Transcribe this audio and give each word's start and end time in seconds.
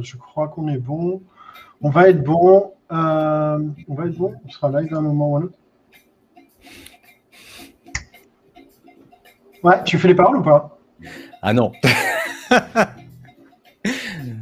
je 0.00 0.16
crois 0.16 0.48
qu'on 0.48 0.68
est 0.68 0.78
bon. 0.78 1.22
On 1.80 1.90
va 1.90 2.08
être 2.08 2.22
bon. 2.22 2.72
Euh, 2.90 3.58
on 3.88 3.94
va 3.94 4.06
être 4.06 4.16
bon. 4.16 4.34
On 4.44 4.48
sera 4.50 4.80
live 4.80 4.92
à 4.94 4.98
un 4.98 5.02
moment 5.02 5.32
ou 5.32 5.36
un 5.36 5.42
autre. 5.42 5.58
Ouais, 9.62 9.82
tu 9.84 9.98
fais 9.98 10.08
les 10.08 10.14
paroles 10.14 10.38
ou 10.38 10.42
pas? 10.42 10.78
Ah 11.42 11.52
non. 11.52 11.72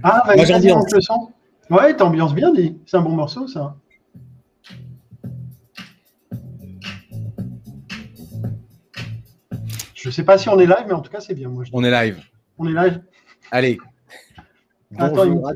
ah, 0.02 0.22
vas-y, 0.26 0.52
vas-y, 0.52 0.74
le 0.92 1.00
son. 1.00 1.32
Ouais, 1.70 1.96
t'ambiances 1.96 2.34
bien, 2.34 2.52
dit. 2.52 2.78
C'est 2.86 2.96
un 2.96 3.02
bon 3.02 3.12
morceau, 3.12 3.48
ça. 3.48 3.76
Je 9.94 10.10
sais 10.10 10.22
pas 10.22 10.38
si 10.38 10.48
on 10.48 10.60
est 10.60 10.66
live, 10.66 10.84
mais 10.86 10.92
en 10.92 11.00
tout 11.00 11.10
cas, 11.10 11.20
c'est 11.20 11.34
bien. 11.34 11.48
Moi, 11.48 11.64
on 11.72 11.82
est 11.82 11.90
live. 11.90 12.22
On 12.58 12.68
est 12.68 12.72
live. 12.72 13.02
Allez. 13.50 13.78
Bonjour 14.98 15.52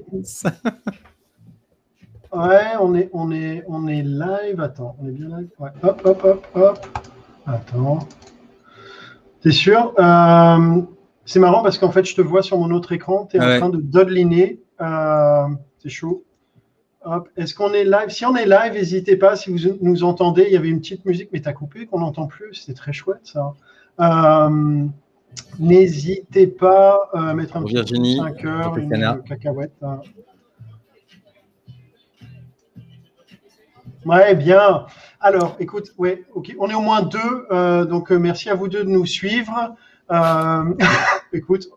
Ouais, 2.32 2.76
on 2.80 2.94
est, 2.94 3.10
on, 3.12 3.32
est, 3.32 3.64
on 3.66 3.88
est 3.88 4.02
live. 4.02 4.60
Attends, 4.60 4.96
on 5.00 5.08
est 5.08 5.12
bien 5.12 5.28
live 5.28 5.48
ouais. 5.58 5.70
Hop, 5.82 6.00
hop, 6.04 6.24
hop, 6.24 6.46
hop. 6.54 6.86
Attends. 7.46 7.98
T'es 9.40 9.50
sûr? 9.50 9.94
Euh, 9.98 10.82
C'est 11.24 11.40
marrant 11.40 11.62
parce 11.62 11.78
qu'en 11.78 11.90
fait, 11.90 12.04
je 12.04 12.14
te 12.14 12.20
vois 12.20 12.42
sur 12.42 12.58
mon 12.58 12.70
autre 12.70 12.92
écran. 12.92 13.26
Tu 13.26 13.36
es 13.36 13.40
en 13.40 13.58
train 13.58 13.68
de 13.70 13.78
dodeliner. 13.78 14.62
Euh, 14.80 15.48
c'est 15.78 15.88
chaud. 15.88 16.24
Est-ce 17.36 17.54
qu'on 17.54 17.72
est 17.72 17.84
live? 17.84 18.10
Si 18.10 18.24
on 18.26 18.36
est 18.36 18.46
live, 18.46 18.74
n'hésitez 18.74 19.16
pas. 19.16 19.34
Si 19.34 19.50
vous 19.50 19.58
nous 19.80 20.04
entendez, 20.04 20.44
il 20.46 20.52
y 20.52 20.56
avait 20.56 20.68
une 20.68 20.80
petite 20.80 21.04
musique, 21.06 21.30
mais 21.32 21.40
tu 21.40 21.48
as 21.48 21.52
coupé, 21.52 21.86
qu'on 21.86 22.00
n'entend 22.00 22.26
plus. 22.26 22.54
C'était 22.54 22.74
très 22.74 22.92
chouette, 22.92 23.22
ça. 23.24 23.54
Euh, 24.00 24.84
n'hésitez 25.58 26.46
pas 26.46 27.10
à 27.12 27.34
mettre 27.34 27.56
un 27.56 27.62
petit 27.62 28.16
5 28.16 28.44
heures, 28.44 28.76
une 28.76 29.22
cacahuète. 29.26 29.72
Hein. 29.82 30.00
Ouais, 34.06 34.34
bien. 34.34 34.86
Alors, 35.20 35.56
écoute, 35.60 35.92
ouais, 35.98 36.24
ok, 36.34 36.54
on 36.58 36.70
est 36.70 36.74
au 36.74 36.80
moins 36.80 37.02
deux, 37.02 37.18
euh, 37.50 37.84
donc 37.84 38.10
euh, 38.10 38.18
merci 38.18 38.48
à 38.48 38.54
vous 38.54 38.68
deux 38.68 38.84
de 38.84 38.88
nous 38.88 39.04
suivre. 39.04 39.74
écoute, 41.32 41.68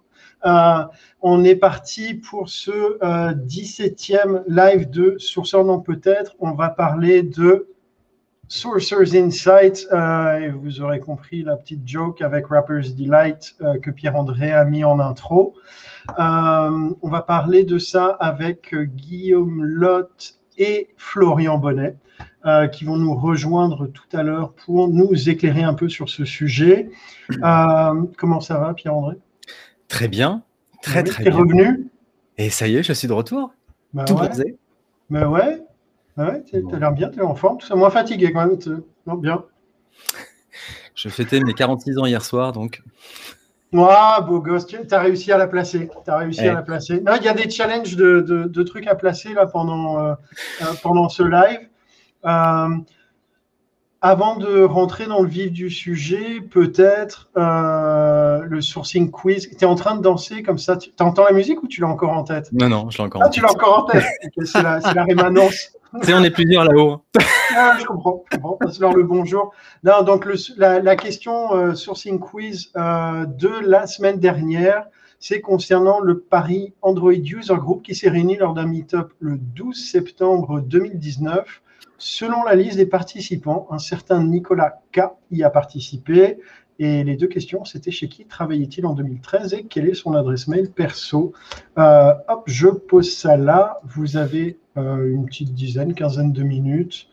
on 0.44 1.44
est 1.44 1.56
parti 1.56 2.16
pour 2.16 2.50
ce 2.50 2.98
17e 3.34 4.44
live 4.48 4.90
de 4.90 5.16
Sourceur 5.20 5.64
non 5.66 5.80
peut-être. 5.80 6.36
On 6.40 6.54
va 6.54 6.70
parler 6.70 7.22
de 7.22 7.73
Sourcers 8.48 9.16
Insight, 9.16 9.88
euh, 9.92 10.38
et 10.40 10.50
vous 10.50 10.82
aurez 10.82 11.00
compris 11.00 11.44
la 11.44 11.56
petite 11.56 11.88
joke 11.88 12.22
avec 12.22 12.48
Rapper's 12.48 12.94
Delight 12.96 13.56
euh, 13.62 13.80
que 13.80 13.90
Pierre-André 13.90 14.52
a 14.52 14.66
mis 14.66 14.84
en 14.84 15.00
intro. 15.00 15.56
Euh, 16.20 16.90
on 17.02 17.10
va 17.10 17.22
parler 17.22 17.64
de 17.64 17.78
ça 17.80 18.18
avec 18.20 18.76
Guillaume 18.76 19.64
Lotte 19.64 20.36
et 20.58 20.90
Florian 20.98 21.58
Bonnet, 21.58 21.96
qui 22.74 22.84
vont 22.84 22.98
nous 22.98 23.16
rejoindre 23.16 23.88
tout 23.88 24.16
à 24.16 24.22
l'heure 24.22 24.52
pour 24.54 24.90
nous 24.90 25.30
éclairer 25.30 25.64
un 25.64 25.74
peu 25.74 25.90
sur 25.90 26.10
ce 26.10 26.26
sujet. 26.26 26.92
comment 27.42 28.42
ça 28.42 28.60
va, 28.60 28.74
Pierre-André? 28.74 29.16
Très 29.88 30.08
bien, 30.08 30.44
très 30.84 31.04
très 31.04 31.24
bien. 31.24 31.34
revenu? 31.34 31.90
Et 32.38 32.50
ça 32.50 32.68
y 32.68 32.76
est, 32.76 32.84
je 32.84 32.94
suis 32.94 33.08
de 33.08 33.14
retour. 33.14 33.54
Bah 33.94 34.04
tout 34.04 34.14
ouais. 34.14 34.56
Mais 35.10 35.26
ouais, 35.26 35.63
ah 36.18 36.26
ouais, 36.26 36.44
t'as 36.52 36.78
l'air 36.78 36.92
bien, 36.92 37.10
t'es 37.10 37.22
en 37.22 37.36
forme, 37.36 37.58
tout 37.58 37.66
ça, 37.66 37.76
moins 37.76 37.90
fatigué 37.90 38.32
quand 38.32 38.46
même. 38.46 38.58
Non, 39.08 39.16
bien. 39.16 39.44
Je 40.96 41.10
fêtais 41.10 41.40
mes 41.40 41.54
46 41.54 41.98
ans 41.98 42.06
hier 42.06 42.24
soir, 42.24 42.52
donc. 42.52 42.82
Moi, 43.74 44.22
beau 44.22 44.40
gosse, 44.40 44.68
tu 44.68 44.78
as 44.92 45.00
réussi 45.00 45.32
à 45.32 45.38
la 45.38 45.48
placer. 45.48 45.90
Tu 46.06 46.12
as 46.12 46.18
réussi 46.18 46.48
à 46.48 46.54
la 46.54 46.62
placer. 46.62 47.04
il 47.04 47.24
y 47.24 47.28
a 47.28 47.34
des 47.34 47.50
challenges 47.50 47.96
de, 47.96 48.22
de, 48.22 48.64
trucs 48.64 48.86
à 48.86 48.94
placer 48.94 49.34
là 49.34 49.48
pendant, 49.48 50.00
euh, 50.00 50.14
euh, 50.62 50.66
pendant 50.84 51.10
ce 51.10 51.24
live. 51.24 51.68
Euh, 52.26 52.78
avant 54.02 54.36
de 54.36 54.62
rentrer 54.64 55.08
dans 55.08 55.22
le 55.22 55.28
vif 55.28 55.52
du 55.52 55.72
sujet, 55.72 56.40
peut-être 56.42 57.32
le 57.36 58.62
sourcing 58.62 59.10
quiz. 59.10 59.50
Tu 59.50 59.56
es 59.56 59.66
en 59.66 59.76
train 59.76 59.96
de 59.96 60.04
danser 60.04 60.44
comme 60.44 60.60
ça. 60.60 60.78
Tu 60.78 60.92
entends 61.00 61.26
la 61.26 61.34
musique 61.34 61.64
ou 61.64 61.68
tu 61.68 61.82
l'as 61.82 61.88
encore 61.88 62.12
en 62.12 62.24
tête? 62.24 62.50
Non, 62.52 62.70
non, 62.70 62.92
je 62.92 63.00
l'ai 63.00 63.06
encore 63.06 63.24
ah, 63.24 63.26
en 63.26 63.30
tête. 63.30 63.34
tu 63.34 63.42
l'as 63.42 63.52
encore 63.52 63.80
en 63.80 63.92
tête. 63.92 64.04
c'est 64.46 64.62
la, 64.62 64.80
la 64.94 65.04
rémanence. 65.04 65.72
On 65.94 66.24
est 66.24 66.32
plusieurs 66.32 66.66
là-haut. 66.66 67.02
ah, 67.56 67.78
je 67.80 67.86
comprends. 67.86 68.24
Je 68.32 68.38
comprends. 68.38 68.58
leur 68.80 68.94
le 68.94 69.04
bonjour. 69.04 69.54
Donc, 69.84 70.28
la, 70.58 70.96
question 70.96 71.56
euh, 71.56 71.76
sourcing 71.76 72.20
quiz 72.20 72.72
euh, 72.76 73.26
de 73.26 73.50
la 73.64 73.86
semaine 73.86 74.20
dernière, 74.20 74.88
c'est 75.20 75.40
concernant 75.40 76.00
le 76.00 76.20
Paris 76.20 76.74
Android 76.82 77.12
User 77.12 77.56
Group 77.56 77.84
qui 77.84 77.96
s'est 77.96 78.10
réuni 78.10 78.38
lors 78.38 78.54
d'un 78.54 78.66
meet-up 78.66 79.14
le 79.20 79.38
12 79.38 79.76
septembre 79.76 80.62
2019. 80.62 81.62
Selon 82.00 82.44
la 82.44 82.56
liste 82.56 82.78
des 82.78 82.88
participants, 82.88 83.68
un 83.70 83.78
certain 83.78 84.24
Nicolas 84.24 84.82
K 84.92 85.02
y 85.32 85.44
a 85.44 85.50
participé. 85.50 86.40
Et 86.80 87.04
les 87.04 87.16
deux 87.16 87.28
questions, 87.28 87.66
c'était 87.66 87.92
chez 87.92 88.08
qui 88.08 88.26
travaillait-il 88.26 88.86
en 88.86 88.94
2013 88.94 89.54
et 89.54 89.64
quelle 89.64 89.88
est 89.90 89.94
son 89.94 90.16
adresse 90.16 90.48
mail 90.48 90.72
perso? 90.72 91.34
Euh, 91.78 92.14
hop, 92.28 92.44
je 92.48 92.68
pose 92.68 93.12
ça 93.12 93.38
là. 93.38 93.80
Vous 93.86 94.18
avez 94.18 94.58
euh, 94.78 95.14
une 95.14 95.26
petite 95.26 95.54
dizaine, 95.54 95.94
quinzaine 95.94 96.34
de 96.34 96.42
minutes 96.42 97.08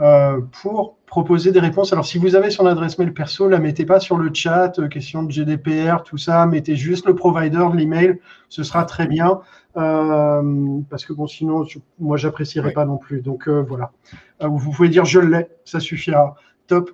euh, 0.00 0.40
pour 0.62 0.98
proposer 1.06 1.50
des 1.50 1.60
réponses. 1.60 1.92
Alors, 1.94 2.04
si 2.04 2.18
vous 2.18 2.36
avez 2.36 2.50
son 2.50 2.66
adresse 2.66 2.98
mail 2.98 3.14
perso, 3.14 3.48
la 3.48 3.58
mettez 3.58 3.86
pas 3.86 4.00
sur 4.00 4.18
le 4.18 4.30
chat, 4.34 4.72
question 4.90 5.22
de 5.22 5.32
GDPR, 5.32 6.02
tout 6.02 6.18
ça, 6.18 6.44
mettez 6.44 6.76
juste 6.76 7.06
le 7.06 7.14
provider 7.14 7.64
de 7.72 7.76
l'email, 7.76 8.18
ce 8.50 8.62
sera 8.62 8.84
très 8.84 9.06
bien. 9.06 9.40
parce 9.74 11.04
que 11.06 11.14
bon, 11.14 11.26
sinon, 11.26 11.64
moi, 11.98 12.18
j'apprécierais 12.18 12.72
pas 12.72 12.84
non 12.84 12.98
plus. 12.98 13.22
Donc 13.22 13.48
voilà. 13.48 13.92
vous 14.40 14.72
pouvez 14.72 14.90
dire 14.90 15.06
je 15.06 15.20
l'ai, 15.20 15.46
ça 15.64 15.80
suffira. 15.80 16.34
Top. 16.66 16.90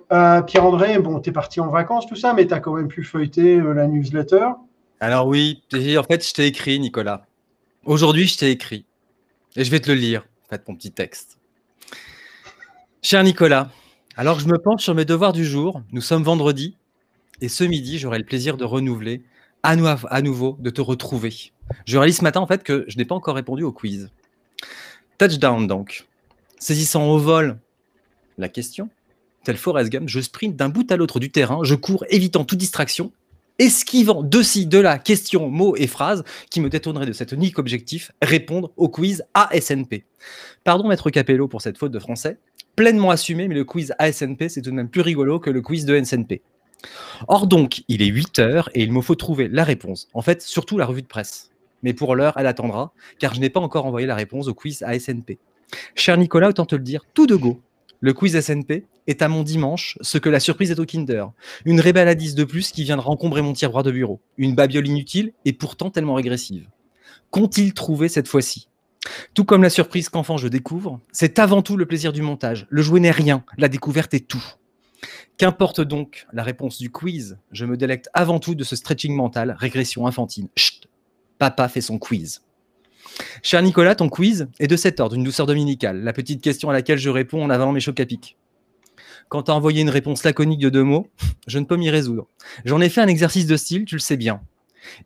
Pierre-André, 0.47 0.99
bon, 0.99 1.19
tu 1.19 1.29
es 1.29 1.33
parti 1.33 1.59
en 1.59 1.69
vacances, 1.69 2.05
tout 2.07 2.15
ça, 2.15 2.33
mais 2.33 2.47
tu 2.47 2.53
as 2.53 2.59
quand 2.59 2.73
même 2.73 2.87
pu 2.87 3.03
feuilleter 3.03 3.57
la 3.57 3.87
newsletter. 3.87 4.47
Alors 4.99 5.27
oui, 5.27 5.61
en 5.73 6.03
fait, 6.03 6.27
je 6.27 6.33
t'ai 6.33 6.47
écrit, 6.47 6.79
Nicolas. 6.79 7.25
Aujourd'hui, 7.85 8.27
je 8.27 8.37
t'ai 8.37 8.51
écrit. 8.51 8.85
Et 9.55 9.63
je 9.63 9.71
vais 9.71 9.79
te 9.79 9.91
le 9.91 9.97
lire, 9.97 10.25
faites 10.49 10.67
mon 10.67 10.75
petit 10.75 10.91
texte. 10.91 11.37
Cher 13.01 13.23
Nicolas, 13.23 13.69
alors 14.15 14.39
je 14.39 14.47
me 14.47 14.57
penche 14.57 14.83
sur 14.83 14.95
mes 14.95 15.05
devoirs 15.05 15.33
du 15.33 15.45
jour, 15.45 15.81
nous 15.91 16.01
sommes 16.01 16.23
vendredi, 16.23 16.77
et 17.41 17.49
ce 17.49 17.63
midi, 17.63 17.99
j'aurai 17.99 18.19
le 18.19 18.23
plaisir 18.23 18.55
de 18.55 18.63
renouveler 18.63 19.23
à, 19.63 19.75
nouveau, 20.21 20.57
de 20.59 20.69
te 20.69 20.81
retrouver. 20.81 21.33
Je 21.85 21.97
réalise 21.97 22.17
ce 22.17 22.23
matin, 22.23 22.39
en 22.39 22.47
fait, 22.47 22.63
que 22.63 22.85
je 22.87 22.97
n'ai 22.97 23.05
pas 23.05 23.15
encore 23.15 23.35
répondu 23.35 23.63
au 23.63 23.71
quiz. 23.71 24.09
Touchdown, 25.17 25.67
donc. 25.67 26.07
Saisissant 26.59 27.09
au 27.09 27.17
vol 27.17 27.59
la 28.37 28.49
question, 28.49 28.89
tel 29.43 29.57
Forrest 29.57 29.91
Gump, 29.91 30.09
je 30.09 30.19
sprint 30.19 30.55
d'un 30.55 30.69
bout 30.69 30.89
à 30.91 30.97
l'autre 30.97 31.19
du 31.19 31.31
terrain, 31.31 31.59
je 31.63 31.75
cours, 31.75 32.05
évitant 32.09 32.45
toute 32.45 32.59
distraction, 32.59 33.11
esquivant 33.59 34.23
de 34.23 34.41
ci, 34.41 34.65
de 34.65 34.79
là, 34.79 34.97
questions, 34.97 35.49
mots 35.49 35.75
et 35.75 35.87
phrases 35.87 36.23
qui 36.49 36.61
me 36.61 36.69
détourneraient 36.69 37.05
de 37.05 37.13
cet 37.13 37.31
unique 37.31 37.59
objectif, 37.59 38.11
répondre 38.21 38.71
au 38.77 38.89
quiz 38.89 39.23
ASNP. 39.33 40.05
Pardon, 40.63 40.87
maître 40.87 41.09
Capello, 41.09 41.47
pour 41.47 41.61
cette 41.61 41.77
faute 41.77 41.91
de 41.91 41.99
français, 41.99 42.37
pleinement 42.75 43.11
assumé, 43.11 43.47
mais 43.47 43.55
le 43.55 43.65
quiz 43.65 43.93
ASNP, 43.99 44.49
c'est 44.49 44.61
tout 44.61 44.71
de 44.71 44.75
même 44.75 44.89
plus 44.89 45.01
rigolo 45.01 45.39
que 45.39 45.49
le 45.49 45.61
quiz 45.61 45.85
de 45.85 45.95
NSNP. 45.97 46.41
Or 47.27 47.47
donc, 47.47 47.83
il 47.87 48.01
est 48.01 48.07
8 48.07 48.39
heures 48.39 48.69
et 48.73 48.83
il 48.83 48.91
me 48.91 49.01
faut 49.01 49.15
trouver 49.15 49.47
la 49.47 49.63
réponse. 49.63 50.09
En 50.13 50.21
fait, 50.21 50.41
surtout 50.41 50.77
la 50.77 50.85
revue 50.85 51.01
de 51.01 51.07
presse. 51.07 51.51
Mais 51.81 51.93
pour 51.93 52.15
l'heure, 52.15 52.33
elle 52.37 52.47
attendra, 52.47 52.93
car 53.19 53.33
je 53.33 53.39
n'ai 53.39 53.49
pas 53.49 53.59
encore 53.59 53.85
envoyé 53.85 54.07
la 54.07 54.15
réponse 54.15 54.47
au 54.47 54.53
quiz 54.53 54.83
ASNP. 54.83 55.37
Cher 55.95 56.17
Nicolas, 56.17 56.49
autant 56.49 56.65
te 56.65 56.75
le 56.75 56.83
dire, 56.83 57.05
tout 57.13 57.27
de 57.27 57.35
go. 57.35 57.61
Le 58.03 58.11
quiz 58.11 58.37
SNP 58.37 58.85
est 59.07 59.21
à 59.21 59.29
mon 59.29 59.43
dimanche 59.43 59.97
ce 60.01 60.17
que 60.17 60.27
la 60.27 60.41
surprise 60.41 60.71
est 60.71 60.79
au 60.79 60.85
Kinder. 60.85 61.31
Une 61.63 61.79
rébelladise 61.79 62.35
de 62.35 62.43
plus 62.43 62.73
qui 62.73 62.83
vient 62.83 62.97
de 62.97 63.01
rencombrer 63.01 63.41
mon 63.41 63.53
tiroir 63.53 63.81
de 63.81 63.91
bureau. 63.91 64.19
Une 64.37 64.55
babiole 64.55 64.89
inutile 64.89 65.31
et 65.45 65.53
pourtant 65.53 65.89
tellement 65.89 66.15
régressive. 66.15 66.67
Qu'ont-ils 67.31 67.73
trouvé 67.73 68.09
cette 68.09 68.27
fois-ci? 68.27 68.67
Tout 69.33 69.45
comme 69.45 69.63
la 69.63 69.69
surprise 69.69 70.09
qu'enfant 70.09 70.35
je 70.35 70.49
découvre, 70.49 70.99
c'est 71.13 71.39
avant 71.39 71.61
tout 71.61 71.77
le 71.77 71.85
plaisir 71.85 72.11
du 72.11 72.21
montage. 72.21 72.67
Le 72.69 72.81
jouet 72.81 72.99
n'est 72.99 73.09
rien, 73.09 73.45
la 73.57 73.69
découverte 73.69 74.13
est 74.13 74.27
tout. 74.27 74.43
Qu'importe 75.37 75.79
donc 75.79 76.27
la 76.33 76.43
réponse 76.43 76.79
du 76.79 76.91
quiz, 76.91 77.37
je 77.53 77.63
me 77.63 77.77
délecte 77.77 78.09
avant 78.13 78.41
tout 78.41 78.53
de 78.53 78.65
ce 78.65 78.75
stretching 78.75 79.15
mental, 79.15 79.55
régression 79.57 80.07
infantile. 80.07 80.49
Chut, 80.57 80.89
papa 81.39 81.69
fait 81.69 81.79
son 81.79 81.99
quiz. 81.99 82.41
Cher 83.41 83.61
Nicolas, 83.61 83.95
ton 83.95 84.09
quiz 84.09 84.47
est 84.59 84.67
de 84.67 84.75
cet 84.75 84.99
ordre, 84.99 85.15
une 85.15 85.23
douceur 85.23 85.45
dominicale. 85.45 86.03
La 86.03 86.13
petite 86.13 86.41
question 86.41 86.69
à 86.69 86.73
laquelle 86.73 86.97
je 86.97 87.09
réponds 87.09 87.43
en 87.43 87.49
avalant 87.49 87.71
mes 87.71 87.79
chocs 87.79 87.99
à 87.99 88.05
pic. 88.05 88.37
Quand 89.29 89.43
tu 89.43 89.51
as 89.51 89.55
envoyé 89.55 89.81
une 89.81 89.89
réponse 89.89 90.23
laconique 90.23 90.59
de 90.59 90.69
deux 90.69 90.83
mots, 90.83 91.07
je 91.47 91.59
ne 91.59 91.65
peux 91.65 91.75
m'y 91.75 91.89
résoudre. 91.89 92.27
J'en 92.65 92.81
ai 92.81 92.89
fait 92.89 93.01
un 93.01 93.07
exercice 93.07 93.47
de 93.47 93.57
style, 93.57 93.85
tu 93.85 93.95
le 93.95 93.99
sais 93.99 94.17
bien. 94.17 94.41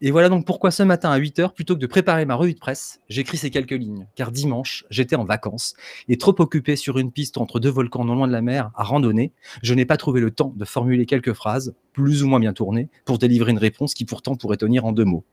Et 0.01 0.11
voilà 0.11 0.29
donc 0.29 0.45
pourquoi 0.45 0.71
ce 0.71 0.83
matin 0.83 1.11
à 1.11 1.19
8h, 1.19 1.53
plutôt 1.53 1.75
que 1.75 1.79
de 1.79 1.87
préparer 1.87 2.25
ma 2.25 2.35
revue 2.35 2.53
de 2.53 2.59
presse, 2.59 2.99
j'écris 3.09 3.37
ces 3.37 3.49
quelques 3.49 3.71
lignes. 3.71 4.07
Car 4.15 4.31
dimanche, 4.31 4.85
j'étais 4.89 5.15
en 5.15 5.23
vacances 5.23 5.75
et 6.07 6.17
trop 6.17 6.35
occupé 6.39 6.75
sur 6.75 6.97
une 6.97 7.11
piste 7.11 7.37
entre 7.37 7.59
deux 7.59 7.69
volcans 7.69 8.05
non 8.05 8.15
loin 8.15 8.27
de 8.27 8.31
la 8.31 8.41
mer 8.41 8.71
à 8.75 8.83
randonner, 8.83 9.31
je 9.61 9.73
n'ai 9.73 9.85
pas 9.85 9.97
trouvé 9.97 10.21
le 10.21 10.31
temps 10.31 10.53
de 10.55 10.65
formuler 10.65 11.05
quelques 11.05 11.33
phrases, 11.33 11.75
plus 11.93 12.23
ou 12.23 12.27
moins 12.27 12.39
bien 12.39 12.53
tournées, 12.53 12.89
pour 13.05 13.17
délivrer 13.17 13.51
une 13.51 13.57
réponse 13.57 13.93
qui 13.93 14.05
pourtant 14.05 14.35
pourrait 14.35 14.57
tenir 14.57 14.85
en 14.85 14.91
deux 14.91 15.05
mots. 15.05 15.23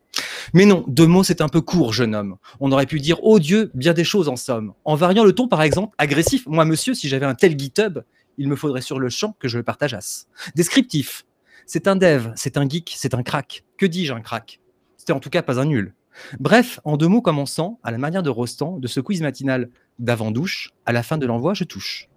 Mais 0.52 0.67
non, 0.67 0.85
deux 0.88 1.06
mots, 1.06 1.25
c'est 1.25 1.41
un 1.41 1.49
peu 1.49 1.61
court, 1.61 1.93
jeune 1.93 2.14
homme. 2.14 2.37
On 2.61 2.73
aurait 2.73 2.87
pu 2.87 3.00
dire, 3.00 3.19
oh 3.23 3.38
Dieu, 3.38 3.70
bien 3.75 3.93
des 3.93 4.05
choses 4.05 4.29
en 4.29 4.37
somme. 4.37 4.75
En 4.85 4.94
variant 4.94 5.25
le 5.25 5.32
ton, 5.32 5.49
par 5.49 5.62
exemple, 5.62 5.94
agressif. 5.99 6.46
Moi, 6.46 6.64
monsieur, 6.64 6.94
si 6.94 7.08
j'avais 7.08 7.26
un 7.26 7.35
tel 7.35 7.58
GitHub, 7.58 8.00
il 8.38 8.49
me 8.49 8.56
faudrait 8.56 8.82
sur 8.82 8.99
le 8.99 9.08
champ 9.08 9.37
que 9.38 9.49
je 9.49 9.58
le 9.58 9.64
partageasse. 9.64 10.29
Descriptif. 10.55 11.25
C'est 11.67 11.88
un 11.88 11.96
dev, 11.96 12.29
c'est 12.35 12.58
un 12.58 12.69
geek, 12.69 12.94
c'est 12.96 13.14
un 13.14 13.23
crack. 13.23 13.64
Que 13.79 13.87
dis-je, 13.87 14.12
un 14.12 14.20
crack? 14.20 14.61
C'était 14.96 15.12
en 15.12 15.20
tout 15.20 15.31
cas 15.31 15.43
pas 15.43 15.61
un 15.61 15.64
nul. 15.64 15.94
Bref, 16.38 16.79
en 16.85 16.96
deux 16.96 17.08
mots 17.08 17.23
commençant, 17.23 17.81
à 17.82 17.91
la 17.91 17.99
manière 17.99 18.23
de 18.23 18.31
Rostand, 18.31 18.79
de 18.79 18.87
ce 18.87 19.00
quiz 19.00 19.23
matinal 19.23 19.70
d'avant-douche, 19.99 20.70
à 20.87 20.93
la 20.93 21.02
fin 21.02 21.19
de 21.19 21.26
l'envoi, 21.26 21.55
je 21.55 21.64
touche. 21.64 22.08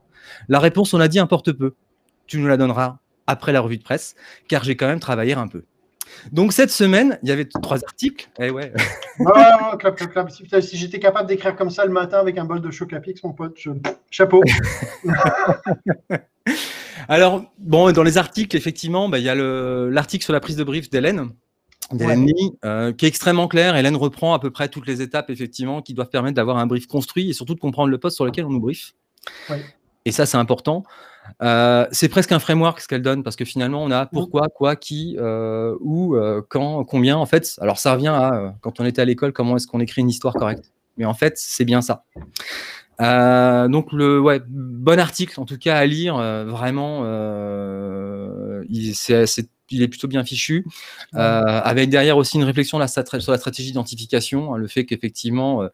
La 0.49 0.59
réponse, 0.59 0.93
on 0.93 0.99
a 0.99 1.07
dit, 1.07 1.19
importe 1.19 1.51
peu. 1.53 1.75
Tu 2.25 2.39
nous 2.39 2.47
la 2.47 2.57
donneras 2.57 2.99
après 3.25 3.51
la 3.51 3.61
revue 3.61 3.77
de 3.77 3.83
presse, 3.83 4.15
car 4.47 4.63
j'ai 4.63 4.75
quand 4.75 4.87
même 4.87 4.99
travaillé 4.99 5.33
un 5.33 5.47
peu. 5.47 5.63
Donc 6.31 6.53
cette 6.53 6.71
semaine, 6.71 7.19
il 7.23 7.29
y 7.29 7.31
avait 7.31 7.45
trois 7.45 7.83
articles. 7.83 8.29
Eh 8.39 8.49
ouais. 8.49 8.71
Si 10.61 10.77
j'étais 10.77 10.99
capable 10.99 11.27
d'écrire 11.27 11.55
comme 11.55 11.69
ça 11.69 11.85
le 11.85 11.91
matin 11.91 12.19
avec 12.19 12.37
un 12.37 12.45
bol 12.45 12.61
de 12.61 12.71
Chocapix, 12.71 13.21
mon 13.23 13.33
pote, 13.33 13.57
chapeau. 14.11 14.43
Alors, 17.09 17.45
bon, 17.57 17.91
dans 17.91 18.03
les 18.03 18.17
articles, 18.17 18.55
effectivement, 18.55 19.09
bah, 19.09 19.19
il 19.19 19.23
y 19.23 19.29
a 19.29 19.35
l'article 19.35 20.23
sur 20.23 20.33
la 20.33 20.39
prise 20.39 20.55
de 20.55 20.63
brief 20.63 20.89
d'Hélène. 20.89 21.29
D'Hélène 21.91 22.27
euh, 22.65 22.91
qui 22.91 23.05
est 23.05 23.07
extrêmement 23.07 23.47
clair. 23.47 23.77
Hélène 23.77 23.95
reprend 23.95 24.33
à 24.33 24.39
peu 24.39 24.51
près 24.51 24.67
toutes 24.67 24.87
les 24.87 25.01
étapes, 25.01 25.29
effectivement, 25.29 25.81
qui 25.81 25.93
doivent 25.93 26.09
permettre 26.09 26.35
d'avoir 26.35 26.57
un 26.57 26.67
brief 26.67 26.85
construit 26.85 27.29
et 27.29 27.33
surtout 27.33 27.55
de 27.55 27.59
comprendre 27.59 27.89
le 27.89 27.97
poste 27.97 28.17
sur 28.17 28.25
lequel 28.25 28.45
on 28.45 28.49
nous 28.49 28.59
brief. 28.59 28.93
Et 30.07 30.11
ça, 30.11 30.25
c'est 30.25 30.37
important. 30.37 30.83
Euh, 31.41 31.85
c'est 31.91 32.07
presque 32.07 32.31
un 32.31 32.39
framework 32.39 32.79
ce 32.79 32.87
qu'elle 32.87 33.01
donne 33.01 33.21
parce 33.21 33.35
que 33.35 33.43
finalement 33.43 33.83
on 33.83 33.91
a 33.91 34.05
mmh. 34.05 34.09
pourquoi, 34.13 34.47
quoi, 34.47 34.77
qui, 34.77 35.17
euh, 35.19 35.75
où, 35.81 36.15
euh, 36.15 36.41
quand, 36.47 36.85
combien. 36.85 37.17
En 37.17 37.25
fait, 37.25 37.57
alors 37.59 37.77
ça 37.77 37.93
revient 37.93 38.07
à 38.07 38.55
quand 38.61 38.79
on 38.79 38.85
était 38.85 39.01
à 39.01 39.05
l'école, 39.05 39.33
comment 39.33 39.57
est-ce 39.57 39.67
qu'on 39.67 39.81
écrit 39.81 39.99
une 40.01 40.09
histoire 40.09 40.33
correcte. 40.33 40.71
Mais 40.95 41.03
en 41.03 41.13
fait, 41.13 41.33
c'est 41.35 41.65
bien 41.65 41.81
ça. 41.81 42.05
donc 43.67 43.91
le 43.91 44.21
ouais, 44.21 44.41
bon 44.47 44.97
article 44.97 45.37
en 45.41 45.45
tout 45.45 45.57
cas 45.57 45.75
à 45.75 45.85
lire, 45.85 46.15
vraiment. 46.45 47.03
il, 48.69 49.81
est, 49.81 49.87
plutôt 49.89 50.07
bien 50.07 50.23
fichu, 50.23 50.65
avec 51.11 51.89
derrière 51.89 52.15
aussi 52.15 52.37
une 52.37 52.45
réflexion 52.45 52.79
là, 52.79 52.87
sur 52.87 53.31
la 53.33 53.37
stratégie 53.37 53.71
d'identification, 53.71 54.53
hein, 54.53 54.57
le 54.57 54.67
fait 54.67 54.85
qu'effectivement 54.85 55.67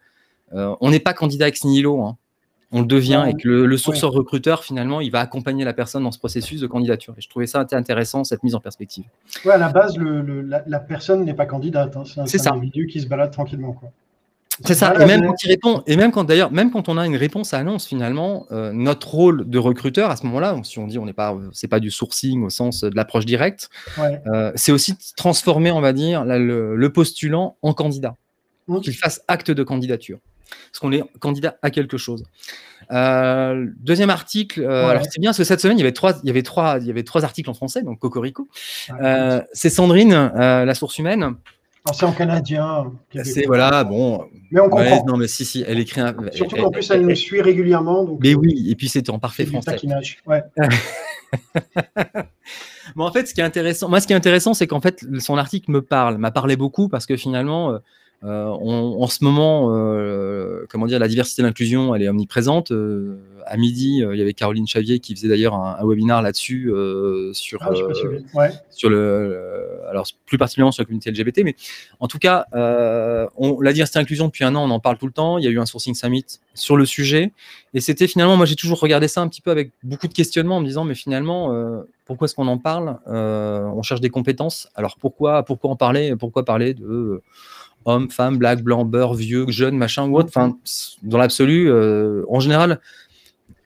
on 0.52 0.90
n'est 0.90 1.00
pas 1.00 1.14
candidat 1.14 1.48
ex 1.48 1.64
nihilo. 1.64 2.02
Hein 2.02 2.18
on 2.74 2.82
le 2.82 2.88
devient 2.88 3.26
et 3.28 3.36
que 3.36 3.48
le, 3.48 3.78
sourceur 3.78 4.12
recruteur, 4.12 4.64
finalement, 4.64 5.00
il 5.00 5.12
va 5.12 5.20
accompagner 5.20 5.64
la 5.64 5.74
personne 5.74 6.04
dans 6.04 6.12
ce 6.12 6.18
processus 6.18 6.60
de 6.60 6.68
candidature. 6.68 7.14
Et 7.18 7.22
je 7.22 7.30
trouvais 7.30 7.48
ça 7.48 7.66
intéressant, 7.72 8.24
cette 8.24 8.44
mise 8.44 8.56
en 8.56 8.60
perspective. 8.60 9.06
Ouais, 9.46 9.54
à 9.54 9.58
la 9.58 9.70
base, 9.70 9.96
la, 9.98 10.80
personne 10.80 11.24
n'est 11.24 11.36
pas 11.36 11.46
candidate. 11.46 11.96
Hein. 11.96 12.04
C'est 12.26 12.48
un, 12.48 12.54
individu 12.54 12.88
qui 12.88 13.00
se 13.00 13.08
balade 13.08 13.32
tranquillement. 13.32 13.80
C'est 14.66 14.74
ça. 14.74 14.94
Et 15.00 15.06
même 15.06 15.26
quand 15.26 15.44
il 15.44 15.48
répond, 15.50 15.84
et 15.88 15.96
même 15.96 16.12
quand 16.12 16.24
d'ailleurs, 16.24 16.52
même 16.52 16.72
quand 16.72 16.90
on 16.90 16.98
a 16.98 17.06
une 17.06 17.16
réponse 17.16 17.54
à 17.54 17.60
annonce, 17.60 17.88
finalement, 17.88 18.46
euh, 18.52 18.72
notre 18.72 19.08
rôle 19.08 19.50
de 19.50 19.58
recruteur 19.58 20.10
à 20.10 20.16
ce 20.16 20.26
moment-là, 20.26 20.60
si 20.64 20.80
on 20.80 20.88
dit 20.88 21.00
on 21.00 21.06
n'est 21.06 21.14
pas, 21.14 21.36
c'est 21.52 21.68
pas 21.68 21.80
du 21.80 21.92
sourcing 21.92 22.44
au 22.44 22.50
sens 22.50 22.82
de 22.82 22.96
l'approche 22.96 23.26
directe, 23.26 23.70
euh, 24.00 24.52
c'est 24.56 24.72
aussi 24.72 24.96
transformer, 25.16 25.72
on 25.72 25.82
va 25.82 25.94
dire, 25.94 26.24
le, 26.26 26.88
postulant 26.90 27.58
en 27.62 27.74
candidat, 27.74 28.16
qu'il 28.84 28.94
fasse 28.94 29.24
acte 29.28 29.50
de 29.50 29.64
candidature 29.64 30.20
parce 30.72 30.80
qu'on 30.80 30.92
est 30.92 31.04
candidat 31.20 31.58
à 31.62 31.70
quelque 31.72 31.98
chose. 31.98 32.24
Euh, 32.92 33.68
deuxième 33.80 34.10
article, 34.10 34.62
euh, 34.62 34.88
alors 34.88 35.04
c'est 35.10 35.20
bien 35.20 35.30
parce 35.30 35.38
que 35.38 35.44
cette 35.44 35.62
semaine 35.62 35.78
il 35.78 35.82
y 35.82 35.84
avait 35.84 35.94
trois, 35.94 36.14
il 36.24 36.28
y 36.28 36.30
avait 36.30 36.44
trois, 36.44 36.78
il 36.80 36.88
y 36.88 36.90
avait 36.90 37.04
trois 37.04 37.24
articles 37.24 37.50
en 37.50 37.54
français, 37.54 37.82
donc 37.82 38.00
Cocorico. 38.00 38.48
Euh, 39.02 39.42
c'est 39.54 39.70
Sandrine, 39.70 40.32
la 40.36 40.74
source 40.76 40.98
humaine. 40.98 41.36
C'est 41.92 42.06
en 42.06 42.14
canadien. 42.14 42.94
C'est 43.24 43.46
voilà, 43.46 43.84
bon. 43.84 44.26
Mais 44.52 44.62
on 44.62 44.70
comprend. 44.70 45.04
non, 45.06 45.18
mais 45.18 45.28
si, 45.28 45.44
si, 45.44 45.66
elle 45.68 45.80
écrit. 45.80 46.00
Un, 46.00 46.16
Surtout 46.32 46.56
qu'en 46.56 46.72
plus, 46.72 46.90
elle, 46.92 47.06
me 47.06 47.14
suit 47.14 47.42
régulièrement. 47.42 48.18
mais 48.22 48.36
oui, 48.36 48.68
et 48.70 48.76
puis 48.76 48.88
c'était 48.88 49.10
en 49.10 49.20
parfait 49.20 49.46
français. 49.46 49.76
Ouais. 50.26 50.42
bon, 52.96 53.04
en 53.06 53.12
fait, 53.12 53.28
ce 53.28 53.34
qui 53.34 53.42
est 53.42 53.44
intéressant, 53.44 53.90
moi, 53.90 54.00
ce 54.00 54.08
qui 54.08 54.14
est 54.14 54.16
intéressant, 54.16 54.54
c'est 54.54 54.66
qu'en 54.66 54.80
fait, 54.80 55.04
son 55.20 55.38
article 55.38 55.72
me 55.72 55.82
parle, 55.82 56.18
m'a 56.18 56.32
parlé 56.32 56.56
beaucoup 56.56 56.88
parce 56.88 57.06
que 57.06 57.18
finalement, 57.18 57.78
euh, 58.26 58.48
en 58.48 59.08
ce 59.08 59.22
moment, 59.24 59.68
euh, 59.72 60.66
comment 60.70 60.86
dire, 60.86 60.98
la 60.98 61.10
diversité 61.10 61.42
et 61.42 61.46
l'inclusion, 61.46 61.94
elle 61.94 62.04
est 62.04 62.08
omniprésente. 62.08 62.72
Euh, 62.72 63.18
à 63.46 63.58
midi, 63.58 63.98
il 63.98 64.18
y 64.18 64.22
avait 64.22 64.34
Caroline 64.34 64.66
Chavier 64.66 65.00
qui 65.00 65.14
faisait 65.14 65.28
d'ailleurs 65.28 65.56
un, 65.56 65.76
un, 65.78 65.86
webinaire 65.86 66.22
là-dessus 66.22 66.72
sur, 67.34 67.60
ah, 67.62 67.74
sur 68.70 68.90
le, 68.90 69.82
alors 69.90 70.08
plus 70.26 70.38
particulièrement 70.38 70.72
sur 70.72 70.82
la 70.82 70.86
communauté 70.86 71.12
LGBT, 71.12 71.42
mais 71.44 71.56
en 72.00 72.08
tout 72.08 72.20
cas, 72.20 72.46
on, 72.54 73.60
la 73.60 73.74
diversité 73.74 74.00
et 74.00 74.02
l'inclusion 74.02 74.28
depuis 74.28 74.46
un 74.46 74.56
an, 74.56 74.64
on 74.64 74.72
en 74.72 74.80
parle 74.80 74.98
tout 74.98 75.08
le 75.08 75.12
temps. 75.12 75.38
Il 75.40 75.44
y 75.44 75.48
a 75.48 75.50
eu 75.50 75.60
un 75.60 75.66
sourcing 75.66 75.94
summit 75.94 76.26
sur 76.54 76.78
le 76.78 76.86
sujet, 76.86 77.34
et 77.74 77.82
c'était 77.82 78.08
finalement, 78.08 78.38
moi 78.38 78.46
j'ai 78.46 78.56
toujours 78.56 78.80
regardé 78.80 79.10
ça 79.10 79.20
un 79.20 79.28
petit 79.28 79.42
peu 79.42 79.52
avec 79.52 79.72
beaucoup 79.84 80.08
de 80.08 80.14
questionnements 80.14 80.58
en 80.58 80.62
me 80.62 80.66
disant, 80.66 80.86
mais 80.86 80.96
finalement, 80.96 81.54
pourquoi 82.06 82.28
est-ce 82.28 82.36
qu'on 82.36 82.48
en 82.48 82.58
parle? 82.60 82.98
On 83.08 83.82
cherche 83.82 84.00
des 84.00 84.10
compétences. 84.10 84.70
Alors 84.76 84.96
pourquoi, 84.98 85.44
pourquoi 85.44 85.70
en 85.70 85.76
parler? 85.76 86.16
Pourquoi 86.16 86.46
parler 86.46 86.74
de 86.74 87.22
homme, 87.86 88.10
femme, 88.10 88.38
black, 88.38 88.62
blanc, 88.62 88.86
beurre, 88.86 89.14
vieux, 89.14 89.46
jeune, 89.50 89.78
machin 89.78 90.08
ou 90.08 90.18
autre. 90.18 90.30
Enfin, 90.30 90.58
dans 91.04 91.18
l'absolu, 91.18 91.70
euh, 91.70 92.24
en 92.30 92.40
général, 92.40 92.80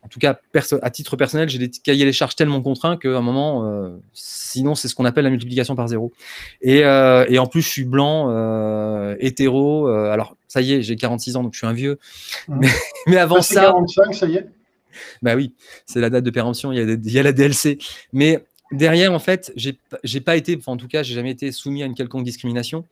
en 0.03 0.07
tout 0.07 0.19
cas, 0.19 0.39
à 0.81 0.89
titre 0.89 1.17
personnel, 1.17 1.49
j'ai 1.49 1.59
des 1.59 1.69
cahiers 1.69 2.05
les 2.05 2.13
charges 2.13 2.35
tellement 2.35 2.61
contraints 2.61 2.97
qu'à 2.97 3.17
un 3.17 3.21
moment, 3.21 3.65
euh, 3.65 3.89
sinon, 4.13 4.73
c'est 4.73 4.87
ce 4.87 4.95
qu'on 4.95 5.05
appelle 5.05 5.25
la 5.25 5.29
multiplication 5.29 5.75
par 5.75 5.87
zéro. 5.87 6.13
Et, 6.61 6.85
euh, 6.85 7.25
et, 7.27 7.39
en 7.39 7.47
plus, 7.47 7.61
je 7.61 7.69
suis 7.69 7.83
blanc, 7.83 8.29
hétéro. 9.19 9.87
alors, 9.87 10.37
ça 10.47 10.61
y 10.61 10.73
est, 10.73 10.81
j'ai 10.81 10.95
46 10.95 11.35
ans, 11.35 11.43
donc 11.43 11.53
je 11.53 11.57
suis 11.57 11.67
un 11.67 11.73
vieux. 11.73 11.99
Mais, 12.47 12.69
mais, 13.07 13.17
avant 13.17 13.41
ça. 13.41 13.65
45, 13.65 14.15
ça 14.15 14.27
y 14.27 14.35
est? 14.35 14.47
Bah 15.21 15.35
oui, 15.35 15.53
c'est 15.85 15.99
la 15.99 16.09
date 16.09 16.23
de 16.23 16.31
péremption, 16.31 16.71
il 16.71 16.77
y, 16.77 16.81
a 16.81 16.83
il 16.83 17.11
y 17.11 17.19
a 17.19 17.23
la 17.23 17.33
DLC. 17.33 17.77
Mais 18.13 18.43
derrière, 18.71 19.13
en 19.13 19.19
fait, 19.19 19.51
j'ai 19.55 20.21
pas 20.21 20.35
été, 20.35 20.57
enfin, 20.57 20.73
en 20.73 20.77
tout 20.77 20.87
cas, 20.87 21.03
j'ai 21.03 21.15
jamais 21.15 21.31
été 21.31 21.51
soumis 21.51 21.83
à 21.83 21.85
une 21.85 21.95
quelconque 21.95 22.23
discrimination. 22.23 22.85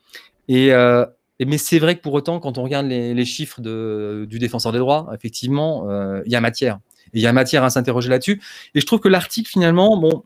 Euh, 0.49 1.05
et, 1.39 1.45
mais 1.45 1.57
c'est 1.57 1.79
vrai 1.79 1.95
que 1.95 2.01
pour 2.01 2.13
autant, 2.13 2.39
quand 2.39 2.57
on 2.57 2.63
regarde 2.63 2.87
les, 2.87 3.25
chiffres 3.25 3.61
de, 3.61 4.25
du 4.29 4.39
défenseur 4.39 4.71
des 4.71 4.79
droits, 4.79 5.09
effectivement, 5.13 5.89
euh, 5.89 6.21
il 6.25 6.31
y 6.31 6.35
a 6.35 6.41
matière. 6.41 6.79
Il 7.13 7.21
y 7.21 7.27
a 7.27 7.33
matière 7.33 7.63
à 7.63 7.69
s'interroger 7.69 8.09
là-dessus. 8.09 8.41
Et 8.73 8.79
je 8.79 8.85
trouve 8.85 8.99
que 8.99 9.07
l'article, 9.07 9.49
finalement, 9.49 9.97
bon, 9.97 10.23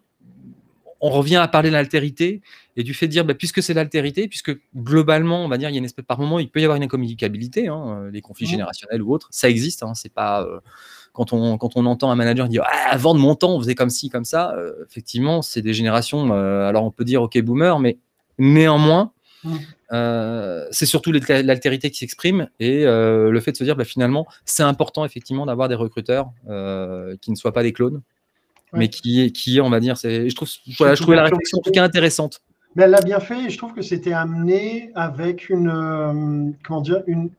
on 1.01 1.09
revient 1.09 1.37
à 1.37 1.47
parler 1.47 1.69
de 1.69 1.75
l'altérité 1.75 2.41
et 2.75 2.83
du 2.83 2.93
fait 2.93 3.07
de 3.07 3.11
dire, 3.11 3.25
bah, 3.25 3.33
puisque 3.33 3.63
c'est 3.63 3.73
l'altérité, 3.73 4.27
puisque 4.27 4.57
globalement, 4.75 5.43
on 5.43 5.47
va 5.47 5.57
dire, 5.57 5.69
il 5.69 5.73
y 5.73 5.75
a 5.75 5.79
une 5.79 5.85
espèce 5.85 6.05
par 6.05 6.19
moment, 6.19 6.39
il 6.39 6.49
peut 6.49 6.59
y 6.59 6.63
avoir 6.63 6.77
une 6.77 6.83
incommunicabilité, 6.83 7.67
hein, 7.67 8.09
les 8.11 8.21
conflits 8.21 8.45
mmh. 8.45 8.49
générationnels 8.49 9.01
ou 9.01 9.13
autres, 9.13 9.27
ça 9.31 9.49
existe. 9.49 9.83
Hein, 9.83 9.93
c'est 9.95 10.13
pas 10.13 10.43
euh, 10.43 10.59
quand 11.13 11.33
on 11.33 11.57
quand 11.57 11.75
on 11.75 11.85
entend 11.85 12.11
un 12.11 12.15
manager 12.15 12.47
dire, 12.47 12.63
ah, 12.65 12.91
avant 12.91 13.13
de 13.13 13.19
mon 13.19 13.35
temps, 13.35 13.55
on 13.55 13.59
faisait 13.59 13.75
comme 13.75 13.89
ci, 13.89 14.09
comme 14.09 14.25
ça. 14.25 14.55
effectivement, 14.87 15.41
c'est 15.41 15.61
des 15.61 15.73
générations. 15.73 16.31
alors 16.31 16.83
on 16.83 16.91
peut 16.91 17.05
dire, 17.05 17.21
ok, 17.21 17.39
boomer, 17.41 17.79
mais 17.79 17.97
néanmoins, 18.37 19.11
mmh. 19.43 19.57
Euh, 19.91 20.67
c'est 20.71 20.85
surtout 20.85 21.11
l'altérité 21.11 21.89
qui 21.89 21.97
s'exprime 21.97 22.47
et 22.59 22.85
euh, 22.85 23.31
le 23.31 23.39
fait 23.39 23.53
de 23.53 23.57
se 23.57 23.63
dire 23.63 23.75
bah, 23.75 23.85
finalement 23.85 24.27
c'est 24.45 24.61
important 24.61 25.03
effectivement 25.03 25.47
d'avoir 25.47 25.67
des 25.67 25.73
recruteurs 25.73 26.29
euh, 26.47 27.15
qui 27.21 27.31
ne 27.31 27.35
soient 27.35 27.53
pas 27.53 27.63
des 27.63 27.73
clones, 27.73 28.01
mais 28.73 28.89
qui, 28.89 29.31
qui 29.31 29.59
on 29.61 29.69
va 29.69 29.79
dire, 29.79 29.95
je 29.95 30.33
trouve, 30.35 30.47
je 30.47 31.01
trouvais 31.01 31.15
la 31.15 31.23
réflexion 31.23 31.57
en 31.57 31.61
tout 31.61 31.71
cas 31.71 31.83
intéressante. 31.83 32.41
Mais 32.75 32.83
elle 32.83 32.91
l'a 32.91 33.01
bien 33.01 33.19
fait 33.19 33.45
et 33.45 33.49
je 33.49 33.57
trouve 33.57 33.73
que 33.73 33.81
c'était 33.81 34.13
amené 34.13 34.91
avec 34.93 35.49
une, 35.49 36.53
comment 36.63 36.81
dire, 36.81 37.01
une, 37.07 37.31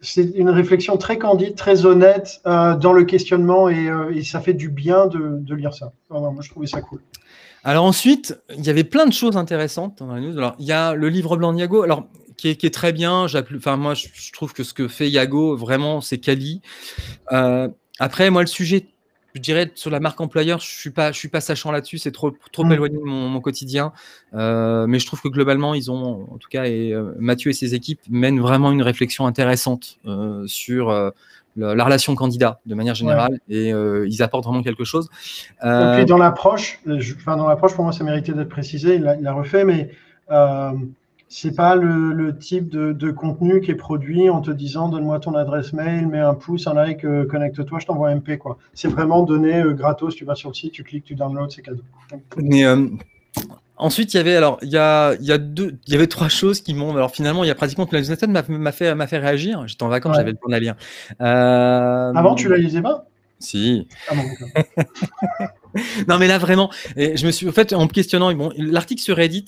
c'est 0.00 0.30
une 0.36 0.48
réflexion 0.48 0.96
très 0.96 1.18
candide, 1.18 1.56
très 1.56 1.86
honnête 1.86 2.40
dans 2.44 2.92
le 2.92 3.02
questionnement 3.02 3.68
et, 3.68 4.22
ça 4.22 4.40
fait 4.40 4.54
du 4.54 4.68
bien 4.68 5.08
de, 5.08 5.54
lire 5.56 5.74
ça. 5.74 5.92
moi, 6.08 6.36
je 6.40 6.50
trouvais 6.50 6.68
ça 6.68 6.80
cool. 6.82 7.00
Alors 7.64 7.84
ensuite, 7.84 8.38
il 8.56 8.64
y 8.64 8.70
avait 8.70 8.84
plein 8.84 9.06
de 9.06 9.12
choses 9.12 9.36
intéressantes 9.36 9.98
dans 9.98 10.06
la 10.06 10.20
news. 10.20 10.36
Alors, 10.38 10.56
il 10.58 10.66
y 10.66 10.72
a 10.72 10.94
le 10.94 11.08
livre 11.08 11.36
blanc 11.36 11.52
de 11.52 11.58
Yago, 11.58 11.82
alors, 11.82 12.06
qui, 12.36 12.48
est, 12.48 12.74
très 12.74 12.92
bien. 12.92 13.26
Enfin, 13.56 13.76
moi, 13.76 13.94
je, 13.94 14.32
trouve 14.32 14.52
que 14.54 14.64
ce 14.64 14.72
que 14.72 14.88
fait 14.88 15.10
Yago, 15.10 15.56
vraiment, 15.56 16.00
c'est 16.00 16.18
quali. 16.18 16.62
Euh, 17.32 17.68
après, 17.98 18.30
moi, 18.30 18.40
le 18.40 18.46
sujet, 18.46 18.86
je 19.34 19.40
dirais, 19.40 19.70
sur 19.74 19.90
la 19.90 20.00
marque 20.00 20.20
employeur, 20.22 20.58
je 20.58 20.66
ne 20.66 20.78
suis, 20.78 20.90
pas, 20.90 21.12
je 21.12 21.18
suis 21.18 21.28
pas 21.28 21.42
sachant 21.42 21.70
là-dessus. 21.70 21.98
C'est 21.98 22.12
trop, 22.12 22.32
trop 22.50 22.64
mm. 22.64 22.72
éloigné 22.72 22.96
de 22.96 23.04
mon, 23.04 23.40
quotidien. 23.40 23.92
Euh, 24.32 24.86
mais 24.86 24.98
je 24.98 25.06
trouve 25.06 25.20
que 25.20 25.28
globalement, 25.28 25.74
ils 25.74 25.90
ont, 25.90 26.26
en 26.30 26.38
tout 26.38 26.48
cas, 26.48 26.64
et, 26.64 26.94
euh, 26.94 27.12
Mathieu 27.18 27.50
et 27.50 27.54
ses 27.54 27.74
équipes 27.74 28.00
mènent 28.08 28.40
vraiment 28.40 28.72
une 28.72 28.82
réflexion 28.82 29.26
intéressante 29.26 29.98
sur 30.46 31.12
la 31.56 31.84
relation 31.84 32.14
candidat 32.14 32.60
de 32.66 32.74
manière 32.74 32.94
générale 32.94 33.40
et 33.48 33.72
euh, 33.72 34.06
ils 34.08 34.22
apportent 34.22 34.44
vraiment 34.44 34.62
quelque 34.62 34.84
chose. 34.84 35.08
Euh... 35.64 35.94
Et 35.94 35.96
puis 35.98 36.06
dans 36.06 36.18
l'approche, 36.18 36.80
enfin 37.16 37.36
dans 37.36 37.48
l'approche 37.48 37.74
pour 37.74 37.84
moi 37.84 37.92
ça 37.92 38.04
méritait 38.04 38.32
d'être 38.32 38.48
précisé, 38.48 38.96
il 38.96 39.02
l'a 39.02 39.32
refait, 39.32 39.64
mais 39.64 39.90
euh, 40.30 40.72
c'est 41.28 41.54
pas 41.54 41.76
le, 41.76 42.36
type 42.36 42.68
de, 42.68 43.10
contenu 43.12 43.60
qui 43.60 43.70
est 43.70 43.76
produit 43.76 44.28
en 44.28 44.40
te 44.40 44.50
disant 44.50 44.88
donne-moi 44.88 45.20
ton 45.20 45.34
adresse 45.34 45.72
mail, 45.72 46.08
mets 46.08 46.18
un 46.18 46.34
pouce, 46.34 46.66
un 46.66 46.74
like, 46.74 47.04
euh, 47.04 47.24
connecte-toi, 47.24 47.78
je 47.78 47.86
t'envoie 47.86 48.08
un 48.08 48.16
MP 48.16 48.36
quoi. 48.36 48.58
C'est 48.74 48.88
vraiment 48.88 49.22
donné 49.22 49.60
euh, 49.60 49.72
gratos, 49.72 50.16
tu 50.16 50.24
vas 50.24 50.34
sur 50.34 50.50
le 50.50 50.54
site, 50.54 50.72
tu 50.72 50.82
cliques, 50.82 51.04
tu 51.04 51.14
downloads, 51.14 51.50
c'est 51.50 51.62
cadeau. 51.62 51.84
Mais 52.36 52.64
Ensuite, 53.80 54.12
il 54.14 54.18
y 54.18 54.20
avait 54.20 54.36
alors 54.36 54.58
il 54.62 54.68
y 54.68 54.76
a, 54.76 55.14
il 55.20 55.26
y 55.26 55.32
a 55.32 55.38
deux 55.38 55.76
il 55.86 55.92
y 55.92 55.96
avait 55.96 56.06
trois 56.06 56.28
choses 56.28 56.60
qui 56.60 56.74
m'ont 56.74 56.94
alors 56.94 57.10
finalement 57.10 57.42
il 57.44 57.46
y 57.48 57.50
a 57.50 57.54
pratiquement 57.54 57.86
que 57.86 57.94
la 57.94 58.00
newsletter 58.02 58.26
m'a 58.28 58.42
fait 58.72 58.94
m'a 58.94 59.06
fait 59.06 59.18
réagir. 59.18 59.66
J'étais 59.66 59.82
en 59.82 59.88
vacances, 59.88 60.12
Ouais. 60.12 60.18
j'avais 60.20 60.32
le 60.32 60.36
temps 60.36 60.46
de 60.48 60.52
la 60.52 60.60
lire. 60.60 60.74
Euh, 61.20 62.12
Avant, 62.14 62.34
tu 62.34 62.48
la 62.48 62.56
lisais 62.58 62.82
pas? 62.82 63.06
Si. 63.38 63.88
Ah 64.08 64.14
bon. 64.14 64.22
Non 66.08 66.18
mais 66.18 66.26
là 66.26 66.36
vraiment, 66.38 66.68
et 66.96 67.16
je 67.16 67.24
me 67.26 67.30
suis 67.30 67.48
en 67.48 67.52
fait 67.52 67.72
en 67.72 67.84
me 67.84 67.88
questionnant 67.88 68.32
bon 68.34 68.52
l'article 68.58 69.00
sur 69.02 69.16
Reddit, 69.16 69.44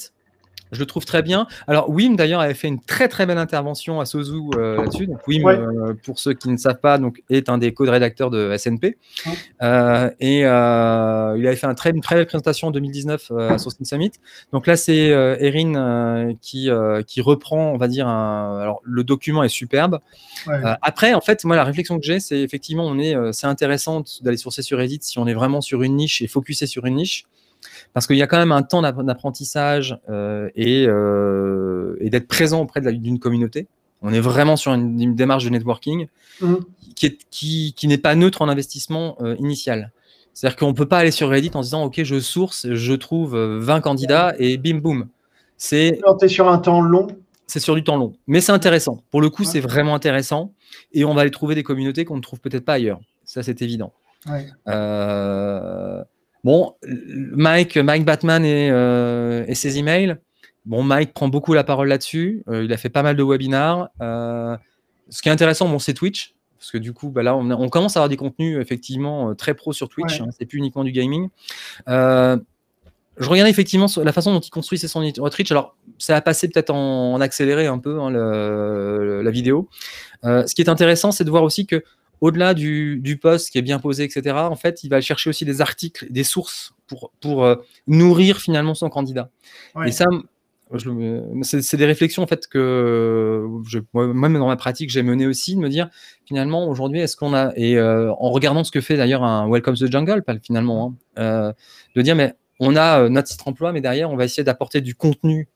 je 0.72 0.80
le 0.80 0.86
trouve 0.86 1.04
très 1.04 1.22
bien. 1.22 1.46
Alors 1.68 1.88
Wim 1.90 2.16
d'ailleurs 2.16 2.40
avait 2.40 2.54
fait 2.54 2.68
une 2.68 2.80
très 2.80 3.06
très 3.06 3.26
belle 3.26 3.38
intervention 3.38 4.00
à 4.00 4.06
Sozu 4.06 4.32
euh, 4.56 4.78
là-dessus. 4.78 5.06
Donc 5.06 5.20
Wim, 5.28 5.44
Ouais. 5.44 5.56
euh, 5.58 5.94
pour 6.04 6.18
ceux 6.18 6.32
qui 6.32 6.48
ne 6.48 6.56
savent 6.56 6.80
pas, 6.80 6.98
donc 6.98 7.22
est 7.30 7.48
un 7.48 7.58
des 7.58 7.72
co-rédacteurs 7.74 8.30
de 8.30 8.56
SNP 8.56 8.96
Ouais. 9.26 9.32
Euh, 9.62 10.10
et 10.18 10.44
euh, 10.46 11.36
il 11.38 11.46
avait 11.46 11.56
fait 11.56 11.66
un 11.66 11.74
très, 11.74 11.90
une 11.90 12.00
très 12.00 12.16
belle 12.16 12.26
présentation 12.26 12.68
en 12.68 12.70
2019 12.70 13.28
euh, 13.30 13.50
à 13.50 13.58
Sourcing 13.58 13.84
Summit. 13.86 14.12
Donc 14.52 14.66
là 14.66 14.76
c'est 14.76 15.08
Erin 15.08 16.32
qui 16.40 16.68
qui 17.06 17.20
reprend, 17.20 17.72
on 17.72 17.76
va 17.76 17.88
dire, 17.88 18.08
un, 18.08 18.58
alors 18.60 18.80
le 18.84 19.04
document 19.04 19.42
est 19.44 19.48
superbe. 19.48 19.98
Ouais. 20.46 20.54
Après, 20.82 21.14
en 21.14 21.20
fait, 21.20 21.44
moi, 21.44 21.54
la 21.56 21.64
réflexion 21.64 21.98
que 21.98 22.04
j'ai, 22.04 22.18
c'est 22.18 22.40
effectivement, 22.40 22.84
on 22.86 22.98
est, 22.98 23.14
c'est 23.32 23.46
intéressant 23.46 24.02
d'aller 24.22 24.36
sourcer 24.36 24.62
sur 24.62 24.78
Reddit 24.78 25.00
si 25.02 25.18
on 25.18 25.26
est 25.26 25.34
vraiment 25.34 25.60
sur 25.60 25.82
une 25.82 25.96
niche 25.96 26.22
et 26.22 26.26
focusé 26.26 26.66
sur 26.66 26.86
une 26.86 26.94
niche, 26.96 27.24
parce 27.94 28.06
qu'il 28.06 28.16
y 28.16 28.22
a 28.22 28.26
quand 28.26 28.38
même 28.38 28.52
un 28.52 28.62
temps 28.62 28.82
d'app- 28.82 29.02
d'apprentissage 29.04 29.98
euh, 30.08 30.48
et, 30.54 30.86
euh, 30.88 31.96
et 32.00 32.10
d'être 32.10 32.26
présent 32.28 32.60
auprès 32.62 32.80
d'une 32.80 33.18
communauté. 33.18 33.66
On 34.02 34.12
est 34.12 34.20
vraiment 34.20 34.56
sur 34.56 34.72
une, 34.72 35.00
une 35.00 35.14
démarche 35.14 35.44
de 35.44 35.50
networking 35.50 36.06
Mhm. 36.40 36.58
qui 36.96 37.06
est- 37.06 37.18
qui, 37.30 37.72
qui 37.76 37.86
n'est 37.88 37.98
pas 37.98 38.14
neutre 38.14 38.42
en 38.42 38.48
investissement 38.48 39.16
euh, 39.20 39.36
initial. 39.38 39.92
C'est-à-dire 40.34 40.56
qu'on 40.56 40.68
ne 40.68 40.72
peut 40.72 40.86
pas 40.88 40.98
aller 40.98 41.10
sur 41.10 41.28
Reddit 41.28 41.50
en 41.54 41.60
disant, 41.60 41.84
OK, 41.84 42.02
je 42.02 42.18
source, 42.18 42.66
je 42.72 42.92
trouve 42.94 43.36
euh, 43.36 43.58
20 43.60 43.80
candidats 43.80 44.34
et 44.38 44.56
bim, 44.56 44.78
boum. 44.78 45.08
C'est 45.58 46.00
sur 46.26 46.48
un 46.48 46.58
temps 46.58 46.80
long, 46.80 47.06
c'est 47.46 47.60
sur 47.60 47.74
du 47.74 47.84
temps 47.84 47.96
long. 47.98 48.14
Mais 48.26 48.40
c'est 48.40 48.50
intéressant. 48.52 49.02
Pour 49.10 49.20
le 49.20 49.28
coup, 49.30 49.42
Ouais. 49.42 49.48
c'est 49.48 49.60
vraiment 49.60 49.94
intéressant. 49.94 50.52
Et 50.92 51.04
on 51.04 51.14
va 51.14 51.20
aller 51.20 51.30
trouver 51.30 51.54
des 51.54 51.62
communautés 51.62 52.04
qu'on 52.06 52.16
ne 52.16 52.22
trouve 52.22 52.40
peut-être 52.40 52.64
pas 52.64 52.72
ailleurs. 52.74 52.98
Ça, 53.24 53.42
c'est 53.42 53.60
évident. 53.62 53.92
ouais. 54.28 54.46
Euh, 54.68 56.02
Bon, 56.44 56.74
Mike, 56.86 57.76
Mike 57.76 58.04
Batman 58.04 58.44
et, 58.44 58.68
euh, 58.70 59.44
et 59.46 59.54
ses 59.54 59.78
emails. 59.78 60.16
Bon, 60.64 60.82
Mike 60.82 61.12
prend 61.14 61.28
beaucoup 61.28 61.54
la 61.54 61.64
parole 61.64 61.88
là-dessus. 61.88 62.42
Euh, 62.48 62.64
il 62.64 62.72
a 62.72 62.76
fait 62.76 62.88
pas 62.88 63.02
mal 63.02 63.16
de 63.16 63.22
webinars. 63.22 63.88
Euh, 64.00 64.56
ce 65.08 65.22
qui 65.22 65.28
est 65.28 65.32
intéressant, 65.32 65.68
bon, 65.68 65.78
c'est 65.78 65.94
Twitch. 65.94 66.34
Parce 66.58 66.70
que 66.70 66.78
du 66.78 66.92
coup, 66.92 67.10
bah 67.10 67.22
là, 67.24 67.36
on, 67.36 67.50
a- 67.50 67.56
on 67.56 67.68
commence 67.68 67.96
à 67.96 68.00
avoir 68.00 68.08
des 68.08 68.16
contenus 68.16 68.58
effectivement 68.60 69.34
très 69.34 69.54
pro 69.54 69.72
sur 69.72 69.88
Twitch. 69.88 70.20
Ouais. 70.20 70.26
hein, 70.26 70.30
c'est 70.38 70.46
plus 70.46 70.58
uniquement 70.58 70.84
du 70.84 70.92
gaming. 70.92 71.28
Je 73.18 73.28
regardais 73.28 73.50
effectivement 73.50 73.86
la 74.02 74.12
façon 74.12 74.32
dont 74.32 74.40
il 74.40 74.48
construisait 74.50 74.88
son 74.88 75.02
Twitch. 75.30 75.50
Alors, 75.50 75.76
ça 75.98 76.16
a 76.16 76.20
passé 76.22 76.48
peut-être 76.48 76.70
en, 76.70 77.12
en 77.14 77.20
accéléré 77.20 77.66
un 77.66 77.78
peu 77.78 78.00
hein, 78.00 78.10
le- 78.10 79.20
la 79.22 79.30
vidéo. 79.30 79.68
Ce 80.24 80.54
qui 80.54 80.62
est 80.62 80.68
intéressant, 80.68 81.12
c'est 81.12 81.24
de 81.24 81.30
voir 81.30 81.42
aussi 81.42 81.66
que 81.66 81.82
au-delà 82.22 82.54
du, 82.54 83.00
du 83.00 83.18
post 83.18 83.50
qui 83.50 83.58
est 83.58 83.62
bien 83.62 83.80
posé, 83.80 84.04
etc., 84.04 84.36
en 84.36 84.54
fait, 84.54 84.84
il 84.84 84.88
va 84.88 85.00
chercher 85.00 85.28
aussi 85.28 85.44
des 85.44 85.60
articles, 85.60 86.06
des 86.08 86.22
sources 86.22 86.72
pour, 86.86 87.10
pour 87.20 87.44
euh, 87.44 87.56
nourrir 87.88 88.38
finalement 88.38 88.74
son 88.74 88.88
candidat. 88.88 89.28
Ouais. 89.74 89.88
Et 89.88 89.92
ça, 89.92 90.04
c'est 91.42 91.76
des 91.76 91.84
réflexions 91.84 92.22
en 92.22 92.28
fait 92.28 92.46
que 92.46 93.44
je, 93.68 93.80
moi, 93.92 94.06
même 94.06 94.38
dans 94.38 94.46
ma 94.46 94.56
pratique 94.56 94.88
j'ai 94.88 95.02
mené 95.02 95.26
aussi 95.26 95.54
de 95.54 95.60
me 95.60 95.68
dire 95.68 95.90
finalement 96.24 96.66
aujourd'hui 96.66 97.00
est-ce 97.00 97.14
qu'on 97.14 97.34
a 97.34 97.52
et 97.56 97.76
euh, 97.76 98.10
en 98.12 98.30
regardant 98.30 98.64
ce 98.64 98.70
que 98.70 98.80
fait 98.80 98.96
d'ailleurs 98.96 99.22
un 99.22 99.50
Welcome 99.50 99.76
to 99.76 99.86
the 99.86 99.92
Jungle 99.92 100.24
finalement 100.42 100.96
hein, 101.18 101.22
euh, 101.22 101.52
de 101.94 102.00
dire 102.00 102.16
mais 102.16 102.32
on 102.58 102.74
a 102.74 103.10
notre 103.10 103.28
site 103.28 103.42
emploi 103.44 103.72
mais 103.72 103.82
derrière 103.82 104.10
on 104.10 104.16
va 104.16 104.24
essayer 104.24 104.44
d'apporter 104.44 104.80
du 104.80 104.94
contenu 104.94 105.46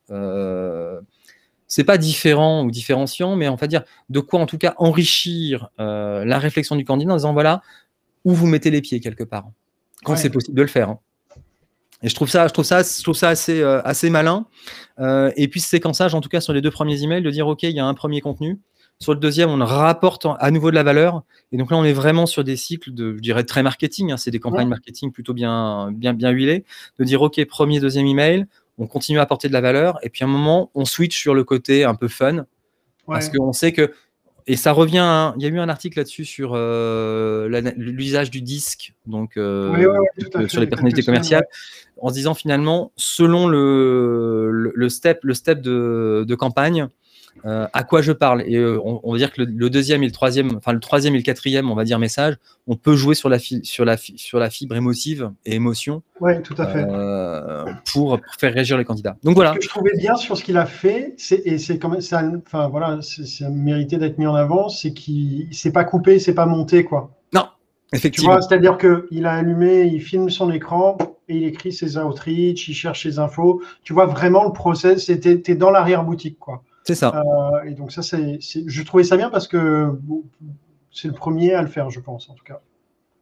c'est 1.69 1.85
pas 1.85 1.99
différent 1.99 2.65
ou 2.65 2.71
différenciant 2.71 3.37
mais 3.37 3.49
on 3.49 3.57
va 3.57 3.67
dire 3.67 3.83
de 4.09 4.21
quoi 4.21 4.41
en 4.41 4.47
tout 4.47 4.59
cas 4.59 4.75
enrichir 4.79 5.69
euh, 5.81 6.25
la 6.25 6.39
réflexion 6.39 6.77
du 6.77 6.85
candidat 6.85 7.13
en 7.13 7.17
disant 7.17 7.33
voilà 7.33 7.63
où 8.25 8.33
vous 8.35 8.47
mettez 8.47 8.71
les 8.71 8.81
pieds 8.81 9.01
quelque 9.01 9.25
part 9.25 9.47
quand 10.05 10.13
Ouais. 10.13 10.19
c'est 10.19 10.31
possible 10.31 10.57
de 10.57 10.63
le 10.63 10.69
faire 10.69 10.91
hein. 10.91 10.99
Et 12.03 12.11
je 12.11 12.15
trouve 12.15 12.29
ça, 12.29 12.47
je 12.47 12.53
trouve 12.53 12.65
ça, 12.67 12.83
je 12.83 13.03
trouve 13.03 13.15
ça 13.17 13.31
assez, 13.31 13.63
euh, 13.63 13.81
assez 13.83 14.11
malin. 14.11 14.45
Euh, 14.99 15.33
et 15.35 15.49
puis 15.49 15.61
ce 15.61 15.69
séquençage, 15.71 16.15
en 16.15 16.21
tout 16.21 16.29
cas 16.29 16.43
sur 16.43 16.53
les 16.53 16.61
deux 16.61 16.71
premiers 16.71 17.03
emails, 17.03 17.23
de 17.23 17.31
dire 17.31 17.49
ok, 17.49 17.63
il 17.63 17.71
y 17.71 17.81
a 17.81 17.87
un 17.87 17.95
premier 17.95 18.21
contenu. 18.21 18.59
Sur 19.01 19.15
le 19.15 19.19
deuxième, 19.19 19.49
on 19.49 19.65
rapporte 19.65 20.27
à 20.39 20.51
nouveau 20.51 20.71
de 20.71 20.75
la 20.75 20.83
valeur. 20.83 21.23
Et 21.53 21.57
donc 21.57 21.71
là, 21.71 21.79
on 21.79 21.85
est 21.85 21.95
vraiment 21.95 22.27
sur 22.27 22.45
des 22.45 22.57
cycles 22.57 22.93
de, 22.93 23.15
je 23.17 23.21
dirais, 23.23 23.45
très 23.45 23.63
marketing. 23.63 24.13
hein. 24.13 24.19
c'est 24.19 24.31
des 24.31 24.39
campagnes 24.41 24.65
Ouais. 24.65 24.71
marketing 24.71 25.11
plutôt 25.11 25.33
bien, 25.33 25.91
bien, 25.91 26.13
bien 26.13 26.31
huilées. 26.31 26.65
De 26.99 27.05
dire 27.05 27.23
ok, 27.23 27.43
premier, 27.47 27.81
deuxième 27.81 28.07
email, 28.07 28.45
on 28.79 28.87
continue 28.87 29.19
à 29.19 29.23
apporter 29.23 29.49
de 29.49 29.53
la 29.53 29.61
valeur. 29.61 29.99
Et 30.03 30.11
puis 30.11 30.23
à 30.25 30.27
un 30.27 30.31
moment, 30.31 30.71
on 30.75 30.85
switch 30.85 31.19
sur 31.19 31.35
le 31.35 31.45
côté 31.45 31.85
un 31.85 31.95
peu 31.95 32.09
fun. 32.09 32.45
Parce 33.07 33.27
Ouais. 33.29 33.39
qu'on 33.39 33.53
sait 33.53 33.73
que, 33.73 33.93
et 34.49 34.57
ça 34.57 34.73
revient, 34.73 34.99
à- 34.99 35.35
il 35.37 35.43
y 35.43 35.47
a 35.47 35.49
eu 35.49 35.59
un 35.59 35.69
article 35.69 35.99
là-dessus 35.99 36.25
sur 36.25 36.53
euh, 36.55 37.49
l'usage 37.77 38.31
du 38.31 38.43
disque, 38.43 38.95
donc 39.07 39.37
euh, 39.37 39.73
Oui, 39.73 39.85
euh, 40.37 40.49
sur 40.49 40.61
les 40.61 40.67
personnalités 40.67 41.03
commerciales, 41.03 41.47
en 42.01 42.09
se 42.11 42.15
disant 42.15 42.35
finalement, 42.35 42.93
selon 42.97 43.49
le, 43.49 44.51
le, 44.53 44.73
le 44.75 44.89
step, 44.89 45.21
le 45.23 45.35
step 45.35 45.61
de, 45.61 46.25
de 46.27 46.35
campagne, 46.35 46.89
euh, 47.45 47.67
à 47.73 47.85
quoi 47.85 48.03
je 48.03 48.13
parle. 48.13 48.43
Et 48.47 48.57
euh, 48.57 48.81
on, 48.85 49.01
on 49.03 49.13
va 49.13 49.19
dire 49.19 49.33
que 49.33 49.43
le, 49.43 49.51
le 49.55 49.71
deuxième 49.71 50.03
et 50.03 50.07
le 50.07 50.13
troisième, 50.13 50.57
enfin 50.57 50.73
le 50.73 50.81
troisième 50.81 51.15
et 51.15 51.19
le 51.19 51.23
quatrième, 51.23 51.71
on 51.71 51.75
va 51.75 51.85
dire 51.85 51.99
message, 51.99 52.37
on 52.67 52.77
peut 52.77 52.97
jouer 52.97 53.15
sur 53.15 53.29
la, 53.29 53.39
fi- 53.39 53.65
sur 53.65 53.85
la, 53.85 53.97
fi- 53.97 54.17
sur 54.17 54.39
la 54.39 54.51
fibre 54.51 54.75
émotive 54.77 55.31
et 55.45 55.55
émotion 55.57 56.03
Ouais, 56.21 56.41
tout 56.43 56.55
à 56.59 56.67
fait. 56.67 56.85
euh, 56.89 57.65
pour, 57.93 58.21
pour 58.21 58.35
faire 58.39 58.53
réagir 58.55 58.79
les 58.79 58.85
candidats. 58.85 59.17
Donc 59.23 59.35
voilà. 59.35 59.53
Ce 59.53 59.59
que 59.59 59.65
je 59.65 59.69
trouvais 59.69 59.97
bien 59.99 60.17
sur 60.17 60.37
ce 60.37 60.43
qu'il 60.45 60.57
a 60.57 60.67
fait, 60.67 61.15
c'est, 61.19 61.43
et 61.45 61.59
c'est 61.59 61.79
quand 61.79 61.89
même, 61.89 62.01
ça, 62.01 62.23
enfin 62.47 62.69
voilà, 62.69 62.99
c'est, 63.03 63.27
ça 63.27 63.49
méritait 63.51 63.99
d'être 63.99 64.19
mis 64.19 64.27
en 64.27 64.35
avant, 64.35 64.69
c'est 64.69 64.93
qu'il 64.93 65.49
s'est 65.53 65.73
pas 65.73 65.85
coupé, 65.85 66.19
c'est 66.19 66.35
pas 66.35 66.47
monté 66.47 66.85
quoi. 66.85 67.11
Non, 67.35 67.45
Tu 67.93 67.99
effectivement. 67.99 68.41
c'est-à-dire 68.41 68.79
que 68.79 69.07
il 69.11 69.27
a 69.27 69.33
allumé, 69.33 69.83
il 69.85 70.01
filme 70.01 70.31
son 70.31 70.51
écran 70.51 70.97
et 71.29 71.37
il 71.37 71.45
écrit 71.45 71.73
ses 71.73 71.99
outreach, 71.99 72.69
il 72.69 72.75
cherche 72.75 73.03
ses 73.03 73.19
infos. 73.19 73.61
Tu 73.83 73.93
vois 73.93 74.07
vraiment 74.07 74.45
le 74.45 74.53
process, 74.53 75.07
c'était 75.07 75.41
t'es 75.41 75.55
dans 75.55 75.71
l'arrière 75.71 76.05
boutique 76.05 76.39
quoi. 76.39 76.63
C'est 76.87 76.95
ça. 76.95 77.13
Euh, 77.17 77.65
et 77.65 77.73
donc 77.73 77.91
ça, 77.91 78.03
c'est, 78.03 78.39
je 78.41 78.83
trouvais 78.85 79.03
ça 79.03 79.17
bien 79.17 79.29
parce 79.29 79.49
que 79.49 79.91
bon, 80.03 80.23
c'est 80.93 81.09
le 81.09 81.15
premier 81.15 81.53
à 81.53 81.63
le 81.63 81.69
faire, 81.69 81.91
je 81.91 81.99
pense 81.99 82.31
en 82.31 82.35
tout 82.35 82.45
cas. 82.45 82.61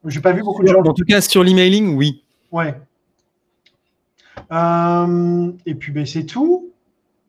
J'ai 0.05 0.21
pas 0.21 0.33
vu 0.33 0.43
beaucoup 0.43 0.61
de 0.61 0.67
gens. 0.67 0.81
En 0.81 0.93
tout 0.93 1.03
cas, 1.03 1.19
sur 1.19 1.43
l'emailing, 1.43 1.95
oui. 1.95 2.23
Ouais. 2.51 2.75
Euh, 4.51 5.51
et 5.65 5.73
puis 5.73 5.91
ben, 5.91 6.05
c'est 6.05 6.25
tout. 6.25 6.69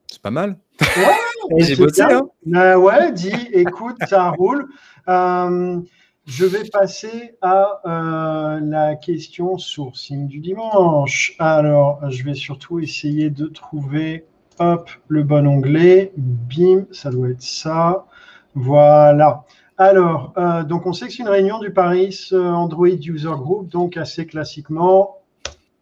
C'est 0.08 0.20
pas 0.20 0.30
mal. 0.30 0.58
Ouais, 0.80 1.16
J'ai 1.60 1.76
bossé, 1.76 2.02
hein. 2.02 2.28
Euh, 2.54 2.76
ouais, 2.76 3.12
dis, 3.12 3.32
écoute, 3.52 3.96
ça 4.06 4.28
roule. 4.38 4.68
Euh, 5.08 5.80
je 6.26 6.44
vais 6.44 6.64
passer 6.68 7.34
à 7.40 8.60
la 8.60 8.94
question 8.96 9.56
sourcing 9.56 10.26
du 10.26 10.40
dimanche. 10.40 11.34
Alors, 11.38 12.10
je 12.10 12.24
vais 12.24 12.34
surtout 12.34 12.78
essayer 12.78 13.30
de 13.30 13.46
trouver 13.46 14.26
hop, 14.58 14.90
le 15.08 15.22
bon 15.22 15.46
onglet. 15.46 16.12
Bim, 16.16 16.86
ça 16.90 17.10
doit 17.10 17.30
être 17.30 17.42
ça. 17.42 18.06
Voilà. 18.54 19.44
Alors, 19.78 20.32
euh, 20.38 20.62
donc 20.64 20.86
on 20.86 20.92
sait 20.92 21.06
que 21.06 21.12
c'est 21.12 21.22
une 21.22 21.28
réunion 21.28 21.58
du 21.58 21.70
Paris 21.70 22.28
euh, 22.32 22.50
Android 22.50 22.88
User 22.88 23.28
Group, 23.28 23.68
donc 23.68 23.96
assez 23.98 24.26
classiquement, 24.26 25.18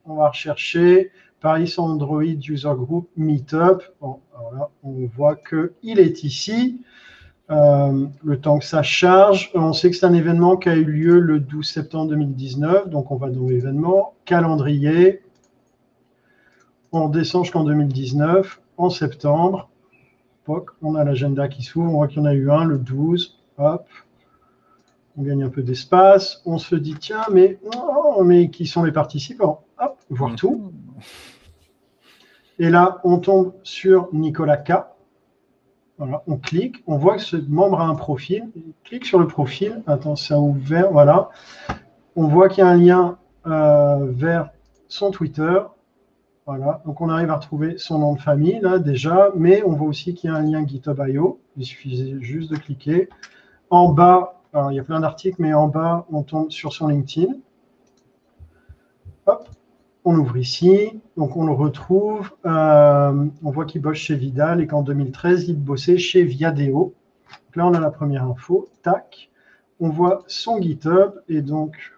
on 0.05 0.17
va 0.17 0.31
rechercher 0.31 1.13
Paris 1.41 1.73
Android 1.79 2.23
User 2.23 2.73
Group 2.75 3.09
Meetup. 3.17 3.83
On 4.01 4.19
voit 5.17 5.37
qu'il 5.37 6.01
est 6.01 6.25
ici. 6.25 6.81
Euh, 7.51 8.07
le 8.25 8.41
temps 8.41 8.59
que 8.59 8.65
ça 8.65 8.83
charge, 8.83 9.51
on 9.55 9.75
sait 9.75 9.91
que 9.91 9.97
c'est 9.97 10.07
un 10.07 10.15
événement 10.15 10.57
qui 10.57 10.71
a 10.71 10.77
eu 10.77 10.85
lieu 10.85 11.21
le 11.21 11.41
12 11.41 11.69
septembre 11.69 12.09
2019, 12.09 12.89
donc 12.89 13.11
on 13.11 13.17
va 13.17 13.29
dans 13.29 13.47
l'événement, 13.47 14.15
calendrier, 14.25 15.21
on 16.91 17.11
descend 17.11 17.45
jusqu'en 17.45 17.65
2019, 17.65 18.63
en 18.77 18.91
septembre, 18.91 19.71
Poc, 20.45 20.71
on 20.83 20.95
a 20.95 21.05
l'agenda 21.05 21.49
qui 21.49 21.63
s'ouvre, 21.63 21.91
on 21.91 21.97
voit 21.97 22.09
qu'il 22.09 22.19
y 22.19 22.21
en 22.21 22.27
a 22.27 22.35
eu 22.35 22.51
un 22.51 22.65
le 22.65 22.79
12, 22.79 23.39
hop, 23.59 23.87
on 25.17 25.23
gagne 25.23 25.43
un 25.43 25.49
peu 25.49 25.63
d'espace, 25.63 26.43
on 26.45 26.59
se 26.59 26.75
dit 26.75 26.97
tiens, 26.99 27.25
mais, 27.33 27.59
oh, 27.77 28.23
mais 28.25 28.51
qui 28.51 28.67
sont 28.67 28.83
les 28.83 28.93
participants? 28.93 29.65
Hop, 29.81 29.97
voir 30.11 30.35
tout. 30.35 30.73
Et 32.59 32.71
là, 32.71 33.01
on 33.05 33.19
tombe 33.19 33.55
sur 33.63 34.09
Nicolas 34.13 34.57
K. 34.57 34.73
Voilà, 35.99 36.23
on 36.27 36.37
clique, 36.37 36.83
on 36.87 36.97
voit 36.97 37.17
que 37.17 37.23
ce 37.23 37.37
membre 37.37 37.81
a 37.81 37.87
un 37.87 37.95
profil. 37.95 38.51
On 38.57 38.73
clique 38.85 39.07
sur 39.07 39.19
le 39.19 39.27
profil. 39.27 39.83
Attends, 39.87 40.17
ça 40.17 40.35
a 40.35 40.39
ouvert. 40.39 40.91
Voilà. 40.91 41.31
On 42.17 42.27
voit 42.27 42.49
qu'il 42.49 42.65
y 42.65 42.67
a 42.67 42.71
un 42.71 42.77
lien 42.77 43.19
euh, 43.47 44.11
vers 44.11 44.51
son 44.89 45.11
Twitter. 45.11 45.61
Voilà. 46.47 46.83
Donc, 46.85 47.01
on 47.01 47.09
arrive 47.09 47.31
à 47.31 47.37
retrouver 47.37 47.79
son 47.79 47.99
nom 47.99 48.15
de 48.15 48.21
famille, 48.21 48.61
là, 48.61 48.79
déjà. 48.79 49.31
Mais 49.35 49.63
on 49.63 49.73
voit 49.73 49.89
aussi 49.89 50.15
qu'il 50.15 50.31
y 50.31 50.33
a 50.33 50.37
un 50.37 50.43
lien 50.43 50.67
GitHub.io. 50.67 51.41
Il 51.57 51.65
suffisait 51.65 52.17
juste 52.21 52.51
de 52.51 52.57
cliquer. 52.57 53.09
En 53.71 53.93
bas, 53.93 54.43
il 54.71 54.77
y 54.77 54.79
a 54.79 54.85
plein 54.85 55.01
d'articles, 55.01 55.37
mais 55.41 55.53
en 55.53 55.69
bas, 55.69 56.07
on 56.13 56.23
tombe 56.23 56.51
sur 56.51 56.73
son 56.73 56.89
LinkedIn. 56.89 57.33
Hop. 59.27 59.49
on 60.05 60.17
ouvre 60.19 60.37
ici, 60.37 61.01
donc 61.17 61.37
on 61.37 61.47
le 61.47 61.53
retrouve. 61.53 62.31
Euh, 62.45 63.27
on 63.43 63.51
voit 63.51 63.65
qu'il 63.65 63.81
bosse 63.81 63.97
chez 63.97 64.15
Vidal 64.17 64.61
et 64.61 64.67
qu'en 64.67 64.83
2013, 64.83 65.49
il 65.49 65.59
bossait 65.59 65.97
chez 65.97 66.25
Viadeo. 66.25 66.95
Donc 67.47 67.57
là, 67.57 67.67
on 67.67 67.75
a 67.75 67.81
la 67.81 67.91
première 67.91 68.25
info. 68.25 68.69
Tac. 68.83 69.31
On 69.81 69.89
voit 69.89 70.23
son 70.27 70.61
GitHub 70.61 71.15
et 71.29 71.41
donc 71.41 71.94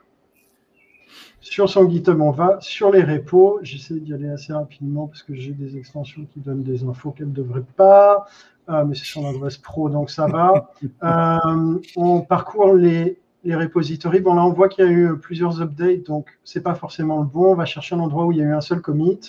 sur 1.51 1.69
son 1.69 1.89
GitHub, 1.89 2.21
on 2.21 2.33
va 2.33 2.59
sur 2.61 2.91
les 2.91 3.03
repos. 3.03 3.61
J'essaie 3.63 3.95
d'y 3.95 4.13
aller 4.13 4.29
assez 4.29 4.53
rapidement 4.53 5.07
parce 5.07 5.23
que 5.23 5.35
j'ai 5.35 5.53
des 5.53 5.77
extensions 5.77 6.27
qui 6.33 6.41
donnent 6.41 6.65
des 6.65 6.85
infos 6.85 7.13
qu'elles 7.13 7.29
ne 7.29 7.33
devraient 7.33 7.65
pas. 7.77 8.27
Euh, 8.69 8.85
mais 8.85 8.97
c'est 8.97 9.05
son 9.05 9.25
adresse 9.29 9.57
pro, 9.57 9.89
donc 9.89 10.11
ça 10.11 10.27
va. 10.27 10.73
Euh, 11.05 11.79
on 11.97 12.23
parcourt 12.23 12.75
les, 12.75 13.21
les 13.45 13.55
repositories. 13.55 14.21
Bon, 14.21 14.35
là, 14.35 14.45
on 14.45 14.53
voit 14.53 14.69
qu'il 14.69 14.85
y 14.85 14.89
a 14.89 14.91
eu 14.91 15.17
plusieurs 15.19 15.63
updates, 15.63 16.05
donc 16.05 16.27
c'est 16.43 16.63
pas 16.63 16.75
forcément 16.75 17.21
le 17.21 17.27
bon. 17.27 17.53
On 17.53 17.55
va 17.55 17.65
chercher 17.65 17.95
un 17.95 18.01
endroit 18.01 18.27
où 18.27 18.33
il 18.33 18.39
y 18.39 18.43
a 18.43 18.45
eu 18.45 18.53
un 18.53 18.61
seul 18.61 18.81
commit. 18.81 19.21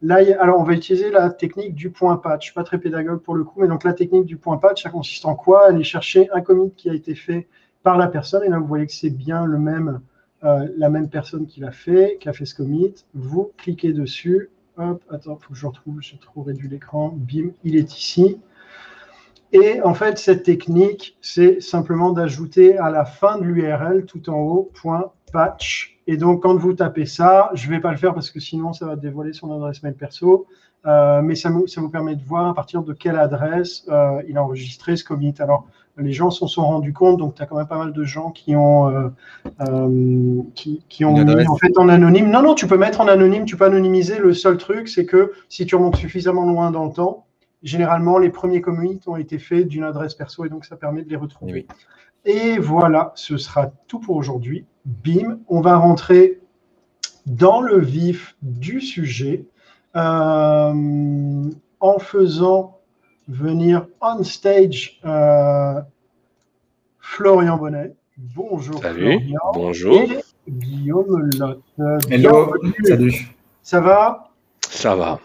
Là, 0.00 0.20
alors, 0.40 0.58
on 0.58 0.64
va 0.64 0.72
utiliser 0.72 1.10
la 1.10 1.28
technique 1.28 1.74
du 1.74 1.90
point 1.90 2.16
patch. 2.16 2.42
Je 2.42 2.44
suis 2.46 2.54
pas 2.54 2.64
très 2.64 2.78
pédagogue 2.78 3.20
pour 3.20 3.34
le 3.34 3.44
coup, 3.44 3.60
mais 3.60 3.68
donc 3.68 3.84
la 3.84 3.92
technique 3.92 4.24
du 4.24 4.36
point 4.38 4.56
patch, 4.56 4.84
ça 4.84 4.90
consiste 4.90 5.26
en 5.26 5.34
quoi? 5.34 5.66
Aller 5.68 5.84
chercher 5.84 6.30
un 6.32 6.40
commit 6.40 6.72
qui 6.76 6.88
a 6.88 6.94
été 6.94 7.14
fait 7.14 7.46
par 7.82 7.98
la 7.98 8.06
personne. 8.06 8.42
Et 8.44 8.48
là, 8.48 8.58
vous 8.58 8.66
voyez 8.66 8.86
que 8.86 8.92
c'est 8.92 9.10
bien 9.10 9.44
le 9.44 9.58
même, 9.58 10.00
euh, 10.44 10.68
la 10.76 10.88
même 10.88 11.08
personne 11.08 11.46
qui 11.46 11.60
l'a 11.60 11.72
fait, 11.72 12.18
qui 12.20 12.28
a 12.28 12.32
fait 12.32 12.44
ce 12.44 12.54
commit. 12.54 12.94
Vous 13.14 13.50
cliquez 13.56 13.92
dessus. 13.92 14.50
Hop, 14.76 15.02
attends, 15.10 15.36
faut 15.36 15.52
que 15.52 15.58
je 15.58 15.66
retrouve. 15.66 16.00
J'ai 16.00 16.18
trop 16.18 16.42
réduit 16.42 16.68
l'écran. 16.68 17.12
Bim, 17.16 17.50
il 17.64 17.76
est 17.76 17.96
ici. 17.96 18.38
Et 19.52 19.80
en 19.82 19.94
fait, 19.94 20.18
cette 20.18 20.42
technique, 20.42 21.16
c'est 21.20 21.60
simplement 21.60 22.12
d'ajouter 22.12 22.76
à 22.76 22.90
la 22.90 23.04
fin 23.04 23.38
de 23.38 23.44
l'URL 23.44 24.04
tout 24.04 24.28
en 24.28 24.38
haut 24.38 24.70
point 24.74 25.10
patch. 25.32 25.98
Et 26.06 26.16
donc, 26.16 26.42
quand 26.42 26.54
vous 26.54 26.74
tapez 26.74 27.06
ça, 27.06 27.50
je 27.54 27.66
ne 27.66 27.74
vais 27.74 27.80
pas 27.80 27.90
le 27.90 27.96
faire 27.96 28.14
parce 28.14 28.30
que 28.30 28.40
sinon, 28.40 28.72
ça 28.72 28.86
va 28.86 28.96
dévoiler 28.96 29.32
son 29.32 29.52
adresse 29.52 29.82
mail 29.82 29.94
perso. 29.94 30.46
Euh, 30.86 31.22
mais 31.22 31.34
ça, 31.34 31.50
vous 31.50 31.90
permet 31.90 32.14
de 32.14 32.22
voir 32.22 32.46
à 32.46 32.54
partir 32.54 32.82
de 32.82 32.92
quelle 32.92 33.18
adresse 33.18 33.84
euh, 33.88 34.22
il 34.28 34.36
a 34.36 34.44
enregistré 34.44 34.96
ce 34.96 35.04
commit. 35.04 35.34
Alors, 35.38 35.66
les 35.98 36.12
gens 36.12 36.30
s'en 36.30 36.46
sont 36.46 36.62
rendus 36.62 36.92
compte, 36.92 37.18
donc 37.18 37.34
tu 37.34 37.42
as 37.42 37.46
quand 37.46 37.56
même 37.56 37.66
pas 37.66 37.78
mal 37.78 37.92
de 37.92 38.04
gens 38.04 38.30
qui 38.30 38.56
ont, 38.56 38.88
euh, 38.88 39.08
euh 39.60 40.42
qui, 40.54 40.84
qui, 40.88 41.04
ont 41.04 41.12
mis 41.12 41.46
en 41.46 41.56
fait 41.56 41.76
en 41.76 41.88
anonyme. 41.88 42.30
Non, 42.30 42.42
non, 42.42 42.54
tu 42.54 42.66
peux 42.66 42.78
mettre 42.78 43.00
en 43.00 43.08
anonyme, 43.08 43.44
tu 43.44 43.56
peux 43.56 43.64
anonymiser. 43.64 44.18
Le 44.18 44.32
seul 44.32 44.56
truc, 44.56 44.88
c'est 44.88 45.06
que 45.06 45.32
si 45.48 45.66
tu 45.66 45.74
remontes 45.74 45.96
suffisamment 45.96 46.46
loin 46.46 46.70
dans 46.70 46.86
le 46.86 46.92
temps, 46.92 47.26
généralement, 47.62 48.18
les 48.18 48.30
premiers 48.30 48.60
commits 48.60 49.00
ont 49.06 49.16
été 49.16 49.38
faits 49.38 49.66
d'une 49.68 49.84
adresse 49.84 50.14
perso 50.14 50.44
et 50.44 50.48
donc 50.48 50.64
ça 50.64 50.76
permet 50.76 51.02
de 51.02 51.10
les 51.10 51.16
retrouver. 51.16 51.66
Et 52.24 52.58
voilà, 52.58 53.12
ce 53.14 53.36
sera 53.36 53.70
tout 53.86 54.00
pour 54.00 54.16
aujourd'hui. 54.16 54.64
Bim, 54.84 55.38
on 55.48 55.60
va 55.60 55.76
rentrer 55.76 56.40
dans 57.26 57.60
le 57.60 57.78
vif 57.78 58.36
du 58.42 58.80
sujet 58.80 59.44
euh, 59.96 61.50
en 61.80 61.98
faisant 61.98 62.77
venir 63.28 63.86
on 64.00 64.24
stage 64.24 65.00
euh, 65.04 65.80
Florian 66.98 67.56
Bonnet. 67.56 67.94
Bonjour 68.16 68.82
Salut, 68.82 69.20
bonjour. 69.54 69.94
Et 69.94 70.18
Guillaume 70.48 71.30
Lotte. 71.38 71.62
Hello, 72.10 72.52
salut. 72.84 73.14
Ça 73.62 73.80
va? 73.80 74.30
Ça 74.68 74.96
va. 74.96 75.20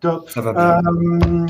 Top. 0.00 0.30
Euh, 0.36 1.46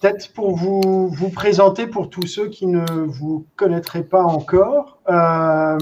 peut-être 0.00 0.32
pour 0.32 0.56
vous, 0.56 1.08
vous 1.08 1.28
présenter 1.28 1.86
pour 1.86 2.08
tous 2.08 2.26
ceux 2.26 2.48
qui 2.48 2.66
ne 2.66 2.84
vous 3.06 3.44
connaîtraient 3.56 4.04
pas 4.04 4.22
encore. 4.22 4.98
Euh, 5.10 5.78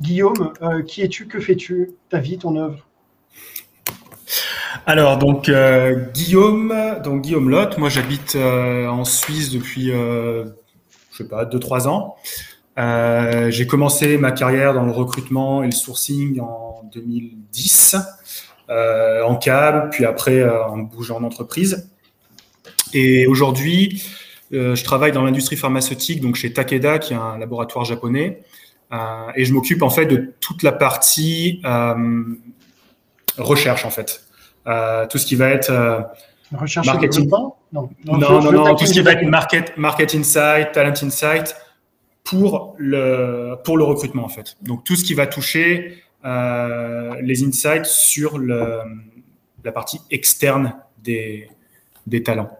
Guillaume, 0.00 0.52
euh, 0.62 0.82
qui 0.82 1.02
es-tu? 1.02 1.26
Que 1.26 1.40
fais-tu? 1.40 1.94
Ta 2.08 2.18
vie, 2.18 2.38
ton 2.38 2.54
œuvre? 2.56 2.86
Alors 4.84 5.18
donc 5.18 5.50
Guillaume, 6.12 6.74
donc 7.02 7.22
Guillaume 7.22 7.48
Lotte, 7.48 7.78
moi 7.78 7.88
j'habite 7.88 8.36
en 8.36 9.04
Suisse 9.04 9.50
depuis 9.50 9.90
je 9.90 10.44
sais 11.12 11.28
pas 11.28 11.44
deux 11.44 11.60
trois 11.60 11.88
ans. 11.88 12.16
j'ai 12.76 13.66
commencé 13.66 14.18
ma 14.18 14.32
carrière 14.32 14.74
dans 14.74 14.84
le 14.84 14.92
recrutement 14.92 15.62
et 15.62 15.66
le 15.66 15.72
sourcing 15.72 16.40
en 16.40 16.66
2010 16.92 17.96
euh, 18.68 19.22
en 19.22 19.36
câble, 19.36 19.90
puis 19.90 20.04
après 20.04 20.40
euh, 20.40 20.64
en 20.64 20.78
bougeant 20.78 21.18
en 21.18 21.22
entreprise. 21.22 21.88
Et 22.92 23.28
aujourd'hui, 23.28 24.02
euh, 24.52 24.74
je 24.74 24.82
travaille 24.82 25.12
dans 25.12 25.22
l'industrie 25.22 25.56
pharmaceutique, 25.56 26.20
donc 26.20 26.34
chez 26.34 26.52
Takeda, 26.52 26.98
qui 26.98 27.12
est 27.12 27.16
un 27.16 27.38
laboratoire 27.38 27.84
japonais, 27.84 28.42
et 29.34 29.44
je 29.44 29.52
m'occupe 29.52 29.82
en 29.82 29.90
fait 29.90 30.06
de 30.06 30.32
toute 30.40 30.62
la 30.62 30.70
partie 30.70 31.60
recherche 33.36 33.84
en 33.84 33.90
fait, 33.90 34.25
tout 35.10 35.18
ce 35.18 35.26
qui 35.26 35.36
va 35.36 35.48
être 35.50 35.70
recherche 36.54 36.86
marketing. 36.86 37.28
Non, 37.30 37.54
non, 37.72 38.18
non, 38.18 38.52
non, 38.52 38.74
tout 38.74 38.86
ce 38.86 38.92
qui 38.92 39.00
va 39.00 39.12
être 39.12 39.24
market, 39.26 39.76
market 39.76 40.14
insight, 40.14 40.72
talent 40.72 40.94
insight 41.02 41.56
pour 42.24 42.74
le 42.78 43.54
pour 43.64 43.78
le 43.78 43.84
recrutement 43.84 44.24
en 44.24 44.28
fait. 44.28 44.56
Donc 44.62 44.84
tout 44.84 44.96
ce 44.96 45.04
qui 45.04 45.14
va 45.14 45.26
toucher 45.26 46.02
euh, 46.24 47.14
les 47.22 47.44
insights 47.44 47.86
sur 47.86 48.38
le, 48.38 48.80
la 49.64 49.72
partie 49.72 50.00
externe 50.10 50.74
des, 51.02 51.48
des 52.06 52.22
talents. 52.22 52.50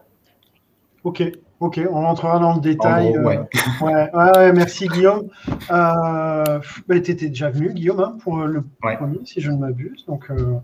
Ok, 1.03 1.23
ok, 1.59 1.81
on 1.89 2.01
rentrera 2.01 2.39
dans 2.39 2.55
le 2.55 2.61
détail. 2.61 3.15
Euh, 3.15 3.23
ouais. 3.23 3.39
ouais. 3.81 4.53
merci 4.53 4.87
Guillaume. 4.87 5.29
Euh, 5.71 6.59
bah, 6.87 6.99
tu 7.01 7.11
étais 7.11 7.29
déjà 7.29 7.49
venu, 7.49 7.73
Guillaume, 7.73 7.99
hein, 7.99 8.17
pour 8.21 8.37
le 8.37 8.63
premier, 8.81 9.19
si 9.25 9.41
je 9.41 9.51
ne 9.51 9.57
m'abuse. 9.57 10.05
Donc, 10.05 10.29
euh, 10.29 10.55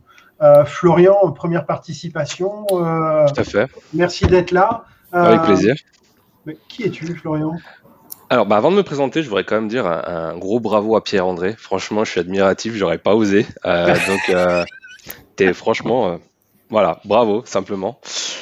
Florian, 0.66 1.32
première 1.32 1.66
participation. 1.66 2.66
Tout 2.68 2.76
à 2.76 3.44
fait. 3.44 3.68
Merci 3.94 4.26
d'être 4.26 4.52
là. 4.52 4.86
Avec 5.12 5.42
plaisir. 5.44 5.76
qui 6.68 6.84
es-tu, 6.84 7.16
Florian? 7.16 7.56
Alors, 8.34 8.48
bah, 8.48 8.58
avant 8.58 8.72
de 8.72 8.78
me 8.78 8.82
présenter, 8.82 9.22
je 9.22 9.30
voudrais 9.30 9.44
quand 9.44 9.54
même 9.54 9.68
dire 9.68 9.86
un, 9.86 10.36
gros 10.38 10.60
bravo 10.60 10.96
à 10.96 11.04
Pierre-André. 11.04 11.54
Franchement, 11.56 12.04
je 12.04 12.10
suis 12.10 12.20
admiratif, 12.20 12.74
j'aurais 12.74 12.98
pas 12.98 13.14
osé. 13.14 13.46
Euh, 13.68 13.94
donc, 14.08 14.22
euh, 14.30 14.64
t'es 15.36 15.54
franchement, 15.54 16.08
euh, 16.08 16.18
voilà, 16.72 17.00
bravo, 17.06 17.44
simplement. 17.46 18.00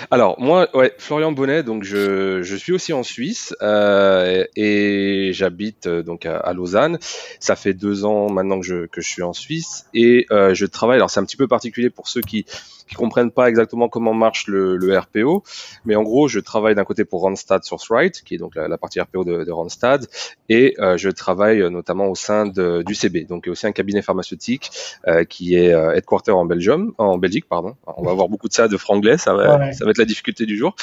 Alors, 0.10 0.40
moi, 0.40 0.68
ouais, 0.76 0.94
Florian 0.98 1.32
Bonnet, 1.32 1.64
donc 1.64 1.84
je, 1.84 2.42
je 2.42 2.56
suis 2.56 2.74
aussi 2.74 2.94
en 2.94 3.04
Suisse 3.04 3.56
euh, 3.62 4.46
et 4.56 5.32
j'habite 5.34 5.88
euh, 5.88 6.02
donc 6.02 6.26
à, 6.26 6.54
Lausanne. 6.54 6.98
Ça 7.40 7.56
fait 7.56 7.74
deux 7.74 8.06
ans 8.06 8.30
maintenant 8.30 8.60
que 8.60 8.66
je, 8.66 8.86
que 8.88 9.02
je 9.02 9.08
suis 9.08 9.22
en 9.22 9.34
Suisse 9.34 9.86
et 9.94 10.26
euh, 10.32 10.54
je 10.54 10.66
travaille. 10.66 10.98
Alors, 10.98 11.10
c'est 11.10 11.20
un 11.20 11.26
petit 11.26 11.38
peu 11.38 11.48
particulier 11.48 11.90
pour 11.90 12.08
ceux 12.08 12.22
qui 12.22 12.46
qui 12.92 12.98
comprennent 12.98 13.32
pas 13.32 13.48
exactement 13.48 13.88
comment 13.88 14.14
marche 14.14 14.48
le, 14.48 14.76
le 14.76 15.00
RPO, 15.00 15.44
mais 15.86 15.96
en 15.96 16.04
gros, 16.04 16.28
je 16.28 16.40
travaille 16.42 16.76
d'un 16.76 16.84
côté 16.84 17.06
pour 17.06 17.22
Randstad 17.22 17.64
Sourceright, 17.64 18.22
qui 18.22 18.36
est 18.36 18.38
donc 18.38 18.56
la, 18.56 18.78
partie 18.78 19.00
RPO 19.00 19.24
de, 19.24 19.46
de 19.46 19.52
Randstad, 19.52 20.08
et 20.50 20.76
euh, 20.80 20.98
je 20.98 21.10
travaille 21.10 21.62
notamment 21.72 22.08
au 22.08 22.16
sein 22.16 22.46
de, 22.46 22.84
du 22.86 22.94
CB, 22.94 23.24
donc 23.24 23.48
aussi 23.48 23.66
un 23.66 23.72
cabinet 23.72 24.02
pharmaceutique 24.02 24.72
euh, 25.08 25.24
qui 25.24 25.56
est 25.56 25.74
euh, 25.74 25.94
headquarter 25.94 26.32
en 26.32 26.44
Belgium, 26.44 26.94
en 26.98 27.18
Belgique, 27.18 27.46
pardon. 27.48 27.78
On 27.88 28.04
va 28.04 28.12
avoir 28.12 28.28
beaucoup 28.28 28.50
de 28.50 28.54
ça 28.54 28.68
de 28.68 28.76
franglais, 28.76 29.18
ça 29.18 29.34
va, 29.34 29.72
ça 29.72 29.86
va 29.86 29.92
être 29.92 29.98
la 29.98 30.06
difficulté 30.06 30.46
du 30.46 30.58
jour. 30.58 30.76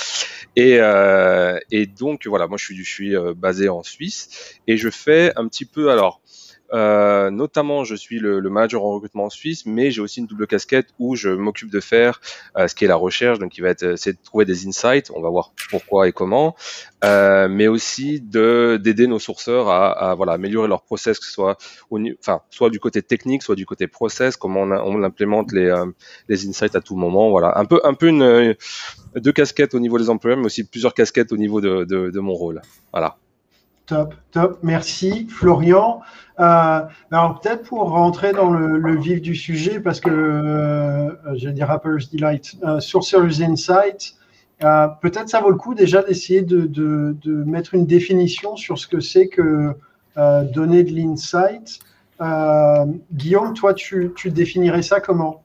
Et, 0.57 0.79
euh, 0.81 1.59
et 1.71 1.85
donc 1.85 2.27
voilà, 2.27 2.47
moi 2.47 2.57
je 2.57 2.65
suis, 2.65 2.77
je 2.83 2.91
suis 2.91 3.15
basé 3.37 3.69
en 3.69 3.83
Suisse 3.83 4.61
et 4.67 4.79
je 4.79 4.89
fais 4.89 5.33
un 5.37 5.47
petit 5.47 5.67
peu 5.67 5.91
alors 5.91 6.23
euh, 6.73 7.31
notamment, 7.31 7.85
je 7.85 7.95
suis 7.95 8.19
le, 8.19 8.41
le, 8.41 8.51
manager 8.51 8.85
en 8.85 8.93
recrutement 8.93 9.25
en 9.25 9.31
Suisse, 9.31 9.65
mais 9.65 9.91
j'ai 9.91 10.01
aussi 10.01 10.21
une 10.21 10.27
double 10.27 10.47
casquette 10.47 10.89
où 10.99 11.17
je 11.17 11.31
m'occupe 11.31 11.71
de 11.71 11.81
faire 11.81 12.21
euh, 12.57 12.69
ce 12.69 12.75
qui 12.75 12.85
est 12.85 12.89
la 12.89 12.97
recherche, 12.97 13.39
donc 13.39 13.57
il 13.57 13.63
va 13.63 13.71
être 13.71 13.97
c'est 13.97 14.13
de 14.13 14.19
trouver 14.23 14.45
des 14.45 14.67
insights. 14.67 15.11
On 15.15 15.23
va 15.23 15.31
voir 15.31 15.53
pourquoi 15.71 16.09
et 16.09 16.13
comment, 16.13 16.55
euh, 17.05 17.49
mais 17.49 17.69
aussi 17.69 18.21
de 18.21 18.79
d'aider 18.83 19.07
nos 19.07 19.19
sourceurs 19.19 19.69
à, 19.69 20.11
à, 20.11 20.15
voilà 20.15 20.33
améliorer 20.33 20.69
leur 20.69 20.83
process, 20.83 21.19
que 21.19 21.25
ce 21.25 21.33
soit 21.33 21.57
au, 21.91 21.99
enfin 22.21 22.43
soit 22.51 22.71
du 22.71 22.81
côté 22.81 23.03
technique, 23.03 23.43
soit 23.43 23.57
du 23.57 23.65
côté 23.65 23.87
process, 23.87 24.37
comment 24.37 24.63
on, 24.63 24.73
on 24.73 25.03
implémente 25.03 25.53
les 25.53 25.67
euh, 25.67 25.87
les 26.29 26.49
insights 26.49 26.77
à 26.77 26.81
tout 26.81 26.97
moment. 26.97 27.31
Voilà, 27.31 27.59
un 27.59 27.65
peu 27.65 27.81
un 27.85 27.95
peu 27.95 28.09
une 28.09 28.55
deux 29.17 29.33
casquettes 29.33 29.75
au 29.75 29.81
niveau 29.81 29.99
des 29.99 30.11
employeurs, 30.11 30.39
mais 30.39 30.47
aussi 30.47 30.65
plusieurs 30.65 30.95
casquettes 30.95 31.33
au 31.33 31.37
niveau 31.37 31.61
de, 31.61 31.85
de, 31.85 32.11
de 32.11 32.21
mon 32.21 32.35
rôle. 32.35 32.61
Voilà. 32.93 33.17
Top, 33.89 34.15
top. 34.33 34.59
Merci, 34.63 35.27
Florian. 35.31 36.03
Euh, 36.41 36.81
alors, 37.11 37.41
peut-être 37.41 37.63
pour 37.63 37.89
rentrer 37.89 38.33
dans 38.33 38.51
le, 38.51 38.97
vif 39.01 39.23
du 39.23 39.35
sujet, 39.35 39.81
parce 39.81 39.99
que 39.99 40.11
euh, 40.11 41.35
dit 41.35 41.65
Rapper's 41.65 42.11
Delight, 42.11 42.55
euh, 42.65 42.81
Sorcerer's 42.81 43.41
Insight, 43.41 44.15
euh, 44.63 44.89
peut-être 45.01 45.31
ça 45.31 45.41
vaut 45.41 45.51
le 45.51 45.57
coup 45.57 45.75
déjà 45.75 46.03
d'essayer 46.03 46.43
de, 46.43 47.17
mettre 47.47 47.73
une 47.73 47.87
définition 47.87 48.57
sur 48.57 48.79
ce 48.79 48.87
que 48.87 49.01
c'est 49.01 49.29
que 49.29 49.75
euh, 50.19 50.45
donner 50.45 50.85
de 50.85 50.93
l'insight. 50.93 51.79
Guillaume, 53.11 53.55
toi, 53.55 53.73
tu 53.73 54.13
définirais 54.27 54.83
ça 54.83 55.01
comment? 55.01 55.45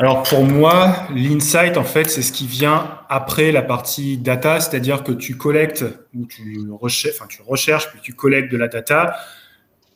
Alors 0.00 0.22
pour 0.22 0.44
moi, 0.44 0.96
l'insight, 1.14 1.76
en 1.76 1.84
fait, 1.84 2.08
c'est 2.08 2.22
ce 2.22 2.32
qui 2.32 2.46
vient 2.46 3.00
après 3.10 3.52
la 3.52 3.60
partie 3.60 4.16
data, 4.16 4.58
c'est-à-dire 4.58 5.04
que 5.04 5.12
tu 5.12 5.36
collectes 5.36 5.84
ou 6.14 6.24
tu 6.24 6.58
recherches, 6.70 7.16
enfin, 7.18 7.26
tu 7.28 7.42
recherches, 7.46 7.90
puis 7.90 8.00
tu 8.02 8.14
collectes 8.14 8.50
de 8.50 8.56
la 8.56 8.68
data, 8.68 9.14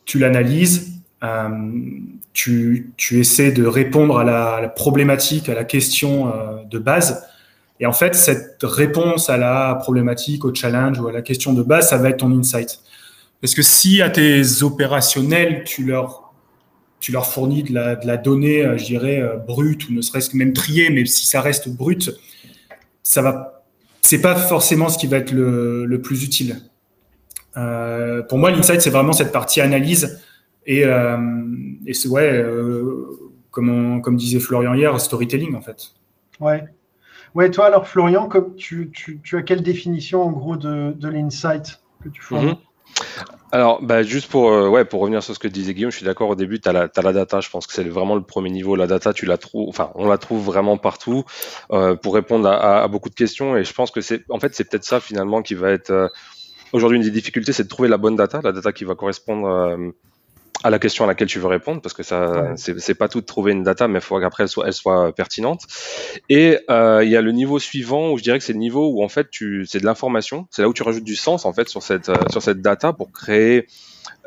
tu 0.04 0.18
l'analyses, 0.18 1.00
tu, 2.34 2.92
tu, 2.98 3.18
essaies 3.18 3.50
de 3.50 3.64
répondre 3.64 4.18
à 4.18 4.24
la, 4.24 4.68
problématique, 4.68 5.48
à 5.48 5.54
la 5.54 5.64
question 5.64 6.30
de 6.68 6.78
base. 6.78 7.26
Et 7.80 7.86
en 7.86 7.94
fait, 7.94 8.14
cette 8.14 8.62
réponse 8.62 9.30
à 9.30 9.38
la 9.38 9.74
problématique, 9.76 10.44
au 10.44 10.54
challenge 10.54 11.00
ou 11.00 11.08
à 11.08 11.12
la 11.12 11.22
question 11.22 11.54
de 11.54 11.62
base, 11.62 11.88
ça 11.88 11.96
va 11.96 12.10
être 12.10 12.18
ton 12.18 12.38
insight. 12.38 12.78
Parce 13.40 13.54
que 13.54 13.62
si 13.62 14.02
à 14.02 14.10
tes 14.10 14.62
opérationnels, 14.62 15.64
tu 15.64 15.86
leur, 15.86 16.23
tu 17.04 17.12
leur 17.12 17.26
fournis 17.26 17.62
de 17.62 17.74
la, 17.74 17.96
de 17.96 18.06
la 18.06 18.16
donnée, 18.16 18.64
euh, 18.64 18.78
je 18.78 18.86
dirais, 18.86 19.20
euh, 19.20 19.36
brute, 19.36 19.90
ou 19.90 19.92
ne 19.92 20.00
serait-ce 20.00 20.30
que 20.30 20.38
même 20.38 20.54
triée, 20.54 20.88
mais 20.88 21.04
si 21.04 21.26
ça 21.26 21.42
reste 21.42 21.68
brut, 21.68 22.10
ça 23.02 23.20
va, 23.20 23.62
c'est 24.00 24.22
pas 24.22 24.34
forcément 24.34 24.88
ce 24.88 24.96
qui 24.96 25.06
va 25.06 25.18
être 25.18 25.30
le, 25.30 25.84
le 25.84 26.00
plus 26.00 26.24
utile. 26.24 26.62
Euh, 27.58 28.22
pour 28.22 28.38
moi, 28.38 28.50
l'insight, 28.50 28.80
c'est 28.80 28.88
vraiment 28.88 29.12
cette 29.12 29.32
partie 29.32 29.60
analyse 29.60 30.18
et, 30.64 30.86
euh, 30.86 31.18
et 31.84 31.92
c'est 31.92 32.08
ouais, 32.08 32.32
euh, 32.32 33.04
comme, 33.50 34.00
comme 34.00 34.16
disait 34.16 34.40
Florian 34.40 34.72
hier, 34.72 34.98
storytelling 34.98 35.54
en 35.54 35.60
fait. 35.60 35.90
Ouais. 36.40 36.64
Ouais, 37.34 37.50
toi 37.50 37.66
alors 37.66 37.86
Florian, 37.86 38.28
comme 38.28 38.54
tu, 38.54 38.90
tu, 38.94 39.20
tu 39.22 39.36
as 39.36 39.42
quelle 39.42 39.62
définition 39.62 40.22
en 40.22 40.32
gros 40.32 40.56
de, 40.56 40.92
de 40.92 41.08
l'insight 41.08 41.82
que 42.02 42.08
tu 42.08 42.22
fournis 42.22 42.46
mhm. 42.46 42.56
Alors, 43.54 43.80
bah, 43.82 44.02
juste 44.02 44.28
pour, 44.30 44.50
euh, 44.50 44.68
ouais, 44.68 44.84
pour 44.84 45.00
revenir 45.00 45.22
sur 45.22 45.32
ce 45.32 45.38
que 45.38 45.46
disait 45.46 45.74
Guillaume, 45.74 45.92
je 45.92 45.98
suis 45.98 46.04
d'accord 46.04 46.28
au 46.28 46.34
début, 46.34 46.60
tu 46.60 46.68
as, 46.68 46.72
la, 46.72 46.88
la 47.02 47.12
data, 47.12 47.40
je 47.40 47.48
pense 47.50 47.68
que 47.68 47.72
c'est 47.72 47.84
vraiment 47.84 48.16
le 48.16 48.22
premier 48.22 48.50
niveau. 48.50 48.74
La 48.74 48.88
data, 48.88 49.12
tu 49.12 49.26
la 49.26 49.38
trouves, 49.38 49.68
enfin, 49.68 49.92
on 49.94 50.08
la 50.08 50.18
trouve 50.18 50.44
vraiment 50.44 50.76
partout 50.76 51.24
euh, 51.70 51.94
pour 51.94 52.14
répondre 52.14 52.48
à, 52.48 52.82
à, 52.82 52.88
beaucoup 52.88 53.10
de 53.10 53.14
questions. 53.14 53.56
Et 53.56 53.62
je 53.62 53.72
pense 53.72 53.92
que 53.92 54.00
c'est, 54.00 54.24
en 54.28 54.40
fait, 54.40 54.56
c'est 54.56 54.68
peut-être 54.68 54.84
ça 54.84 54.98
finalement 54.98 55.40
qui 55.40 55.54
va 55.54 55.70
être. 55.70 55.90
Euh, 55.90 56.08
aujourd'hui, 56.72 56.96
une 56.96 57.04
des 57.04 57.12
difficultés, 57.12 57.52
c'est 57.52 57.62
de 57.62 57.68
trouver 57.68 57.88
la 57.88 57.96
bonne 57.96 58.16
data, 58.16 58.40
la 58.42 58.50
data 58.50 58.72
qui 58.72 58.84
va 58.84 58.96
correspondre 58.96 59.46
euh, 59.46 59.90
à 60.64 60.70
la 60.70 60.78
question 60.78 61.04
à 61.04 61.06
laquelle 61.06 61.28
tu 61.28 61.38
veux 61.38 61.46
répondre, 61.46 61.82
parce 61.82 61.92
que 61.92 62.02
ça, 62.02 62.54
c'est 62.56 62.94
pas 62.94 63.08
tout 63.08 63.20
de 63.20 63.26
trouver 63.26 63.52
une 63.52 63.62
data, 63.62 63.86
mais 63.86 63.98
il 63.98 64.02
faut 64.02 64.18
qu'après 64.18 64.44
elle 64.44 64.48
soit, 64.48 64.66
elle 64.66 64.72
soit 64.72 65.14
pertinente. 65.14 65.66
Et 66.30 66.58
euh, 66.70 67.04
il 67.04 67.10
y 67.10 67.16
a 67.16 67.20
le 67.20 67.32
niveau 67.32 67.58
suivant 67.58 68.12
où 68.12 68.18
je 68.18 68.22
dirais 68.22 68.38
que 68.38 68.44
c'est 68.44 68.54
le 68.54 68.58
niveau 68.58 68.88
où 68.88 69.04
en 69.04 69.10
fait 69.10 69.28
tu, 69.30 69.66
c'est 69.66 69.78
de 69.78 69.84
l'information, 69.84 70.48
c'est 70.50 70.62
là 70.62 70.68
où 70.68 70.72
tu 70.72 70.82
rajoutes 70.82 71.04
du 71.04 71.16
sens 71.16 71.44
en 71.44 71.52
fait 71.52 71.68
sur 71.68 71.82
cette 71.82 72.08
euh, 72.08 72.16
sur 72.30 72.40
cette 72.40 72.62
data 72.62 72.94
pour 72.94 73.12
créer 73.12 73.66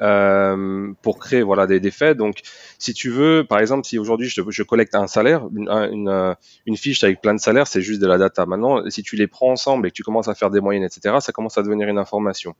euh, 0.01 0.91
pour 1.01 1.19
créer 1.19 1.41
voilà 1.41 1.65
des, 1.67 1.79
des, 1.79 1.91
faits. 1.91 2.17
Donc, 2.17 2.41
si 2.77 2.93
tu 2.93 3.09
veux, 3.09 3.45
par 3.47 3.59
exemple, 3.59 3.85
si 3.85 3.97
aujourd'hui 3.97 4.29
je, 4.29 4.41
je, 4.47 4.63
collecte 4.63 4.95
un 4.95 5.07
salaire, 5.07 5.47
une, 5.55 5.69
une, 5.69 6.09
euh, 6.09 6.33
une, 6.65 6.77
fiche 6.77 7.03
avec 7.03 7.21
plein 7.21 7.33
de 7.33 7.39
salaires, 7.39 7.67
c'est 7.67 7.81
juste 7.81 8.01
de 8.01 8.07
la 8.07 8.17
data. 8.17 8.45
Maintenant, 8.45 8.87
si 8.89 9.01
tu 9.01 9.15
les 9.15 9.27
prends 9.27 9.51
ensemble 9.51 9.87
et 9.87 9.89
que 9.89 9.95
tu 9.95 10.03
commences 10.03 10.27
à 10.27 10.35
faire 10.35 10.51
des 10.51 10.59
moyennes, 10.59 10.83
etc., 10.83 11.15
ça 11.19 11.31
commence 11.31 11.57
à 11.57 11.63
devenir 11.63 11.87
une 11.87 11.97
information. 11.97 12.55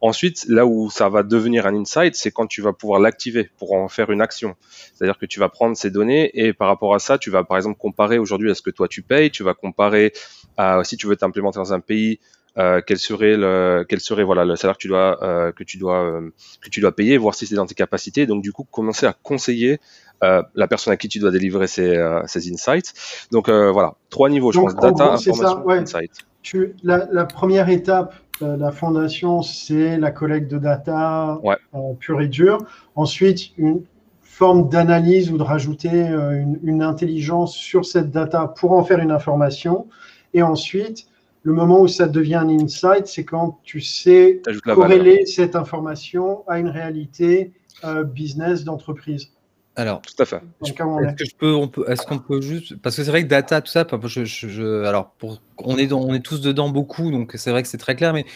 Ensuite, 0.00 0.44
là 0.48 0.64
où 0.64 0.90
ça 0.90 1.08
va 1.08 1.22
devenir 1.22 1.66
un 1.66 1.74
insight, 1.74 2.14
c'est 2.14 2.30
quand 2.30 2.46
tu 2.46 2.62
vas 2.62 2.72
pouvoir 2.72 3.00
l'activer 3.00 3.50
pour 3.58 3.72
en 3.72 3.88
faire 3.88 4.10
une 4.10 4.20
action. 4.20 4.54
C'est-à-dire 4.94 5.18
que 5.18 5.26
tu 5.26 5.40
vas 5.40 5.48
prendre 5.48 5.76
ces 5.76 5.90
données 5.90 6.30
et 6.34 6.52
par 6.52 6.68
rapport 6.68 6.94
à 6.94 6.98
ça, 6.98 7.18
tu 7.18 7.30
vas 7.30 7.44
par 7.44 7.56
exemple 7.56 7.78
comparer 7.78 8.18
aujourd'hui 8.18 8.50
à 8.50 8.54
ce 8.54 8.62
que 8.62 8.70
toi 8.70 8.88
tu 8.88 9.02
payes, 9.02 9.30
tu 9.30 9.42
vas 9.42 9.54
comparer 9.54 10.12
à 10.56 10.82
si 10.84 10.96
tu 10.96 11.06
veux 11.06 11.16
t'implémenter 11.16 11.58
dans 11.58 11.72
un 11.72 11.80
pays 11.80 12.20
euh, 12.60 12.82
quel 12.86 12.98
serait 12.98 13.36
le 13.36 13.86
quel 13.88 14.00
serait 14.00 14.24
voilà 14.24 14.44
le 14.44 14.54
salaire 14.54 14.76
que 14.76 14.82
tu 14.82 14.88
dois 14.88 15.18
euh, 15.22 15.50
que 15.52 15.64
tu 15.64 15.78
dois 15.78 16.04
euh, 16.04 16.30
que 16.60 16.68
tu 16.68 16.80
dois 16.80 16.92
payer 16.92 17.16
voir 17.16 17.34
si 17.34 17.46
c'est 17.46 17.54
dans 17.54 17.66
tes 17.66 17.74
capacités. 17.74 18.26
Donc 18.26 18.42
du 18.42 18.52
coup 18.52 18.64
commencer 18.64 19.06
à 19.06 19.14
conseiller 19.22 19.80
la 20.22 20.68
personne 20.68 20.92
à 20.92 20.98
qui 20.98 21.08
tu 21.08 21.18
dois 21.18 21.30
délivrer 21.30 21.66
ces, 21.66 21.96
ces 22.26 22.52
insights. 22.52 22.92
Donc 23.32 23.48
voilà 23.48 23.94
trois 24.10 24.28
niveaux 24.28 24.52
je 24.52 24.60
pense 24.60 24.74
data 24.76 25.14
information 25.14 25.64
ouais. 25.64 25.78
insight. 25.78 26.12
Tu, 26.42 26.74
la, 26.82 27.06
la, 27.10 27.24
première 27.24 27.70
étape 27.70 28.14
la 28.40 28.70
fondation 28.70 29.40
c'est 29.40 29.96
la 29.96 30.10
collecte 30.10 30.50
de 30.50 30.58
data 30.58 31.40
ouais. 31.42 31.56
pure 32.00 32.20
et 32.20 32.28
dure. 32.28 32.58
Ensuite 32.96 33.56
une 33.56 33.82
forme 34.20 34.68
d'analyse 34.68 35.32
ou 35.32 35.38
de 35.38 35.42
rajouter 35.42 35.88
une, 35.88 36.58
une 36.62 36.82
intelligence 36.82 37.54
sur 37.54 37.86
cette 37.86 38.10
data 38.10 38.46
pour 38.46 38.72
en 38.72 38.84
faire 38.84 38.98
une 38.98 39.12
information. 39.12 39.86
Et 40.34 40.42
ensuite 40.42 41.09
le 41.42 41.52
moment 41.52 41.80
où 41.80 41.88
ça 41.88 42.06
devient 42.06 42.34
un 42.36 42.48
insight, 42.48 43.06
c'est 43.06 43.24
quand 43.24 43.60
tu 43.62 43.80
sais 43.80 44.42
corréler 44.64 45.26
cette 45.26 45.56
information 45.56 46.46
à 46.48 46.58
une 46.58 46.68
réalité 46.68 47.52
euh, 47.84 48.04
business 48.04 48.64
d'entreprise. 48.64 49.32
Alors, 49.76 50.02
tout 50.02 50.20
à 50.20 50.26
fait. 50.26 50.42
Est-ce 50.62 50.72
que 50.72 51.24
je 51.24 51.34
peux, 51.38 51.54
on 51.54 51.68
peut, 51.68 51.84
est-ce 51.88 52.04
qu'on 52.04 52.18
peut 52.18 52.40
juste, 52.42 52.76
parce 52.82 52.96
que 52.96 53.04
c'est 53.04 53.10
vrai 53.10 53.22
que 53.22 53.28
data, 53.28 53.62
tout 53.62 53.70
ça, 53.70 53.86
je, 54.04 54.24
je, 54.24 54.84
alors 54.84 55.12
pour, 55.16 55.40
on 55.58 55.78
est 55.78 55.86
dans, 55.86 56.00
on 56.00 56.12
est 56.12 56.20
tous 56.20 56.40
dedans 56.42 56.68
beaucoup, 56.68 57.10
donc 57.10 57.32
c'est 57.36 57.50
vrai 57.50 57.62
que 57.62 57.68
c'est 57.68 57.78
très 57.78 57.94
clair, 57.94 58.12
mais 58.12 58.26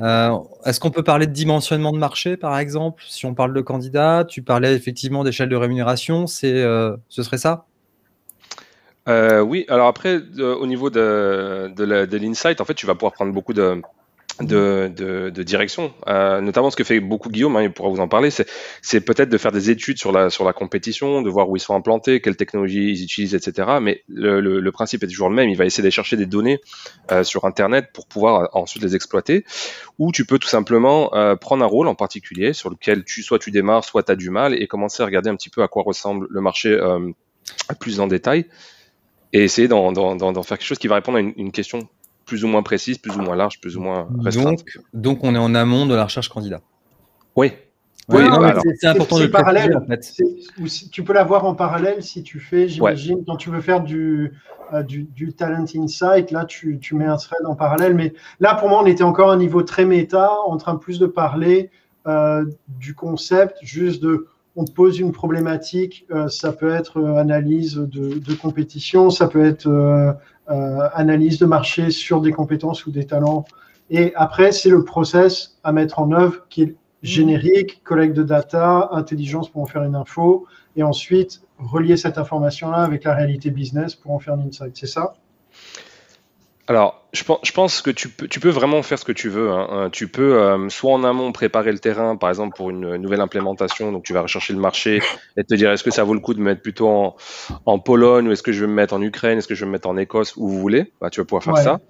euh, 0.00 0.38
est-ce 0.64 0.80
qu'on 0.80 0.92
peut 0.92 1.02
parler 1.02 1.26
de 1.26 1.32
dimensionnement 1.32 1.92
de 1.92 1.98
marché, 1.98 2.36
par 2.38 2.58
exemple, 2.58 3.02
si 3.06 3.26
on 3.26 3.34
parle 3.34 3.52
de 3.52 3.60
candidats, 3.60 4.24
tu 4.26 4.42
parlais 4.42 4.74
effectivement 4.74 5.24
d'échelle 5.24 5.48
de 5.48 5.56
rémunération, 5.56 6.26
c'est, 6.26 6.62
euh, 6.62 6.96
ce 7.08 7.22
serait 7.22 7.38
ça? 7.38 7.66
Euh, 9.08 9.40
oui, 9.40 9.64
alors 9.68 9.86
après, 9.86 10.20
au 10.38 10.66
niveau 10.66 10.90
de, 10.90 11.72
de 11.74 12.16
l'insight, 12.16 12.60
en 12.60 12.64
fait, 12.64 12.74
tu 12.74 12.86
vas 12.86 12.94
pouvoir 12.94 13.12
prendre 13.12 13.32
beaucoup 13.32 13.52
de, 13.52 13.82
de, 14.40 14.90
de, 14.94 15.30
de 15.30 15.42
direction, 15.42 15.94
euh, 16.08 16.40
notamment 16.40 16.70
ce 16.70 16.76
que 16.76 16.82
fait 16.82 16.98
beaucoup 16.98 17.28
Guillaume, 17.28 17.54
hein, 17.56 17.62
il 17.62 17.72
pourra 17.72 17.88
vous 17.88 18.00
en 18.00 18.08
parler, 18.08 18.30
c'est 18.30 19.00
peut-être 19.00 19.28
de 19.28 19.38
faire 19.38 19.52
des 19.52 19.70
études 19.70 19.98
sur 19.98 20.10
la, 20.10 20.28
sur 20.28 20.44
la 20.44 20.52
compétition, 20.52 21.22
de 21.22 21.30
voir 21.30 21.48
où 21.48 21.56
ils 21.56 21.60
sont 21.60 21.74
implantés, 21.74 22.20
quelles 22.20 22.36
technologies 22.36 22.90
ils 22.90 23.02
utilisent, 23.04 23.34
etc. 23.34 23.78
Mais 23.80 24.02
le, 24.08 24.40
le, 24.40 24.58
le 24.58 24.72
principe 24.72 25.04
est 25.04 25.06
toujours 25.06 25.28
le 25.28 25.36
même, 25.36 25.48
il 25.50 25.56
va 25.56 25.64
essayer 25.66 25.82
d'aller 25.82 25.92
chercher 25.92 26.16
des 26.16 26.26
données 26.26 26.60
euh, 27.12 27.22
sur 27.22 27.44
Internet 27.44 27.90
pour 27.92 28.08
pouvoir 28.08 28.40
euh, 28.42 28.46
ensuite 28.54 28.82
les 28.82 28.96
exploiter, 28.96 29.44
ou 29.98 30.10
tu 30.10 30.24
peux 30.24 30.38
tout 30.40 30.48
simplement 30.48 31.14
euh, 31.14 31.36
prendre 31.36 31.62
un 31.62 31.68
rôle 31.68 31.86
en 31.86 31.94
particulier 31.94 32.52
sur 32.54 32.70
lequel 32.70 33.04
tu, 33.04 33.22
soit 33.22 33.38
tu 33.38 33.52
démarres, 33.52 33.84
soit 33.84 34.02
tu 34.02 34.12
as 34.12 34.16
du 34.16 34.30
mal, 34.30 34.60
et 34.60 34.66
commencer 34.66 35.02
à 35.02 35.06
regarder 35.06 35.30
un 35.30 35.36
petit 35.36 35.50
peu 35.50 35.62
à 35.62 35.68
quoi 35.68 35.84
ressemble 35.84 36.26
le 36.28 36.40
marché 36.40 36.70
euh, 36.70 37.12
plus 37.78 38.00
en 38.00 38.08
détail, 38.08 38.46
et 39.34 39.42
essayer 39.42 39.66
d'en 39.66 39.92
faire 40.42 40.58
quelque 40.58 40.66
chose 40.66 40.78
qui 40.78 40.86
va 40.86 40.94
répondre 40.94 41.18
à 41.18 41.20
une, 41.20 41.34
une, 41.36 41.50
question 41.50 41.88
plus 42.24 42.44
ou 42.44 42.48
moins 42.48 42.62
précise, 42.62 42.98
plus 42.98 43.16
ou 43.16 43.20
moins 43.20 43.34
large, 43.34 43.60
plus 43.60 43.76
ou 43.76 43.80
moins 43.80 44.08
restreinte. 44.20 44.60
Donc, 44.60 45.18
donc 45.18 45.24
on 45.24 45.34
est 45.34 45.38
en 45.38 45.54
amont 45.56 45.86
de 45.86 45.94
la 45.94 46.04
recherche 46.04 46.28
candidat. 46.28 46.60
Oui. 47.34 47.52
Oui, 48.10 48.22
c'est 48.78 48.86
important 48.86 49.18
de 49.18 49.24
le 49.24 49.30
parallèle. 49.30 49.76
En 49.76 49.86
fait. 49.86 50.22
tu 50.92 51.02
peux 51.02 51.14
l'avoir 51.14 51.46
en 51.46 51.54
parallèle 51.54 52.02
si 52.02 52.22
tu 52.22 52.38
fais, 52.38 52.68
j'imagine, 52.68 53.16
ouais. 53.16 53.24
quand 53.26 53.36
tu 53.36 53.50
veux 53.50 53.62
faire 53.62 53.82
du, 53.82 54.34
euh, 54.72 54.82
du, 54.82 55.04
du, 55.04 55.32
talent 55.32 55.64
insight, 55.74 56.30
là 56.30 56.44
tu, 56.44 56.78
tu, 56.78 56.94
mets 56.94 57.06
un 57.06 57.16
thread 57.16 57.44
en 57.46 57.56
parallèle. 57.56 57.94
Mais 57.94 58.12
là, 58.40 58.54
pour 58.54 58.68
moi, 58.68 58.82
on 58.82 58.86
était 58.86 59.04
encore 59.04 59.30
à 59.30 59.34
un 59.34 59.38
niveau 59.38 59.62
très 59.62 59.84
méta, 59.84 60.30
en 60.46 60.58
train 60.58 60.76
plus 60.76 60.98
de 60.98 61.06
parler 61.06 61.70
euh, 62.06 62.44
du 62.68 62.94
concept, 62.94 63.56
juste 63.62 64.02
de 64.02 64.28
on 64.56 64.64
pose 64.64 65.00
une 65.00 65.12
problématique, 65.12 66.06
euh, 66.10 66.28
ça 66.28 66.52
peut 66.52 66.70
être 66.70 66.98
euh, 66.98 67.16
analyse 67.16 67.74
de, 67.74 68.34
compétition, 68.34 69.10
ça 69.10 69.26
peut 69.26 69.44
être 69.44 69.66
euh, 69.66 70.12
analyse 70.94 71.38
de 71.38 71.46
marché 71.46 71.90
sur 71.90 72.20
des 72.20 72.32
compétences 72.32 72.86
ou 72.86 72.90
des 72.90 73.06
talents. 73.06 73.44
Et 73.90 74.12
après, 74.14 74.52
c'est 74.52 74.70
le 74.70 74.84
process 74.84 75.58
à 75.64 75.72
mettre 75.72 75.98
en 75.98 76.12
œuvre 76.12 76.46
qui 76.48 76.62
est 76.62 76.76
générique, 77.02 77.82
collecte 77.84 78.16
de 78.16 78.22
data, 78.22 78.88
intelligence 78.92 79.50
pour 79.50 79.62
en 79.62 79.66
faire 79.66 79.82
une 79.82 79.94
info, 79.94 80.46
et 80.76 80.82
ensuite 80.82 81.42
relier 81.58 81.96
cette 81.96 82.18
information-là 82.18 82.78
avec 82.78 83.04
la 83.04 83.14
réalité 83.14 83.50
business 83.50 83.94
pour 83.94 84.12
en 84.12 84.18
faire 84.18 84.34
une 84.34 84.48
insight. 84.48 84.76
C'est 84.76 84.86
ça? 84.86 85.14
Alors, 86.66 87.04
je 87.12 87.22
pense, 87.52 87.82
que 87.82 87.90
tu 87.90 88.08
peux, 88.08 88.26
tu 88.26 88.40
peux 88.40 88.48
vraiment 88.48 88.82
faire 88.82 88.98
ce 88.98 89.04
que 89.04 89.12
tu 89.12 89.28
veux. 89.28 89.50
Hein. 89.50 89.68
Euh, 89.70 89.88
tu 89.90 90.08
peux 90.08 90.34
euh, 90.34 90.68
soit 90.70 90.92
en 90.92 91.04
amont 91.04 91.30
préparer 91.30 91.70
le 91.70 91.78
terrain, 91.78 92.16
par 92.16 92.30
exemple 92.30 92.56
pour 92.56 92.70
une 92.70 92.96
nouvelle 92.96 93.20
implémentation, 93.20 93.92
donc 93.92 94.04
tu 94.04 94.14
vas 94.14 94.22
rechercher 94.22 94.54
le 94.54 94.58
marché 94.58 95.02
et 95.36 95.44
te 95.44 95.54
dire 95.54 95.70
est-ce 95.70 95.84
que 95.84 95.90
ça 95.90 96.04
vaut 96.04 96.14
le 96.14 96.20
coup 96.20 96.32
de 96.32 96.40
me 96.40 96.46
mettre 96.46 96.62
plutôt 96.62 96.88
en, 96.88 97.16
en 97.66 97.78
Pologne 97.78 98.28
ou 98.28 98.32
est-ce 98.32 98.42
que 98.42 98.52
je 98.52 98.62
vais 98.62 98.66
me 98.66 98.72
mettre 98.72 98.94
en 98.94 99.02
Ukraine, 99.02 99.38
est-ce 99.38 99.46
que 99.46 99.54
je 99.54 99.60
vais 99.60 99.66
me 99.66 99.72
mettre 99.72 99.88
en 99.88 99.96
Écosse, 99.98 100.34
où 100.36 100.48
vous 100.48 100.58
voulez. 100.58 100.92
Bah, 101.00 101.10
tu 101.10 101.20
vas 101.20 101.24
pouvoir 101.24 101.44
faire 101.44 101.54
ouais. 101.54 101.62
ça. 101.62 101.80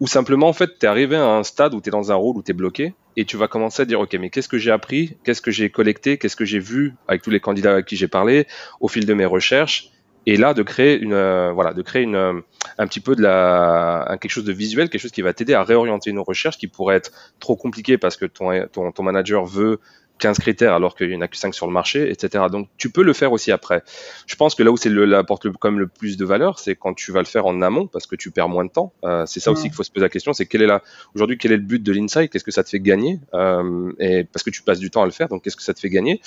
Ou 0.00 0.08
simplement, 0.08 0.48
en 0.48 0.52
fait, 0.52 0.78
tu 0.78 0.84
es 0.84 0.88
arrivé 0.88 1.16
à 1.16 1.28
un 1.28 1.44
stade 1.44 1.72
où 1.72 1.80
tu 1.80 1.88
es 1.88 1.92
dans 1.92 2.10
un 2.10 2.16
rôle 2.16 2.36
où 2.36 2.42
tu 2.42 2.50
es 2.50 2.54
bloqué 2.54 2.94
et 3.16 3.24
tu 3.24 3.36
vas 3.36 3.46
commencer 3.46 3.82
à 3.82 3.84
dire 3.84 4.00
ok, 4.00 4.14
mais 4.20 4.30
qu'est-ce 4.30 4.48
que 4.48 4.58
j'ai 4.58 4.72
appris, 4.72 5.16
qu'est-ce 5.24 5.40
que 5.40 5.52
j'ai 5.52 5.70
collecté, 5.70 6.18
qu'est-ce 6.18 6.36
que 6.36 6.44
j'ai 6.44 6.58
vu 6.58 6.94
avec 7.06 7.22
tous 7.22 7.30
les 7.30 7.40
candidats 7.40 7.74
avec 7.74 7.86
qui 7.86 7.96
j'ai 7.96 8.08
parlé 8.08 8.48
au 8.80 8.88
fil 8.88 9.06
de 9.06 9.14
mes 9.14 9.26
recherches 9.26 9.90
et 10.26 10.36
là 10.36 10.54
de 10.54 10.62
créer 10.62 10.98
une 10.98 11.12
euh, 11.12 11.52
voilà 11.52 11.72
de 11.72 11.82
créer 11.82 12.02
une 12.02 12.16
euh, 12.16 12.40
un 12.78 12.86
petit 12.86 13.00
peu 13.00 13.14
de 13.14 13.22
la 13.22 14.16
quelque 14.20 14.30
chose 14.30 14.44
de 14.44 14.52
visuel 14.52 14.88
quelque 14.88 15.00
chose 15.00 15.12
qui 15.12 15.22
va 15.22 15.32
t'aider 15.32 15.54
à 15.54 15.62
réorienter 15.62 16.12
nos 16.12 16.24
recherches 16.24 16.58
qui 16.58 16.66
pourrait 16.66 16.96
être 16.96 17.12
trop 17.40 17.56
compliqué 17.56 17.98
parce 17.98 18.16
que 18.16 18.24
ton 18.26 18.66
ton, 18.72 18.92
ton 18.92 19.02
manager 19.02 19.44
veut 19.44 19.80
15 20.18 20.38
critères 20.38 20.74
alors 20.74 20.94
qu'il 20.94 21.08
n'y 21.08 21.16
en 21.16 21.20
a 21.20 21.28
que 21.28 21.36
5 21.36 21.54
sur 21.54 21.66
le 21.66 21.72
marché, 21.72 22.10
etc. 22.10 22.44
Donc 22.50 22.68
tu 22.76 22.90
peux 22.90 23.02
le 23.02 23.12
faire 23.12 23.32
aussi 23.32 23.52
après. 23.52 23.82
Je 24.26 24.36
pense 24.36 24.54
que 24.54 24.62
là 24.62 24.70
où 24.70 24.76
c'est 24.76 24.88
le, 24.88 25.12
apporte 25.16 25.44
le, 25.44 25.52
comme 25.52 25.78
le 25.78 25.88
plus 25.88 26.16
de 26.16 26.24
valeur, 26.24 26.58
c'est 26.58 26.76
quand 26.76 26.94
tu 26.94 27.12
vas 27.12 27.20
le 27.20 27.26
faire 27.26 27.46
en 27.46 27.60
amont 27.62 27.86
parce 27.86 28.06
que 28.06 28.16
tu 28.16 28.30
perds 28.30 28.48
moins 28.48 28.64
de 28.64 28.70
temps. 28.70 28.92
Euh, 29.04 29.26
c'est 29.26 29.40
ça 29.40 29.50
aussi 29.50 29.64
qu'il 29.64 29.74
faut 29.74 29.82
se 29.82 29.90
poser 29.90 30.02
la 30.02 30.08
question, 30.08 30.32
c'est 30.32 30.46
quel 30.46 30.62
est 30.62 30.66
la 30.66 30.82
aujourd'hui 31.14 31.36
quel 31.38 31.52
est 31.52 31.56
le 31.56 31.62
but 31.62 31.82
de 31.82 31.92
l'insight, 31.92 32.30
qu'est-ce 32.30 32.44
que 32.44 32.52
ça 32.52 32.62
te 32.62 32.68
fait 32.68 32.80
gagner? 32.80 33.18
Euh, 33.34 33.92
et 33.98 34.24
parce 34.24 34.42
que 34.42 34.50
tu 34.50 34.62
passes 34.62 34.78
du 34.78 34.90
temps 34.90 35.02
à 35.02 35.06
le 35.06 35.12
faire, 35.12 35.28
donc 35.28 35.42
qu'est-ce 35.42 35.56
que 35.56 35.62
ça 35.62 35.74
te 35.74 35.80
fait 35.80 35.90
gagner? 35.90 36.20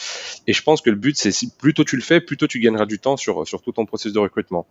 Et 0.47 0.53
je 0.53 0.61
pense 0.61 0.81
que 0.81 0.89
le 0.89 0.97
but 0.97 1.17
c'est 1.17 1.31
si 1.31 1.51
plus 1.57 1.73
tôt 1.73 1.83
tu 1.83 1.95
le 1.95 2.01
fais, 2.01 2.19
plus 2.21 2.37
tôt 2.37 2.47
tu 2.47 2.59
gagneras 2.59 2.85
du 2.85 2.99
temps 2.99 3.17
sur 3.17 3.47
sur 3.47 3.61
tout 3.61 3.71
ton 3.71 3.85
processus 3.85 4.13
de 4.13 4.19
recrutement. 4.19 4.67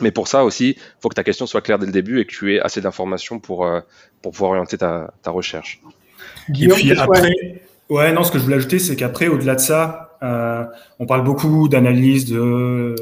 Mais 0.00 0.10
pour 0.10 0.28
ça 0.28 0.44
aussi, 0.44 0.70
il 0.70 1.00
faut 1.00 1.08
que 1.08 1.14
ta 1.14 1.24
question 1.24 1.46
soit 1.46 1.60
claire 1.60 1.78
dès 1.78 1.86
le 1.86 1.92
début 1.92 2.20
et 2.20 2.24
que 2.24 2.32
tu 2.32 2.54
aies 2.54 2.60
assez 2.60 2.80
d'informations 2.80 3.40
pour, 3.40 3.66
euh, 3.66 3.80
pour 4.22 4.32
pouvoir 4.32 4.52
orienter 4.52 4.78
ta, 4.78 5.12
ta 5.22 5.30
recherche. 5.30 5.82
Guillaume, 6.48 6.78
et 6.78 6.82
puis 6.82 6.92
après, 6.92 7.30
Ouais, 7.30 7.62
non, 8.12 8.24
ce 8.24 8.32
que 8.32 8.38
je 8.38 8.44
voulais 8.44 8.56
ajouter, 8.56 8.78
c'est 8.78 8.96
qu'après, 8.96 9.28
au-delà 9.28 9.54
de 9.54 9.60
ça, 9.60 10.18
on 10.98 11.06
parle 11.06 11.24
beaucoup 11.24 11.68
d'analyse 11.68 12.26
de, 12.26 12.94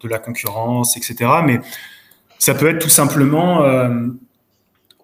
de 0.00 0.08
la 0.08 0.18
concurrence, 0.18 0.96
etc. 0.96 1.30
Mais 1.44 1.60
ça 2.38 2.54
peut 2.54 2.68
être 2.68 2.78
tout 2.78 2.88
simplement 2.88 3.64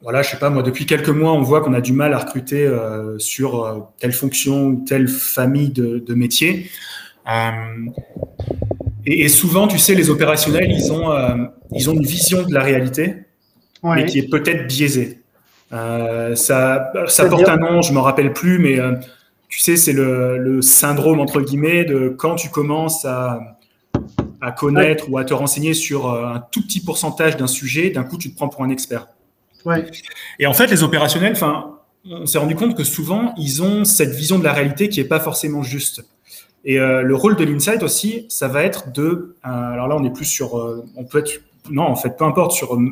voilà, 0.04 0.20
je 0.20 0.30
sais 0.30 0.36
pas, 0.36 0.50
moi, 0.50 0.62
depuis 0.62 0.84
quelques 0.84 1.08
mois, 1.08 1.32
on 1.32 1.40
voit 1.40 1.62
qu'on 1.62 1.72
a 1.72 1.80
du 1.80 1.94
mal 1.94 2.12
à 2.12 2.18
recruter 2.18 2.66
euh, 2.66 3.18
sur 3.18 3.64
euh, 3.64 3.78
telle 3.98 4.12
fonction 4.12 4.66
ou 4.66 4.84
telle 4.86 5.08
famille 5.08 5.70
de, 5.70 5.98
de 5.98 6.14
métiers. 6.14 6.70
Euh, 7.26 7.50
et, 9.06 9.24
et, 9.24 9.28
souvent, 9.30 9.66
tu 9.66 9.78
sais, 9.78 9.94
les 9.94 10.10
opérationnels, 10.10 10.70
ils 10.70 10.92
ont, 10.92 11.10
euh, 11.10 11.46
ils 11.72 11.88
ont 11.88 11.94
une 11.94 12.04
vision 12.04 12.42
de 12.42 12.52
la 12.52 12.62
réalité, 12.62 13.24
ouais. 13.82 13.96
mais 13.96 14.04
qui 14.04 14.18
est 14.18 14.28
peut-être 14.28 14.66
biaisée. 14.66 15.20
Euh, 15.72 16.34
ça, 16.34 16.92
ça 17.06 17.24
porte 17.24 17.48
un 17.48 17.56
nom, 17.56 17.80
je 17.80 17.94
me 17.94 17.98
rappelle 17.98 18.34
plus, 18.34 18.58
mais 18.58 18.78
tu 19.54 19.60
sais, 19.60 19.76
c'est 19.76 19.92
le, 19.92 20.36
le, 20.36 20.62
syndrome 20.62 21.20
entre 21.20 21.40
guillemets 21.40 21.84
de 21.84 22.08
quand 22.08 22.34
tu 22.34 22.48
commences 22.48 23.04
à, 23.04 23.38
à 24.40 24.50
connaître 24.50 25.04
ouais. 25.04 25.14
ou 25.14 25.18
à 25.18 25.24
te 25.24 25.32
renseigner 25.32 25.74
sur 25.74 26.10
un 26.10 26.42
tout 26.50 26.62
petit 26.62 26.80
pourcentage 26.80 27.36
d'un 27.36 27.46
sujet, 27.46 27.90
d'un 27.90 28.02
coup, 28.02 28.18
tu 28.18 28.32
te 28.32 28.36
prends 28.36 28.48
pour 28.48 28.64
un 28.64 28.70
expert. 28.70 29.06
Ouais. 29.64 29.86
Et 30.40 30.46
en 30.46 30.54
fait, 30.54 30.66
les 30.66 30.82
opérationnels, 30.82 31.32
enfin, 31.32 31.78
on 32.04 32.26
s'est 32.26 32.38
rendu 32.38 32.56
compte 32.56 32.76
que 32.76 32.82
souvent, 32.82 33.32
ils 33.38 33.62
ont 33.62 33.84
cette 33.84 34.10
vision 34.10 34.40
de 34.40 34.44
la 34.44 34.52
réalité 34.52 34.88
qui 34.88 34.98
est 34.98 35.08
pas 35.08 35.20
forcément 35.20 35.62
juste. 35.62 36.04
Et 36.64 36.80
euh, 36.80 37.02
le 37.02 37.14
rôle 37.14 37.36
de 37.36 37.44
l'insight 37.44 37.82
aussi, 37.82 38.26
ça 38.28 38.48
va 38.48 38.64
être 38.64 38.90
de. 38.92 39.36
Euh, 39.46 39.48
alors 39.48 39.86
là, 39.86 39.96
on 39.96 40.04
est 40.04 40.12
plus 40.12 40.24
sur. 40.24 40.58
Euh, 40.58 40.84
on 40.96 41.04
peut 41.04 41.18
être. 41.18 41.40
Non, 41.70 41.84
en 41.84 41.96
fait, 41.96 42.16
peu 42.16 42.24
importe 42.24 42.52
sur 42.52 42.74
euh, 42.74 42.90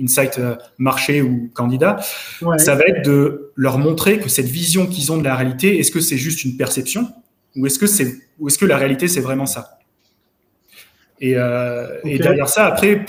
insight 0.00 0.38
euh, 0.38 0.56
marché 0.78 1.22
ou 1.22 1.50
candidat. 1.54 2.00
Ouais. 2.42 2.58
Ça 2.58 2.74
va 2.74 2.84
être 2.84 3.04
de 3.04 3.52
leur 3.56 3.78
montrer 3.78 4.18
que 4.18 4.28
cette 4.28 4.46
vision 4.46 4.86
qu'ils 4.86 5.12
ont 5.12 5.18
de 5.18 5.24
la 5.24 5.36
réalité, 5.36 5.78
est-ce 5.78 5.90
que 5.90 6.00
c'est 6.00 6.18
juste 6.18 6.44
une 6.44 6.56
perception 6.56 7.08
ou 7.56 7.66
est-ce 7.66 7.78
que 7.78 7.86
c'est 7.86 8.16
ou 8.38 8.48
est-ce 8.48 8.58
que 8.58 8.66
la 8.66 8.76
réalité 8.76 9.08
c'est 9.08 9.20
vraiment 9.20 9.46
ça? 9.46 9.78
Et, 11.20 11.36
okay. 11.36 12.14
et 12.14 12.18
derrière 12.18 12.48
ça, 12.48 12.66
après, 12.66 13.04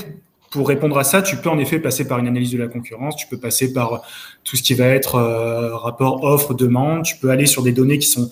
pour 0.52 0.67
répondre 0.67 0.97
à 0.97 1.04
ça, 1.04 1.21
tu 1.21 1.36
peux 1.38 1.49
en 1.49 1.60
effet 1.60 1.80
passer 1.80 2.08
par 2.08 2.19
une 2.19 2.28
analyse 2.28 2.52
de 2.52 2.58
la 2.58 2.67
concurrence, 2.67 3.15
tu 3.15 3.28
peux 3.28 3.38
passer 3.38 3.73
par 3.73 4.02
tout 4.43 4.58
ce 4.58 4.63
qui 4.63 4.73
va 4.73 4.88
être 4.88 5.15
euh, 5.15 5.75
rapport 5.75 6.23
offre-demande, 6.23 7.04
tu 7.04 7.17
peux 7.17 7.30
aller 7.30 7.45
sur 7.45 7.62
des 7.63 7.71
données 7.71 7.99
qui 7.99 8.08
sont 8.08 8.32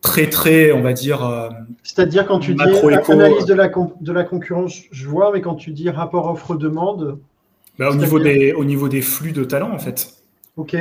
très 0.00 0.28
très, 0.28 0.72
on 0.72 0.82
va 0.82 0.92
dire. 0.92 1.24
Euh, 1.24 1.48
C'est-à-dire 1.84 2.26
quand 2.26 2.40
tu 2.40 2.54
dis 2.54 2.62
analyse 2.62 3.44
de 3.44 3.54
la, 3.54 3.68
de 4.00 4.12
la 4.12 4.24
concurrence, 4.24 4.82
je 4.90 5.08
vois, 5.08 5.30
mais 5.32 5.40
quand 5.40 5.54
tu 5.54 5.70
dis 5.70 5.88
rapport 5.88 6.28
offre-demande. 6.30 7.18
Bah, 7.78 7.90
au, 7.90 7.94
niveau 7.94 8.18
des, 8.18 8.52
au 8.52 8.64
niveau 8.64 8.88
des 8.88 9.02
flux 9.02 9.32
de 9.32 9.44
talents, 9.44 9.72
en 9.72 9.78
fait. 9.78 10.14
Ok. 10.56 10.76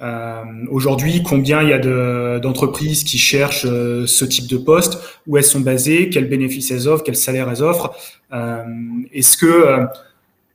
Euh, 0.00 0.44
Aujourd'hui, 0.70 1.22
combien 1.22 1.62
il 1.62 1.70
y 1.70 1.72
a 1.72 2.38
d'entreprises 2.38 3.04
qui 3.04 3.18
cherchent 3.18 3.66
euh, 3.66 4.06
ce 4.06 4.24
type 4.24 4.46
de 4.46 4.56
poste, 4.56 4.98
où 5.26 5.36
elles 5.36 5.44
sont 5.44 5.60
basées, 5.60 6.08
quels 6.08 6.28
bénéfices 6.28 6.70
elles 6.70 6.88
offrent, 6.88 7.04
quels 7.04 7.16
salaires 7.16 7.48
elles 7.50 7.62
offrent? 7.62 7.94
Euh, 8.32 8.62
est-ce 9.12 9.36
que, 9.36 9.46
euh, 9.46 9.84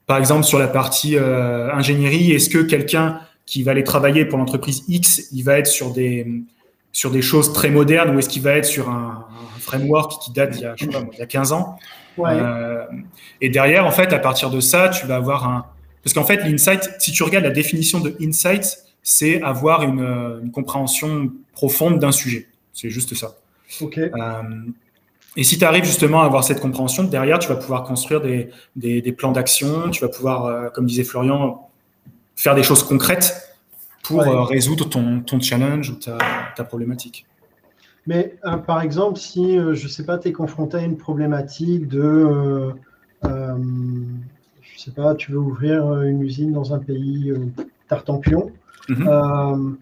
par 0.07 0.17
exemple, 0.17 0.43
sur 0.43 0.59
la 0.59 0.67
partie 0.67 1.17
euh, 1.17 1.71
ingénierie, 1.73 2.31
est-ce 2.31 2.49
que 2.49 2.59
quelqu'un 2.59 3.19
qui 3.45 3.63
va 3.63 3.71
aller 3.71 3.83
travailler 3.83 4.25
pour 4.25 4.39
l'entreprise 4.39 4.83
X, 4.87 5.27
il 5.33 5.43
va 5.43 5.59
être 5.59 5.67
sur 5.67 5.91
des 5.91 6.25
sur 6.95 7.09
des 7.09 7.23
choses 7.23 7.53
très 7.53 7.71
modernes, 7.71 8.15
ou 8.15 8.19
est-ce 8.19 8.29
qu'il 8.29 8.43
va 8.43 8.51
être 8.51 8.65
sur 8.65 8.87
un, 8.87 9.25
un, 9.27 9.32
framework 9.63 10.21
qui 10.21 10.31
date 10.31 10.55
il 10.57 10.61
y 10.61 10.65
a, 10.65 10.75
je 10.75 10.85
sais 10.85 10.91
pas, 10.91 11.03
il 11.11 11.19
y 11.19 11.21
a 11.21 11.25
15 11.25 11.53
ans 11.53 11.77
ouais. 12.17 12.37
Et 13.41 13.49
derrière, 13.49 13.85
en 13.85 13.91
fait, 13.91 14.13
à 14.13 14.19
partir 14.19 14.49
de 14.49 14.59
ça, 14.59 14.89
tu 14.89 15.07
vas 15.07 15.15
avoir 15.15 15.47
un 15.47 15.65
parce 16.03 16.13
qu'en 16.13 16.25
fait, 16.25 16.37
l'insight, 16.43 16.91
si 16.99 17.11
tu 17.11 17.23
regardes 17.23 17.45
la 17.45 17.51
définition 17.51 17.99
de 17.99 18.15
insight, 18.21 18.83
c'est 19.01 19.41
avoir 19.41 19.83
une, 19.83 20.01
une, 20.43 20.51
compréhension 20.51 21.31
profonde 21.53 21.99
d'un 21.99 22.11
sujet. 22.11 22.47
C'est 22.73 22.89
juste 22.89 23.15
ça. 23.15 23.37
Euh, 23.81 24.41
et 25.35 25.43
si 25.43 25.57
tu 25.57 25.65
arrives 25.65 25.85
justement 25.85 26.21
à 26.21 26.25
avoir 26.25 26.43
cette 26.43 26.59
compréhension, 26.59 27.03
derrière, 27.03 27.39
tu 27.39 27.47
vas 27.47 27.55
pouvoir 27.55 27.83
construire 27.83 28.21
des, 28.21 28.49
des, 28.75 29.01
des 29.01 29.11
plans 29.13 29.31
d'action, 29.31 29.89
tu 29.89 30.01
vas 30.01 30.09
pouvoir, 30.09 30.45
euh, 30.45 30.69
comme 30.69 30.85
disait 30.85 31.03
Florian, 31.03 31.69
faire 32.35 32.55
des 32.55 32.63
choses 32.63 32.83
concrètes 32.83 33.57
pour 34.03 34.19
ouais. 34.19 34.27
euh, 34.27 34.41
résoudre 34.43 34.89
ton, 34.89 35.21
ton, 35.21 35.39
challenge 35.39 35.89
ou 35.89 35.95
ta, 35.95 36.17
ta 36.55 36.63
problématique. 36.63 37.25
Mais 38.05 38.35
euh, 38.45 38.57
par 38.57 38.81
exemple, 38.81 39.17
si, 39.17 39.57
euh, 39.57 39.73
je 39.75 39.85
ne 39.85 39.89
sais 39.89 40.05
pas, 40.05 40.17
tu 40.17 40.27
es 40.27 40.31
confronté 40.31 40.77
à 40.77 40.81
une 40.81 40.97
problématique 40.97 41.87
de, 41.87 42.73
je 43.23 43.29
ne 43.29 44.77
sais 44.77 44.91
pas, 44.91 45.15
tu 45.15 45.31
veux 45.31 45.37
ouvrir 45.39 46.01
une 46.01 46.21
usine 46.21 46.51
dans 46.51 46.73
un 46.73 46.79
pays 46.79 47.33
tartampion, 47.87 48.51
Mm 48.89 48.95
-hmm. 48.95 49.75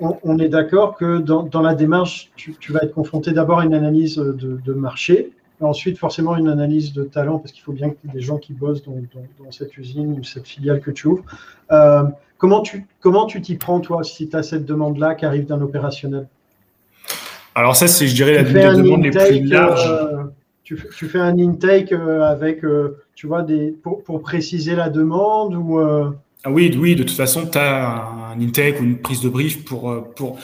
on, 0.00 0.18
on, 0.24 0.38
est 0.38 0.48
d'accord 0.48 0.96
que 0.96 1.18
dans, 1.18 1.42
dans, 1.44 1.62
la 1.62 1.74
démarche, 1.74 2.30
tu, 2.36 2.54
tu, 2.58 2.72
vas 2.72 2.80
être 2.82 2.94
confronté 2.94 3.32
d'abord 3.32 3.60
à 3.60 3.64
une 3.64 3.74
analyse 3.74 4.16
de, 4.16 4.60
de, 4.68 4.72
marché, 4.72 5.32
ensuite 5.60 5.96
forcément 5.98 6.36
une 6.36 6.48
analyse 6.48 6.92
de 6.92 7.04
talent, 7.04 7.38
parce 7.38 7.52
qu'il 7.52 7.62
faut 7.62 7.76
bien 7.80 7.90
que 7.90 7.96
des 8.12 8.20
gens 8.20 8.38
qui 8.38 8.52
bossent 8.52 8.82
dans, 8.82 8.98
dans, 9.14 9.26
dans, 9.44 9.52
cette 9.52 9.76
usine 9.78 10.18
ou 10.18 10.24
cette 10.24 10.46
filiale 10.46 10.80
que 10.80 10.90
tu 10.90 11.06
ouvres. 11.06 11.24
Euh, 11.70 12.04
comment 12.38 12.62
tu 12.62 12.86
comment 13.00 13.26
tu 13.26 13.40
t'y 13.40 13.54
prends, 13.64 13.80
toi, 13.80 14.02
si 14.02 14.28
tu 14.28 14.36
as 14.36 14.42
cette 14.42 14.66
demande-là 14.66 15.14
qui 15.14 15.24
arrive 15.24 15.46
d'un 15.46 15.60
opérationnel? 15.60 16.26
Alors 17.54 17.76
ça, 17.76 17.86
c'est, 17.86 18.06
je 18.06 18.14
dirais, 18.14 18.42
la 18.42 18.74
demande 18.74 19.04
les 19.04 19.10
plus 19.10 19.44
larges. 19.44 19.86
Euh, 19.88 20.24
tu, 20.64 20.78
tu, 20.96 21.06
fais 21.06 21.18
un 21.18 21.38
intake 21.38 21.92
euh, 21.92 22.22
avec, 22.22 22.64
euh, 22.64 23.02
tu 23.14 23.26
vois, 23.26 23.42
des, 23.42 23.74
pour, 23.82 24.02
pour, 24.04 24.22
préciser 24.22 24.74
la 24.74 24.88
demande 24.88 25.54
ou 25.54 25.78
ah 26.44 26.50
oui, 26.50 26.76
oui, 26.76 26.96
de 26.96 27.04
toute 27.04 27.16
façon, 27.16 27.46
tu 27.46 27.56
as 27.56 28.08
un 28.34 28.40
intake 28.40 28.80
ou 28.80 28.84
une 28.84 28.98
prise 28.98 29.20
de 29.20 29.28
brief 29.28 29.64
pour, 29.64 30.12
pour 30.16 30.38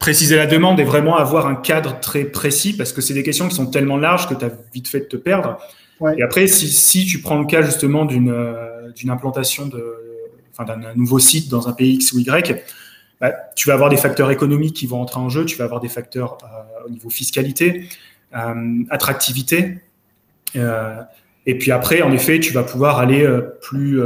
préciser 0.00 0.34
la 0.34 0.46
demande 0.46 0.80
et 0.80 0.84
vraiment 0.84 1.16
avoir 1.16 1.46
un 1.46 1.54
cadre 1.54 2.00
très 2.00 2.24
précis 2.24 2.76
parce 2.76 2.92
que 2.92 3.00
c'est 3.00 3.14
des 3.14 3.22
questions 3.22 3.46
qui 3.46 3.54
sont 3.54 3.66
tellement 3.66 3.98
larges 3.98 4.28
que 4.28 4.34
tu 4.34 4.44
as 4.44 4.50
vite 4.74 4.88
fait 4.88 5.00
de 5.00 5.04
te 5.04 5.16
perdre. 5.16 5.58
Ouais. 6.00 6.18
Et 6.18 6.22
après, 6.22 6.48
si, 6.48 6.66
si, 6.66 7.06
tu 7.06 7.20
prends 7.20 7.38
le 7.38 7.46
cas 7.46 7.62
justement 7.62 8.04
d'une 8.04 8.34
d'une 8.96 9.10
implantation 9.10 9.66
de, 9.66 9.84
enfin, 10.50 10.64
d'un 10.64 10.94
nouveau 10.94 11.18
site 11.18 11.50
dans 11.50 11.68
un 11.68 11.72
pays 11.72 11.94
X 11.94 12.12
ou 12.12 12.18
Y, 12.18 12.64
bah, 13.20 13.32
tu 13.54 13.68
vas 13.68 13.74
avoir 13.74 13.88
des 13.88 13.96
facteurs 13.96 14.30
économiques 14.30 14.76
qui 14.76 14.86
vont 14.86 15.00
entrer 15.00 15.20
en 15.20 15.28
jeu, 15.28 15.44
tu 15.46 15.56
vas 15.56 15.64
avoir 15.64 15.80
des 15.80 15.88
facteurs 15.88 16.36
euh, 16.42 16.86
au 16.86 16.90
niveau 16.90 17.08
fiscalité, 17.08 17.88
euh, 18.34 18.84
attractivité. 18.90 19.78
Euh, 20.54 21.02
et 21.46 21.56
puis 21.56 21.72
après, 21.72 22.02
en 22.02 22.12
effet, 22.12 22.40
tu 22.40 22.52
vas 22.52 22.62
pouvoir 22.62 22.98
aller 22.98 23.26
plus 23.62 24.00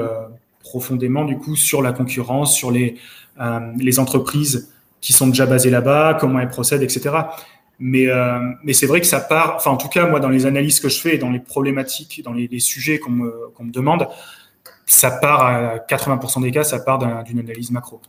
profondément 0.62 1.24
du 1.24 1.38
coup 1.38 1.56
sur 1.56 1.80
la 1.80 1.92
concurrence, 1.92 2.54
sur 2.54 2.70
les, 2.70 2.98
entreprises 3.98 4.70
qui 5.00 5.14
sont 5.14 5.26
déjà 5.26 5.46
basées 5.46 5.70
là-bas, 5.70 6.18
comment 6.20 6.38
elles 6.38 6.50
procèdent, 6.50 6.82
etc. 6.82 7.16
Mais, 7.78 8.08
c'est 8.74 8.84
vrai 8.84 9.00
que 9.00 9.06
ça 9.06 9.20
part, 9.20 9.54
enfin 9.56 9.70
en 9.70 9.78
tout 9.78 9.88
cas 9.88 10.06
moi 10.06 10.20
dans 10.20 10.28
les 10.28 10.44
analyses 10.44 10.80
que 10.80 10.90
je 10.90 11.00
fais, 11.00 11.16
dans 11.16 11.30
les 11.30 11.40
problématiques, 11.40 12.22
dans 12.22 12.34
les, 12.34 12.60
sujets 12.60 12.98
qu'on 12.98 13.10
me, 13.10 13.32
qu 13.56 13.64
me, 13.64 13.72
demande, 13.72 14.06
ça 14.84 15.10
part 15.10 15.42
à 15.42 15.76
80% 15.78 16.42
des 16.42 16.50
cas, 16.50 16.62
ça 16.62 16.78
part 16.78 16.98
d'une 17.24 17.38
analyse 17.38 17.70
macro. 17.70 18.02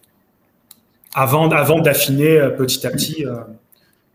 Avant, 1.14 1.50
avant 1.50 1.80
d'affiner 1.80 2.38
euh, 2.38 2.50
petit 2.50 2.86
à 2.88 2.90
petit 2.90 3.26
euh, 3.26 3.36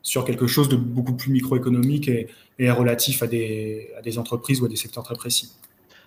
sur 0.03 0.25
quelque 0.25 0.47
chose 0.47 0.69
de 0.69 0.77
beaucoup 0.77 1.15
plus 1.15 1.31
microéconomique 1.31 2.09
et, 2.09 2.29
et 2.59 2.71
relatif 2.71 3.23
à 3.23 3.27
des, 3.27 3.91
à 3.99 4.03
des 4.03 4.19
entreprises 4.19 4.61
ou 4.63 4.67
à 4.67 4.69
des 4.69 4.77
secteurs 4.77 5.05
très 5.05 5.15
précis. 5.15 5.53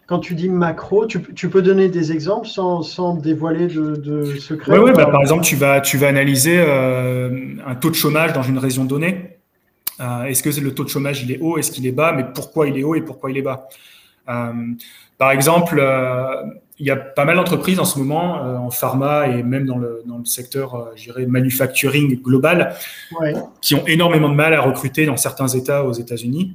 Quand 0.07 0.17
tu 0.17 0.33
dis 0.33 0.49
macro, 0.49 1.05
tu, 1.05 1.21
tu, 1.35 1.49
peux 1.49 1.61
donner 1.61 1.87
des 1.87 2.11
exemples 2.11 2.47
sans, 2.47 2.81
sans 2.81 3.13
dévoiler 3.13 3.67
de, 3.67 3.95
de 3.95 4.39
secrets? 4.39 4.71
Oui, 4.71 4.79
ouais, 4.79 4.93
bah, 4.93 5.05
par 5.05 5.21
exemple, 5.21 5.43
tu 5.43 5.55
vas, 5.55 5.81
tu 5.81 5.97
vas 5.97 6.07
analyser 6.07 6.57
euh, 6.57 7.29
un 7.63 7.75
taux 7.75 7.91
de 7.91 7.95
chômage 7.95 8.33
dans 8.33 8.41
une 8.41 8.57
région 8.57 8.85
donnée. 8.85 9.37
Euh, 9.99 10.23
est-ce 10.23 10.41
que 10.41 10.49
le 10.59 10.73
taux 10.73 10.83
de 10.83 10.89
chômage 10.89 11.21
il 11.21 11.31
est 11.31 11.37
haut, 11.39 11.59
est-ce 11.59 11.69
qu'il 11.69 11.85
est 11.85 11.91
bas, 11.91 12.11
mais 12.13 12.25
pourquoi 12.33 12.67
il 12.67 12.75
est 12.79 12.83
haut 12.83 12.95
et 12.95 13.01
pourquoi 13.01 13.29
il 13.29 13.37
est 13.37 13.43
bas? 13.43 13.69
Euh, 14.29 14.51
Par 15.19 15.29
exemple, 15.29 15.79
il 16.79 16.85
y 16.85 16.91
a 16.91 16.95
pas 16.95 17.25
mal 17.25 17.35
d'entreprises 17.35 17.79
en 17.79 17.85
ce 17.85 17.99
moment 17.99 18.43
euh, 18.43 18.55
en 18.55 18.71
pharma 18.71 19.27
et 19.27 19.43
même 19.43 19.65
dans 19.65 19.77
le, 19.77 20.01
dans 20.05 20.17
le 20.17 20.25
secteur, 20.25 20.75
euh, 20.75 20.85
je 20.95 21.03
dirais, 21.03 21.25
manufacturing 21.25 22.21
global, 22.21 22.73
ouais. 23.19 23.33
qui 23.61 23.75
ont 23.75 23.85
énormément 23.85 24.29
de 24.29 24.35
mal 24.35 24.53
à 24.53 24.61
recruter 24.61 25.05
dans 25.05 25.17
certains 25.17 25.47
États 25.47 25.83
aux 25.83 25.93
États-Unis. 25.93 26.53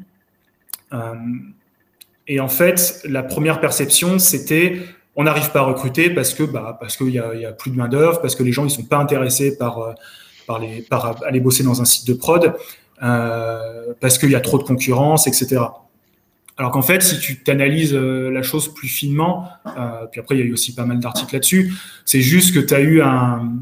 Et 2.26 2.40
en 2.40 2.48
fait, 2.48 3.02
la 3.04 3.22
première 3.22 3.60
perception, 3.60 4.18
c'était 4.18 4.80
on 5.16 5.24
n'arrive 5.24 5.50
pas 5.50 5.60
à 5.60 5.64
recruter 5.64 6.10
parce 6.10 6.34
que 6.34 6.42
bah, 6.42 6.76
parce 6.80 6.96
qu'il 6.96 7.10
y 7.10 7.18
a, 7.18 7.34
y 7.34 7.46
a 7.46 7.52
plus 7.52 7.70
de 7.70 7.76
main 7.76 7.88
d'œuvre, 7.88 8.20
parce 8.20 8.34
que 8.34 8.42
les 8.42 8.52
gens 8.52 8.64
ils 8.64 8.70
sont 8.70 8.84
pas 8.84 8.98
intéressés 8.98 9.56
par 9.56 9.78
euh, 9.78 9.92
par 10.46 10.58
les 10.58 10.82
par 10.82 11.22
aller 11.24 11.40
bosser 11.40 11.62
dans 11.62 11.80
un 11.80 11.84
site 11.84 12.06
de 12.06 12.14
prod, 12.14 12.54
euh, 13.02 13.92
parce 14.00 14.18
qu'il 14.18 14.30
y 14.30 14.34
a 14.34 14.40
trop 14.40 14.58
de 14.58 14.64
concurrence, 14.64 15.26
etc. 15.26 15.62
Alors 16.56 16.70
qu'en 16.70 16.82
fait, 16.82 17.02
si 17.02 17.18
tu 17.18 17.42
t'analyses 17.42 17.94
euh, 17.94 18.30
la 18.30 18.42
chose 18.42 18.72
plus 18.72 18.86
finement, 18.86 19.48
euh, 19.66 20.06
puis 20.10 20.20
après 20.20 20.36
il 20.36 20.38
y 20.38 20.42
a 20.42 20.46
eu 20.46 20.52
aussi 20.52 20.74
pas 20.74 20.84
mal 20.84 21.00
d'articles 21.00 21.34
là-dessus, 21.34 21.72
c'est 22.04 22.20
juste 22.20 22.54
que 22.54 22.60
tu 22.60 22.74
as 22.74 22.80
eu 22.80 23.02
un 23.02 23.52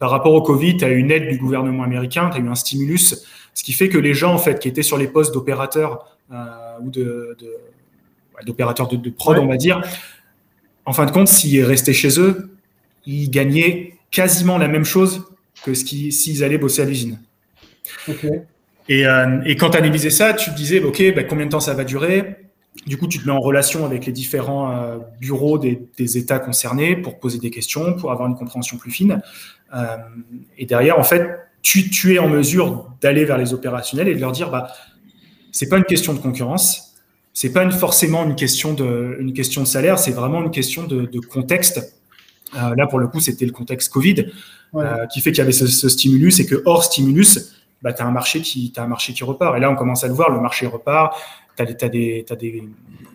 par 0.00 0.10
rapport 0.10 0.32
au 0.32 0.42
Covid, 0.42 0.78
tu 0.78 0.84
as 0.84 0.88
eu 0.88 0.96
une 0.96 1.12
aide 1.12 1.28
du 1.28 1.38
gouvernement 1.38 1.84
américain, 1.84 2.28
tu 2.30 2.38
as 2.38 2.40
eu 2.40 2.48
un 2.48 2.54
stimulus, 2.56 3.24
ce 3.52 3.62
qui 3.62 3.72
fait 3.72 3.88
que 3.88 3.98
les 3.98 4.14
gens 4.14 4.34
en 4.34 4.38
fait 4.38 4.58
qui 4.58 4.66
étaient 4.66 4.82
sur 4.82 4.98
les 4.98 5.06
postes 5.06 5.32
d'opérateurs 5.32 6.18
euh, 6.32 6.78
ou 6.82 6.90
de, 6.90 7.36
d'opérateurs 8.44 8.88
de, 8.88 8.96
de, 8.96 9.10
prod, 9.10 9.38
on 9.38 9.46
va 9.46 9.56
dire. 9.56 9.82
En 10.86 10.92
fin 10.92 11.06
de 11.06 11.12
compte, 11.12 11.28
s'ils 11.28 11.62
restaient 11.62 11.92
chez 11.92 12.18
eux, 12.18 12.50
ils 13.06 13.30
gagnaient 13.30 13.94
quasiment 14.10 14.58
la 14.58 14.68
même 14.68 14.84
chose 14.84 15.24
que 15.64 15.74
s'ils 15.74 16.42
allaient 16.42 16.58
bosser 16.58 16.82
à 16.82 16.84
l'usine. 16.84 17.20
Et, 18.88 19.06
euh, 19.06 19.40
et 19.44 19.56
quand 19.56 19.70
tu 19.70 19.78
analysais 19.78 20.10
ça, 20.10 20.34
tu 20.34 20.50
te 20.50 20.56
disais, 20.56 20.82
OK, 20.82 21.02
bah, 21.14 21.24
combien 21.24 21.46
de 21.46 21.50
temps 21.50 21.60
ça 21.60 21.74
va 21.74 21.84
durer? 21.84 22.36
Du 22.86 22.98
coup, 22.98 23.06
tu 23.06 23.18
te 23.18 23.26
mets 23.26 23.32
en 23.32 23.40
relation 23.40 23.86
avec 23.86 24.04
les 24.04 24.12
différents 24.12 24.76
euh, 24.76 24.98
bureaux 25.20 25.58
des, 25.58 25.80
des, 25.96 26.18
États 26.18 26.38
concernés 26.38 26.96
pour 26.96 27.18
poser 27.18 27.38
des 27.38 27.50
questions, 27.50 27.94
pour 27.94 28.10
avoir 28.10 28.28
une 28.28 28.34
compréhension 28.34 28.76
plus 28.76 28.90
fine. 28.90 29.22
Euh, 29.74 29.96
et 30.58 30.66
derrière, 30.66 30.98
en 30.98 31.04
fait, 31.04 31.38
tu, 31.62 31.88
tu 31.88 32.14
es 32.14 32.18
en 32.18 32.28
mesure 32.28 32.90
d'aller 33.00 33.24
vers 33.24 33.38
les 33.38 33.54
opérationnels 33.54 34.08
et 34.08 34.14
de 34.14 34.20
leur 34.20 34.32
dire, 34.32 34.50
bah, 34.50 34.68
c'est 35.50 35.68
pas 35.68 35.78
une 35.78 35.84
question 35.84 36.12
de 36.12 36.18
concurrence, 36.18 36.96
c'est 37.32 37.52
pas 37.52 37.62
une, 37.62 37.72
forcément 37.72 38.24
une 38.24 38.34
question 38.34 38.74
de, 38.74 39.16
une 39.18 39.32
question 39.32 39.62
de 39.62 39.66
salaire, 39.66 39.98
c'est 39.98 40.10
vraiment 40.10 40.42
une 40.42 40.50
question 40.50 40.84
de, 40.84 41.06
de 41.06 41.20
contexte. 41.20 42.00
Là, 42.52 42.86
pour 42.86 43.00
le 43.00 43.08
coup, 43.08 43.18
c'était 43.18 43.46
le 43.46 43.50
contexte 43.50 43.92
Covid 43.92 44.26
ouais. 44.72 44.84
qui 45.12 45.20
fait 45.20 45.32
qu'il 45.32 45.38
y 45.38 45.40
avait 45.40 45.50
ce, 45.50 45.66
ce, 45.66 45.88
stimulus 45.88 46.38
et 46.38 46.46
que 46.46 46.62
hors 46.66 46.84
stimulus, 46.84 47.52
bah, 47.84 47.92
tu 47.92 48.02
as 48.02 48.06
un 48.06 48.10
marché 48.10 48.40
qui 48.40 48.72
un 48.76 48.86
marché 48.86 49.12
qui 49.12 49.22
repart. 49.22 49.56
Et 49.56 49.60
là, 49.60 49.70
on 49.70 49.76
commence 49.76 50.02
à 50.02 50.08
le 50.08 50.14
voir, 50.14 50.30
le 50.30 50.40
marché 50.40 50.66
repart, 50.66 51.16
tu 51.56 51.62
as, 51.62 51.88
des, 51.88 52.24
des, 52.24 52.68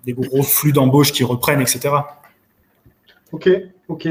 des, 0.06 0.14
gros 0.14 0.44
flux 0.44 0.72
d'embauche 0.72 1.12
qui 1.12 1.24
reprennent, 1.24 1.60
etc. 1.60 1.90
Ok, 3.32 3.50
ok. 3.88 4.08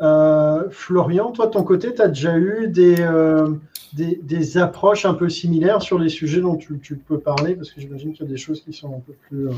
Euh, 0.00 0.70
Florian, 0.70 1.32
toi, 1.32 1.46
de 1.46 1.52
ton 1.52 1.64
côté, 1.64 1.94
tu 1.94 2.02
as 2.02 2.08
déjà 2.08 2.36
eu 2.36 2.68
des, 2.68 3.00
euh, 3.00 3.48
des, 3.94 4.20
des, 4.22 4.58
approches 4.58 5.06
un 5.06 5.14
peu 5.14 5.28
similaires 5.28 5.82
sur 5.82 5.98
les 5.98 6.10
sujets 6.10 6.42
dont 6.42 6.56
tu, 6.56 6.78
tu 6.78 6.96
peux 6.96 7.18
parler? 7.18 7.56
Parce 7.56 7.70
que 7.70 7.80
j'imagine 7.80 8.12
qu'il 8.12 8.26
y 8.26 8.28
a 8.28 8.30
des 8.30 8.36
choses 8.36 8.60
qui 8.62 8.74
sont 8.74 8.94
un 8.94 9.00
peu 9.00 9.14
plus. 9.14 9.48
Euh... 9.48 9.52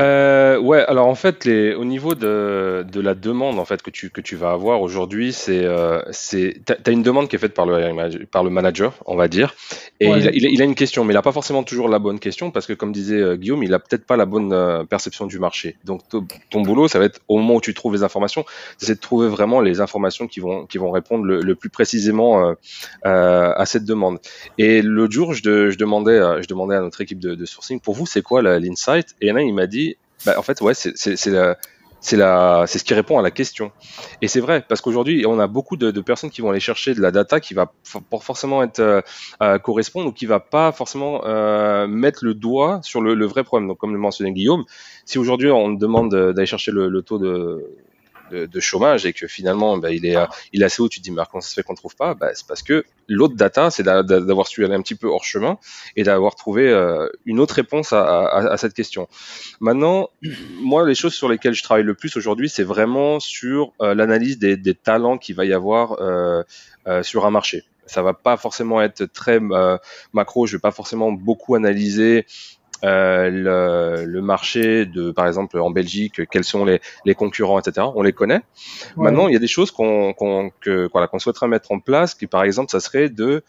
Euh, 0.00 0.58
ouais, 0.58 0.82
alors 0.86 1.06
en 1.06 1.14
fait, 1.14 1.44
les, 1.44 1.74
au 1.74 1.84
niveau 1.84 2.14
de, 2.14 2.86
de 2.90 3.00
la 3.00 3.14
demande 3.14 3.58
en 3.58 3.66
fait 3.66 3.82
que 3.82 3.90
tu, 3.90 4.08
que 4.08 4.22
tu 4.22 4.34
vas 4.34 4.50
avoir 4.52 4.80
aujourd'hui, 4.80 5.34
c'est 5.34 5.62
euh, 5.62 6.00
c'est 6.10 6.62
t'as 6.64 6.76
as 6.86 6.90
une 6.90 7.02
demande 7.02 7.28
qui 7.28 7.36
est 7.36 7.38
faite 7.38 7.52
par 7.52 7.66
le 7.66 8.24
par 8.24 8.42
le 8.44 8.48
manager, 8.50 8.94
on 9.04 9.14
va 9.14 9.28
dire, 9.28 9.54
et 10.00 10.08
ouais. 10.08 10.20
il, 10.20 10.28
a, 10.28 10.30
il, 10.32 10.46
a, 10.46 10.48
il, 10.48 10.62
a, 10.62 10.64
une 10.64 10.74
question, 10.74 11.04
mais 11.04 11.12
il 11.12 11.16
a 11.18 11.22
pas 11.22 11.32
forcément 11.32 11.62
toujours 11.64 11.88
la 11.88 11.98
bonne 11.98 12.18
question 12.18 12.50
parce 12.50 12.66
que 12.66 12.72
comme 12.72 12.92
disait 12.92 13.20
euh, 13.20 13.36
Guillaume, 13.36 13.62
il 13.62 13.74
a 13.74 13.78
peut-être 13.78 14.06
pas 14.06 14.16
la 14.16 14.24
bonne 14.24 14.54
euh, 14.54 14.84
perception 14.84 15.26
du 15.26 15.38
marché. 15.38 15.76
Donc 15.84 16.00
ton 16.08 16.62
boulot, 16.62 16.88
ça 16.88 16.98
va 16.98 17.04
être 17.04 17.20
au 17.28 17.36
moment 17.36 17.56
où 17.56 17.60
tu 17.60 17.74
trouves 17.74 17.92
les 17.92 18.02
informations, 18.02 18.46
c'est 18.78 18.94
de 18.94 19.00
trouver 19.00 19.28
vraiment 19.28 19.60
les 19.60 19.82
informations 19.82 20.26
qui 20.26 20.40
vont 20.40 20.64
qui 20.64 20.78
vont 20.78 20.92
répondre 20.92 21.24
le, 21.24 21.42
le 21.42 21.54
plus 21.54 21.68
précisément 21.68 22.54
euh, 23.04 23.52
à 23.54 23.66
cette 23.66 23.84
demande. 23.84 24.18
Et 24.56 24.80
l'autre 24.80 25.12
jour, 25.12 25.34
je, 25.34 25.68
je 25.68 25.76
demandais 25.76 26.18
je 26.40 26.48
demandais 26.48 26.74
à 26.74 26.80
notre 26.80 27.02
équipe 27.02 27.18
de, 27.18 27.34
de 27.34 27.44
sourcing, 27.44 27.80
pour 27.80 27.94
vous, 27.94 28.06
c'est 28.06 28.22
quoi 28.22 28.40
l'insight? 28.40 29.14
Et 29.20 29.30
là, 29.30 29.42
il 29.42 29.52
m'a 29.52 29.66
dit, 29.66 29.74
bah, 30.24 30.34
en 30.38 30.42
fait, 30.42 30.60
ouais, 30.60 30.74
c'est 30.74 31.30
la 31.30 31.56
c'est 32.66 32.78
ce 32.78 32.84
qui 32.84 32.94
répond 32.94 33.18
à 33.18 33.22
la 33.22 33.30
question. 33.30 33.72
Et 34.20 34.28
c'est 34.28 34.40
vrai 34.40 34.64
parce 34.68 34.80
qu'aujourd'hui, 34.80 35.24
on 35.26 35.38
a 35.38 35.46
beaucoup 35.46 35.76
de, 35.76 35.90
de, 35.90 36.00
personnes 36.00 36.30
qui 36.30 36.42
vont 36.42 36.50
aller 36.50 36.60
chercher 36.60 36.94
de 36.94 37.00
la 37.00 37.10
data 37.10 37.40
qui 37.40 37.54
va 37.54 37.72
forcément 38.20 38.62
être 38.62 38.80
euh, 38.80 39.00
euh, 39.42 39.58
correspondre 39.58 40.08
ou 40.08 40.12
qui 40.12 40.26
va 40.26 40.40
pas 40.40 40.70
forcément 40.72 41.22
euh, 41.24 41.86
mettre 41.86 42.24
le 42.24 42.34
doigt 42.34 42.80
sur 42.82 43.00
le, 43.00 43.14
le, 43.14 43.26
vrai 43.26 43.42
problème. 43.42 43.68
Donc, 43.68 43.78
comme 43.78 43.92
le 43.92 43.98
mentionnait 43.98 44.32
Guillaume, 44.32 44.64
si 45.06 45.18
aujourd'hui 45.18 45.50
on 45.50 45.70
demande 45.70 46.14
d'aller 46.14 46.46
chercher 46.46 46.72
le, 46.72 46.88
le, 46.88 47.02
taux 47.02 47.18
de 47.18 47.64
de, 48.30 48.46
de, 48.46 48.60
chômage 48.60 49.06
et 49.06 49.12
que 49.12 49.26
finalement 49.26 49.76
bah, 49.78 49.92
il 49.92 50.06
est 50.06 50.16
il 50.52 50.62
est 50.62 50.64
assez 50.64 50.82
haut, 50.82 50.88
tu 50.88 51.00
te 51.00 51.04
dis 51.04 51.10
mais 51.10 51.22
comment 51.30 51.40
ça 51.40 51.48
se 51.48 51.54
fait 51.54 51.62
qu'on 51.62 51.74
trouve 51.74 51.96
pas? 51.96 52.14
Bah, 52.14 52.30
C'est 52.34 52.46
parce 52.46 52.62
que 52.62 52.84
l'autre 53.08 53.34
data, 53.34 53.70
c'est 53.70 53.82
d'avoir 53.82 54.46
su 54.46 54.64
aller 54.64 54.74
un 54.74 54.82
petit 54.82 54.94
peu 54.94 55.08
hors 55.08 55.24
chemin 55.24 55.58
et 55.96 56.02
d'avoir 56.02 56.34
trouvé 56.34 56.68
euh, 56.68 57.08
une 57.24 57.40
autre 57.40 57.54
réponse 57.54 57.92
à, 57.92 58.02
à, 58.02 58.52
à, 58.52 58.56
cette 58.56 58.74
question. 58.74 59.08
Maintenant, 59.60 60.10
moi, 60.60 60.86
les 60.86 60.94
choses 60.94 61.14
sur 61.14 61.28
lesquelles 61.28 61.54
je 61.54 61.62
travaille 61.62 61.84
le 61.84 61.94
plus 61.94 62.16
aujourd'hui, 62.16 62.48
c'est 62.48 62.64
vraiment 62.64 63.20
sur 63.20 63.72
euh, 63.80 63.94
l'analyse 63.94 64.38
des, 64.38 64.56
des, 64.56 64.74
talents 64.74 65.18
qu'il 65.18 65.34
va 65.36 65.44
y 65.44 65.52
avoir 65.52 66.00
euh, 66.00 66.42
euh, 66.86 67.02
sur 67.02 67.26
un 67.26 67.30
marché. 67.30 67.64
Ça 67.86 68.02
va 68.02 68.14
pas 68.14 68.36
forcément 68.36 68.80
être 68.80 69.04
très 69.04 69.38
euh, 69.40 69.76
macro. 70.12 70.46
Je 70.46 70.56
vais 70.56 70.60
pas 70.60 70.70
forcément 70.70 71.12
beaucoup 71.12 71.54
analyser 71.54 72.26
euh, 72.82 73.30
le, 73.30 74.04
le, 74.04 74.22
marché 74.22 74.84
de, 74.84 75.10
par 75.10 75.26
exemple, 75.26 75.58
en 75.58 75.70
Belgique, 75.70 76.28
quels 76.30 76.44
sont 76.44 76.64
les, 76.64 76.80
les 77.04 77.14
concurrents, 77.14 77.58
etc. 77.58 77.86
On 77.94 78.02
les 78.02 78.12
connaît. 78.12 78.42
Ouais. 78.96 79.04
Maintenant, 79.04 79.28
il 79.28 79.32
y 79.32 79.36
a 79.36 79.40
des 79.40 79.46
choses 79.46 79.70
qu'on 79.70 80.12
qu'on 80.12 80.50
que, 80.60 80.88
voilà, 80.92 81.06
qu'on 81.06 81.18
souhaiterait 81.18 81.48
mettre 81.48 81.72
en 81.72 81.78
place, 81.78 82.14
qui 82.14 82.26
par 82.26 82.42
exemple, 82.42 82.70
ça 82.70 82.80
serait 82.80 83.08
de 83.08 83.42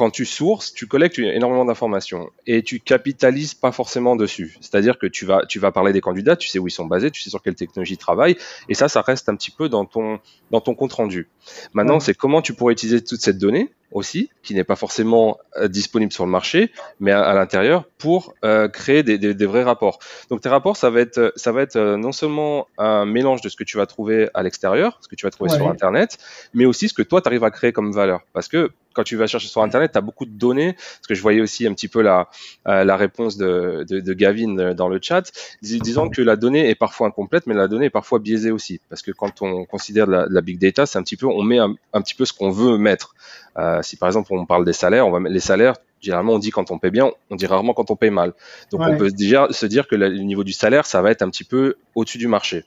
quand 0.00 0.10
tu 0.10 0.24
sources, 0.24 0.72
tu 0.72 0.86
collectes 0.86 1.18
énormément 1.18 1.66
d'informations 1.66 2.30
et 2.46 2.62
tu 2.62 2.80
capitalises 2.80 3.52
pas 3.52 3.70
forcément 3.70 4.16
dessus. 4.16 4.56
C'est-à-dire 4.62 4.98
que 4.98 5.06
tu 5.06 5.26
vas, 5.26 5.44
tu 5.46 5.58
vas 5.58 5.72
parler 5.72 5.92
des 5.92 6.00
candidats, 6.00 6.36
tu 6.36 6.48
sais 6.48 6.58
où 6.58 6.66
ils 6.66 6.70
sont 6.70 6.86
basés, 6.86 7.10
tu 7.10 7.20
sais 7.20 7.28
sur 7.28 7.42
quelle 7.42 7.54
technologie 7.54 7.94
ils 7.94 7.98
travaillent, 7.98 8.38
et 8.70 8.74
ça, 8.74 8.88
ça 8.88 9.02
reste 9.02 9.28
un 9.28 9.36
petit 9.36 9.50
peu 9.50 9.68
dans 9.68 9.84
ton, 9.84 10.18
dans 10.50 10.62
ton 10.62 10.74
compte 10.74 10.94
rendu. 10.94 11.28
Maintenant, 11.74 11.94
ouais. 11.94 12.00
c'est 12.00 12.14
comment 12.14 12.40
tu 12.40 12.54
pourrais 12.54 12.72
utiliser 12.72 13.04
toute 13.04 13.20
cette 13.20 13.36
donnée 13.36 13.70
aussi, 13.92 14.30
qui 14.42 14.54
n'est 14.54 14.64
pas 14.64 14.76
forcément 14.76 15.38
euh, 15.56 15.68
disponible 15.68 16.12
sur 16.12 16.24
le 16.24 16.30
marché, 16.30 16.70
mais 17.00 17.10
à, 17.10 17.22
à 17.22 17.34
l'intérieur 17.34 17.84
pour 17.98 18.34
euh, 18.44 18.68
créer 18.68 19.02
des, 19.02 19.18
des, 19.18 19.34
des, 19.34 19.46
vrais 19.46 19.62
rapports. 19.62 19.98
Donc 20.30 20.40
tes 20.40 20.48
rapports, 20.48 20.76
ça 20.76 20.90
va 20.90 21.00
être, 21.00 21.32
ça 21.36 21.52
va 21.52 21.62
être 21.62 21.76
euh, 21.76 21.96
non 21.96 22.12
seulement 22.12 22.68
un 22.78 23.04
mélange 23.04 23.40
de 23.40 23.48
ce 23.48 23.56
que 23.56 23.64
tu 23.64 23.76
vas 23.76 23.86
trouver 23.86 24.28
à 24.34 24.42
l'extérieur, 24.42 24.98
ce 25.00 25.08
que 25.08 25.16
tu 25.16 25.26
vas 25.26 25.30
trouver 25.30 25.50
ouais. 25.50 25.56
sur 25.56 25.68
Internet, 25.68 26.18
mais 26.54 26.66
aussi 26.66 26.88
ce 26.88 26.94
que 26.94 27.02
toi, 27.02 27.20
tu 27.20 27.28
arrives 27.28 27.44
à 27.44 27.50
créer 27.50 27.72
comme 27.72 27.92
valeur. 27.92 28.20
Parce 28.32 28.48
que 28.48 28.70
quand 28.92 29.04
tu 29.04 29.16
vas 29.16 29.26
chercher 29.26 29.48
sur 29.48 29.62
Internet, 29.62 29.92
tu 29.92 29.98
as 29.98 30.00
beaucoup 30.00 30.24
de 30.24 30.32
données, 30.32 30.72
parce 30.72 31.06
que 31.08 31.14
je 31.14 31.22
voyais 31.22 31.40
aussi 31.40 31.66
un 31.66 31.74
petit 31.74 31.86
peu 31.86 32.02
la, 32.02 32.28
la 32.66 32.96
réponse 32.96 33.36
de, 33.36 33.84
de, 33.88 34.00
de, 34.00 34.14
Gavin 34.14 34.74
dans 34.74 34.88
le 34.88 34.98
chat, 35.00 35.30
disant 35.62 36.08
que 36.08 36.20
la 36.22 36.34
donnée 36.34 36.68
est 36.68 36.74
parfois 36.74 37.06
incomplète, 37.06 37.46
mais 37.46 37.54
la 37.54 37.68
donnée 37.68 37.86
est 37.86 37.90
parfois 37.90 38.18
biaisée 38.18 38.50
aussi. 38.50 38.80
Parce 38.88 39.02
que 39.02 39.12
quand 39.12 39.42
on 39.42 39.64
considère 39.64 40.08
la, 40.08 40.26
la 40.28 40.40
big 40.40 40.58
data, 40.58 40.86
c'est 40.86 40.98
un 40.98 41.04
petit 41.04 41.16
peu, 41.16 41.26
on 41.26 41.44
met 41.44 41.58
un, 41.58 41.76
un 41.92 42.02
petit 42.02 42.16
peu 42.16 42.24
ce 42.24 42.32
qu'on 42.32 42.50
veut 42.50 42.78
mettre. 42.78 43.14
Euh, 43.58 43.79
si 43.82 43.96
par 43.96 44.08
exemple 44.08 44.32
on 44.32 44.46
parle 44.46 44.64
des 44.64 44.72
salaires, 44.72 45.06
on 45.06 45.10
va 45.10 45.28
les 45.28 45.40
salaires, 45.40 45.74
généralement 46.00 46.34
on 46.34 46.38
dit 46.38 46.50
quand 46.50 46.70
on 46.70 46.78
paie 46.78 46.90
bien, 46.90 47.10
on 47.30 47.36
dit 47.36 47.46
rarement 47.46 47.74
quand 47.74 47.90
on 47.90 47.96
paye 47.96 48.10
mal. 48.10 48.32
Donc 48.70 48.80
ouais. 48.80 48.88
on 48.90 48.96
peut 48.96 49.10
déjà 49.10 49.48
se 49.50 49.66
dire 49.66 49.88
que 49.88 49.96
le 49.96 50.08
niveau 50.18 50.44
du 50.44 50.52
salaire, 50.52 50.86
ça 50.86 51.02
va 51.02 51.10
être 51.10 51.22
un 51.22 51.30
petit 51.30 51.44
peu 51.44 51.76
au-dessus 51.94 52.18
du 52.18 52.28
marché. 52.28 52.64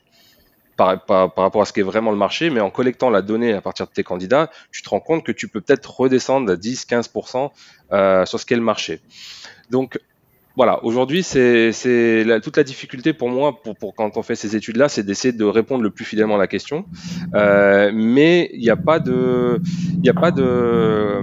Par, 0.76 1.06
par, 1.06 1.32
par, 1.32 1.44
rapport 1.44 1.62
à 1.62 1.66
ce 1.66 1.74
qu'est 1.74 1.84
vraiment 1.84 2.10
le 2.10 2.18
marché, 2.18 2.50
mais 2.50 2.60
en 2.60 2.72
collectant 2.72 3.12
la 3.12 3.22
donnée 3.22 3.54
à 3.54 3.62
partir 3.62 3.86
de 3.86 3.92
tes 3.92 4.04
candidats, 4.04 4.50
tu 4.72 4.82
te 4.82 4.90
rends 4.90 5.00
compte 5.00 5.24
que 5.24 5.32
tu 5.32 5.48
peux 5.48 5.62
peut-être 5.62 6.00
redescendre 6.00 6.52
à 6.52 6.56
10-15% 6.56 7.52
euh, 7.92 8.26
sur 8.26 8.40
ce 8.40 8.46
qu'est 8.48 8.56
le 8.56 8.62
marché. 8.62 9.00
Donc 9.70 10.00
voilà, 10.56 10.84
aujourd'hui, 10.84 11.24
c'est 11.24 11.72
toute 12.44 12.58
la 12.58 12.64
difficulté 12.64 13.14
pour 13.14 13.30
moi, 13.30 13.60
pour, 13.64 13.76
pour 13.76 13.96
quand 13.96 14.18
on 14.18 14.22
fait 14.22 14.36
ces 14.36 14.56
études-là, 14.56 14.88
c'est 14.88 15.04
d'essayer 15.04 15.32
de 15.32 15.46
répondre 15.46 15.84
le 15.84 15.90
plus 15.90 16.06
fidèlement 16.06 16.36
à 16.36 16.38
la 16.38 16.48
question. 16.48 16.86
Euh, 17.34 17.92
mais 17.94 18.52
il 18.54 18.62
n'y 18.62 18.70
a 18.70 18.76
pas 18.76 19.00
de, 19.00 19.60
il 19.94 20.02
n'y 20.02 20.10
a 20.10 20.14
pas 20.14 20.30
de, 20.30 21.20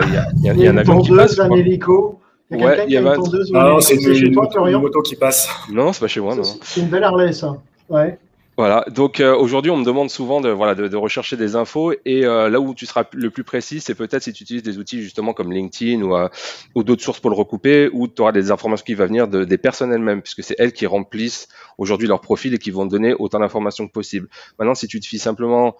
il 0.00 0.14
y 0.14 0.16
a, 0.16 0.26
y 0.42 0.50
a, 0.50 0.54
y 0.54 0.66
a 0.68 0.70
un 0.70 0.76
avion 0.76 1.00
qui 1.00 1.10
passe. 1.10 1.38
Un 1.40 1.50
hélico. 1.50 2.20
Il 2.52 2.60
y 2.60 2.62
a 2.62 2.66
ouais, 2.66 2.84
il 2.86 2.92
y 2.92 2.96
a 2.98 3.00
une 3.00 3.14
tondeuse 3.14 3.50
ah 3.54 3.70
non, 3.70 3.80
c'est 3.80 3.98
chez 3.98 4.30
toi, 4.30 4.46
une 4.68 4.78
moto 4.78 5.00
qui 5.00 5.16
passe. 5.16 5.48
Non, 5.72 5.92
c'est 5.92 6.00
pas 6.00 6.06
chez 6.06 6.20
moi, 6.20 6.34
non. 6.34 6.42
C'est 6.62 6.82
une 6.82 6.88
belle 6.88 7.02
Harley, 7.02 7.32
ça. 7.32 7.56
Ouais. 7.88 8.18
Voilà, 8.58 8.84
donc 8.90 9.20
euh, 9.20 9.34
aujourd'hui 9.34 9.70
on 9.70 9.78
me 9.78 9.84
demande 9.84 10.10
souvent 10.10 10.42
de, 10.42 10.50
voilà, 10.50 10.74
de, 10.74 10.86
de 10.86 10.96
rechercher 10.96 11.38
des 11.38 11.56
infos 11.56 11.92
et 12.04 12.26
euh, 12.26 12.50
là 12.50 12.60
où 12.60 12.74
tu 12.74 12.84
seras 12.84 13.04
le 13.14 13.30
plus 13.30 13.44
précis, 13.44 13.80
c'est 13.80 13.94
peut-être 13.94 14.22
si 14.22 14.34
tu 14.34 14.42
utilises 14.42 14.62
des 14.62 14.76
outils 14.76 15.02
justement 15.02 15.32
comme 15.32 15.50
LinkedIn 15.50 16.02
ou, 16.02 16.14
euh, 16.14 16.28
d'autres 16.76 17.02
sources 17.02 17.18
pour 17.18 17.30
le 17.30 17.36
recouper, 17.36 17.88
où 17.94 18.08
tu 18.08 18.20
auras 18.20 18.32
des 18.32 18.50
informations 18.50 18.84
qui 18.84 18.92
vont 18.92 19.06
venir 19.06 19.26
de, 19.26 19.44
des 19.44 19.56
personnes 19.56 19.90
elles-mêmes, 19.90 20.20
puisque 20.20 20.42
c'est 20.42 20.56
elles 20.58 20.74
qui 20.74 20.84
remplissent 20.84 21.48
aujourd'hui 21.78 22.06
leur 22.06 22.20
profil 22.20 22.52
et 22.52 22.58
qui 22.58 22.70
vont 22.70 22.84
donner 22.84 23.14
autant 23.14 23.40
d'informations 23.40 23.86
que 23.86 23.92
possible. 23.92 24.28
Maintenant, 24.58 24.74
si 24.74 24.86
tu 24.86 25.00
te 25.00 25.06
fies 25.06 25.18
simplement 25.18 25.76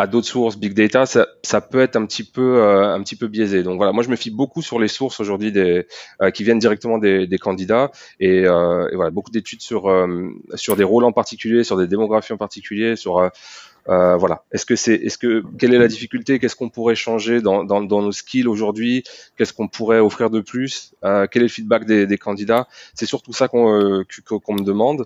à 0.00 0.06
d'autres 0.06 0.26
sources 0.26 0.56
big 0.56 0.72
data, 0.72 1.04
ça, 1.04 1.26
ça, 1.42 1.60
peut 1.60 1.80
être 1.80 1.96
un 1.96 2.06
petit 2.06 2.24
peu 2.24 2.62
euh, 2.62 2.94
un 2.94 3.02
petit 3.02 3.16
peu 3.16 3.28
biaisé. 3.28 3.62
Donc 3.62 3.76
voilà, 3.76 3.92
moi 3.92 4.02
je 4.02 4.08
me 4.08 4.16
fie 4.16 4.30
beaucoup 4.30 4.62
sur 4.62 4.78
les 4.78 4.88
sources 4.88 5.20
aujourd'hui 5.20 5.52
des 5.52 5.86
euh, 6.22 6.30
qui 6.30 6.42
viennent 6.42 6.58
directement 6.58 6.96
des, 6.96 7.26
des 7.26 7.38
candidats 7.38 7.90
et, 8.18 8.46
euh, 8.46 8.88
et, 8.90 8.96
voilà 8.96 9.10
beaucoup 9.10 9.30
d'études 9.30 9.60
sur 9.60 9.90
euh, 9.90 10.30
sur 10.54 10.76
des 10.76 10.84
rôles 10.84 11.04
en 11.04 11.12
particulier, 11.12 11.64
sur 11.64 11.76
des 11.76 11.86
démographies 11.86 12.32
en 12.32 12.38
particulier, 12.38 12.96
sur 12.96 13.18
euh, 13.18 14.16
voilà. 14.16 14.44
Est-ce 14.52 14.64
que 14.64 14.74
c'est 14.74 14.94
est-ce 14.94 15.18
que 15.18 15.42
quelle 15.58 15.74
est 15.74 15.78
la 15.78 15.88
difficulté? 15.88 16.38
Qu'est-ce 16.38 16.56
qu'on 16.56 16.70
pourrait 16.70 16.94
changer 16.94 17.42
dans, 17.42 17.64
dans, 17.64 17.82
dans 17.82 18.00
nos 18.00 18.12
skills 18.12 18.48
aujourd'hui? 18.48 19.04
Qu'est-ce 19.36 19.52
qu'on 19.52 19.68
pourrait 19.68 20.00
offrir 20.00 20.30
de 20.30 20.40
plus? 20.40 20.94
Quel 21.02 21.28
est 21.34 21.40
le 21.40 21.48
feedback 21.48 21.84
des, 21.84 22.06
des 22.06 22.18
candidats? 22.18 22.68
C'est 22.94 23.06
surtout 23.06 23.34
ça 23.34 23.48
qu'on 23.48 24.04
qu'on 24.44 24.54
me 24.54 24.64
demande. 24.64 25.04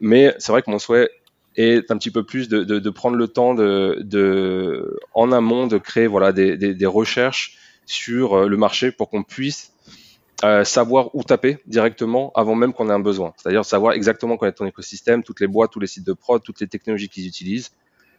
Mais 0.00 0.34
c'est 0.38 0.52
vrai 0.52 0.60
que 0.60 0.70
mon 0.70 0.78
souhait 0.78 1.08
et 1.56 1.82
un 1.88 1.96
petit 1.96 2.10
peu 2.10 2.22
plus 2.22 2.48
de, 2.48 2.64
de, 2.64 2.78
de 2.78 2.90
prendre 2.90 3.16
le 3.16 3.28
temps 3.28 3.54
de, 3.54 3.98
de, 4.02 4.98
en 5.14 5.32
amont 5.32 5.66
de 5.66 5.78
créer 5.78 6.06
voilà 6.06 6.32
des, 6.32 6.56
des, 6.56 6.74
des 6.74 6.86
recherches 6.86 7.58
sur 7.86 8.34
euh, 8.34 8.48
le 8.48 8.56
marché 8.56 8.90
pour 8.92 9.08
qu'on 9.08 9.22
puisse 9.22 9.72
euh, 10.44 10.64
savoir 10.64 11.14
où 11.14 11.22
taper 11.22 11.58
directement 11.66 12.30
avant 12.34 12.54
même 12.54 12.72
qu'on 12.74 12.90
ait 12.90 12.92
un 12.92 13.00
besoin. 13.00 13.32
C'est-à-dire 13.36 13.64
savoir 13.64 13.94
exactement 13.94 14.36
connaître 14.36 14.58
ton 14.58 14.66
écosystème, 14.66 15.22
toutes 15.22 15.40
les 15.40 15.46
boîtes, 15.46 15.70
tous 15.72 15.80
les 15.80 15.86
sites 15.86 16.06
de 16.06 16.12
prod, 16.12 16.42
toutes 16.42 16.60
les 16.60 16.66
technologies 16.66 17.08
qu'ils 17.08 17.26
utilisent 17.26 17.70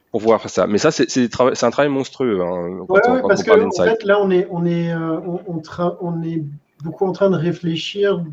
pour 0.10 0.22
pouvoir 0.22 0.42
faire 0.42 0.50
ça. 0.50 0.66
Mais 0.66 0.80
ça, 0.80 0.90
c'est 0.92 1.64
un 1.64 1.70
travail 1.70 1.90
monstrueux. 1.90 2.42
Hein, 2.42 2.86
quand 2.88 2.96
ouais, 2.96 3.02
on, 3.08 3.22
quand 3.22 3.28
parce 3.28 3.44
que 3.44 3.52
en 3.52 3.84
fait, 3.84 4.04
là, 4.04 4.20
on 4.22 4.32
est, 4.32 4.48
on 4.50 4.66
est, 4.66 4.92
euh, 4.92 5.20
on 6.02 6.24
est 6.24 6.44
beaucoup 6.84 7.06
en 7.06 7.12
train 7.12 7.30
de 7.30 7.36
réfléchir 7.36 8.24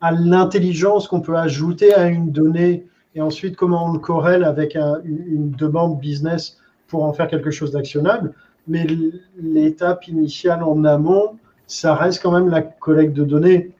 à 0.00 0.12
l'intelligence 0.12 1.08
qu'on 1.08 1.20
peut 1.20 1.36
ajouter 1.36 1.94
à 1.94 2.08
une 2.08 2.32
donnée 2.32 2.84
et 3.14 3.20
ensuite 3.20 3.56
comment 3.56 3.86
on 3.86 3.92
le 3.92 3.98
corrèle 3.98 4.44
avec 4.44 4.76
un, 4.76 5.00
une 5.04 5.50
demande 5.50 5.98
business 5.98 6.58
pour 6.88 7.04
en 7.04 7.12
faire 7.12 7.28
quelque 7.28 7.50
chose 7.50 7.72
d'actionnable. 7.72 8.34
Mais 8.68 8.86
l'étape 9.40 10.06
initiale 10.08 10.62
en 10.62 10.84
amont, 10.84 11.38
ça 11.66 11.94
reste 11.94 12.22
quand 12.22 12.32
même 12.32 12.48
la 12.48 12.62
collecte 12.62 13.14
de 13.14 13.24
données. 13.24 13.70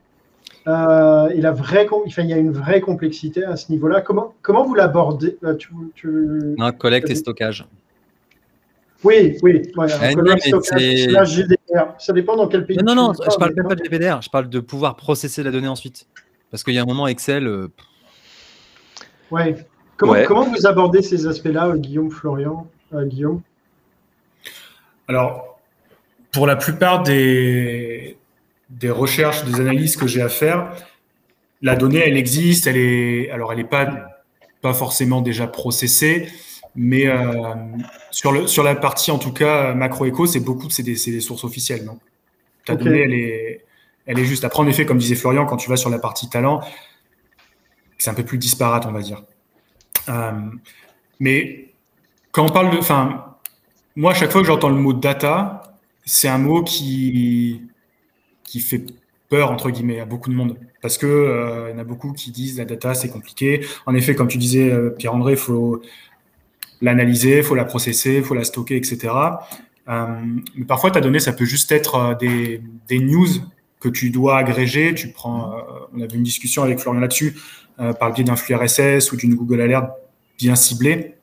Euh, 0.67 1.29
il, 1.35 1.45
a 1.45 1.51
vrai, 1.51 1.87
il 2.17 2.25
y 2.25 2.33
a 2.33 2.37
une 2.37 2.51
vraie 2.51 2.81
complexité 2.81 3.43
à 3.43 3.55
ce 3.55 3.71
niveau-là. 3.71 4.01
Comment, 4.01 4.33
comment 4.41 4.63
vous 4.63 4.75
l'abordez 4.75 5.37
tu, 5.57 5.69
tu... 5.95 6.07
Non, 6.57 6.71
collecte 6.71 7.09
et 7.09 7.15
stockage. 7.15 7.65
Oui, 9.03 9.37
oui. 9.41 9.63
Ouais, 9.75 9.87
GDPR. 11.25 11.95
Ça 11.97 12.13
dépend 12.13 12.35
dans 12.35 12.47
quel 12.47 12.65
pays. 12.65 12.77
Non, 12.77 12.93
non, 12.93 13.07
non, 13.07 13.13
je 13.13 13.37
parle 13.37 13.53
même 13.55 13.67
pas 13.67 13.75
de 13.75 13.83
GDPR. 13.83 14.21
Je 14.21 14.29
parle 14.29 14.49
de 14.49 14.59
pouvoir 14.59 14.95
processer 14.95 15.41
la 15.41 15.49
donnée 15.51 15.67
ensuite. 15.67 16.05
Parce 16.51 16.63
qu'il 16.63 16.75
y 16.75 16.77
a 16.77 16.83
un 16.83 16.85
moment 16.85 17.07
Excel. 17.07 17.47
Euh, 17.47 17.67
ouais. 19.31 19.55
Comment, 19.97 20.15
comment 20.25 20.49
vous 20.49 20.65
abordez 20.65 21.01
ces 21.01 21.27
aspects-là, 21.27 21.67
euh, 21.67 21.77
Guillaume, 21.77 22.09
Florian, 22.09 22.67
euh, 22.93 23.05
Guillaume? 23.05 23.41
Alors, 25.07 25.59
pour 26.31 26.47
la 26.47 26.55
plupart 26.55 27.03
des, 27.03 28.17
des 28.69 28.89
recherches, 28.89 29.43
des 29.45 29.59
analyses 29.59 29.95
que 29.95 30.07
j'ai 30.07 30.21
à 30.21 30.29
faire, 30.29 30.73
la 31.61 31.75
donnée, 31.75 32.01
elle 32.03 32.17
existe. 32.17 32.65
Elle 32.65 32.77
est, 32.77 33.29
alors, 33.29 33.51
elle 33.51 33.59
n'est 33.59 33.63
pas, 33.63 34.07
pas 34.61 34.73
forcément 34.73 35.21
déjà 35.21 35.45
processée. 35.47 36.27
Mais 36.73 37.05
euh, 37.07 37.53
sur, 38.09 38.31
le, 38.31 38.47
sur 38.47 38.63
la 38.63 38.75
partie, 38.75 39.11
en 39.11 39.19
tout 39.19 39.33
cas, 39.33 39.73
macro-éco, 39.73 40.25
c'est 40.25 40.39
beaucoup, 40.39 40.69
c'est 40.69 40.83
des, 40.83 40.95
des, 40.95 41.19
sources 41.19 41.43
officielles. 41.43 41.85
Donc, 41.85 41.99
ta 42.65 42.75
donnée, 42.75 43.01
elle 43.01 43.13
est, 43.13 43.65
elle 44.05 44.17
est 44.17 44.25
juste. 44.25 44.45
Après, 44.45 44.63
en 44.63 44.67
effet, 44.67 44.85
comme 44.85 44.97
disait 44.97 45.15
Florian, 45.15 45.45
quand 45.45 45.57
tu 45.57 45.69
vas 45.69 45.75
sur 45.75 45.89
la 45.89 45.99
partie 45.99 46.29
talent, 46.29 46.61
c'est 48.01 48.09
un 48.09 48.13
peu 48.13 48.23
plus 48.23 48.37
disparate, 48.37 48.85
on 48.85 48.91
va 48.91 49.01
dire. 49.01 49.23
Euh, 50.09 50.31
mais 51.19 51.73
quand 52.31 52.45
on 52.45 52.49
parle 52.49 52.71
de. 52.71 52.77
Enfin, 52.77 53.35
moi, 53.95 54.11
à 54.11 54.13
chaque 54.15 54.31
fois 54.31 54.41
que 54.41 54.47
j'entends 54.47 54.69
le 54.69 54.75
mot 54.75 54.93
data, 54.93 55.77
c'est 56.05 56.27
un 56.27 56.37
mot 56.37 56.63
qui, 56.63 57.61
qui 58.43 58.59
fait 58.59 58.85
peur, 59.29 59.51
entre 59.51 59.69
guillemets, 59.69 59.99
à 59.99 60.05
beaucoup 60.05 60.29
de 60.29 60.35
monde. 60.35 60.57
Parce 60.81 60.97
que 60.97 61.05
euh, 61.05 61.69
il 61.69 61.73
y 61.73 61.75
en 61.75 61.79
a 61.79 61.83
beaucoup 61.83 62.11
qui 62.13 62.31
disent 62.31 62.57
la 62.57 62.65
data, 62.65 62.93
c'est 62.93 63.09
compliqué. 63.09 63.65
En 63.85 63.93
effet, 63.93 64.15
comme 64.15 64.27
tu 64.27 64.37
disais, 64.37 64.71
Pierre-André, 64.97 65.33
il 65.33 65.37
faut 65.37 65.81
l'analyser, 66.81 67.37
il 67.37 67.43
faut 67.43 67.55
la 67.55 67.65
processer, 67.65 68.17
il 68.17 68.23
faut 68.23 68.33
la 68.33 68.43
stocker, 68.43 68.75
etc. 68.75 69.13
Euh, 69.89 70.05
mais 70.55 70.65
parfois, 70.65 70.91
ta 70.91 71.01
donnée, 71.01 71.19
ça 71.19 71.33
peut 71.33 71.45
juste 71.45 71.71
être 71.71 71.95
euh, 71.95 72.15
des, 72.15 72.61
des, 72.87 72.99
news 72.99 73.27
que 73.81 73.89
tu 73.89 74.09
dois 74.09 74.37
agréger. 74.37 74.95
Tu 74.95 75.09
prends, 75.09 75.53
euh, 75.53 75.61
on 75.93 76.01
avait 76.01 76.15
une 76.15 76.23
discussion 76.23 76.63
avec 76.63 76.79
Florian 76.79 77.01
là-dessus, 77.01 77.35
euh, 77.79 77.91
par 77.91 78.07
le 78.07 78.15
biais 78.15 78.23
d'un 78.23 78.37
flux 78.37 78.55
RSS 78.55 79.11
ou 79.11 79.17
d'une 79.17 79.35
Google 79.35 79.59
Alert 79.59 79.89
bien 80.39 80.55
ciblé 80.55 81.15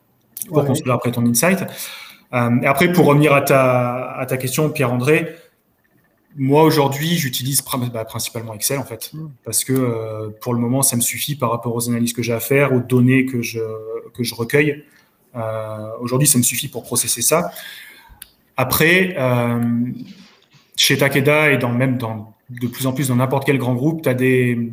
pour 0.49 0.65
construire 0.65 0.95
après 0.95 1.11
ton 1.11 1.25
insight. 1.27 1.65
et 2.33 2.67
après, 2.67 2.93
pour 2.93 3.07
revenir 3.07 3.33
à 3.33 3.41
ta, 3.41 4.13
à 4.13 4.27
ta 4.27 4.37
question, 4.37 4.69
Pierre-André, 4.71 5.35
moi 6.37 6.63
aujourd'hui, 6.63 7.17
j'utilise 7.17 7.63
bah, 7.93 8.05
principalement 8.05 8.55
Excel 8.55 8.79
en 8.79 8.85
fait, 8.85 9.11
mm. 9.13 9.29
parce 9.45 9.65
que 9.65 10.31
pour 10.41 10.55
le 10.55 10.61
moment, 10.61 10.83
ça 10.83 10.95
me 10.95 11.01
suffit 11.01 11.35
par 11.35 11.51
rapport 11.51 11.75
aux 11.75 11.89
analyses 11.89 12.13
que 12.13 12.23
j'ai 12.23 12.35
à 12.35 12.41
faire, 12.41 12.73
aux 12.73 12.81
données 12.81 13.25
que 13.25 13.43
je, 13.43 13.59
que 14.15 14.23
je 14.23 14.35
recueille. 14.35 14.85
Euh, 15.37 15.91
aujourd'hui, 16.01 16.27
ça 16.27 16.39
me 16.39 16.43
suffit 16.43 16.69
pour 16.69 16.83
processer 16.83 17.23
ça. 17.23 17.51
Après, 18.57 19.15
euh, 19.17 19.87
chez 20.77 20.99
Takeda 20.99 21.53
et 21.53 21.59
dans, 21.59 21.71
même 21.71 21.99
dans, 21.99 22.35
de 22.51 22.67
plus 22.67 22.87
en 22.87 22.93
plus 22.93 23.09
dans 23.09 23.17
n'importe 23.17 23.45
quel 23.45 23.59
grand 23.59 23.75
groupe, 23.75 24.03
tu 24.03 24.09
as 24.09 24.15
des, 24.15 24.73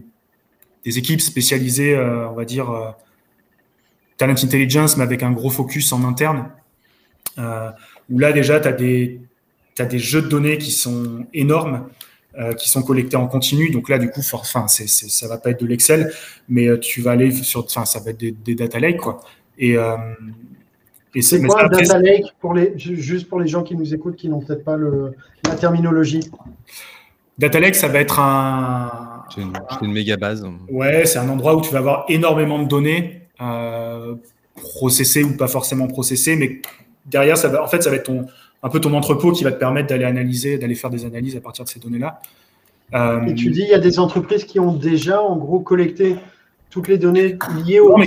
des, 0.83 0.97
équipes 0.97 1.21
spécialisées, 1.21 1.95
euh, 1.95 2.29
on 2.29 2.33
va 2.33 2.45
dire, 2.45 2.95
talent 4.17 4.33
intelligence, 4.33 4.97
mais 4.97 5.03
avec 5.03 5.23
un 5.23 5.31
gros 5.31 5.49
focus 5.49 5.91
en 5.91 6.03
interne, 6.03 6.49
où 7.37 8.19
là 8.19 8.31
déjà, 8.31 8.59
tu 8.59 8.67
as 8.67 8.71
des, 8.71 9.19
as 9.79 9.85
des 9.85 9.99
jeux 9.99 10.21
de 10.21 10.27
données 10.27 10.57
qui 10.57 10.71
sont 10.71 11.25
énormes, 11.33 11.87
qui 12.57 12.69
sont 12.69 12.81
collectés 12.83 13.17
en 13.17 13.27
continu. 13.27 13.71
Donc 13.71 13.89
là, 13.89 13.97
du 13.97 14.09
coup, 14.09 14.21
enfin, 14.33 14.67
c'est, 14.67 14.87
ça 14.87 15.27
va 15.27 15.37
pas 15.37 15.51
être 15.51 15.61
de 15.61 15.67
l'Excel, 15.67 16.11
mais 16.47 16.79
tu 16.79 17.01
vas 17.01 17.11
aller 17.11 17.31
sur, 17.31 17.65
enfin, 17.65 17.85
ça 17.85 17.99
va 17.99 18.11
être 18.11 18.19
des, 18.19 18.31
des 18.31 18.55
data 18.55 18.79
lakes, 18.79 18.97
quoi. 18.97 19.21
Et, 19.57 19.77
euh, 19.77 19.95
et 21.13 21.21
c'est 21.21 21.41
quoi 21.41 21.65
un 21.65 21.67
data 21.69 21.97
lake 21.99 22.25
pour 22.39 22.53
les, 22.53 22.73
juste 22.77 23.29
pour 23.29 23.39
les 23.39 23.47
gens 23.47 23.63
qui 23.63 23.75
nous 23.75 23.93
écoutent 23.93 24.17
qui 24.17 24.27
n'ont 24.27 24.41
peut-être 24.41 24.63
pas 24.63 24.75
le, 24.75 25.13
la 25.45 25.55
terminologie? 25.55 26.29
Data 27.37 27.59
lake, 27.59 27.75
ça 27.75 27.87
va 27.87 27.99
être 27.99 28.19
un. 28.19 29.23
C'est 29.33 29.41
une, 29.41 29.91
méga 29.91 30.17
base. 30.17 30.45
Ouais, 30.69 31.05
c'est 31.05 31.17
un 31.17 31.27
endroit 31.29 31.55
où 31.55 31.61
tu 31.61 31.71
vas 31.71 31.79
avoir 31.79 32.05
énormément 32.09 32.59
de 32.59 32.67
données 32.67 33.21
euh, 33.41 34.15
processées 34.55 35.23
ou 35.23 35.35
pas 35.35 35.47
forcément 35.47 35.87
processées, 35.87 36.35
mais 36.35 36.61
derrière, 37.05 37.35
ça 37.35 37.47
va, 37.47 37.63
en 37.63 37.67
fait, 37.67 37.81
ça 37.81 37.89
va 37.89 37.95
être 37.95 38.03
ton, 38.03 38.27
un 38.61 38.69
peu 38.69 38.79
ton 38.79 38.93
entrepôt 38.93 39.31
qui 39.31 39.43
va 39.43 39.51
te 39.51 39.59
permettre 39.59 39.87
d'aller 39.87 40.05
analyser, 40.05 40.57
d'aller 40.57 40.75
faire 40.75 40.91
des 40.91 41.05
analyses 41.05 41.35
à 41.35 41.41
partir 41.41 41.65
de 41.65 41.69
ces 41.69 41.79
données-là. 41.79 42.21
Euh, 42.93 43.25
et 43.25 43.33
tu 43.33 43.49
dis, 43.49 43.61
il 43.61 43.69
y 43.69 43.73
a 43.73 43.79
des 43.79 43.99
entreprises 43.99 44.45
qui 44.45 44.59
ont 44.59 44.73
déjà, 44.73 45.21
en 45.21 45.35
gros, 45.37 45.59
collecté 45.59 46.15
toutes 46.69 46.87
les 46.87 46.97
données 46.97 47.37
liées 47.65 47.79
au 47.79 47.97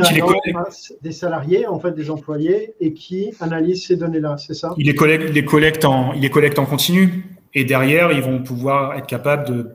des 1.02 1.12
salariés, 1.12 1.66
en 1.66 1.80
fait, 1.80 1.92
des 1.92 2.10
employés, 2.10 2.74
et 2.80 2.92
qui 2.92 3.32
analysent 3.40 3.86
ces 3.86 3.96
données-là, 3.96 4.36
c'est 4.38 4.54
ça? 4.54 4.74
Il 4.76 4.86
les, 4.86 4.94
collecte, 4.94 5.30
les 5.30 5.44
collecte 5.44 5.84
en, 5.84 6.12
il 6.12 6.22
les 6.22 6.30
collecte 6.30 6.58
en 6.58 6.66
continu, 6.66 7.24
et 7.58 7.64
derrière, 7.64 8.12
ils 8.12 8.22
vont 8.22 8.40
pouvoir 8.40 8.94
être 8.94 9.08
capables 9.08 9.48
de, 9.48 9.66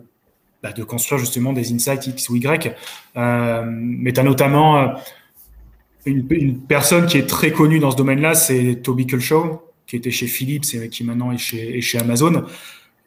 bah, 0.61 0.71
construire 0.88 1.19
justement 1.19 1.51
des 1.51 1.73
insights 1.73 2.07
X 2.07 2.29
ou 2.29 2.38
Y. 2.38 2.73
Euh, 3.17 3.63
mais 3.67 4.13
tu 4.13 4.21
as 4.21 4.23
notamment 4.23 4.77
euh, 4.77 4.88
une, 6.05 6.61
personne 6.61 7.07
qui 7.07 7.17
est 7.17 7.27
très 7.27 7.51
connue 7.51 7.79
dans 7.79 7.91
ce 7.91 7.97
domaine-là, 7.97 8.36
c'est 8.36 8.79
Toby 8.81 9.05
Kulshaw, 9.05 9.61
qui 9.86 9.97
était 9.97 10.11
chez 10.11 10.27
Philips 10.27 10.63
et 10.75 10.88
qui 10.88 11.03
maintenant 11.03 11.34
est 11.34 11.38
chez, 11.38 11.77
est 11.77 11.81
chez 11.81 11.99
Amazon. 11.99 12.45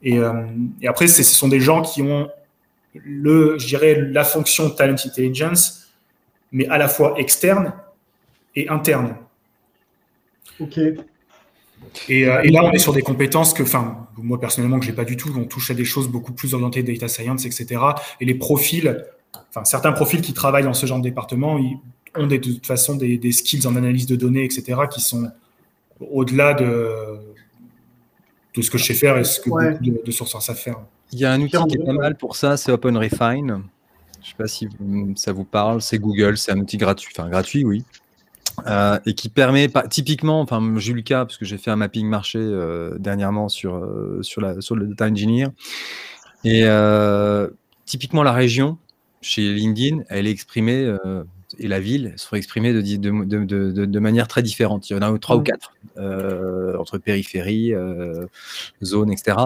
Et, 0.02 0.18
euh, 0.18 0.44
et 0.82 0.88
après, 0.88 1.06
ce 1.06 1.22
sont 1.22 1.48
des 1.48 1.60
gens 1.60 1.80
qui 1.80 2.02
ont 2.02 2.28
le, 3.02 3.56
je 3.58 3.66
dirais, 3.66 3.98
la 3.98 4.24
fonction 4.24 4.68
talent 4.68 4.92
intelligence, 4.92 5.88
mais 6.52 6.66
à 6.68 6.76
la 6.76 6.88
fois 6.88 7.14
externe 7.16 7.72
et 8.54 8.68
interne. 8.68 9.16
Ok. 10.60 10.78
Et, 12.08 12.26
euh, 12.26 12.42
et, 12.42 12.48
là, 12.48 12.64
on 12.64 12.72
est 12.72 12.78
sur 12.78 12.92
des 12.92 13.02
compétences 13.02 13.54
que, 13.54 13.62
enfin, 13.62 14.08
moi 14.16 14.40
personnellement, 14.40 14.78
que 14.78 14.86
j'ai 14.86 14.92
pas 14.92 15.04
du 15.04 15.16
tout. 15.16 15.32
On 15.36 15.44
touche 15.44 15.70
à 15.70 15.74
des 15.74 15.84
choses 15.84 16.08
beaucoup 16.08 16.32
plus 16.32 16.54
orientées 16.54 16.82
data 16.82 17.08
science, 17.08 17.44
etc. 17.46 17.80
Et 18.20 18.24
les 18.24 18.34
profils, 18.34 19.04
enfin, 19.50 19.64
certains 19.64 19.92
profils 19.92 20.20
qui 20.20 20.32
travaillent 20.32 20.64
dans 20.64 20.74
ce 20.74 20.86
genre 20.86 20.98
de 20.98 21.04
département, 21.04 21.58
ils 21.58 21.78
ont 22.16 22.26
de 22.26 22.36
toute 22.36 22.66
façon 22.66 22.96
des, 22.96 23.18
des 23.18 23.32
skills 23.32 23.66
en 23.66 23.76
analyse 23.76 24.06
de 24.06 24.16
données, 24.16 24.44
etc., 24.44 24.80
qui 24.90 25.00
sont 25.00 25.30
au-delà 26.00 26.54
de, 26.54 27.18
de 28.54 28.62
ce 28.62 28.70
que 28.70 28.78
je 28.78 28.84
sais 28.84 28.94
faire 28.94 29.16
et 29.18 29.24
ce 29.24 29.40
que 29.40 29.50
beaucoup 29.50 29.84
de, 29.84 30.02
de 30.04 30.10
sources 30.10 30.38
savent 30.40 30.56
faire. 30.56 30.78
Il 31.12 31.20
y 31.20 31.24
a 31.24 31.32
un 31.32 31.40
outil 31.40 31.56
qui 31.68 31.76
est 31.76 31.84
pas 31.84 31.92
mal 31.92 32.16
pour 32.16 32.36
ça, 32.36 32.56
c'est 32.56 32.72
OpenRefine. 32.72 33.62
Je 34.22 34.32
ne 34.32 34.32
sais 34.32 34.34
pas 34.36 34.48
si 34.48 34.68
ça 35.14 35.32
vous 35.32 35.44
parle, 35.44 35.80
c'est 35.80 35.98
Google, 35.98 36.36
c'est 36.36 36.50
un 36.50 36.58
outil 36.58 36.78
gratuit, 36.78 37.14
enfin 37.16 37.28
gratuit, 37.28 37.64
oui. 37.64 37.84
Euh, 38.66 38.98
et 39.06 39.14
qui 39.14 39.28
permet, 39.28 39.68
typiquement, 39.90 40.40
enfin 40.40 40.62
j'ai 40.78 40.92
eu 40.92 40.96
le 40.96 41.02
cas 41.02 41.24
parce 41.24 41.36
que 41.36 41.44
j'ai 41.44 41.58
fait 41.58 41.70
un 41.70 41.76
mapping 41.76 42.06
marché 42.06 42.38
euh, 42.38 42.96
dernièrement 42.98 43.48
sur, 43.48 43.76
euh, 43.76 44.20
sur, 44.22 44.40
la, 44.40 44.60
sur 44.60 44.76
le 44.76 44.86
data 44.86 45.06
engineer. 45.06 45.48
Et 46.44 46.64
typiquement 47.84 48.22
la 48.22 48.32
région, 48.32 48.78
chez 49.20 49.52
LinkedIn, 49.52 50.02
elle 50.08 50.26
est 50.26 50.30
exprimée 50.30 50.94
et 51.58 51.68
la 51.68 51.80
ville 51.80 52.12
sont 52.16 52.36
exprimées 52.36 52.72
de, 52.72 52.80
de, 52.80 53.44
de, 53.44 53.84
de, 53.84 53.98
manière 53.98 54.28
très 54.28 54.42
différente. 54.42 54.88
Il 54.90 54.94
y 54.94 54.96
en 54.96 55.02
a 55.02 55.18
trois 55.18 55.36
ou 55.36 55.40
mm. 55.40 55.44
quatre, 55.44 55.74
entre 56.78 56.98
périphérie, 56.98 57.72
zone, 58.82 59.10
etc. 59.10 59.38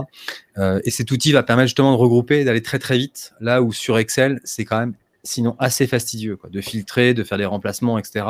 Et 0.85 0.91
cet 0.91 1.11
outil 1.11 1.33
va 1.33 1.43
permettre 1.43 1.69
justement 1.69 1.93
de 1.93 1.99
regrouper, 1.99 2.45
d'aller 2.45 2.63
très 2.63 2.79
très 2.79 2.99
vite, 2.99 3.33
là 3.41 3.63
où 3.63 3.73
sur 3.73 3.99
Excel, 3.99 4.41
c'est 4.45 4.65
quand 4.65 4.79
même 4.79 4.95
sinon 5.23 5.57
assez 5.59 5.87
fastidieux, 5.87 6.37
quoi, 6.37 6.51
de 6.51 6.61
filtrer, 6.61 7.15
de 7.15 7.25
faire 7.25 7.39
des 7.39 7.45
remplacements, 7.45 7.99
etc. 7.99 8.25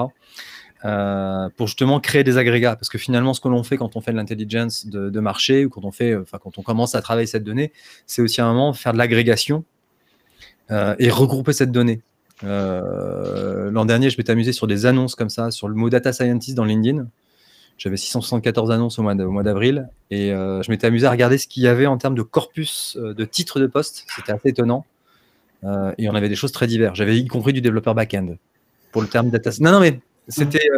Euh, 0.86 1.50
pour 1.56 1.66
justement 1.66 2.00
créer 2.00 2.24
des 2.24 2.38
agrégats. 2.38 2.74
Parce 2.74 2.88
que 2.88 2.96
finalement, 2.96 3.34
ce 3.34 3.40
que 3.40 3.48
l'on 3.48 3.62
fait 3.62 3.76
quand 3.76 3.96
on 3.96 4.00
fait 4.00 4.12
de 4.12 4.16
l'intelligence 4.16 4.86
de, 4.86 5.20
marché 5.20 5.66
ou 5.66 5.68
quand 5.68 5.84
on 5.84 5.92
fait, 5.92 6.16
enfin, 6.16 6.38
quand 6.42 6.56
on 6.56 6.62
commence 6.62 6.94
à 6.94 7.02
travailler 7.02 7.26
cette 7.26 7.44
donnée, 7.44 7.72
c'est 8.06 8.22
aussi 8.22 8.40
à 8.40 8.46
un 8.46 8.52
moment 8.52 8.72
faire 8.72 8.94
de 8.94 8.98
l'agrégation 8.98 9.64
euh, 10.70 10.94
et 10.98 11.10
regrouper 11.10 11.52
cette 11.52 11.70
donnée. 11.70 12.00
Euh, 12.44 13.70
l'an 13.70 13.84
dernier, 13.84 14.10
je 14.10 14.16
m'étais 14.16 14.32
amusé 14.32 14.52
sur 14.52 14.66
des 14.66 14.86
annonces 14.86 15.14
comme 15.14 15.30
ça, 15.30 15.50
sur 15.50 15.68
le 15.68 15.74
mot 15.74 15.90
data 15.90 16.12
scientist 16.12 16.56
dans 16.56 16.64
LinkedIn. 16.64 17.06
J'avais 17.76 17.96
674 17.96 18.70
annonces 18.70 18.98
au 18.98 19.02
mois 19.02 19.14
d'avril 19.14 19.88
et 20.10 20.32
euh, 20.32 20.62
je 20.62 20.70
m'étais 20.70 20.86
amusé 20.86 21.06
à 21.06 21.10
regarder 21.10 21.38
ce 21.38 21.46
qu'il 21.46 21.62
y 21.62 21.66
avait 21.66 21.86
en 21.86 21.96
termes 21.96 22.14
de 22.14 22.22
corpus 22.22 22.98
euh, 23.00 23.14
de 23.14 23.24
titres 23.24 23.58
de 23.58 23.66
poste. 23.66 24.04
C'était 24.14 24.32
assez 24.32 24.50
étonnant. 24.50 24.84
et 25.98 26.08
on 26.08 26.14
avait 26.14 26.28
des 26.28 26.36
choses 26.36 26.52
très 26.52 26.66
diverses. 26.66 26.96
J'avais 26.96 27.18
y 27.18 27.26
compris 27.26 27.52
du 27.52 27.60
développeur 27.60 27.94
back-end 27.94 28.34
pour 28.92 29.02
le 29.02 29.08
terme 29.08 29.30
data. 29.30 29.50
Non, 29.60 29.72
non, 29.72 29.80
mais 29.80 30.00
c'était 30.30 30.68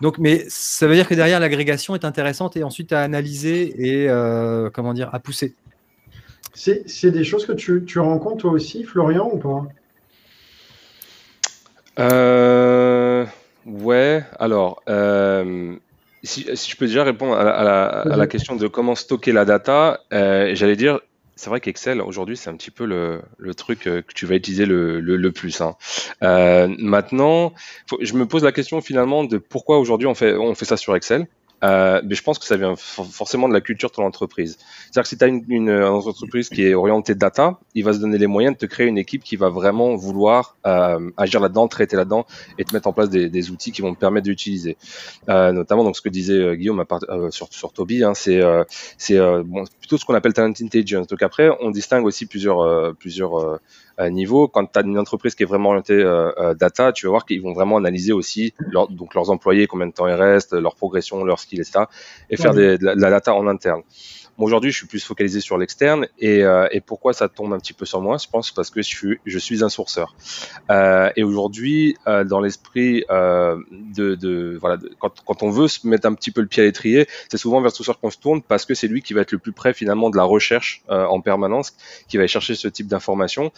donc, 0.00 0.18
mais 0.18 0.44
ça 0.48 0.86
veut 0.86 0.94
dire 0.94 1.06
que 1.06 1.14
derrière 1.14 1.40
l'agrégation 1.40 1.94
est 1.94 2.04
intéressante 2.04 2.56
et 2.56 2.64
ensuite 2.64 2.92
à 2.92 3.02
analyser 3.02 3.74
et 3.78 4.08
comment 4.72 4.94
dire 4.94 5.10
à 5.12 5.20
pousser. 5.20 5.54
C'est 6.54 7.10
des 7.10 7.24
choses 7.24 7.46
que 7.46 7.52
tu, 7.52 7.84
tu 7.84 7.98
rencontres 7.98 8.38
toi 8.38 8.52
aussi, 8.52 8.84
Florian, 8.84 9.30
ou 9.32 9.38
pas? 9.38 9.66
Euh, 11.98 13.26
ouais, 13.66 14.24
alors, 14.38 14.82
euh, 14.88 15.74
si, 16.22 16.46
si, 16.54 16.70
je 16.70 16.76
peux 16.76 16.86
déjà 16.86 17.04
répondre 17.04 17.34
à 17.34 17.44
la, 17.44 17.50
à 17.50 17.64
la, 17.64 18.14
à 18.14 18.16
la 18.16 18.26
question 18.26 18.56
de 18.56 18.66
comment 18.68 18.94
stocker 18.94 19.32
la 19.32 19.44
data, 19.44 20.00
euh, 20.12 20.54
j'allais 20.54 20.76
dire, 20.76 21.00
c'est 21.36 21.50
vrai 21.50 21.60
qu'Excel, 21.60 22.00
aujourd'hui, 22.00 22.36
c'est 22.36 22.50
un 22.50 22.56
petit 22.56 22.70
peu 22.70 22.84
le, 22.84 23.54
truc 23.54 23.80
que 23.80 24.04
tu 24.14 24.26
vas 24.26 24.34
utiliser 24.34 24.66
le, 24.66 25.30
plus. 25.30 25.60
Hein. 25.60 25.76
maintenant, 26.20 27.52
je 28.00 28.14
me 28.14 28.26
pose 28.26 28.44
la 28.44 28.52
question 28.52 28.80
finalement 28.80 29.24
de 29.24 29.38
pourquoi 29.38 29.78
aujourd'hui 29.78 30.06
on 30.06 30.14
fait 30.14 30.64
ça 30.64 30.76
sur 30.76 30.94
Excel. 30.96 31.26
Euh, 31.62 32.00
mais 32.04 32.14
je 32.14 32.22
pense 32.22 32.38
que 32.38 32.44
ça 32.44 32.56
vient 32.56 32.74
forcément 32.76 33.48
de 33.48 33.54
la 33.54 33.60
culture 33.60 33.90
de 33.90 33.94
ton 33.94 34.04
entreprise. 34.04 34.58
C'est-à-dire 34.84 35.02
que 35.02 35.08
si 35.08 35.18
tu 35.18 35.24
as 35.24 35.28
une, 35.28 35.44
une, 35.48 35.70
entreprise 35.70 36.48
qui 36.48 36.66
est 36.66 36.74
orientée 36.74 37.14
data, 37.14 37.58
il 37.74 37.84
va 37.84 37.92
se 37.92 37.98
donner 37.98 38.18
les 38.18 38.26
moyens 38.26 38.54
de 38.54 38.58
te 38.58 38.66
créer 38.66 38.86
une 38.86 38.98
équipe 38.98 39.22
qui 39.22 39.36
va 39.36 39.48
vraiment 39.48 39.94
vouloir 39.94 40.56
euh, 40.66 41.10
agir 41.16 41.40
là-dedans, 41.40 41.68
traiter 41.68 41.96
là-dedans 41.96 42.26
et 42.58 42.64
te 42.64 42.74
mettre 42.74 42.88
en 42.88 42.92
place 42.92 43.10
des, 43.10 43.28
des 43.28 43.50
outils 43.50 43.72
qui 43.72 43.82
vont 43.82 43.94
te 43.94 44.00
permettre 44.00 44.24
d'utiliser. 44.24 44.76
Euh, 45.28 45.52
notamment, 45.52 45.84
donc 45.84 45.96
ce 45.96 46.02
que 46.02 46.08
disait 46.08 46.38
euh, 46.38 46.54
Guillaume 46.54 46.84
part, 46.84 47.00
euh, 47.08 47.30
sur, 47.30 47.48
sur 47.52 47.72
Toby, 47.72 48.02
hein, 48.02 48.14
c'est 48.14 48.40
c'est 48.98 49.18
bon, 49.44 49.64
plutôt 49.78 49.98
ce 49.98 50.04
qu'on 50.04 50.14
appelle 50.14 50.32
talent 50.32 50.52
intelligence. 50.60 51.06
Donc 51.06 51.22
après, 51.22 51.48
on 51.60 51.70
distingue 51.70 52.04
aussi 52.04 52.26
plusieurs 52.26 52.94
plusieurs 52.96 53.60
niveau. 54.10 54.48
Quand 54.48 54.66
tu 54.66 54.78
as 54.78 54.82
une 54.82 54.98
entreprise 54.98 55.34
qui 55.34 55.42
est 55.42 55.46
vraiment 55.46 55.70
orientée 55.70 55.94
euh, 55.94 56.32
euh, 56.38 56.54
data, 56.54 56.92
tu 56.92 57.06
vas 57.06 57.10
voir 57.10 57.26
qu'ils 57.26 57.42
vont 57.42 57.52
vraiment 57.52 57.76
analyser 57.76 58.12
aussi 58.12 58.54
donc 58.90 59.14
leurs 59.14 59.30
employés, 59.30 59.66
combien 59.66 59.86
de 59.86 59.92
temps 59.92 60.08
ils 60.08 60.14
restent, 60.14 60.54
leur 60.54 60.74
progression, 60.74 61.24
leurs 61.24 61.40
skills, 61.40 61.60
etc. 61.60 61.84
et 62.30 62.36
faire 62.36 62.54
de 62.54 62.78
la 62.80 63.10
data 63.10 63.34
en 63.34 63.46
interne. 63.46 63.82
Moi, 64.38 64.46
aujourd'hui, 64.46 64.70
je 64.70 64.78
suis 64.78 64.86
plus 64.86 65.04
focalisé 65.04 65.40
sur 65.40 65.58
l'externe. 65.58 66.06
Et, 66.18 66.42
euh, 66.42 66.66
et, 66.70 66.80
pourquoi 66.80 67.12
ça 67.12 67.28
tombe 67.28 67.52
un 67.52 67.58
petit 67.58 67.74
peu 67.74 67.84
sur 67.84 68.00
moi 68.00 68.16
Je 68.18 68.28
pense 68.28 68.50
parce 68.50 68.70
que 68.70 68.80
je 68.80 68.88
suis, 68.88 69.18
je 69.26 69.38
suis 69.38 69.62
un 69.62 69.68
sourceur. 69.68 70.14
Euh, 70.70 71.10
et 71.16 71.22
aujourd'hui, 71.22 71.96
euh, 72.06 72.24
dans 72.24 72.40
l'esprit 72.40 73.04
euh, 73.10 73.56
de, 73.70 74.14
de, 74.14 74.56
voilà, 74.60 74.78
quand, 74.98 75.22
quand, 75.24 75.42
on 75.42 75.50
veut 75.50 75.68
se 75.68 75.86
mettre 75.86 76.06
un 76.06 76.14
petit 76.14 76.30
peu 76.30 76.40
le 76.40 76.46
pied 76.46 76.62
à 76.62 76.66
l'étrier, 76.66 77.06
c'est 77.30 77.36
souvent 77.36 77.60
vers 77.60 77.70
le 77.70 77.74
sourceur 77.74 78.00
qu'on 78.00 78.10
se 78.10 78.18
tourne 78.18 78.42
parce 78.42 78.64
que 78.64 78.74
c'est 78.74 78.88
lui 78.88 79.02
qui 79.02 79.12
va 79.12 79.20
être 79.20 79.32
le 79.32 79.38
plus 79.38 79.52
près 79.52 79.74
finalement 79.74 80.08
de 80.08 80.16
la 80.16 80.24
recherche 80.24 80.82
euh, 80.90 81.04
en 81.04 81.20
permanence, 81.20 81.76
qui 82.08 82.16
va 82.16 82.26
chercher 82.26 82.54
ce 82.54 82.68
type 82.68 82.86
d'informations. 82.86 83.52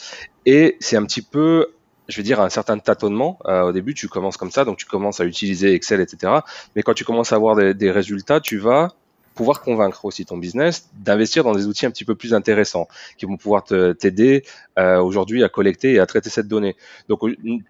Et 0.46 0.76
c'est 0.80 0.96
un 0.96 1.04
petit 1.04 1.22
peu 1.22 1.68
je 2.06 2.18
vais 2.18 2.22
dire, 2.22 2.40
un 2.40 2.50
certain 2.50 2.78
tâtonnement. 2.78 3.38
Euh, 3.46 3.62
au 3.62 3.72
début, 3.72 3.94
tu 3.94 4.08
commences 4.08 4.36
comme 4.36 4.50
ça, 4.50 4.66
donc 4.66 4.76
tu 4.76 4.84
commences 4.84 5.20
à 5.20 5.24
utiliser 5.24 5.72
Excel, 5.72 6.00
etc. 6.00 6.40
Mais 6.76 6.82
quand 6.82 6.94
tu 6.94 7.04
commences 7.04 7.32
à 7.32 7.36
avoir 7.36 7.56
des, 7.56 7.72
des 7.72 7.90
résultats, 7.90 8.40
tu 8.40 8.58
vas 8.58 8.94
pouvoir 9.34 9.60
convaincre 9.60 10.04
aussi 10.04 10.24
ton 10.24 10.36
business 10.36 10.88
d'investir 10.94 11.44
dans 11.44 11.52
des 11.52 11.66
outils 11.66 11.86
un 11.86 11.90
petit 11.90 12.04
peu 12.04 12.14
plus 12.14 12.34
intéressants 12.34 12.88
qui 13.18 13.26
vont 13.26 13.36
pouvoir 13.36 13.64
t'aider 13.64 14.44
euh, 14.78 14.98
aujourd'hui 14.98 15.44
à 15.44 15.48
collecter 15.48 15.94
et 15.94 15.98
à 15.98 16.06
traiter 16.06 16.30
cette 16.30 16.48
donnée. 16.48 16.76
Donc 17.08 17.20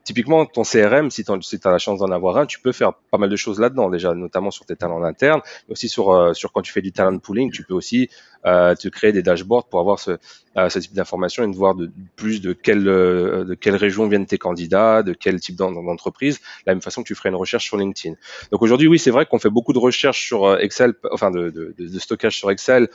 typiquement 0.05 0.47
ton 0.47 0.62
CRM, 0.62 1.11
si 1.11 1.25
tu 1.25 1.33
as 1.33 1.71
la 1.71 1.79
chance 1.79 1.99
d'en 1.99 2.11
avoir 2.11 2.39
un, 2.39 2.47
tu 2.47 2.61
peux 2.61 2.73
faire 2.73 2.95
pas 3.11 3.19
mal 3.19 3.31
de 3.31 3.37
choses 3.37 3.61
là-dedans 3.61 3.91
déjà, 3.91 4.15
notamment 4.15 4.51
sur 4.51 4.67
tes 4.67 4.77
talents 4.77 5.03
internes, 5.03 5.41
mais 5.69 5.73
aussi 5.73 5.89
sur, 5.89 6.12
euh, 6.12 6.33
sur 6.35 6.53
quand 6.53 6.62
tu 6.62 6.73
fais 6.73 6.83
du 6.83 6.93
talent 6.93 7.19
pooling, 7.19 7.51
tu 7.51 7.65
peux 7.65 7.75
aussi 7.75 8.09
euh, 8.47 8.75
te 8.75 8.89
créer 8.89 9.12
des 9.12 9.23
dashboards 9.23 9.69
pour 9.69 9.81
avoir 9.81 9.99
ce, 9.99 10.19
euh, 10.57 10.69
ce 10.69 10.79
type 10.79 10.93
d'informations 10.93 11.43
et 11.43 11.51
de 11.51 11.57
voir 11.57 11.75
de, 11.75 11.91
plus 12.15 12.41
de 12.41 12.53
quelle, 12.53 12.87
euh, 12.87 13.45
de 13.45 13.55
quelle 13.55 13.75
région 13.75 14.07
viennent 14.07 14.27
tes 14.27 14.39
candidats, 14.39 15.03
de 15.03 15.12
quel 15.12 15.41
type 15.41 15.57
d'entreprise, 15.57 16.41
la 16.65 16.75
même 16.75 16.81
façon 16.81 17.03
que 17.03 17.09
tu 17.09 17.17
ferais 17.17 17.31
une 17.31 17.35
recherche 17.35 17.65
sur 17.65 17.77
LinkedIn. 17.77 18.15
Donc 18.53 18.62
aujourd'hui, 18.62 18.87
oui, 18.87 19.01
c'est 19.01 19.11
vrai 19.11 19.27
qu'on 19.27 19.41
fait 19.41 19.51
beaucoup 19.51 19.73
de 19.73 19.81
recherches 19.81 20.25
sur 20.25 20.45
euh, 20.45 20.59
Excel, 20.59 20.95
enfin 21.11 21.33
de, 21.33 21.51
de, 21.55 21.98
stockage 21.98 22.36
sur 22.36 22.50
Excel, 22.50 22.88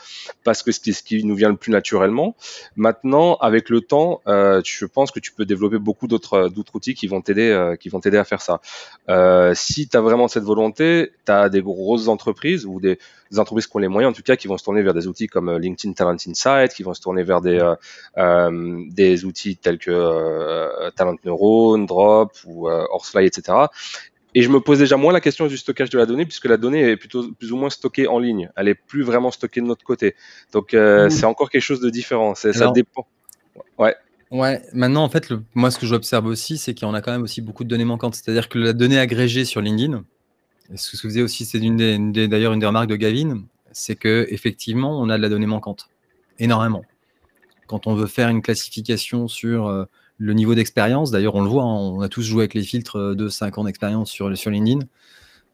parce 0.44 0.64
que 0.64 0.72
c'est 0.72 0.92
ce 0.92 1.04
qui 1.04 1.24
nous 1.24 1.36
vient 1.36 1.50
le 1.50 1.56
plus 1.56 1.72
naturellement. 1.72 2.36
Maintenant, 2.76 3.36
avec 3.36 3.70
le 3.70 3.82
temps, 3.82 4.22
euh, 4.28 4.62
je 4.64 4.86
pense 4.86 5.12
que 5.12 5.20
tu 5.20 5.32
peux 5.32 5.46
développer 5.46 5.80
beaucoup 5.80 6.08
d'autres 6.08 6.50
d'autres 6.50 6.76
outils 6.76 6.94
qui 6.94 7.08
vont 7.08 7.22
t'aider 7.22 7.76
qui 7.80 7.90
vont 7.90 8.00
t'aider 8.00 8.18
à 8.18 8.24
faire 8.24 8.42
ça. 8.42 8.62
Euh, 9.10 9.54
si 9.56 9.88
tu 9.88 9.98
as 9.98 10.02
vraiment 10.02 10.28
cette 10.28 10.44
volonté, 10.44 11.12
tu 11.26 11.32
as 11.32 11.50
des 11.50 11.62
grosses 11.62 12.08
entreprises 12.08 12.66
ou 12.66 12.80
des 12.80 13.00
entreprises 13.38 13.68
qui 13.68 13.76
ont 13.76 13.80
les 13.80 13.88
moyens, 13.88 14.12
en 14.12 14.16
tout 14.16 14.24
cas, 14.24 14.36
qui 14.36 14.48
vont 14.48 14.58
se 14.58 14.64
tourner 14.64 14.82
vers 14.82 14.94
des 14.94 15.08
outils 15.08 15.28
comme 15.28 15.50
euh, 15.50 15.60
LinkedIn 15.60 15.94
Talent 15.94 16.18
Insight, 16.28 16.74
qui 16.74 16.84
vont 16.84 16.94
se 16.94 17.02
tourner 17.02 17.24
vers 17.24 17.42
des, 17.42 17.60
euh, 17.60 17.76
euh 18.18 18.84
des 18.90 19.26
outils 19.26 19.58
tels 19.58 19.78
que 19.78 19.92
euh, 19.92 20.90
Talent 20.96 21.16
Neurone, 21.26 21.86
Drop 21.86 22.32
ou 22.46 22.68
Horsefly, 22.68 23.28
etc. 23.28 23.58
Et 24.36 24.44
je 24.44 24.50
me 24.50 24.60
pose 24.60 24.80
déjà 24.80 24.96
moins 24.96 25.12
la 25.12 25.22
question 25.22 25.48
du 25.48 25.58
stockage 25.58 25.90
de 25.90 25.98
la 25.98 26.06
donnée, 26.06 26.26
puisque 26.26 26.46
la 26.46 26.58
donnée 26.58 26.82
est 26.82 26.98
plutôt 26.98 27.32
plus 27.32 27.52
ou 27.52 27.58
moins 27.58 27.70
stockée 27.70 28.08
en 28.08 28.20
ligne. 28.20 28.50
Elle 28.56 28.68
est 28.68 28.76
plus 28.76 29.02
vraiment 29.02 29.32
stockée 29.32 29.62
de 29.62 29.66
notre 29.66 29.84
côté. 29.84 30.16
Donc 30.54 30.74
mmh. 30.74 31.10
c'est 31.10 31.26
encore 31.26 31.50
quelque 31.50 31.64
chose 31.64 31.82
de 31.82 31.90
différent. 31.90 32.36
Ça 32.36 32.72
dépend. 32.72 33.08
Ouais. 33.78 33.96
Ouais, 34.32 34.62
maintenant 34.74 35.04
en 35.04 35.10
fait, 35.10 35.30
le, 35.30 35.42
moi 35.56 35.72
ce 35.72 35.80
que 35.80 35.88
j'observe 35.88 36.28
aussi, 36.28 36.60
c'est 36.60 36.84
en 36.84 36.94
a 36.94 37.02
quand 37.02 37.12
même 37.12 37.24
aussi 37.24 37.42
beaucoup 37.42 37.64
de 37.64 37.70
données 37.70 37.86
manquantes. 37.86 38.14
C'est-à-dire 38.14 38.48
que 38.48 38.60
la 38.60 38.74
donnée 38.74 39.00
agrégée 39.00 39.44
sur 39.44 39.60
LinkedIn, 39.60 40.04
ce 40.76 40.92
que 40.92 40.98
vous 40.98 41.10
faisait 41.10 41.24
aussi, 41.24 41.46
c'est 41.46 41.60
d'ailleurs 41.60 42.54
une 42.54 42.60
des 42.60 42.66
remarques 42.66 42.90
de 42.90 42.96
Gavin, 42.96 43.42
c'est 43.72 43.96
que 43.96 44.28
effectivement, 44.30 45.00
on 45.02 45.10
a 45.10 45.18
de 45.18 45.22
la 45.24 45.30
donnée 45.30 45.48
manquante, 45.48 45.90
énormément. 46.38 46.84
Quand 47.66 47.88
on 47.88 47.96
veut 47.96 48.06
faire 48.06 48.30
une 48.30 48.44
classification 48.44 49.28
sur 49.28 49.68
euh, 49.68 49.86
le 50.20 50.34
niveau 50.34 50.54
d'expérience, 50.54 51.12
d'ailleurs, 51.12 51.36
on 51.36 51.42
le 51.42 51.50
voit, 51.50 51.64
hein, 51.64 51.76
on 51.76 52.02
a 52.02 52.10
tous 52.10 52.22
joué 52.22 52.42
avec 52.42 52.54
les 52.54 52.64
filtres 52.64 53.16
de 53.16 53.30
5 53.30 53.58
ans 53.58 53.64
d'expérience 53.64 54.12
sur, 54.12 54.38
sur 54.38 54.52
LinkedIn. 54.52 54.86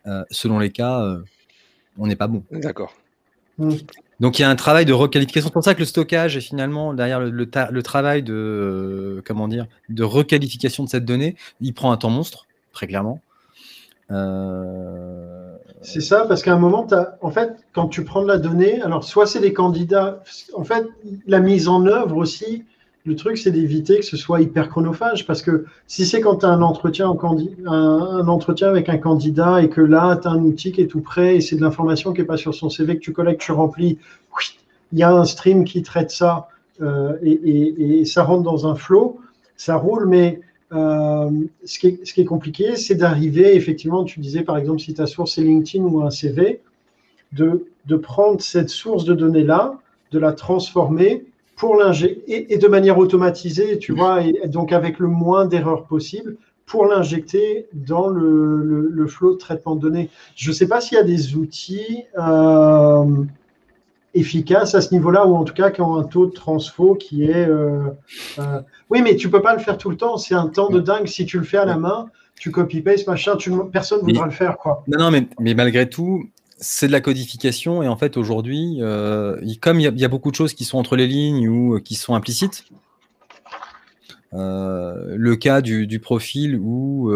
Euh, 0.07 0.23
selon 0.31 0.59
les 0.59 0.71
cas, 0.71 1.01
euh, 1.01 1.19
on 1.97 2.07
n'est 2.07 2.15
pas 2.15 2.27
bon. 2.27 2.43
D'accord. 2.51 2.93
Mmh. 3.57 3.75
Donc 4.19 4.39
il 4.39 4.41
y 4.41 4.45
a 4.45 4.49
un 4.49 4.55
travail 4.55 4.85
de 4.85 4.93
requalification. 4.93 5.47
C'est 5.47 5.53
pour 5.53 5.63
ça 5.63 5.73
que 5.73 5.79
le 5.79 5.85
stockage 5.85 6.35
est 6.35 6.41
finalement 6.41 6.93
derrière 6.93 7.19
le, 7.19 7.29
le 7.29 7.83
travail 7.83 8.23
de 8.23 9.21
comment 9.25 9.47
dire 9.47 9.67
de 9.89 10.03
requalification 10.03 10.83
de 10.83 10.89
cette 10.89 11.05
donnée, 11.05 11.35
il 11.61 11.73
prend 11.73 11.91
un 11.91 11.97
temps 11.97 12.09
monstre, 12.09 12.47
très 12.73 12.87
clairement. 12.87 13.21
Euh, 14.11 15.55
c'est 15.81 16.01
ça, 16.01 16.25
parce 16.27 16.43
qu'à 16.43 16.53
un 16.53 16.59
moment, 16.59 16.85
as, 16.91 17.17
en 17.21 17.31
fait, 17.31 17.55
quand 17.73 17.87
tu 17.87 18.03
prends 18.03 18.21
de 18.21 18.27
la 18.27 18.37
donnée, 18.37 18.81
alors 18.81 19.03
soit 19.03 19.25
c'est 19.25 19.39
des 19.39 19.53
candidats, 19.53 20.23
en 20.53 20.63
fait, 20.63 20.85
la 21.27 21.39
mise 21.39 21.67
en 21.67 21.85
œuvre 21.85 22.17
aussi, 22.17 22.65
le 23.05 23.15
truc, 23.15 23.37
c'est 23.37 23.51
d'éviter 23.51 23.99
que 23.99 24.05
ce 24.05 24.17
soit 24.17 24.41
hyper 24.41 24.67
chronophage, 24.67 25.27
parce 25.27 25.43
que 25.43 25.65
si 25.85 26.07
c'est 26.07 26.21
quand 26.21 26.37
tu 26.37 26.45
as 26.45 26.49
un 26.49 26.61
entretien, 26.63 27.09
avec 28.69 28.89
un 28.89 28.97
candidat 28.97 29.61
et 29.61 29.69
que 29.69 29.81
là, 29.81 30.17
tu 30.19 30.27
as 30.27 30.31
un 30.31 30.41
outil 30.41 30.71
qui 30.71 30.81
est 30.81 30.87
tout 30.87 31.01
prêt 31.01 31.35
et 31.35 31.41
c'est 31.41 31.55
de 31.55 31.61
l'information 31.61 32.13
qui 32.13 32.21
n'est 32.21 32.27
pas 32.27 32.37
sur 32.37 32.55
son 32.55 32.69
CV 32.69 32.95
que 32.95 33.01
tu 33.01 33.13
collectes, 33.13 33.41
tu 33.41 33.51
remplis, 33.51 33.99
il 34.91 34.99
y 34.99 35.03
a 35.03 35.11
un 35.11 35.25
stream 35.25 35.65
qui 35.65 35.83
traite 35.83 36.09
ça 36.09 36.47
euh, 36.81 37.13
et, 37.21 38.05
ça 38.05 38.23
rentre 38.23 38.43
dans 38.43 38.67
un 38.67 38.75
flow, 38.75 39.19
ça 39.55 39.75
roule, 39.75 40.07
mais 40.07 40.41
euh, 40.73 41.29
ce, 41.63 41.77
qui 41.77 41.87
est, 41.87 42.25
compliqué, 42.25 42.75
c'est 42.75 42.95
d'arriver, 42.95 43.55
effectivement, 43.55 44.03
tu 44.03 44.19
disais 44.19 44.41
par 44.41 44.57
exemple 44.57 44.79
si 44.79 44.95
ta 44.95 45.05
source 45.05 45.37
est 45.37 45.43
LinkedIn 45.43 45.85
ou 45.85 46.01
un 46.01 46.09
CV, 46.09 46.61
de 47.33 47.95
prendre 48.01 48.41
cette 48.41 48.69
source 48.69 49.05
de 49.05 49.13
données-là, 49.13 49.77
de 50.11 50.19
la 50.19 50.31
transformer 50.31 51.25
pour 51.55 51.75
l'injecter, 51.75 52.53
et, 52.53 52.57
de 52.57 52.67
manière 52.67 52.97
automatisée, 52.97 53.79
tu 53.79 53.93
vois, 53.93 54.21
et 54.21 54.47
donc 54.47 54.73
avec 54.73 54.99
le 54.99 55.07
moins 55.07 55.45
d'erreurs 55.45 55.85
possible, 55.85 56.37
pour 56.65 56.85
l'injecter 56.85 57.67
dans 57.73 58.07
le, 58.07 58.89
le, 58.89 59.05
de 59.05 59.37
traitement 59.37 59.75
de 59.75 59.81
données. 59.81 60.09
Je 60.35 60.49
ne 60.49 60.55
sais 60.55 60.67
pas 60.67 60.81
s'il 60.81 60.97
y 60.97 61.01
a 61.01 61.03
des 61.03 61.35
outils. 61.35 62.03
Euh, 62.17 63.23
efficace 64.15 64.73
à 64.73 64.81
ce 64.81 64.93
niveau-là, 64.93 65.27
ou 65.27 65.35
en 65.35 65.43
tout 65.43 65.53
cas 65.53 65.69
qui 65.69 65.81
ont 65.81 65.97
un 65.97 66.03
taux 66.03 66.25
de 66.25 66.31
transfo 66.31 66.95
qui 66.95 67.25
est. 67.25 67.47
Euh, 67.47 67.89
euh, 68.39 68.61
oui, 68.89 69.01
mais 69.01 69.15
tu 69.15 69.29
peux 69.29 69.41
pas 69.41 69.53
le 69.53 69.59
faire 69.59 69.77
tout 69.77 69.89
le 69.89 69.97
temps. 69.97 70.17
C'est 70.17 70.33
un 70.33 70.47
temps 70.47 70.69
de 70.69 70.79
dingue. 70.79 71.07
Si 71.07 71.25
tu 71.25 71.37
le 71.37 71.43
fais 71.43 71.57
à 71.57 71.65
la 71.65 71.77
main, 71.77 72.07
tu 72.39 72.49
copy-paste, 72.49 73.07
machin, 73.07 73.35
tu, 73.35 73.51
personne 73.71 73.99
ne 73.99 74.05
voudra 74.05 74.25
le 74.25 74.31
faire. 74.31 74.57
Quoi. 74.57 74.83
Non, 74.87 74.99
non, 74.99 75.11
mais, 75.11 75.27
mais 75.39 75.53
malgré 75.53 75.89
tout, 75.89 76.23
c'est 76.57 76.87
de 76.87 76.91
la 76.91 77.01
codification. 77.01 77.83
Et 77.83 77.87
en 77.87 77.97
fait, 77.97 78.17
aujourd'hui, 78.17 78.77
euh, 78.79 79.39
comme 79.61 79.79
il 79.79 79.99
y, 79.99 80.05
a 80.05 80.07
beaucoup 80.07 80.31
de 80.31 80.35
choses 80.35 80.53
qui 80.53 80.65
sont 80.65 80.77
entre 80.77 80.95
les 80.95 81.07
lignes 81.07 81.47
ou 81.47 81.79
qui 81.79 81.95
sont 81.95 82.15
implicites, 82.15 82.65
le 84.31 85.35
cas 85.35 85.61
du, 85.61 85.99
profil 85.99 86.57
où 86.57 87.11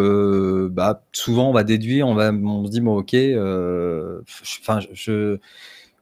bah, 0.71 1.03
souvent 1.11 1.49
on 1.49 1.53
va 1.53 1.63
déduire, 1.63 2.07
on, 2.07 2.15
va, 2.15 2.31
on 2.31 2.65
se 2.65 2.71
dit, 2.71 2.81
bon, 2.81 2.97
ok, 2.97 3.11
je 3.13 4.21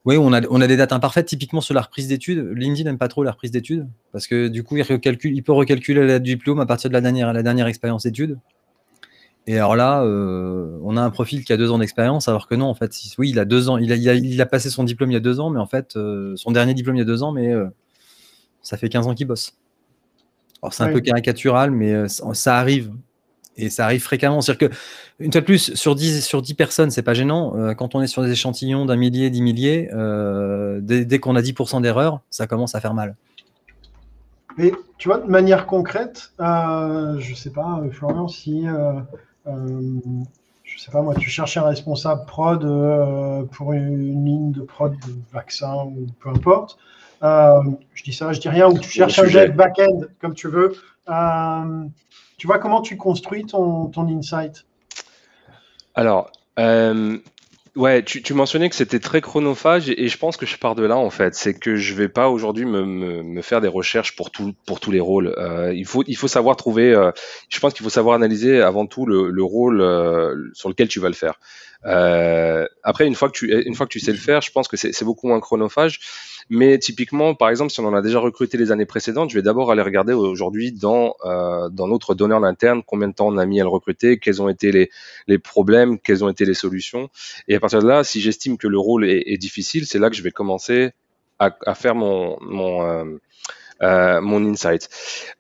oui, 0.08 0.16
on 0.16 0.32
a, 0.32 0.68
des 0.68 0.78
dates 0.78 0.94
imparfaites, 0.94 1.26
typiquement 1.26 1.60
sur 1.60 1.74
la 1.74 1.82
reprise 1.82 2.08
d'études. 2.08 2.54
LinkedIn 2.56 2.90
n'aime 2.90 2.98
pas 2.98 3.10
trop 3.10 3.24
la 3.24 3.32
reprise 3.32 3.52
d'études, 3.52 3.90
parce 4.14 4.26
que 4.26 4.48
du 4.48 4.64
coup, 4.64 4.78
il, 4.78 5.44
peut 5.44 5.52
recalculer 5.52 6.08
la 6.08 6.20
diplôme 6.20 6.62
à 6.62 6.66
partir 6.66 6.90
de 6.90 6.94
la 6.94 7.02
dernière, 7.02 7.34
la 7.34 7.44
dernière 7.44 7.68
expérience 7.68 8.04
d'études. 8.04 8.40
Et 9.50 9.56
alors 9.56 9.78
là, 9.78 10.04
euh, 10.04 10.78
on 10.84 10.98
a 10.98 11.02
un 11.02 11.10
profil 11.10 11.46
qui 11.46 11.54
a 11.54 11.58
deux 11.58 11.72
ans 11.72 11.78
d'expérience, 11.78 12.28
alors 12.28 12.50
que 12.50 12.56
non, 12.56 12.66
en 12.66 12.74
fait, 12.76 12.94
oui, 13.18 13.30
il 13.30 13.40
a 13.40 13.46
deux 13.46 13.70
ans, 13.70 13.78
il 13.78 13.94
a, 13.94 13.96
il 13.96 14.42
a, 14.42 14.46
passé 14.46 14.70
son 14.70 14.84
diplôme 14.84 15.10
il 15.10 15.14
y 15.14 15.18
a 15.18 15.22
deux 15.22 15.40
ans, 15.40 15.50
mais 15.50 15.60
en 15.60 15.66
fait, 15.66 15.96
euh, 15.96 16.34
son 16.36 16.52
dernier 16.52 16.74
diplôme 16.74 16.98
il 16.98 17.00
y 17.00 17.02
a 17.02 17.06
deux 17.06 17.24
ans, 17.24 17.32
mais 17.32 17.54
euh, 17.54 17.68
ça 18.62 18.76
fait 18.76 18.90
15 18.90 19.08
ans 19.08 19.16
qu'il 19.16 19.26
bosse. 19.26 19.58
Alors 20.62 20.74
c'est 20.74 20.84
un 20.84 20.92
peu 20.92 21.00
caricatural, 21.00 21.72
mais 21.72 22.10
ça 22.10 22.58
arrive. 22.58 22.92
Et 23.60 23.70
ça 23.70 23.86
arrive 23.86 24.02
fréquemment. 24.02 24.42
C'est-à-dire 24.42 24.70
que, 24.70 24.76
une 25.20 25.32
fois 25.32 25.42
de 25.42 25.46
plus, 25.46 25.74
sur 25.76 25.96
10, 25.96 26.24
sur 26.24 26.42
10 26.42 26.54
personnes, 26.54 26.92
c'est 26.92 27.02
pas 27.02 27.14
gênant. 27.14 27.74
Quand 27.76 27.96
on 27.96 28.02
est 28.02 28.08
sur 28.08 28.22
des 28.22 28.32
échantillons 28.32 28.86
d'un 28.86 28.98
millier, 28.98 29.30
dix 29.30 29.42
milliers, 29.42 29.90
dès, 30.82 31.20
qu'on 31.20 31.36
a 31.36 31.42
10% 31.42 31.82
d'erreur, 31.82 32.22
ça 32.30 32.48
commence 32.48 32.76
à 32.76 32.82
faire 32.82 32.94
mal. 32.94 33.16
Mais 34.58 34.72
tu 34.98 35.08
vois, 35.08 35.20
de 35.20 35.30
manière 35.30 35.68
concrète, 35.68 36.34
je 36.40 37.34
sais 37.36 37.52
pas, 37.52 37.82
Florian, 37.92 38.28
si. 38.28 38.66
Euh, 39.48 40.00
je 40.64 40.80
sais 40.80 40.92
pas 40.92 41.02
moi, 41.02 41.16
tu 41.16 41.30
cherches 41.30 41.58
un 41.58 41.64
responsable 41.64 42.26
prod 42.26 42.64
euh, 42.64 43.44
pour 43.44 43.74
une, 43.74 44.26
ligne 44.26 44.52
de 44.52 44.62
prod 44.62 44.94
de 44.94 45.14
vaccin 45.32 45.74
ou 45.86 46.08
peu 46.20 46.30
importe. 46.30 46.78
Euh, 47.24 47.62
je 47.94 48.04
dis 48.04 48.14
ça, 48.14 48.32
je 48.34 48.40
dis 48.40 48.50
rien, 48.50 48.70
ou 48.70 48.78
tu 48.78 48.90
cherches 48.90 49.20
un 49.20 49.24
dev 49.24 49.56
back-end, 49.56 50.02
comme 50.22 50.34
tu 50.34 50.50
veux. 50.50 50.76
Euh, 51.10 51.86
tu 52.38 52.48
vois 52.48 52.60
comment 52.60 52.82
tu 52.82 52.98
construis 52.98 53.46
ton, 53.46 53.88
ton 53.88 54.08
insight? 54.08 54.66
Alors, 55.96 56.32
Ouais, 57.78 58.02
tu, 58.04 58.24
tu 58.24 58.34
mentionnais 58.34 58.70
que 58.70 58.76
c'était 58.76 59.00
très 59.00 59.22
chronophage 59.22 59.88
et, 59.92 60.08
je 60.08 60.18
pense 60.18 60.36
que 60.36 60.48
je 60.48 60.58
pars 60.58 60.74
de 60.74 60.84
là 60.84 60.98
en 60.98 61.12
fait. 61.12 61.36
C'est 61.36 61.54
que 61.54 61.76
je 61.76 61.94
vais 61.94 62.10
pas 62.10 62.28
aujourd'hui 62.28 62.66
me, 62.66 62.84
me, 62.84 63.22
me, 63.22 63.42
faire 63.44 63.62
des 63.62 63.68
recherches 63.68 64.16
pour 64.16 64.32
tout, 64.32 64.56
pour 64.66 64.80
tous 64.80 64.90
les 64.90 65.00
rôles. 65.00 65.36
Euh, 65.38 65.72
il 65.76 65.86
faut 65.86 66.04
il 66.08 66.16
faut 66.18 66.28
savoir 66.28 66.56
trouver. 66.56 66.92
Euh, 66.92 67.12
je 67.50 67.60
pense 67.60 67.76
qu'il 67.76 67.84
faut 67.84 67.92
savoir 67.92 68.16
analyser 68.16 68.62
avant 68.62 68.88
tout 68.88 69.06
le, 69.06 69.30
le 69.30 69.44
rôle 69.44 69.82
euh, 69.82 70.50
sur 70.54 70.70
lequel 70.70 70.88
tu 70.88 71.00
vas 71.00 71.10
le 71.10 71.14
faire. 71.14 71.40
Euh, 71.88 72.68
après, 72.84 73.08
une 73.08 73.16
fois 73.16 73.30
que 73.30 73.38
tu 73.38 73.62
une 73.66 73.74
fois 73.74 73.86
que 73.86 73.92
tu 73.92 74.00
sais 74.00 74.12
le 74.12 74.18
faire, 74.18 74.42
je 74.42 74.52
pense 74.52 74.68
que 74.68 74.78
c'est 74.78 75.04
beaucoup 75.06 75.28
moins 75.28 75.40
chronophage. 75.40 76.00
Mais 76.50 76.78
typiquement, 76.80 77.36
par 77.36 77.50
exemple, 77.50 77.72
si 77.72 77.80
on 77.80 77.86
en 77.86 77.94
a 77.94 78.02
déjà 78.02 78.20
recruté 78.20 78.58
les 78.58 78.72
années 78.72 78.86
précédentes, 78.86 79.30
je 79.30 79.36
vais 79.36 79.42
d'abord 79.42 79.72
aller 79.72 79.82
regarder 79.82 80.14
aujourd'hui 80.14 80.72
dans, 80.72 81.16
euh, 81.26 81.70
dans 81.70 81.88
notre 81.88 82.16
donnée 82.16 82.36
en 82.36 82.44
interne 82.44 82.84
combien 82.86 83.08
de 83.10 83.14
temps 83.14 83.28
on 83.28 83.38
a 83.38 83.46
mis 83.46 83.60
à 83.60 83.64
le 83.64 83.70
recruter, 83.70 84.18
quels 84.18 84.42
ont 84.42 84.50
été 84.50 84.72
les, 84.72 84.90
les 85.28 85.40
problèmes, 85.40 86.00
quelles 86.00 86.24
ont 86.24 86.30
été 86.30 86.46
les 86.46 86.54
solutions. 86.54 87.10
Et 87.48 87.56
à 87.56 87.60
partir 87.60 87.82
de 87.82 87.88
là, 87.88 88.04
si 88.04 88.22
j'estime 88.22 88.58
que 88.58 88.68
le 88.68 88.80
rôle 88.80 89.10
est, 89.10 89.24
est 89.26 89.38
difficile, 89.38 89.86
c'est 89.86 90.00
là 90.00 90.10
que 90.10 90.16
je 90.16 90.24
vais 90.24 90.32
commencer 90.32 90.92
à, 91.40 91.56
à 91.66 91.76
faire 91.76 91.96
mon, 91.96 92.38
mon, 92.42 92.84
euh, 92.84 93.18
euh, 93.82 94.22
mon 94.22 94.46
insight. 94.46 94.90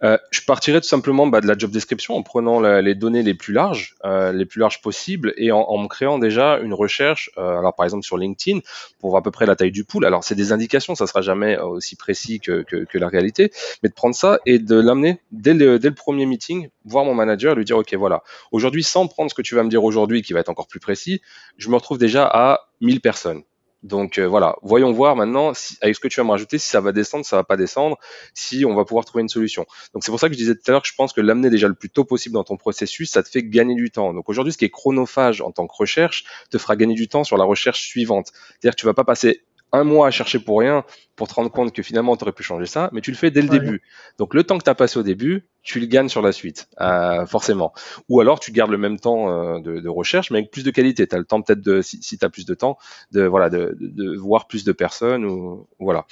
Euh, 0.03 0.17
je 0.31 0.41
partirais 0.41 0.81
tout 0.81 0.87
simplement 0.87 1.27
bah, 1.27 1.41
de 1.41 1.47
la 1.47 1.57
job 1.57 1.71
description 1.71 2.15
en 2.15 2.23
prenant 2.23 2.59
les 2.59 2.95
données 2.95 3.23
les 3.23 3.33
plus 3.33 3.53
larges, 3.53 3.95
euh, 4.05 4.31
les 4.31 4.45
plus 4.45 4.59
larges 4.59 4.81
possibles, 4.81 5.33
et 5.37 5.51
en, 5.51 5.61
en 5.61 5.77
me 5.77 5.87
créant 5.87 6.19
déjà 6.19 6.59
une 6.59 6.73
recherche. 6.73 7.29
Euh, 7.37 7.59
alors 7.59 7.75
par 7.75 7.85
exemple 7.85 8.03
sur 8.05 8.17
LinkedIn 8.17 8.59
pour 8.99 9.11
voir 9.11 9.21
à 9.21 9.23
peu 9.23 9.31
près 9.31 9.45
la 9.45 9.55
taille 9.55 9.71
du 9.71 9.83
pool. 9.83 10.05
Alors 10.05 10.23
c'est 10.23 10.35
des 10.35 10.51
indications, 10.51 10.95
ça 10.95 11.07
sera 11.07 11.21
jamais 11.21 11.57
aussi 11.57 11.95
précis 11.95 12.39
que, 12.39 12.63
que, 12.63 12.85
que, 12.85 12.97
la 12.97 13.07
réalité, 13.07 13.51
mais 13.83 13.89
de 13.89 13.93
prendre 13.93 14.15
ça 14.15 14.39
et 14.45 14.59
de 14.59 14.75
l'amener 14.75 15.19
dès 15.31 15.53
le, 15.53 15.79
dès 15.79 15.89
le 15.89 15.95
premier 15.95 16.25
meeting, 16.25 16.69
voir 16.85 17.05
mon 17.05 17.13
manager 17.13 17.53
et 17.53 17.55
lui 17.55 17.65
dire 17.65 17.77
ok 17.77 17.93
voilà, 17.95 18.23
aujourd'hui 18.51 18.83
sans 18.83 19.07
prendre 19.07 19.29
ce 19.29 19.35
que 19.35 19.41
tu 19.41 19.55
vas 19.55 19.63
me 19.63 19.69
dire 19.69 19.83
aujourd'hui 19.83 20.21
qui 20.21 20.33
va 20.33 20.39
être 20.39 20.49
encore 20.49 20.67
plus 20.67 20.79
précis, 20.79 21.21
je 21.57 21.69
me 21.69 21.75
retrouve 21.75 21.97
déjà 21.97 22.25
à 22.25 22.69
1000 22.81 23.01
personnes. 23.01 23.43
Donc 23.87 24.19
euh, 24.19 24.27
voilà, 24.27 24.55
voyons 24.61 24.91
voir 24.91 25.15
maintenant 25.15 25.53
si, 25.53 25.77
avec 25.81 25.95
ce 25.95 25.99
que 25.99 26.07
tu 26.07 26.19
vas 26.19 26.25
me 26.25 26.31
rajouter 26.31 26.57
si 26.57 26.67
ça 26.67 26.81
va 26.81 26.91
descendre, 26.91 27.25
ça 27.25 27.37
va 27.37 27.43
pas 27.43 27.57
descendre, 27.57 27.97
si 28.33 28.65
on 28.65 28.75
va 28.75 28.85
pouvoir 28.85 29.05
trouver 29.05 29.21
une 29.21 29.29
solution. 29.29 29.65
Donc 29.93 30.03
c'est 30.03 30.11
pour 30.11 30.19
ça 30.19 30.27
que 30.27 30.33
je 30.33 30.37
disais 30.37 30.55
tout 30.55 30.61
à 30.67 30.71
l'heure 30.71 30.81
que 30.81 30.87
je 30.87 30.95
pense 30.95 31.13
que 31.13 31.21
l'amener 31.21 31.49
déjà 31.49 31.67
le 31.67 31.73
plus 31.73 31.89
tôt 31.89 32.03
possible 32.03 32.33
dans 32.33 32.43
ton 32.43 32.57
processus, 32.57 33.09
ça 33.09 33.23
te 33.23 33.29
fait 33.29 33.43
gagner 33.43 33.75
du 33.75 33.89
temps. 33.89 34.13
Donc 34.13 34.29
aujourd'hui, 34.29 34.51
ce 34.51 34.57
qui 34.57 34.65
est 34.65 34.69
chronophage 34.69 35.41
en 35.41 35.51
tant 35.51 35.67
que 35.67 35.75
recherche 35.75 36.25
te 36.51 36.57
fera 36.57 36.75
gagner 36.75 36.95
du 36.95 37.07
temps 37.07 37.23
sur 37.23 37.37
la 37.37 37.45
recherche 37.45 37.81
suivante. 37.81 38.27
C'est-à-dire 38.33 38.75
que 38.75 38.79
tu 38.79 38.85
vas 38.85 38.93
pas 38.93 39.05
passer 39.05 39.41
un 39.73 39.83
mois 39.83 40.07
à 40.07 40.11
chercher 40.11 40.39
pour 40.39 40.59
rien 40.59 40.83
pour 41.17 41.27
te 41.27 41.33
rendre 41.33 41.51
compte 41.51 41.73
que 41.73 41.81
finalement 41.81 42.15
tu 42.15 42.23
aurais 42.23 42.31
pu 42.31 42.43
changer 42.43 42.67
ça, 42.67 42.89
mais 42.93 43.01
tu 43.01 43.09
le 43.09 43.17
fais 43.17 43.31
dès 43.31 43.41
le 43.41 43.49
début. 43.49 43.81
Donc 44.19 44.35
le 44.35 44.43
temps 44.43 44.57
que 44.59 44.63
tu 44.63 44.69
as 44.69 44.75
passé 44.75 44.99
au 44.99 45.03
début, 45.03 45.47
tu 45.63 45.79
le 45.79 45.87
gagnes 45.87 46.09
sur 46.09 46.21
la 46.21 46.31
suite, 46.31 46.69
euh, 46.79 47.25
forcément. 47.25 47.73
Ou 48.07 48.21
alors 48.21 48.39
tu 48.39 48.51
gardes 48.51 48.69
le 48.69 48.77
même 48.77 48.99
temps 48.99 49.29
euh, 49.29 49.59
de, 49.59 49.79
de, 49.79 49.89
recherche, 49.89 50.29
mais 50.29 50.37
avec 50.37 50.51
plus 50.51 50.63
de 50.63 50.69
qualité. 50.69 51.07
Tu 51.07 51.15
as 51.15 51.17
le 51.17 51.25
temps 51.25 51.41
peut-être 51.41 51.61
de, 51.61 51.81
si, 51.81 52.01
si 52.03 52.19
tu 52.19 52.23
as 52.25 52.29
plus 52.29 52.45
de 52.45 52.53
temps, 52.53 52.77
de 53.11 53.23
voilà, 53.23 53.49
de, 53.49 53.75
de, 53.79 54.15
voir 54.15 54.47
plus 54.47 54.63
de 54.63 54.71
personnes 54.71 55.25
ou 55.25 55.67
voilà. 55.79 56.05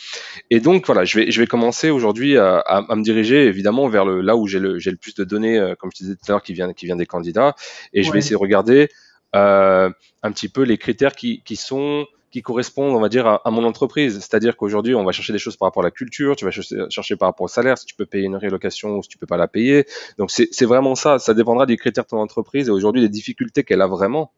Et 0.49 0.60
donc 0.60 0.88
voilà, 0.88 1.06
je 1.06 1.20
vais 1.20 1.32
je 1.32 1.39
vais 1.39 1.47
commencer 1.47 1.91
aujourd'hui 1.91 2.36
à, 2.38 2.58
à, 2.58 2.78
à, 2.91 2.95
me 2.95 3.03
diriger 3.03 3.45
évidemment 3.45 3.88
vers 3.88 4.06
le 4.06 4.22
là 4.22 4.36
où 4.36 4.47
j'ai 4.47 4.60
le 4.60 4.80
j'ai 4.80 4.89
le 4.89 4.97
plus 4.97 5.14
de 5.14 5.24
données, 5.24 5.60
euh, 5.60 5.76
comme 5.76 5.91
je 5.93 6.03
disais 6.03 6.16
tout 6.16 6.24
à 6.30 6.32
l'heure, 6.32 6.43
qui 6.43 6.53
vient 6.53 6.74
qui 6.74 6.88
vient 6.88 6.95
des 6.95 7.06
candidats, 7.06 7.56
et 7.93 8.01
je 8.01 8.12
vais 8.12 8.20
essayer 8.20 8.36
de 8.36 8.41
regarder 8.41 8.89
euh, 9.36 9.91
un 10.24 10.32
petit 10.32 10.49
peu 10.49 10.64
les 10.64 10.80
critères 10.80 11.16
qui 11.16 11.43
qui 11.43 11.56
sont 11.56 12.08
qui 12.36 12.41
correspondent, 12.41 12.93
on 12.93 12.99
va 12.99 13.07
dire, 13.07 13.25
à, 13.27 13.49
mon 13.49 13.63
entreprise. 13.63 14.19
C'est-à-dire 14.19 14.57
qu'aujourd'hui, 14.57 14.93
on 14.93 15.05
va 15.05 15.13
chercher 15.13 15.31
des 15.31 15.39
choses 15.39 15.55
par 15.55 15.67
rapport 15.67 15.83
à 15.83 15.86
la 15.86 15.91
culture, 15.91 16.36
tu 16.36 16.43
vas 16.43 16.51
chercher, 16.51 17.15
par 17.15 17.29
rapport 17.29 17.45
au 17.45 17.47
salaire, 17.47 17.77
si 17.77 17.86
tu 17.86 17.95
peux 17.95 18.05
payer 18.05 18.25
une 18.25 18.36
rélocation 18.36 18.97
ou 18.97 19.03
si 19.03 19.07
tu 19.07 19.17
peux 19.17 19.25
pas 19.25 19.38
la 19.38 19.47
payer. 19.47 19.86
Donc 20.17 20.31
c'est 20.31 20.65
vraiment 20.65 20.95
ça, 20.95 21.17
ça 21.17 21.33
dépendra 21.33 21.65
des 21.65 21.77
critères 21.77 22.03
de 22.03 22.09
ton 22.09 22.19
entreprise 22.19 22.67
et 22.67 22.71
aujourd'hui 22.71 23.01
des 23.01 23.07
difficultés 23.07 23.63
qu'elle 23.63 23.81
a 23.81 23.88
vraiment 23.88 24.33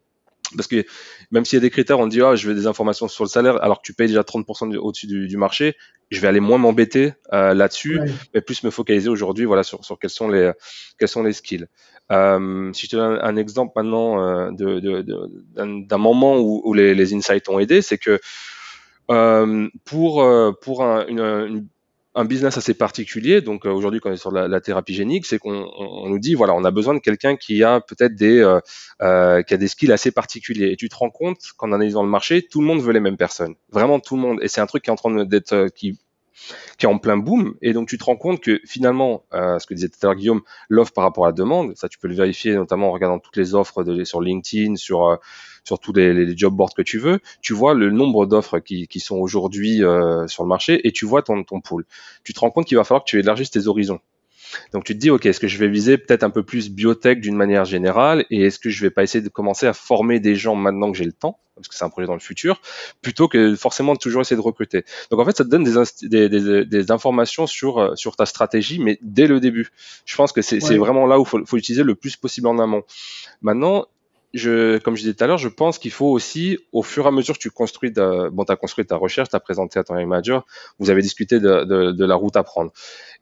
parce 0.55 0.67
que 0.67 0.85
même 1.31 1.45
s'il 1.45 1.57
y 1.57 1.59
a 1.59 1.61
des 1.61 1.69
critères, 1.69 1.99
on 1.99 2.07
dit 2.07 2.21
ah 2.21 2.35
je 2.35 2.47
veux 2.47 2.55
des 2.55 2.67
informations 2.67 3.07
sur 3.07 3.23
le 3.23 3.29
salaire, 3.29 3.61
alors 3.63 3.81
que 3.81 3.85
tu 3.85 3.93
payes 3.93 4.07
déjà 4.07 4.21
30% 4.21 4.75
au-dessus 4.77 5.07
du, 5.07 5.27
du, 5.27 5.37
marché, 5.37 5.75
je 6.09 6.19
vais 6.19 6.27
aller 6.27 6.39
moins 6.39 6.57
m'embêter 6.57 7.13
euh, 7.33 7.53
là-dessus, 7.53 7.99
mais 8.33 8.41
plus 8.41 8.63
me 8.63 8.69
focaliser 8.69 9.09
aujourd'hui 9.09 9.45
voilà 9.45 9.63
sur, 9.63 9.83
sur 9.83 9.99
quels 9.99 10.09
sont 10.09 10.29
les 10.29 10.51
quels 10.99 11.09
sont 11.09 11.23
les 11.23 11.33
skills. 11.33 11.67
Euh, 12.11 12.71
si 12.73 12.85
je 12.85 12.91
te 12.91 12.95
donne 12.95 13.19
un, 13.21 13.35
exemple 13.35 13.73
maintenant 13.75 14.21
euh, 14.21 14.51
de, 14.51 14.79
de, 14.79 15.01
de, 15.01 15.85
d'un 15.85 15.97
moment 15.97 16.37
où, 16.39 16.61
où 16.63 16.73
les, 16.73 16.95
les, 16.95 17.13
insights 17.13 17.49
ont 17.49 17.59
aidé, 17.59 17.81
c'est 17.81 17.97
que 17.97 18.19
euh, 19.11 19.67
pour 19.83 20.21
euh, 20.21 20.53
pour 20.61 20.83
un, 20.83 21.05
une, 21.07 21.19
une 21.19 21.67
un 22.18 22.26
business 22.26 22.57
assez 22.57 22.74
particulier. 22.74 23.41
Donc 23.41 23.65
euh, 23.65 23.70
aujourd'hui, 23.70 23.99
quand 23.99 24.09
on 24.09 24.13
est 24.13 24.18
sur 24.18 24.32
la, 24.32 24.59
thérapie 24.59 24.95
génique, 24.95 25.26
c'est 25.26 25.38
qu'on 25.38 25.70
on 25.78 26.09
nous 26.09 26.20
dit 26.20 26.34
voilà, 26.34 26.53
on 26.55 26.65
a 26.65 26.72
besoin 26.72 26.95
de 26.95 26.99
quelqu'un 26.99 27.36
qui 27.36 27.63
a 27.63 27.80
peut-être 27.80 28.15
des 28.15 28.39
euh, 28.39 28.59
euh, 29.01 29.43
qui 29.43 29.53
a 29.53 29.57
des 29.57 29.68
skills 29.68 29.91
assez 29.91 30.11
particuliers. 30.11 30.72
Et 30.72 30.76
tu 30.76 30.89
te 30.89 30.95
rends 30.95 31.11
compte 31.11 31.38
qu'en 31.57 31.72
analysant 31.72 32.03
le 32.03 32.09
marché, 32.09 32.41
tout 32.41 32.59
le 32.59 32.68
monde 32.68 32.82
veut 32.82 32.91
les 32.91 32.99
mêmes 32.99 33.18
personnes, 33.18 33.53
vraiment 33.72 33.99
tout 33.99 34.15
le 34.15 34.22
monde. 34.22 34.39
Et 34.41 34.47
c'est 34.47 34.61
un 34.61 34.65
truc 34.65 34.84
qui 34.84 34.89
est 34.89 34.93
en 34.93 34.95
train 34.95 35.26
d'être 35.26 35.53
euh, 35.53 35.68
qui 35.70 35.99
qui 36.77 36.85
est 36.85 36.89
en 36.89 36.97
plein 36.97 37.17
boom. 37.17 37.55
Et 37.61 37.73
donc, 37.73 37.88
tu 37.88 37.97
te 37.97 38.03
rends 38.03 38.15
compte 38.15 38.41
que 38.41 38.59
finalement, 38.65 39.23
euh, 39.33 39.59
ce 39.59 39.67
que 39.67 39.73
disait 39.73 39.89
tout 39.89 39.97
à 40.03 40.07
l'heure 40.07 40.15
Guillaume, 40.15 40.41
l'offre 40.69 40.93
par 40.93 41.03
rapport 41.03 41.25
à 41.25 41.29
la 41.29 41.33
demande, 41.33 41.75
ça, 41.75 41.89
tu 41.89 41.97
peux 41.97 42.07
le 42.07 42.15
vérifier 42.15 42.55
notamment 42.55 42.89
en 42.89 42.91
regardant 42.91 43.19
toutes 43.19 43.38
les 43.38 43.55
offres 43.55 43.83
sur 44.03 44.21
LinkedIn, 44.21 44.75
sur, 44.75 45.07
euh, 45.07 45.15
sur 45.63 45.79
tous 45.79 45.93
les, 45.93 46.13
les, 46.13 46.38
job 46.38 46.55
boards 46.55 46.73
que 46.75 46.81
tu 46.81 46.99
veux. 46.99 47.19
Tu 47.41 47.53
vois 47.53 47.73
le 47.73 47.91
nombre 47.91 48.25
d'offres 48.25 48.59
qui, 48.59 48.88
qui 48.88 48.99
sont 48.99 49.17
aujourd'hui 49.17 49.83
euh, 49.83 50.27
sur 50.27 50.43
le 50.43 50.49
marché 50.49 50.88
et 50.88 50.91
tu 50.91 51.05
vois 51.05 51.21
ton, 51.21 51.43
ton 51.43 51.61
pool. 51.61 51.85
Tu 52.23 52.33
te 52.33 52.39
rends 52.39 52.51
compte 52.51 52.65
qu'il 52.65 52.77
va 52.77 52.83
falloir 52.83 53.03
que 53.03 53.09
tu 53.09 53.19
élargisses 53.19 53.51
tes 53.51 53.67
horizons. 53.67 53.99
Donc 54.73 54.83
tu 54.83 54.93
te 54.93 54.99
dis, 54.99 55.09
ok, 55.09 55.25
est-ce 55.25 55.39
que 55.39 55.47
je 55.47 55.57
vais 55.57 55.67
viser 55.67 55.97
peut-être 55.97 56.23
un 56.23 56.29
peu 56.29 56.43
plus 56.43 56.69
biotech 56.69 57.21
d'une 57.21 57.35
manière 57.35 57.65
générale 57.65 58.25
et 58.29 58.43
est-ce 58.43 58.59
que 58.59 58.69
je 58.69 58.81
vais 58.81 58.89
pas 58.89 59.03
essayer 59.03 59.23
de 59.23 59.29
commencer 59.29 59.67
à 59.67 59.73
former 59.73 60.19
des 60.19 60.35
gens 60.35 60.55
maintenant 60.55 60.91
que 60.91 60.97
j'ai 60.97 61.05
le 61.05 61.13
temps 61.13 61.39
parce 61.57 61.67
que 61.67 61.75
c'est 61.75 61.85
un 61.85 61.89
projet 61.89 62.07
dans 62.07 62.13
le 62.13 62.19
futur, 62.19 62.61
plutôt 63.01 63.27
que 63.27 63.55
forcément 63.55 63.93
de 63.93 63.97
toujours 63.97 64.21
essayer 64.21 64.35
de 64.35 64.41
recruter. 64.41 64.85
Donc 65.09 65.19
en 65.19 65.25
fait, 65.25 65.35
ça 65.35 65.43
te 65.43 65.49
donne 65.49 65.63
des, 65.63 65.73
des, 66.03 66.29
des, 66.29 66.65
des 66.65 66.91
informations 66.91 67.47
sur, 67.47 67.79
euh, 67.79 67.95
sur 67.95 68.15
ta 68.15 68.25
stratégie, 68.25 68.79
mais 68.79 68.99
dès 69.01 69.27
le 69.27 69.39
début. 69.39 69.71
Je 70.05 70.15
pense 70.15 70.31
que 70.31 70.41
c'est 70.41 70.63
ouais. 70.63 70.77
vraiment 70.77 71.07
là 71.07 71.19
où 71.19 71.23
il 71.23 71.27
faut, 71.27 71.43
faut 71.45 71.57
utiliser 71.57 71.83
le 71.83 71.95
plus 71.95 72.15
possible 72.15 72.47
en 72.47 72.59
amont. 72.59 72.83
Maintenant, 73.41 73.87
je, 74.33 74.77
comme 74.79 74.95
je 74.95 75.01
disais 75.01 75.13
tout 75.13 75.23
à 75.23 75.27
l'heure, 75.27 75.37
je 75.37 75.47
pense 75.47 75.79
qu'il 75.79 75.91
faut 75.91 76.07
aussi, 76.07 76.59
au 76.71 76.83
fur 76.83 77.05
et 77.05 77.07
à 77.07 77.11
mesure 77.11 77.35
que 77.35 77.39
tu 77.39 77.49
construis, 77.49 77.91
de, 77.91 78.29
bon, 78.29 78.43
as 78.43 78.55
construit 78.55 78.85
ta 78.85 78.95
recherche, 78.95 79.29
tu 79.29 79.35
as 79.35 79.39
présenté 79.39 79.79
à 79.79 79.83
ton 79.83 79.95
manager, 79.95 80.45
vous 80.79 80.89
avez 80.89 81.01
discuté 81.01 81.39
de, 81.39 81.63
de, 81.63 81.91
de, 81.91 82.05
la 82.05 82.15
route 82.15 82.35
à 82.35 82.43
prendre. 82.43 82.71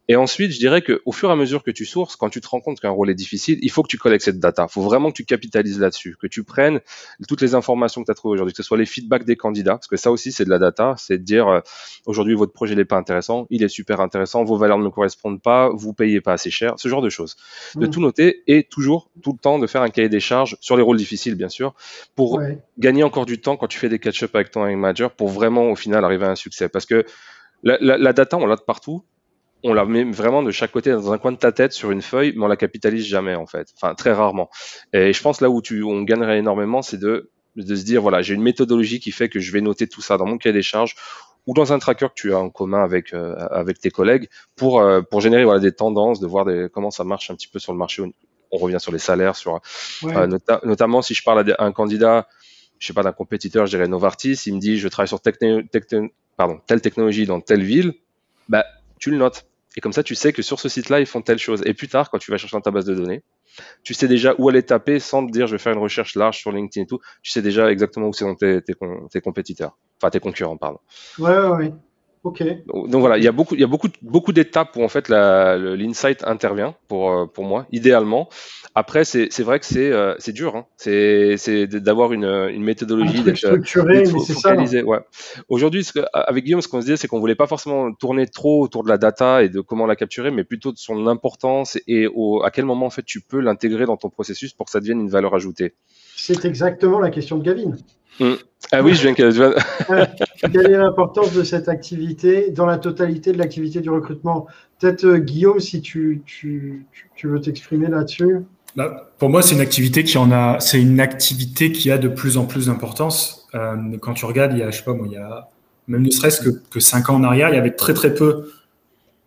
Et 0.07 0.15
ensuite, 0.15 0.51
je 0.51 0.59
dirais 0.59 0.83
qu'au 0.83 1.11
fur 1.11 1.29
et 1.29 1.31
à 1.31 1.35
mesure 1.35 1.63
que 1.63 1.71
tu 1.71 1.85
sources, 1.85 2.15
quand 2.15 2.29
tu 2.29 2.39
te 2.39 2.47
rends 2.47 2.61
compte 2.61 2.79
qu'un 2.79 2.91
rôle 2.91 3.09
est 3.09 3.15
difficile, 3.15 3.57
il 3.61 3.71
faut 3.71 3.81
que 3.81 3.87
tu 3.87 3.97
collectes 3.97 4.25
cette 4.25 4.39
data. 4.39 4.67
Il 4.69 4.71
faut 4.71 4.81
vraiment 4.81 5.09
que 5.09 5.15
tu 5.15 5.25
capitalises 5.25 5.79
là-dessus, 5.79 6.15
que 6.19 6.27
tu 6.27 6.43
prennes 6.43 6.79
toutes 7.27 7.41
les 7.41 7.55
informations 7.55 8.01
que 8.01 8.05
tu 8.05 8.11
as 8.11 8.15
trouvées 8.15 8.33
aujourd'hui, 8.33 8.53
que 8.53 8.57
ce 8.57 8.63
soit 8.63 8.77
les 8.77 8.85
feedbacks 8.85 9.25
des 9.25 9.35
candidats, 9.35 9.73
parce 9.73 9.87
que 9.87 9.97
ça 9.97 10.11
aussi, 10.11 10.31
c'est 10.31 10.45
de 10.45 10.49
la 10.49 10.59
data, 10.59 10.93
c'est 10.97 11.17
de 11.17 11.23
dire 11.23 11.47
euh, 11.47 11.59
aujourd'hui, 12.05 12.35
votre 12.35 12.53
projet 12.53 12.75
n'est 12.75 12.85
pas 12.85 12.97
intéressant, 12.97 13.47
il 13.49 13.63
est 13.63 13.69
super 13.69 13.99
intéressant, 13.99 14.43
vos 14.43 14.57
valeurs 14.57 14.77
ne 14.77 14.83
me 14.83 14.91
correspondent 14.91 15.41
pas, 15.41 15.69
vous 15.73 15.93
payez 15.93 16.21
pas 16.21 16.33
assez 16.33 16.51
cher, 16.51 16.75
ce 16.77 16.87
genre 16.87 17.01
de 17.01 17.09
choses. 17.09 17.35
De 17.75 17.87
mmh. 17.87 17.89
tout 17.89 18.01
noter 18.01 18.43
et 18.45 18.63
toujours, 18.63 19.09
tout 19.23 19.31
le 19.31 19.39
temps, 19.39 19.57
de 19.57 19.65
faire 19.65 19.81
un 19.81 19.89
cahier 19.89 20.09
des 20.09 20.19
charges 20.19 20.57
sur 20.61 20.77
les 20.77 20.83
rôles 20.83 20.97
difficiles, 20.97 21.35
bien 21.35 21.49
sûr, 21.49 21.73
pour 22.15 22.35
ouais. 22.35 22.59
gagner 22.77 23.03
encore 23.03 23.25
du 23.25 23.41
temps 23.41 23.57
quand 23.57 23.67
tu 23.67 23.79
fais 23.79 23.89
des 23.89 23.99
catch-up 23.99 24.35
avec 24.35 24.51
ton 24.51 24.65
manager 24.65 25.11
pour 25.11 25.29
vraiment, 25.29 25.71
au 25.71 25.75
final, 25.75 26.05
arriver 26.05 26.25
à 26.25 26.31
un 26.31 26.35
succès. 26.35 26.69
Parce 26.69 26.85
que 26.85 27.05
la, 27.63 27.77
la, 27.81 27.97
la 27.97 28.13
data, 28.13 28.37
on 28.37 28.45
l'a 28.45 28.55
de 28.55 28.61
partout 28.61 29.03
on 29.65 29.73
la 29.73 29.83
met 29.85 30.03
vraiment 30.03 30.43
de 30.43 30.51
chaque 30.51 30.71
côté 30.71 30.91
dans 30.91 31.11
un 31.11 31.17
coin 31.17 31.31
de 31.31 31.37
ta 31.37 31.51
tête 31.51 31.73
sur 31.73 31.89
une 31.89 32.03
feuille, 32.03 32.33
mais 32.35 32.45
on 32.45 32.47
la 32.47 32.55
capitalise 32.55 33.05
jamais 33.05 33.33
en 33.33 33.47
fait, 33.47 33.73
enfin 33.75 33.95
très 33.95 34.13
rarement. 34.13 34.49
Et 34.93 35.11
je 35.11 35.21
pense 35.21 35.41
là 35.41 35.49
où 35.49 35.61
tu, 35.61 35.81
on 35.81 36.03
gagnerait 36.03 36.37
énormément, 36.37 36.83
c'est 36.83 36.99
de, 36.99 37.31
de 37.55 37.75
se 37.75 37.83
dire 37.83 38.01
voilà, 38.01 38.21
j'ai 38.21 38.35
une 38.35 38.43
méthodologie 38.43 38.99
qui 38.99 39.11
fait 39.11 39.27
que 39.27 39.39
je 39.39 39.51
vais 39.51 39.61
noter 39.61 39.87
tout 39.87 40.01
ça 40.01 40.17
dans 40.17 40.27
mon 40.27 40.37
cahier 40.37 40.53
des 40.53 40.61
charges 40.61 40.95
ou 41.47 41.53
dans 41.55 41.73
un 41.73 41.79
tracker 41.79 42.07
que 42.09 42.13
tu 42.13 42.33
as 42.33 42.37
en 42.37 42.51
commun 42.51 42.83
avec 42.83 43.13
euh, 43.13 43.35
avec 43.49 43.79
tes 43.79 43.89
collègues 43.89 44.29
pour 44.55 44.81
euh, 44.81 45.01
pour 45.01 45.19
générer 45.19 45.45
voilà 45.45 45.59
des 45.59 45.71
tendances, 45.71 46.19
de 46.19 46.27
voir 46.27 46.45
des, 46.45 46.67
comment 46.71 46.91
ça 46.91 47.03
marche 47.03 47.31
un 47.31 47.35
petit 47.35 47.47
peu 47.47 47.57
sur 47.57 47.73
le 47.73 47.79
marché. 47.79 48.03
On 48.51 48.57
revient 48.57 48.79
sur 48.79 48.91
les 48.91 48.99
salaires, 48.99 49.35
sur 49.35 49.59
ouais. 50.03 50.15
euh, 50.15 50.27
nota 50.27 50.61
notamment 50.63 51.01
si 51.01 51.15
je 51.15 51.23
parle 51.23 51.51
à 51.57 51.63
un 51.63 51.71
candidat, 51.71 52.27
je 52.77 52.85
sais 52.85 52.93
pas 52.93 53.01
d'un 53.01 53.13
compétiteur, 53.13 53.65
je 53.65 53.71
dirais 53.75 53.87
Novartis, 53.87 54.39
il 54.45 54.53
me 54.53 54.59
dit 54.59 54.77
je 54.77 54.87
travaille 54.87 55.07
sur 55.07 55.19
pardon, 56.37 56.59
telle 56.67 56.81
technologie 56.81 57.25
dans 57.25 57.41
telle 57.41 57.63
ville, 57.63 57.95
bah 58.47 58.63
tu 58.99 59.09
le 59.09 59.17
notes 59.17 59.45
et 59.75 59.81
comme 59.81 59.93
ça, 59.93 60.03
tu 60.03 60.15
sais 60.15 60.31
que 60.31 60.41
sur 60.41 60.59
ce 60.59 60.69
site-là, 60.69 60.99
ils 60.99 61.05
font 61.05 61.21
telle 61.21 61.39
chose. 61.39 61.61
Et 61.65 61.73
plus 61.73 61.87
tard, 61.87 62.09
quand 62.09 62.17
tu 62.17 62.31
vas 62.31 62.37
chercher 62.37 62.55
dans 62.55 62.61
ta 62.61 62.71
base 62.71 62.85
de 62.85 62.95
données, 62.95 63.23
tu 63.83 63.93
sais 63.93 64.07
déjà 64.07 64.33
où 64.37 64.49
aller 64.49 64.63
taper 64.63 64.99
sans 64.99 65.25
te 65.25 65.31
dire 65.31 65.47
je 65.47 65.53
vais 65.53 65.57
faire 65.57 65.73
une 65.73 65.79
recherche 65.79 66.15
large 66.15 66.37
sur 66.37 66.51
LinkedIn 66.51 66.83
et 66.83 66.87
tout. 66.87 66.99
Tu 67.21 67.31
sais 67.31 67.41
déjà 67.41 67.71
exactement 67.71 68.07
où 68.07 68.13
sont 68.13 68.35
tes, 68.35 68.61
tes, 68.61 68.73
tes 69.11 69.21
compétiteurs. 69.21 69.77
Enfin, 70.01 70.09
tes 70.09 70.19
concurrents, 70.19 70.57
pardon. 70.57 70.79
Ouais, 71.19 71.37
ouais, 71.37 71.49
ouais. 71.49 71.73
Ok. 72.25 72.43
Donc, 72.65 73.01
voilà, 73.01 73.19
il 73.19 73.23
y 73.23 73.27
a 73.27 73.31
beaucoup, 73.31 73.53
il 73.53 73.61
y 73.61 73.63
a 73.63 73.67
beaucoup, 73.67 73.87
beaucoup 74.01 74.33
d'étapes 74.33 74.75
où 74.75 74.83
en 74.83 74.89
fait 74.89 75.09
l'insight 75.09 76.23
intervient 76.23 76.73
pour 76.87 77.11
euh, 77.11 77.25
pour 77.27 77.43
moi, 77.43 77.67
idéalement. 77.71 78.29
Après, 78.73 79.05
c'est 79.05 79.41
vrai 79.41 79.59
que 79.59 79.65
c'est 79.67 79.91
euh, 79.91 80.15
c'est 80.17 80.33
dur, 80.33 80.55
hein. 80.55 80.65
c'est 80.75 81.67
d'avoir 81.67 82.13
une, 82.13 82.25
une 82.25 82.63
méthodologie 82.63 83.21
d'être 83.21 83.37
structuré, 83.37 84.05
mais 84.11 84.19
c'est 84.21 84.33
ça. 84.33 84.55
Ouais. 84.55 84.99
Aujourd'hui, 85.49 85.87
avec 86.13 86.45
Guillaume, 86.45 86.61
ce 86.61 86.67
qu'on 86.67 86.81
se 86.81 86.85
disait, 86.85 86.97
c'est 86.97 87.07
qu'on 87.07 87.19
voulait 87.19 87.35
pas 87.35 87.45
forcément 87.45 87.93
tourner 87.93 88.25
trop 88.25 88.63
autour 88.63 88.83
de 88.83 88.89
la 88.89 88.97
data 88.97 89.43
et 89.43 89.49
de 89.49 89.61
comment 89.61 89.85
la 89.85 89.95
capturer, 89.95 90.31
mais 90.31 90.43
plutôt 90.43 90.71
de 90.71 90.77
son 90.77 91.05
importance 91.05 91.77
et 91.87 92.07
au, 92.07 92.41
à 92.43 92.49
quel 92.49 92.65
moment 92.65 92.87
en 92.87 92.89
fait 92.89 93.05
tu 93.05 93.21
peux 93.21 93.39
l'intégrer 93.39 93.85
dans 93.85 93.97
ton 93.97 94.09
processus 94.09 94.51
pour 94.51 94.65
que 94.65 94.71
ça 94.71 94.79
devienne 94.79 94.99
une 94.99 95.09
valeur 95.09 95.35
ajoutée. 95.35 95.75
C'est 96.15 96.45
exactement 96.45 96.99
la 96.99 97.09
question 97.09 97.37
de 97.37 97.43
Gavin. 97.43 97.75
Mm. 98.19 98.33
Ah 98.71 98.81
oui, 98.81 98.93
je 98.95 99.01
viens 99.01 99.13
que. 99.13 99.31
Quelle 100.51 100.71
est 100.71 100.77
l'importance 100.77 101.33
de 101.33 101.43
cette 101.43 101.69
activité 101.69 102.49
dans 102.51 102.65
la 102.65 102.77
totalité 102.77 103.31
de 103.31 103.37
l'activité 103.37 103.81
du 103.81 103.89
recrutement? 103.89 104.47
Peut-être 104.79 105.05
euh, 105.05 105.17
Guillaume, 105.17 105.59
si 105.59 105.81
tu, 105.81 106.21
tu, 106.25 106.85
tu 107.15 107.27
veux 107.27 107.39
t'exprimer 107.39 107.87
là-dessus. 107.87 108.39
Bah, 108.75 109.11
pour 109.19 109.29
moi, 109.29 109.41
c'est 109.41 109.55
une 109.55 109.61
activité 109.61 110.03
qui 110.03 110.17
en 110.17 110.31
a, 110.31 110.59
c'est 110.59 110.81
une 110.81 110.99
activité 110.99 111.71
qui 111.71 111.91
a 111.91 111.97
de 111.97 112.07
plus 112.07 112.37
en 112.37 112.45
plus 112.45 112.67
d'importance. 112.67 113.47
Euh, 113.55 113.75
quand 114.01 114.13
tu 114.13 114.25
regardes, 114.25 114.53
il 114.53 114.59
y 114.59 114.63
a, 114.63 114.71
je 114.71 114.77
sais 114.77 114.83
pas 114.83 114.93
moi, 114.93 115.07
il 115.09 115.13
y 115.13 115.17
a 115.17 115.49
même 115.87 116.01
ne 116.01 116.09
serait-ce 116.09 116.41
que, 116.41 116.49
que 116.69 116.79
cinq 116.79 117.09
ans 117.09 117.15
en 117.15 117.23
arrière, 117.23 117.49
il 117.49 117.55
y 117.55 117.59
avait 117.59 117.75
très 117.75 117.93
très 117.93 118.13
peu 118.13 118.51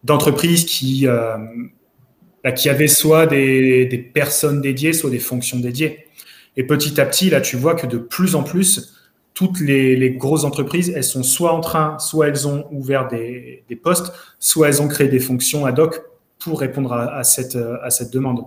d'entreprises 0.05 0.65
qui 0.65 1.07
euh, 1.07 1.37
bah, 2.43 2.53
qui 2.53 2.69
avaient 2.69 2.89
soit 2.89 3.27
des, 3.27 3.87
des 3.87 3.99
personnes 3.99 4.61
dédiées, 4.61 4.93
soit 4.93 5.11
des 5.11 5.19
fonctions 5.19 5.59
dédiées. 5.59 6.08
Et 6.59 6.65
petit 6.65 7.01
à 7.01 7.07
petit, 7.07 7.31
là, 7.31 7.41
tu 7.41 7.57
vois 7.57 7.75
que 7.75 7.87
de 7.87 7.97
plus 7.97 8.35
en 8.35 8.43
plus, 8.43 8.95
toutes 9.33 9.61
les, 9.61 10.11
grosses 10.11 10.45
entreprises, 10.45 10.93
elles 10.95 11.05
sont 11.05 11.23
soit 11.23 11.53
en 11.53 11.61
train, 11.61 11.99
soit 11.99 12.29
elles 12.29 12.47
ont 12.47 12.67
ouvert 12.71 13.09
des, 13.09 13.65
postes, 13.83 14.13
soit 14.39 14.69
elles 14.69 14.83
ont 14.83 14.89
créé 14.89 15.09
des 15.09 15.21
fonctions 15.21 15.65
ad 15.65 15.79
hoc 15.79 16.03
pour 16.39 16.61
répondre 16.61 16.93
à, 16.93 17.25
cette, 17.25 17.57
à 17.57 17.89
cette 17.89 18.13
demande. 18.13 18.45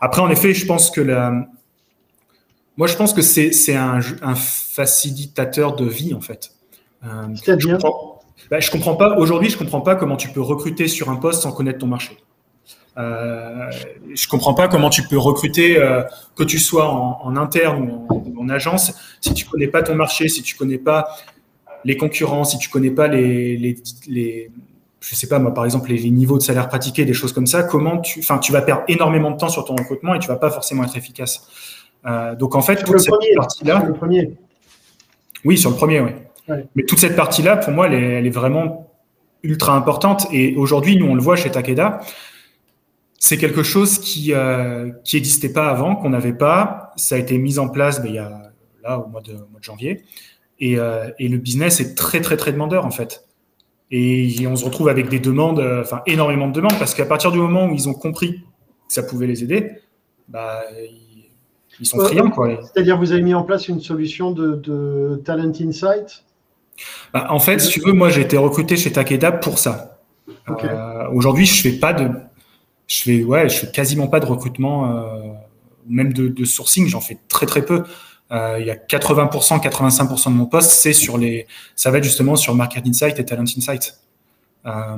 Après, 0.00 0.20
en 0.20 0.30
effet, 0.30 0.52
je 0.52 0.66
pense 0.66 0.90
que 0.90 1.00
la, 1.00 1.46
moi, 2.76 2.86
je 2.86 2.96
pense 2.96 3.12
que 3.12 3.22
c'est 3.22 3.76
un, 3.76 4.00
un, 4.22 4.34
facilitateur 4.34 5.76
de 5.76 5.84
vie, 5.84 6.14
en 6.14 6.20
fait. 6.20 6.52
Euh, 7.04 7.28
je, 7.34 7.76
bah, 8.50 8.60
je 8.60 8.70
comprends 8.70 8.96
pas. 8.96 9.16
Aujourd'hui, 9.18 9.50
je 9.50 9.58
comprends 9.58 9.82
pas 9.82 9.94
comment 9.94 10.16
tu 10.16 10.30
peux 10.30 10.40
recruter 10.40 10.88
sur 10.88 11.10
un 11.10 11.16
poste 11.16 11.42
sans 11.42 11.52
connaître 11.52 11.80
ton 11.80 11.86
marché. 11.86 12.16
Euh, 12.98 13.70
je 14.14 14.28
comprends 14.28 14.54
pas 14.54 14.68
comment 14.68 14.90
tu 14.90 15.02
peux 15.02 15.16
recruter, 15.16 15.78
euh, 15.78 16.02
que 16.36 16.44
tu 16.44 16.58
sois 16.58 16.88
en, 16.90 17.36
interne 17.36 17.90
ou 17.90 18.40
en, 18.40 18.48
agence, 18.48 18.92
si 19.20 19.32
tu 19.32 19.46
connais 19.46 19.68
pas 19.68 19.82
ton 19.82 19.94
marché, 19.94 20.28
si 20.28 20.42
tu 20.42 20.56
connais 20.56 20.78
pas 20.78 21.08
les 21.84 21.96
concurrents, 21.96 22.44
si 22.44 22.58
tu 22.58 22.68
connais 22.68 22.90
pas 22.90 23.08
les, 23.08 23.56
les, 23.56 23.76
les 24.08 24.50
je 25.00 25.14
sais 25.14 25.26
pas 25.26 25.38
moi 25.38 25.52
par 25.52 25.64
exemple 25.64 25.90
les, 25.90 26.10
niveaux 26.10 26.38
de 26.38 26.42
salaire 26.42 26.68
pratiqués, 26.68 27.04
des 27.04 27.14
choses 27.14 27.32
comme 27.32 27.46
ça. 27.46 27.62
Comment 27.62 27.98
tu, 27.98 28.20
enfin 28.20 28.38
tu 28.38 28.52
vas 28.52 28.62
perdre 28.62 28.82
énormément 28.88 29.30
de 29.30 29.36
temps 29.36 29.48
sur 29.48 29.64
ton 29.64 29.74
recrutement 29.74 30.14
et 30.14 30.18
tu 30.18 30.28
vas 30.28 30.36
pas 30.36 30.50
forcément 30.50 30.84
être 30.84 30.96
efficace. 30.96 31.48
Euh, 32.06 32.34
donc 32.34 32.54
en 32.54 32.62
fait 32.62 32.78
sur 32.78 32.88
toute 32.88 33.00
cette 33.00 33.14
partie-là, 33.34 33.84
le 33.86 33.94
premier. 33.94 34.32
Oui, 35.44 35.58
sur 35.58 35.70
le 35.70 35.76
premier, 35.76 36.00
oui. 36.00 36.10
Mais 36.76 36.84
toute 36.84 36.98
cette 36.98 37.16
partie-là, 37.16 37.56
pour 37.56 37.72
moi, 37.72 37.86
elle 37.86 37.94
est, 37.94 38.12
elle 38.18 38.26
est 38.26 38.30
vraiment 38.30 38.90
ultra 39.42 39.74
importante. 39.74 40.26
Et 40.32 40.54
aujourd'hui, 40.56 40.96
nous, 40.96 41.06
on 41.06 41.14
le 41.14 41.20
voit 41.20 41.36
chez 41.36 41.50
Takeda 41.50 42.00
c'est 43.22 43.36
quelque 43.36 43.62
chose 43.62 44.00
qui 44.00 44.34
euh, 44.34 44.90
qui 45.04 45.14
n'existait 45.14 45.52
pas 45.52 45.68
avant, 45.68 45.94
qu'on 45.94 46.10
n'avait 46.10 46.32
pas. 46.32 46.90
Ça 46.96 47.14
a 47.14 47.18
été 47.18 47.38
mis 47.38 47.60
en 47.60 47.68
place 47.68 48.02
ben, 48.02 48.08
il 48.08 48.14
y 48.16 48.18
a 48.18 48.50
là 48.82 48.98
au 48.98 49.06
mois 49.06 49.20
de, 49.20 49.34
mois 49.34 49.60
de 49.60 49.64
janvier, 49.64 50.02
et, 50.58 50.76
euh, 50.76 51.08
et, 51.20 51.28
le 51.28 51.38
business 51.38 51.78
est 51.78 51.94
très 51.94 52.20
très 52.20 52.36
très 52.36 52.52
demandeur 52.52 52.84
en 52.84 52.90
fait. 52.90 53.24
Et 53.92 54.44
on 54.48 54.56
se 54.56 54.64
retrouve 54.64 54.88
avec 54.88 55.08
des 55.08 55.20
demandes, 55.20 55.60
euh, 55.60 55.82
enfin 55.82 56.02
énormément 56.06 56.48
de 56.48 56.52
demandes, 56.52 56.76
parce 56.80 56.94
qu'à 56.94 57.06
partir 57.06 57.30
du 57.30 57.38
moment 57.38 57.66
où 57.66 57.74
ils 57.74 57.88
ont 57.88 57.94
compris 57.94 58.40
que 58.88 58.92
ça 58.92 59.04
pouvait 59.04 59.28
les 59.28 59.44
aider, 59.44 59.70
bah, 60.26 60.64
ils, 61.78 61.86
sont 61.86 62.00
friands. 62.00 62.32
C'est-à-dire 62.74 62.98
vous 62.98 63.12
avez 63.12 63.22
mis 63.22 63.34
en 63.34 63.44
place 63.44 63.68
une 63.68 63.80
solution 63.80 64.32
de, 64.32 64.56
de 64.56 65.22
Talent 65.24 65.52
Insight? 65.60 66.24
Bah, 67.12 67.28
En 67.30 67.38
fait, 67.38 67.60
si 67.60 67.68
tu 67.68 67.80
veux, 67.86 67.92
moi 67.92 68.08
j'ai 68.08 68.22
été 68.22 68.36
recruté 68.36 68.76
chez 68.76 68.90
Takeda 68.90 69.30
pour 69.30 69.60
ça. 69.60 70.00
Aujourd'hui, 71.12 71.46
je 71.46 71.62
fais 71.62 71.78
pas 71.78 71.92
de 71.92 72.10
je 72.92 73.02
fais 73.02 73.24
fais 73.48 73.70
quasiment 73.70 74.06
pas 74.06 74.20
de 74.20 74.26
recrutement, 74.26 74.90
euh, 74.90 75.32
même 75.88 76.12
de, 76.12 76.44
sourcing, 76.44 76.86
j'en 76.88 77.00
fais 77.00 77.18
très 77.28 77.46
très 77.46 77.64
peu. 77.64 77.84
Euh, 78.30 78.58
il 78.60 78.66
y 78.66 78.70
a 78.70 78.76
80%, 78.76 79.60
85% 79.60 80.26
de 80.26 80.34
mon 80.34 80.46
poste, 80.46 80.70
c'est 80.70 80.92
sur 80.92 81.18
les, 81.18 81.48
ça 81.74 81.90
va 81.90 81.98
être 81.98 82.04
justement 82.04 82.36
sur 82.36 82.54
Market 82.54 82.86
Insight 82.86 83.18
et 83.18 83.24
Talent 83.24 83.42
Insight. 83.44 83.98
Euh, 84.66 84.96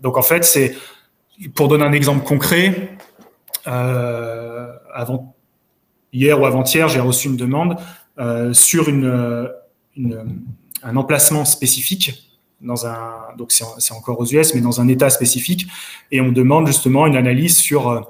donc 0.00 0.16
en 0.16 0.22
fait, 0.22 0.44
c'est 0.44 0.74
pour 1.54 1.68
donner 1.68 1.84
un 1.84 1.92
exemple 1.92 2.24
concret. 2.24 2.96
hier 6.12 6.40
ou 6.40 6.46
avant-hier, 6.46 6.88
j'ai 6.88 7.00
reçu 7.00 7.28
une 7.28 7.36
demande 7.36 7.76
sur 8.52 8.88
un 8.88 9.48
emplacement 10.96 11.44
spécifique 11.44 12.31
dans 12.62 12.86
un, 12.86 13.12
donc 13.36 13.52
c'est 13.52 13.94
encore 13.94 14.20
aux 14.20 14.26
US, 14.26 14.54
mais 14.54 14.60
dans 14.60 14.80
un 14.80 14.88
état 14.88 15.10
spécifique, 15.10 15.66
et 16.10 16.20
on 16.20 16.32
demande 16.32 16.66
justement 16.66 17.06
une 17.06 17.16
analyse 17.16 17.56
sur 17.56 17.88
euh, 17.88 18.00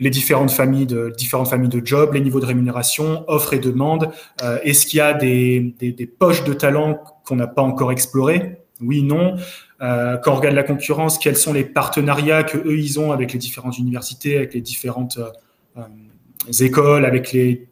les 0.00 0.10
différentes 0.10 0.50
familles 0.50 0.86
de 0.86 1.12
différentes 1.16 1.48
familles 1.48 1.68
de 1.68 1.84
jobs, 1.84 2.12
les 2.14 2.20
niveaux 2.20 2.40
de 2.40 2.46
rémunération, 2.46 3.24
offres 3.28 3.54
et 3.54 3.58
demandes. 3.58 4.10
Euh, 4.42 4.58
est-ce 4.62 4.86
qu'il 4.86 4.98
y 4.98 5.00
a 5.00 5.14
des, 5.14 5.74
des, 5.78 5.92
des 5.92 6.06
poches 6.06 6.44
de 6.44 6.52
talent 6.52 7.00
qu'on 7.24 7.36
n'a 7.36 7.46
pas 7.46 7.62
encore 7.62 7.92
explorées? 7.92 8.58
Oui, 8.80 9.02
non. 9.02 9.36
Euh, 9.82 10.16
quand 10.18 10.32
on 10.32 10.36
regarde 10.36 10.56
la 10.56 10.62
concurrence, 10.62 11.18
quels 11.18 11.36
sont 11.36 11.52
les 11.52 11.64
partenariats 11.64 12.42
que 12.42 12.58
eux 12.58 12.78
ils 12.78 12.98
ont 12.98 13.12
avec 13.12 13.32
les 13.32 13.38
différentes 13.38 13.78
universités, 13.78 14.36
avec 14.36 14.54
les 14.54 14.60
différentes 14.60 15.18
euh, 15.76 15.82
écoles, 16.60 17.04
avec 17.04 17.32
les 17.32 17.68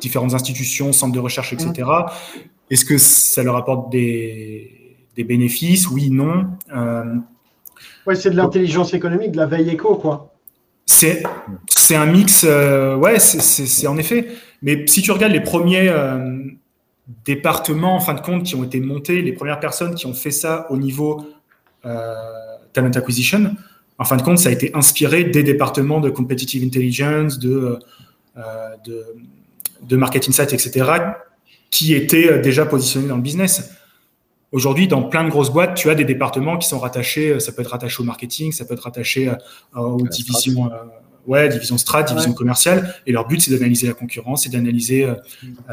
différentes 0.00 0.34
institutions, 0.34 0.92
centres 0.92 1.14
de 1.14 1.18
recherche, 1.18 1.52
etc. 1.52 1.72
Mmh. 1.76 2.40
Est-ce 2.70 2.84
que 2.84 2.98
ça 2.98 3.42
leur 3.42 3.56
apporte 3.56 3.90
des 3.90 4.75
des 5.16 5.24
bénéfices, 5.24 5.88
oui, 5.88 6.10
non. 6.10 6.46
Euh, 6.74 7.04
oui, 8.06 8.16
c'est 8.16 8.30
de 8.30 8.36
l'intelligence 8.36 8.94
économique, 8.94 9.32
de 9.32 9.38
la 9.38 9.46
veille 9.46 9.70
éco, 9.70 9.96
quoi. 9.96 10.32
C'est, 10.84 11.24
c'est 11.68 11.96
un 11.96 12.06
mix, 12.06 12.44
euh, 12.48 12.94
ouais, 12.96 13.18
c'est, 13.18 13.86
en 13.86 13.96
effet. 13.96 14.28
Mais 14.62 14.86
si 14.86 15.02
tu 15.02 15.10
regardes 15.10 15.32
les 15.32 15.40
premiers 15.40 15.88
euh, 15.88 16.42
départements, 17.24 17.96
en 17.96 18.00
fin 18.00 18.14
de 18.14 18.20
compte, 18.20 18.44
qui 18.44 18.54
ont 18.54 18.62
été 18.62 18.78
montés, 18.80 19.22
les 19.22 19.32
premières 19.32 19.58
personnes 19.58 19.94
qui 19.94 20.06
ont 20.06 20.14
fait 20.14 20.30
ça 20.30 20.66
au 20.70 20.76
niveau 20.76 21.26
talent 22.72 22.90
acquisition, 22.90 23.54
en 23.98 24.04
fin 24.04 24.16
de 24.16 24.22
compte, 24.22 24.38
ça 24.38 24.48
a 24.48 24.52
été 24.52 24.72
inspiré 24.74 25.22
des 25.22 25.44
départements 25.44 26.00
de 26.00 26.10
competitive 26.10 26.64
intelligence, 26.64 27.38
de, 27.38 27.78
de, 28.84 29.04
de 29.82 29.96
market 29.96 30.28
insight, 30.28 30.52
etc., 30.52 30.90
qui 31.70 31.94
étaient 31.94 32.40
déjà 32.40 32.66
positionnés 32.66 33.06
dans 33.06 33.16
le 33.16 33.22
business. 33.22 33.70
Aujourd'hui, 34.52 34.86
dans 34.86 35.02
plein 35.02 35.24
de 35.24 35.30
grosses 35.30 35.50
boîtes, 35.50 35.74
tu 35.74 35.90
as 35.90 35.94
des 35.94 36.04
départements 36.04 36.56
qui 36.56 36.68
sont 36.68 36.78
rattachés, 36.78 37.30
euh, 37.30 37.40
ça 37.40 37.52
peut 37.52 37.62
être 37.62 37.72
rattaché 37.72 38.00
au 38.00 38.04
marketing, 38.04 38.52
ça 38.52 38.64
peut 38.64 38.74
être 38.74 38.84
rattaché 38.84 39.28
euh, 39.28 39.34
aux 39.74 40.06
divisions, 40.06 40.66
euh, 40.72 40.76
ouais, 41.26 41.48
division 41.48 41.76
strat, 41.78 42.04
division 42.04 42.32
commerciale, 42.32 42.94
et 43.06 43.12
leur 43.12 43.26
but, 43.26 43.40
c'est 43.40 43.50
d'analyser 43.50 43.88
la 43.88 43.94
concurrence, 43.94 44.44
c'est 44.44 44.50
d'analyser 44.50 45.08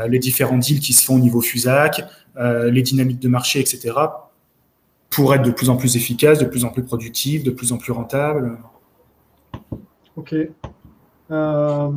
les 0.07 0.19
différents 0.19 0.57
deals 0.57 0.79
qui 0.79 0.93
se 0.93 1.05
font 1.05 1.15
au 1.15 1.19
niveau 1.19 1.41
FUSAC, 1.41 2.03
les 2.35 2.81
dynamiques 2.81 3.19
de 3.19 3.29
marché, 3.29 3.59
etc., 3.59 3.93
pour 5.11 5.35
être 5.35 5.43
de 5.43 5.51
plus 5.51 5.69
en 5.69 5.77
plus 5.77 5.95
efficace, 5.95 6.39
de 6.39 6.45
plus 6.45 6.65
en 6.65 6.69
plus 6.69 6.81
productif, 6.81 7.43
de 7.43 7.51
plus 7.51 7.71
en 7.71 7.77
plus 7.77 7.91
rentable. 7.91 8.57
Ok. 10.15 10.35
La 11.29 11.91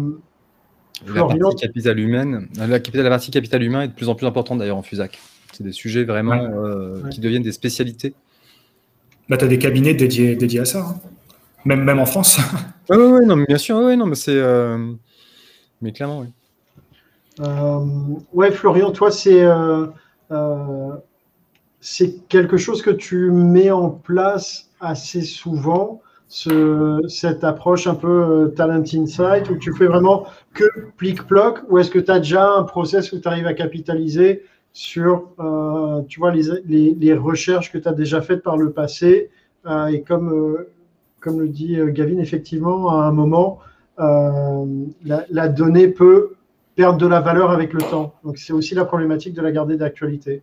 partie 1.15 1.39
capital 1.59 1.99
humaine, 1.99 2.49
la, 2.57 2.67
la 2.67 3.09
partie 3.09 3.31
capital 3.31 3.63
humain 3.63 3.83
est 3.83 3.89
de 3.89 3.95
plus 3.95 4.11
en 4.11 4.15
plus 4.15 4.27
importante 4.27 4.59
d'ailleurs 4.59 4.77
en 4.77 4.83
FUSAC. 4.83 5.19
C'est 5.57 5.65
des 5.65 5.73
sujets 5.73 6.05
vraiment 6.05 6.35
euh, 6.35 7.09
qui 7.09 7.19
deviennent 7.19 7.43
des 7.43 7.53
spécialités. 7.53 8.13
Bah, 9.31 9.39
tu 9.39 9.47
as 9.47 9.49
des 9.49 9.59
cabinets 9.59 9.95
dédiés, 9.95 10.37
dédiés 10.37 10.61
à 10.61 10.65
ça, 10.67 10.81
hein. 10.81 11.01
même, 11.65 11.83
même 11.83 11.99
en 11.99 12.07
France. 12.07 12.39
Oui, 12.89 12.99
oui, 12.99 13.27
non, 13.27 13.35
mais 13.35 13.47
bien 13.47 13.59
sûr, 13.59 13.79
oui, 13.79 13.97
non, 13.97 14.07
mais 14.07 14.15
c'est. 14.15 14.39
Euh, 14.39 14.93
mais 15.83 15.91
clairement, 15.91 16.21
oui. 16.21 16.29
Euh, 17.41 17.81
ouais, 18.33 18.53
Florian, 18.53 18.93
toi, 18.93 19.11
c'est. 19.11 19.45
c'est 21.81 22.29
quelque 22.29 22.59
chose 22.59 22.83
que 22.83 22.91
tu 22.91 23.33
mets 23.33 23.73
en 23.73 23.91
place 23.91 24.71
assez 24.79 25.23
souvent, 25.23 26.01
ce, 26.29 27.01
cette 27.09 27.43
approche 27.43 27.89
un 27.89 27.97
peu 27.97 28.53
talent 28.57 28.85
insight, 28.95 29.51
où 29.51 29.57
tu 29.57 29.75
fais 29.75 29.87
vraiment 29.87 30.27
que 30.55 30.65
plic-ploc, 30.97 31.63
ou 31.69 31.79
est-ce 31.79 31.91
que 31.91 31.99
tu 31.99 32.13
as 32.13 32.21
déjà 32.21 32.49
un 32.49 32.63
process 32.63 33.11
où 33.11 33.19
tu 33.19 33.27
arrives 33.27 33.49
à 33.49 33.55
capitaliser 33.55 34.45
sur 34.77 35.31
euh, 35.41 36.03
les, 36.67 36.95
les, 36.95 37.15
recherches 37.15 37.73
que 37.73 37.79
tu 37.79 37.89
as 37.89 37.95
déjà 37.95 38.21
faites 38.21 38.43
par 38.43 38.59
le 38.59 38.73
passé. 38.73 39.31
Euh, 39.65 39.87
et 39.87 40.03
comme, 40.03 40.31
euh, 40.31 40.69
comme 41.19 41.41
le 41.41 41.49
dit 41.49 41.79
Gavin, 41.93 42.19
effectivement, 42.19 42.91
à 42.91 43.07
un 43.07 43.11
moment, 43.11 43.59
la, 43.97 45.25
la, 45.31 45.49
donnée 45.49 45.89
peut 45.89 46.35
perdre 46.75 46.99
de 46.99 47.07
la 47.07 47.21
valeur 47.21 47.53
avec 47.53 47.73
le 47.73 47.81
temps. 47.81 48.13
Donc 48.23 48.37
c'est 48.37 48.53
aussi 48.53 48.75
la 48.75 48.85
problématique 48.85 49.33
de 49.33 49.41
la 49.41 49.51
garder 49.51 49.79
d'actualité. 49.79 50.43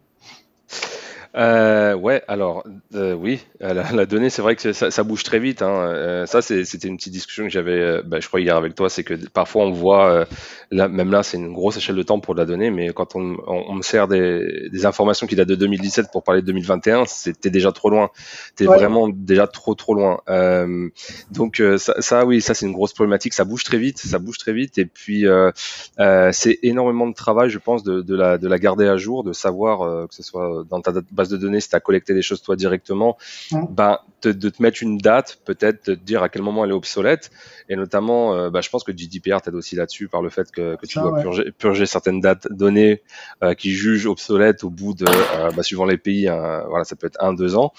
Euh, 1.36 1.96
ouais, 1.96 2.22
alors 2.28 2.64
euh, 2.94 3.14
oui, 3.16 3.40
la, 3.60 3.74
la 3.92 4.06
donnée, 4.06 4.30
c'est 4.30 4.44
vrai 4.44 4.56
que 4.56 4.72
ça, 4.72 4.92
ça 4.92 5.04
bouge 5.04 5.24
très 5.24 5.40
vite. 5.40 5.64
Hein. 5.64 5.74
Euh, 5.88 6.26
ça, 6.28 6.44
c'était 6.44 6.88
une 6.88 6.98
petite 6.98 7.12
discussion 7.14 7.44
que 7.46 7.50
j'avais, 7.50 8.04
bah, 8.04 8.20
je 8.20 8.28
crois 8.28 8.40
hier 8.40 8.56
avec 8.56 8.76
toi, 8.76 8.88
c'est 8.88 9.04
que 9.04 9.16
parfois 9.30 9.64
on 9.66 9.72
voit, 9.72 10.10
euh, 10.12 10.26
là, 10.70 10.88
même 10.88 11.10
là, 11.12 11.24
c'est 11.24 11.38
une 11.38 11.52
grosse 11.52 11.78
échelle 11.78 11.96
de 11.96 12.04
temps 12.04 12.20
pour 12.20 12.36
de 12.36 12.40
la 12.40 12.46
donnée, 12.46 12.70
mais 12.70 12.90
quand 12.94 13.16
on, 13.16 13.36
on, 13.48 13.64
on 13.68 13.74
me 13.74 13.82
sert 13.82 14.08
des, 14.08 14.70
des 14.72 14.86
informations 14.86 15.26
qui 15.26 15.36
datent 15.36 15.48
de 15.48 15.56
2017 15.56 16.08
pour 16.12 16.22
parler 16.24 16.42
de 16.42 16.46
2021, 16.46 17.06
c'était 17.08 17.50
déjà 17.50 17.72
trop 17.72 17.90
loin. 17.90 18.12
T'es 18.56 18.68
Ouais. 18.68 18.78
vraiment 18.78 19.10
déjà 19.10 19.48
trop 19.48 19.74
trop 19.76 19.94
loin. 19.96 20.22
Euh, 20.30 20.90
donc 21.32 21.60
euh, 21.60 21.78
ça, 21.78 21.96
ça, 22.00 22.26
oui, 22.26 22.42
ça 22.42 22.54
c'est 22.54 22.66
une 22.66 22.72
grosse 22.74 22.94
problématique. 22.94 23.34
Ça 23.34 23.44
bouge 23.44 23.64
très 23.64 23.78
vite, 23.78 23.98
ça 23.98 24.20
bouge 24.20 24.38
très 24.38 24.54
vite, 24.54 24.78
et 24.78 24.86
puis 24.86 25.26
euh, 25.28 25.52
euh, 26.00 26.30
c'est 26.32 26.60
énormément 26.64 27.08
de 27.08 27.14
travail, 27.14 27.50
je 27.50 27.58
pense, 27.60 27.84
de, 27.84 28.02
de 28.02 28.16
la 28.16 28.38
de 28.38 28.48
la 28.48 28.60
garder 28.60 28.88
à 28.88 28.98
jour, 28.98 29.24
de 29.24 29.34
savoir 29.34 29.82
euh, 29.82 30.08
que 30.08 30.14
ce 30.16 30.24
soit 30.24 30.64
dans 30.70 30.82
ta 30.82 30.92
base 31.12 31.23
de 31.30 31.38
données, 31.38 31.60
si 31.60 31.70
tu 31.70 31.76
as 31.76 31.80
collecté 31.80 32.14
des 32.14 32.22
choses 32.22 32.42
toi 32.42 32.56
directement, 32.56 33.18
Mm. 33.52 33.66
ben, 33.70 34.00
te- 34.22 34.30
de 34.30 34.50
te 34.50 34.62
mettre 34.62 34.82
une 34.84 34.98
date, 34.98 35.40
peut-être 35.46 35.90
de 35.90 35.96
te 35.96 36.00
dire 36.00 36.24
à 36.24 36.30
quel 36.30 36.42
moment 36.42 36.64
elle 36.64 36.72
est 36.72 36.74
obsolète. 36.76 37.30
Et 37.70 37.76
notamment, 37.76 38.34
euh, 38.36 38.50
bah, 38.50 38.62
je 38.62 38.70
pense 38.70 38.84
que 38.84 38.92
GDPR 38.96 39.42
t'aide 39.42 39.56
aussi 39.56 39.76
là-dessus 39.76 40.08
par 40.08 40.22
le 40.22 40.30
fait 40.30 40.52
que, 40.52 40.76
que 40.76 40.86
tu 40.86 41.00
dois 41.00 41.12
ouais. 41.14 41.22
purger, 41.22 41.52
purger 41.58 41.86
certaines 41.86 42.20
dates 42.22 42.48
données 42.52 43.02
euh, 43.44 43.54
qui 43.54 43.72
jugent 43.72 44.08
obsolètes 44.08 44.64
au 44.64 44.70
bout 44.70 44.94
de, 44.94 45.06
euh, 45.08 45.52
bah, 45.56 45.64
suivant 45.64 45.86
les 45.86 45.98
pays, 45.98 46.28
hein, 46.28 46.64
voilà, 46.68 46.84
ça 46.86 46.96
peut 46.96 47.08
être 47.08 47.22
un, 47.24 47.34
deux 47.34 47.56
ans. 47.56 47.74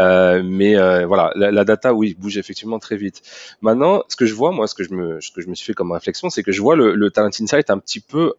Euh, 0.00 0.42
mais 0.44 0.74
voilà, 1.04 1.32
la, 1.36 1.50
la 1.50 1.64
data, 1.64 1.92
oui, 1.94 2.14
bouge 2.18 2.38
effectivement 2.38 2.78
très 2.78 2.96
vite. 2.96 3.22
Maintenant, 3.60 4.02
ce 4.08 4.16
que 4.16 4.26
je 4.26 4.34
vois, 4.34 4.52
moi, 4.52 4.66
ce 4.66 4.74
que 4.74 4.84
je 4.84 4.92
me, 4.94 5.20
ce 5.20 5.30
que 5.30 5.40
je 5.40 5.48
me 5.48 5.54
suis 5.54 5.66
fait 5.66 5.74
comme 5.74 5.92
réflexion, 5.92 6.30
c'est 6.30 6.42
que 6.42 6.52
je 6.52 6.60
vois 6.60 6.76
le, 6.76 6.94
le 6.94 7.10
Talent 7.10 7.28
Insight 7.40 7.70
un 7.70 7.78
petit 7.78 8.00
peu 8.00 8.34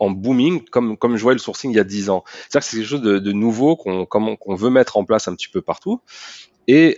en 0.00 0.10
booming, 0.10 0.64
comme, 0.64 0.96
comme 0.96 1.16
je 1.16 1.22
voyais 1.22 1.36
le 1.36 1.40
sourcing 1.40 1.70
il 1.70 1.76
y 1.76 1.80
a 1.80 1.84
10 1.84 2.10
ans. 2.10 2.24
C'est-à-dire 2.26 2.60
que 2.60 2.64
c'est 2.64 2.76
quelque 2.78 2.88
chose 2.88 3.02
de, 3.02 3.18
de 3.18 3.32
nouveau 3.32 3.76
qu'on 3.76 4.06
qu'on 4.06 4.54
veut 4.54 4.70
mettre 4.70 4.96
en 4.96 5.04
place 5.04 5.28
un 5.28 5.34
petit 5.34 5.48
peu 5.48 5.60
partout. 5.60 6.00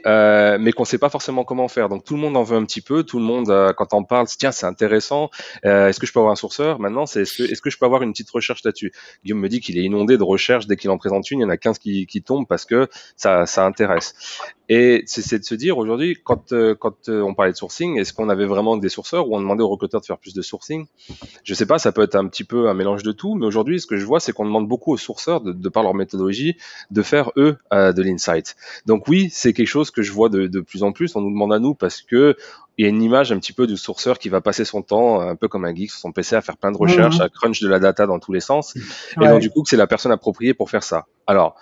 Euh, 0.06 0.58
mais 0.60 0.72
qu'on 0.72 0.84
sait 0.84 0.98
pas 0.98 1.08
forcément 1.08 1.44
comment 1.44 1.68
faire. 1.68 1.88
Donc 1.88 2.04
tout 2.04 2.14
le 2.14 2.20
monde 2.20 2.36
en 2.36 2.42
veut 2.42 2.56
un 2.56 2.64
petit 2.64 2.80
peu. 2.80 3.04
Tout 3.04 3.18
le 3.18 3.24
monde, 3.24 3.50
euh, 3.50 3.72
quand 3.72 3.94
on 3.94 4.04
parle, 4.04 4.26
tiens, 4.26 4.52
c'est 4.52 4.66
intéressant. 4.66 5.30
Euh, 5.64 5.88
est-ce 5.88 6.00
que 6.00 6.06
je 6.06 6.12
peux 6.12 6.18
avoir 6.18 6.32
un 6.32 6.36
sourceur? 6.36 6.78
Maintenant, 6.78 7.04
est-ce 7.04 7.60
que, 7.60 7.70
je 7.70 7.78
peux 7.78 7.86
avoir 7.86 8.02
une 8.02 8.12
petite 8.12 8.30
recherche 8.30 8.62
là-dessus? 8.64 8.92
Guillaume 9.24 9.40
me 9.40 9.48
dit 9.48 9.60
qu'il 9.60 9.78
est 9.78 9.82
inondé 9.82 10.18
de 10.18 10.22
recherches 10.22 10.66
dès 10.66 10.76
qu'il 10.76 10.90
en 10.90 10.98
présente 10.98 11.30
une. 11.30 11.40
Il 11.40 11.42
y 11.42 11.46
en 11.46 11.50
a 11.50 11.56
15 11.56 11.78
qui, 11.78 12.22
tombent 12.24 12.46
parce 12.46 12.64
que 12.64 12.88
ça, 13.16 13.44
intéresse. 13.58 14.14
Et 14.68 15.02
c'est 15.06 15.38
de 15.38 15.44
se 15.44 15.54
dire 15.54 15.76
aujourd'hui, 15.76 16.16
quand, 16.22 16.52
on 16.52 17.34
parlait 17.34 17.52
de 17.52 17.56
sourcing, 17.56 17.98
est-ce 17.98 18.12
qu'on 18.12 18.28
avait 18.28 18.46
vraiment 18.46 18.76
des 18.76 18.88
sourceurs 18.88 19.28
ou 19.28 19.36
on 19.36 19.40
demandait 19.40 19.62
aux 19.62 19.68
recruteurs 19.68 20.00
de 20.00 20.06
faire 20.06 20.18
plus 20.18 20.34
de 20.34 20.42
sourcing? 20.42 20.86
Je 21.44 21.54
sais 21.54 21.66
pas, 21.66 21.78
ça 21.78 21.92
peut 21.92 22.02
être 22.02 22.14
un 22.14 22.26
petit 22.26 22.44
peu 22.44 22.68
un 22.68 22.74
mélange 22.74 23.02
de 23.02 23.12
tout, 23.12 23.34
mais 23.34 23.44
aujourd'hui, 23.44 23.80
ce 23.80 23.86
que 23.86 23.96
je 23.96 24.04
vois, 24.04 24.20
c'est 24.20 24.32
qu'on 24.32 24.44
demande 24.44 24.68
beaucoup 24.68 24.92
aux 24.92 24.96
sourceurs, 24.96 25.40
de, 25.40 25.52
de 25.52 25.68
par 25.68 25.82
leur 25.82 25.94
méthodologie, 25.94 26.56
de 26.90 27.02
faire 27.02 27.32
eux 27.36 27.56
de 27.72 28.02
l'insight. 28.02 28.56
Donc 28.86 29.08
oui, 29.08 29.28
c'est 29.30 29.52
quelque 29.62 29.70
chose 29.70 29.90
que 29.90 30.02
je 30.02 30.12
vois 30.12 30.28
de, 30.28 30.46
de 30.46 30.60
plus 30.60 30.82
en 30.82 30.92
plus. 30.92 31.14
On 31.14 31.20
nous 31.20 31.30
demande 31.30 31.52
à 31.52 31.58
nous 31.58 31.74
parce 31.74 32.02
que 32.02 32.36
il 32.78 32.84
y 32.84 32.86
a 32.86 32.88
une 32.88 33.02
image 33.02 33.30
un 33.30 33.38
petit 33.38 33.52
peu 33.52 33.66
du 33.66 33.76
sourceur 33.76 34.18
qui 34.18 34.28
va 34.28 34.40
passer 34.40 34.64
son 34.64 34.82
temps, 34.82 35.20
un 35.20 35.36
peu 35.36 35.46
comme 35.46 35.64
un 35.64 35.74
geek 35.74 35.90
sur 35.90 36.00
son 36.00 36.12
PC, 36.12 36.34
à 36.34 36.40
faire 36.40 36.56
plein 36.56 36.72
de 36.72 36.78
recherches, 36.78 37.20
à 37.20 37.28
crunch 37.28 37.60
de 37.60 37.68
la 37.68 37.78
data 37.78 38.06
dans 38.06 38.18
tous 38.18 38.32
les 38.32 38.40
sens. 38.40 38.76
Et 39.20 39.28
donc 39.28 39.40
du 39.40 39.50
coup, 39.50 39.62
que 39.62 39.68
c'est 39.68 39.76
la 39.76 39.86
personne 39.86 40.12
appropriée 40.12 40.54
pour 40.54 40.70
faire 40.70 40.82
ça. 40.82 41.06
Alors, 41.26 41.54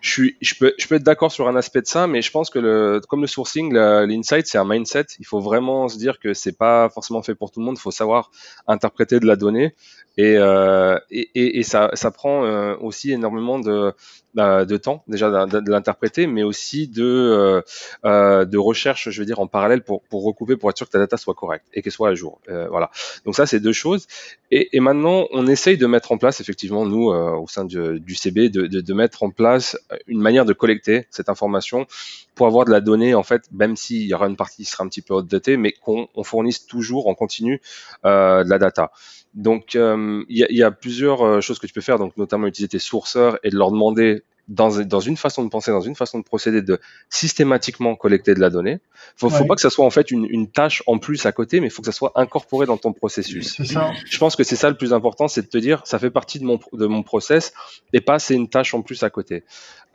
je 0.00 0.10
suis, 0.10 0.36
je 0.40 0.54
peux, 0.54 0.72
je 0.78 0.86
peux 0.86 0.94
être 0.94 1.02
d'accord 1.02 1.30
sur 1.30 1.46
un 1.48 1.56
aspect 1.56 1.82
de 1.82 1.86
ça, 1.86 2.06
mais 2.06 2.22
je 2.22 2.30
pense 2.30 2.48
que 2.48 2.58
le, 2.58 3.00
comme 3.08 3.20
le 3.20 3.26
sourcing, 3.26 3.72
l'insight, 3.72 4.46
c'est 4.46 4.58
un 4.58 4.64
mindset. 4.64 5.06
Il 5.18 5.26
faut 5.26 5.40
vraiment 5.40 5.88
se 5.88 5.98
dire 5.98 6.18
que 6.18 6.32
c'est 6.32 6.56
pas 6.56 6.88
forcément 6.88 7.22
fait 7.22 7.34
pour 7.34 7.50
tout 7.50 7.60
le 7.60 7.66
monde. 7.66 7.76
Il 7.78 7.82
faut 7.82 7.90
savoir 7.90 8.30
interpréter 8.66 9.20
de 9.20 9.26
la 9.26 9.36
donnée 9.36 9.74
et, 10.16 10.36
euh, 10.36 10.98
et, 11.10 11.30
et, 11.34 11.58
et 11.58 11.62
ça, 11.62 11.90
ça 11.94 12.10
prend 12.10 12.44
euh, 12.44 12.76
aussi 12.80 13.12
énormément 13.12 13.58
de, 13.58 13.92
de 14.34 14.76
temps 14.76 15.02
déjà 15.08 15.46
de, 15.46 15.60
de 15.60 15.70
l'interpréter, 15.70 16.26
mais 16.26 16.42
aussi 16.42 16.88
de, 16.88 17.04
euh, 17.04 17.62
euh, 18.04 18.44
de 18.44 18.58
recherche, 18.58 19.10
je 19.10 19.20
veux 19.20 19.26
dire 19.26 19.40
en 19.40 19.46
parallèle 19.46 19.82
pour, 19.82 20.02
pour 20.02 20.24
recouper, 20.24 20.56
pour 20.56 20.70
être 20.70 20.76
sûr 20.76 20.86
que 20.86 20.92
ta 20.92 20.98
data 20.98 21.16
soit 21.16 21.34
correcte 21.34 21.66
et 21.74 21.82
qu'elle 21.82 21.92
soit 21.92 22.08
à 22.10 22.14
jour. 22.14 22.40
Euh, 22.48 22.68
voilà. 22.68 22.90
Donc 23.24 23.34
ça, 23.34 23.46
c'est 23.46 23.60
deux 23.60 23.72
choses. 23.72 24.06
Et, 24.50 24.76
et 24.76 24.80
maintenant, 24.80 25.26
on 25.32 25.46
essaye 25.46 25.76
de 25.76 25.86
mettre 25.86 26.12
en 26.12 26.18
place, 26.18 26.40
effectivement, 26.40 26.86
nous, 26.86 27.10
euh, 27.10 27.36
au 27.36 27.48
sein 27.48 27.64
du, 27.64 28.00
du 28.00 28.14
CB, 28.14 28.48
de, 28.50 28.66
de, 28.66 28.80
de 28.80 28.94
mettre 28.94 29.22
en 29.22 29.30
place 29.30 29.76
une 30.06 30.20
manière 30.20 30.44
de 30.44 30.52
collecter 30.52 31.06
cette 31.10 31.28
information 31.28 31.86
pour 32.34 32.46
avoir 32.46 32.64
de 32.64 32.70
la 32.70 32.80
donnée, 32.80 33.14
en 33.14 33.22
fait, 33.22 33.42
même 33.52 33.76
s'il 33.76 34.02
y 34.06 34.14
aura 34.14 34.26
une 34.26 34.36
partie 34.36 34.64
qui 34.64 34.70
sera 34.70 34.84
un 34.84 34.88
petit 34.88 35.02
peu 35.02 35.14
outdatée, 35.14 35.56
mais 35.56 35.72
qu'on 35.72 36.08
on 36.14 36.24
fournisse 36.24 36.66
toujours 36.66 37.06
en 37.08 37.14
continu 37.14 37.60
euh, 38.04 38.44
de 38.44 38.48
la 38.48 38.58
data. 38.58 38.92
Donc, 39.34 39.76
euh, 39.76 40.24
il 40.28 40.46
y, 40.50 40.62
a, 40.62 40.70
plusieurs 40.72 41.22
euh, 41.22 41.40
choses 41.40 41.58
que 41.60 41.66
tu 41.66 41.72
peux 41.72 41.80
faire, 41.80 41.98
donc 41.98 42.16
notamment 42.16 42.46
utiliser 42.48 42.68
tes 42.68 42.78
sourceurs 42.80 43.38
et 43.44 43.50
de 43.50 43.56
leur 43.56 43.70
demander 43.70 44.24
dans, 44.48 44.80
dans 44.84 45.00
une 45.00 45.16
façon 45.16 45.44
de 45.44 45.48
penser, 45.48 45.70
dans 45.70 45.80
une 45.80 45.94
façon 45.94 46.18
de 46.18 46.24
procéder, 46.24 46.62
de 46.62 46.78
systématiquement 47.08 47.94
collecter 47.96 48.34
de 48.34 48.40
la 48.40 48.50
donnée. 48.50 48.78
Faut, 49.16 49.28
faut 49.30 49.42
Ouais. 49.42 49.46
pas 49.46 49.54
que 49.54 49.60
ça 49.60 49.70
soit 49.70 49.84
en 49.84 49.90
fait 49.90 50.10
une, 50.10 50.26
une 50.28 50.48
tâche 50.50 50.82
en 50.86 50.98
plus 50.98 51.24
à 51.26 51.32
côté, 51.32 51.60
mais 51.60 51.66
il 51.68 51.70
faut 51.70 51.82
que 51.82 51.86
ça 51.86 51.92
soit 51.92 52.12
incorporé 52.16 52.66
dans 52.66 52.76
ton 52.76 52.92
processus. 52.92 53.62
Ça. 53.64 53.92
Je 54.04 54.18
pense 54.18 54.36
que 54.36 54.42
c'est 54.44 54.56
ça 54.56 54.68
le 54.68 54.76
plus 54.76 54.92
important, 54.92 55.28
c'est 55.28 55.42
de 55.42 55.46
te 55.48 55.58
dire, 55.58 55.82
ça 55.84 55.98
fait 55.98 56.10
partie 56.10 56.38
de 56.40 56.44
mon, 56.44 56.58
de 56.72 56.86
mon 56.86 57.02
process 57.02 57.52
et 57.92 58.00
pas 58.00 58.18
c'est 58.18 58.34
une 58.34 58.48
tâche 58.48 58.74
en 58.74 58.82
plus 58.82 59.02
à 59.02 59.10
côté. 59.10 59.44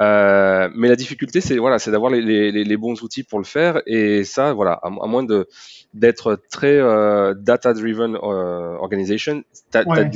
Euh, 0.02 0.70
mais 0.76 0.90
la 0.90 0.96
difficulté, 0.98 1.40
c'est 1.40 1.58
voilà, 1.58 1.80
c'est 1.80 1.90
d'avoir 1.92 2.12
les, 2.12 2.22
les, 2.22 2.52
les- 2.52 2.66
les 2.66 2.78
bons 2.78 3.02
outils 3.02 3.24
pour 3.24 3.40
le 3.40 3.46
faire 3.46 3.82
et 3.86 4.24
ça, 4.26 4.52
voilà, 4.54 4.74
à, 4.84 4.88
à 4.88 5.08
moins 5.08 5.24
de 5.24 5.48
d'être 5.94 6.38
très 6.52 6.76
euh, 6.78 7.34
data-driven 7.34 8.16
euh, 8.16 8.76
organization, 8.76 9.44
Ouais, 9.74 10.10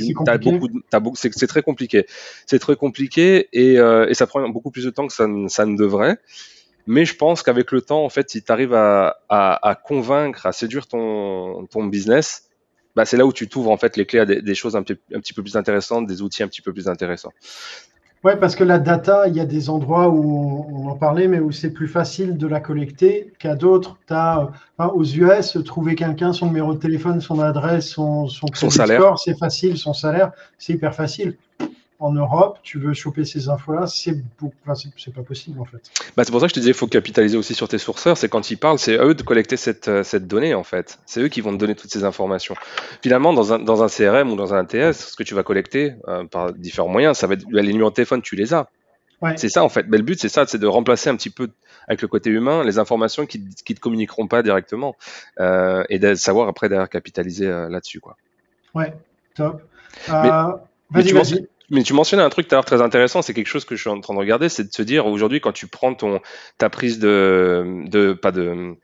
c'est 1.14 1.46
très 1.46 1.62
compliqué. 1.62 2.06
C'est 2.46 2.58
très 2.58 2.76
compliqué 2.76 3.48
et, 3.52 3.78
euh, 3.78 4.06
et 4.08 4.14
ça 4.20 4.26
prend 4.26 4.46
beaucoup 4.48 4.70
plus 4.70 4.84
de 4.84 4.90
temps 4.90 5.06
que 5.06 5.12
ça, 5.12 5.26
ne- 5.26 5.48
ça 5.48 5.66
ne 5.66 5.76
devrait. 5.76 6.18
Mais 6.86 7.04
je 7.04 7.14
pense 7.16 7.42
qu'avec 7.42 7.72
le 7.72 7.82
temps, 7.82 8.04
en 8.04 8.08
fait, 8.08 8.30
si 8.30 8.42
tu 8.42 8.50
arrives 8.52 8.74
à, 8.74 9.16
à, 9.28 9.68
à 9.68 9.74
convaincre, 9.74 10.46
à 10.46 10.52
séduire 10.52 10.86
ton, 10.86 11.66
ton 11.70 11.84
business, 11.84 12.44
bah, 12.96 13.04
c'est 13.04 13.16
là 13.16 13.26
où 13.26 13.32
tu 13.32 13.48
t'ouvres 13.48 13.70
en 13.70 13.76
fait 13.76 13.96
les 13.96 14.06
clés 14.06 14.20
à 14.20 14.26
des, 14.26 14.42
des 14.42 14.54
choses 14.54 14.76
un, 14.76 14.82
petit- 14.82 15.00
un 15.14 15.20
petit 15.20 15.32
peu 15.32 15.42
plus 15.42 15.56
intéressantes, 15.56 16.06
des 16.06 16.22
outils 16.22 16.42
un 16.42 16.48
petit 16.48 16.62
peu 16.62 16.72
plus 16.72 16.88
intéressants. 16.88 17.32
Ouais, 18.22 18.36
parce 18.36 18.54
que 18.54 18.64
la 18.64 18.78
data, 18.78 19.28
il 19.28 19.34
y 19.34 19.40
a 19.40 19.46
des 19.46 19.70
endroits 19.70 20.08
où 20.10 20.22
on, 20.22 20.84
on 20.84 20.90
en 20.90 20.96
parlait, 20.96 21.26
mais 21.26 21.40
où 21.40 21.52
c'est 21.52 21.70
plus 21.70 21.88
facile 21.88 22.36
de 22.36 22.46
la 22.46 22.60
collecter 22.60 23.32
qu'à 23.38 23.54
d'autres. 23.54 23.98
Tu 24.06 24.12
as, 24.12 24.50
aux 24.78 25.04
US, 25.04 25.56
trouver 25.64 25.94
quelqu'un, 25.94 26.34
son 26.34 26.46
numéro 26.46 26.74
de 26.74 26.78
téléphone, 26.78 27.22
son 27.22 27.40
adresse, 27.40 27.88
son, 27.88 28.28
son, 28.28 28.46
credit 28.48 28.76
salaire. 28.76 29.18
c'est 29.18 29.38
facile, 29.38 29.78
son 29.78 29.94
salaire, 29.94 30.32
c'est 30.58 30.74
hyper 30.74 30.94
facile. 30.94 31.38
En 32.00 32.12
Europe, 32.12 32.58
tu 32.62 32.78
veux 32.78 32.94
choper 32.94 33.26
ces 33.26 33.50
infos-là, 33.50 33.86
c'est 33.86 34.14
enfin, 34.42 34.72
pas 35.14 35.22
possible 35.22 35.60
en 35.60 35.66
fait. 35.66 35.82
Bah, 36.16 36.24
c'est 36.24 36.30
pour 36.32 36.40
ça 36.40 36.46
que 36.46 36.50
je 36.50 36.54
te 36.54 36.60
disais, 36.60 36.70
il 36.70 36.76
faut 36.76 36.86
capitaliser 36.86 37.36
aussi 37.36 37.54
sur 37.54 37.68
tes 37.68 37.76
sourceurs. 37.76 38.16
C'est 38.16 38.30
quand 38.30 38.50
ils 38.50 38.56
parlent, 38.56 38.78
c'est 38.78 38.98
à 38.98 39.04
eux 39.04 39.14
de 39.14 39.22
collecter 39.22 39.58
cette, 39.58 39.88
euh, 39.88 40.02
cette 40.02 40.26
donnée, 40.26 40.54
en 40.54 40.64
fait. 40.64 40.98
C'est 41.04 41.20
eux 41.20 41.28
qui 41.28 41.42
vont 41.42 41.52
te 41.52 41.58
donner 41.58 41.74
toutes 41.74 41.92
ces 41.92 42.04
informations. 42.04 42.54
Finalement, 43.02 43.34
dans 43.34 43.52
un, 43.52 43.58
dans 43.58 43.82
un 43.82 43.88
CRM 43.88 44.32
ou 44.32 44.36
dans 44.36 44.54
un 44.54 44.60
ATS, 44.60 45.10
ce 45.10 45.14
que 45.16 45.22
tu 45.22 45.34
vas 45.34 45.42
collecter 45.42 45.94
euh, 46.08 46.24
par 46.24 46.52
différents 46.54 46.88
moyens, 46.88 47.18
ça 47.18 47.26
va 47.26 47.34
être 47.34 47.44
les 47.50 47.70
numéros 47.70 47.90
de 47.90 47.94
téléphone, 47.96 48.22
tu 48.22 48.34
les 48.34 48.54
as. 48.54 48.66
Ouais. 49.20 49.36
C'est 49.36 49.50
ça, 49.50 49.62
en 49.62 49.68
fait. 49.68 49.84
Mais 49.86 49.98
le 49.98 50.02
but, 50.02 50.18
c'est 50.18 50.30
ça, 50.30 50.46
c'est 50.46 50.56
de 50.58 50.66
remplacer 50.66 51.10
un 51.10 51.16
petit 51.16 51.28
peu 51.28 51.50
avec 51.86 52.00
le 52.00 52.08
côté 52.08 52.30
humain 52.30 52.64
les 52.64 52.78
informations 52.78 53.26
qui 53.26 53.40
ne 53.40 53.74
te 53.74 53.78
communiqueront 53.80 54.26
pas 54.26 54.42
directement 54.42 54.96
euh, 55.38 55.84
et 55.90 55.98
de 55.98 56.14
savoir 56.14 56.48
après 56.48 56.70
derrière 56.70 56.88
capitaliser 56.88 57.46
euh, 57.46 57.68
là-dessus, 57.68 58.00
quoi. 58.00 58.16
Ouais, 58.74 58.94
top. 59.34 59.60
Mais- 60.08 60.30
mais 60.92 61.02
vas-y, 61.02 61.06
tu 61.08 61.14
vas-y. 61.14 61.46
Mais 61.70 61.82
tu 61.84 61.92
mentionnais 61.92 62.22
un 62.22 62.30
truc 62.30 62.48
tout 62.48 62.54
à 62.54 62.56
l'heure 62.56 62.64
très 62.64 62.82
intéressant, 62.82 63.22
c'est 63.22 63.32
quelque 63.32 63.46
chose 63.46 63.64
que 63.64 63.76
je 63.76 63.80
suis 63.80 63.90
en 63.90 64.00
train 64.00 64.14
de 64.14 64.18
regarder, 64.18 64.48
c'est 64.48 64.64
de 64.64 64.72
se 64.72 64.82
dire 64.82 65.06
aujourd'hui 65.06 65.40
quand 65.40 65.52
tu 65.52 65.68
prends 65.68 65.94
ton 65.94 66.20
ta 66.58 66.68
prise 66.68 66.98
de 66.98 67.84
de 67.86 68.12
pas 68.12 68.32
de 68.32 68.76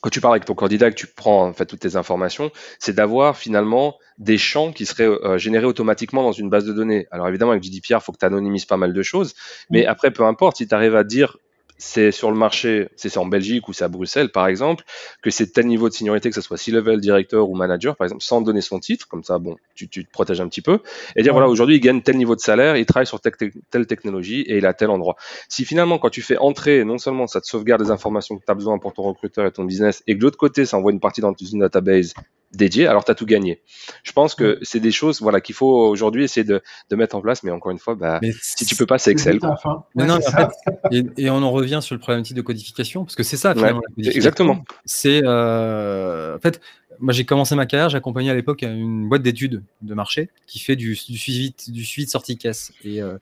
quand 0.00 0.10
tu 0.10 0.20
parles 0.20 0.34
avec 0.34 0.44
ton 0.44 0.54
candidat, 0.54 0.90
que 0.90 0.96
tu 0.96 1.06
prends 1.06 1.46
en 1.46 1.54
fait 1.54 1.64
toutes 1.64 1.80
tes 1.80 1.96
informations, 1.96 2.50
c'est 2.78 2.94
d'avoir 2.94 3.38
finalement 3.38 3.96
des 4.18 4.36
champs 4.36 4.70
qui 4.70 4.84
seraient 4.84 5.08
euh, 5.08 5.38
générés 5.38 5.64
automatiquement 5.64 6.22
dans 6.22 6.32
une 6.32 6.50
base 6.50 6.66
de 6.66 6.74
données. 6.74 7.06
Alors 7.10 7.26
évidemment 7.28 7.52
avec 7.52 7.64
GDPR, 7.64 7.94
il 7.94 8.00
faut 8.00 8.12
que 8.12 8.18
tu 8.18 8.26
anonymises 8.26 8.66
pas 8.66 8.76
mal 8.76 8.92
de 8.92 9.02
choses, 9.02 9.34
mais 9.70 9.86
après 9.86 10.10
peu 10.10 10.24
importe 10.24 10.58
si 10.58 10.68
tu 10.68 10.74
arrives 10.74 10.96
à 10.96 11.04
dire 11.04 11.38
c'est 11.76 12.12
sur 12.12 12.30
le 12.30 12.36
marché, 12.36 12.88
c'est 12.96 13.16
en 13.18 13.26
Belgique 13.26 13.68
ou 13.68 13.72
c'est 13.72 13.84
à 13.84 13.88
Bruxelles 13.88 14.30
par 14.30 14.46
exemple, 14.46 14.84
que 15.22 15.30
c'est 15.30 15.52
tel 15.52 15.66
niveau 15.66 15.88
de 15.88 15.94
seniorité, 15.94 16.28
que 16.28 16.34
ce 16.34 16.40
soit 16.40 16.56
C-level, 16.56 17.00
directeur 17.00 17.48
ou 17.50 17.54
manager 17.56 17.96
par 17.96 18.06
exemple, 18.06 18.22
sans 18.22 18.40
donner 18.40 18.60
son 18.60 18.78
titre, 18.78 19.08
comme 19.08 19.24
ça 19.24 19.38
bon, 19.38 19.56
tu, 19.74 19.88
tu 19.88 20.04
te 20.04 20.10
protèges 20.10 20.40
un 20.40 20.48
petit 20.48 20.62
peu, 20.62 20.78
et 21.16 21.22
dire 21.22 21.32
Ouais. 21.34 21.40
voilà 21.40 21.48
aujourd'hui 21.48 21.76
il 21.76 21.80
gagne 21.80 22.00
tel 22.02 22.16
niveau 22.16 22.36
de 22.36 22.40
salaire, 22.40 22.76
il 22.76 22.86
travaille 22.86 23.06
sur 23.06 23.20
telle, 23.20 23.86
technologie 23.86 24.42
et 24.42 24.58
il 24.58 24.66
a 24.66 24.74
tel 24.74 24.90
endroit. 24.90 25.16
Si 25.48 25.64
finalement 25.64 25.98
quand 25.98 26.10
tu 26.10 26.22
fais 26.22 26.36
entrer, 26.38 26.84
non 26.84 26.98
seulement 26.98 27.26
ça 27.26 27.40
te 27.40 27.46
sauvegarde 27.46 27.82
des 27.82 27.90
informations 27.90 28.36
que 28.38 28.44
tu 28.44 28.50
as 28.52 28.54
besoin 28.54 28.78
pour 28.78 28.92
ton 28.92 29.02
recruteur 29.02 29.46
et 29.46 29.52
ton 29.52 29.64
business, 29.64 30.02
et 30.06 30.14
que 30.14 30.18
de 30.18 30.24
l'autre 30.24 30.38
côté 30.38 30.64
ça 30.66 30.76
envoie 30.76 30.92
une 30.92 31.00
partie 31.00 31.20
dans 31.20 31.34
une 31.34 31.60
database 31.60 32.14
dédiée, 32.56 32.86
alors 32.86 33.04
tu 33.04 33.10
as 33.10 33.14
tout 33.14 33.26
gagné. 33.26 33.60
Je 34.02 34.12
pense 34.12 34.34
que 34.34 34.58
c'est 34.62 34.80
des 34.80 34.90
choses 34.92 35.20
voilà 35.20 35.40
qu'il 35.40 35.54
faut 35.54 35.66
aujourd'hui 35.88 36.24
essayer 36.24 36.44
de, 36.44 36.62
de 36.90 36.96
mettre 36.96 37.16
en 37.16 37.20
place, 37.20 37.42
mais 37.42 37.50
encore 37.50 37.72
une 37.72 37.78
fois, 37.78 37.94
bah, 37.94 38.18
Mais 38.22 38.32
si 38.42 38.64
tu 38.66 38.76
peux 38.76 38.86
pas, 38.86 38.98
c'est 38.98 39.10
Excel. 39.10 39.38
quoi. 39.38 39.56
non, 39.94 40.10
en 40.16 40.20
fait, 40.20 40.48
et, 40.90 41.04
et 41.16 41.30
on 41.30 41.36
en 41.42 41.50
revient 41.50 41.80
sur 41.82 41.94
le 41.94 42.00
problématique 42.00 42.36
de 42.36 42.42
codification, 42.42 43.04
parce 43.04 43.14
que 43.16 43.22
c'est 43.22 43.36
ça, 43.36 43.54
finalement, 43.54 43.78
Ouais, 43.78 43.84
la 43.88 43.94
codification. 43.94 44.16
exactement. 44.18 44.64
C'est, 44.84 45.20
euh, 45.24 46.36
en 46.36 46.40
fait, 46.40 46.60
moi 47.00 47.12
j'ai 47.12 47.24
commencé 47.24 47.54
ma 47.54 47.66
carrière, 47.66 47.88
j'accompagnais 47.88 48.30
à 48.30 48.34
l'époque 48.34 48.62
une 48.62 49.08
boîte 49.08 49.22
d'études 49.22 49.62
de 49.82 49.94
marché 49.94 50.30
qui 50.46 50.58
fait 50.60 50.76
du, 50.76 50.98
du 51.08 51.18
suivi, 51.18 51.54
du 51.68 51.84
suivi 51.84 52.06
de 52.06 52.10
sortie 52.10 52.36
caisse. 52.38 52.72
Et 52.84 53.02
euh, 53.02 53.18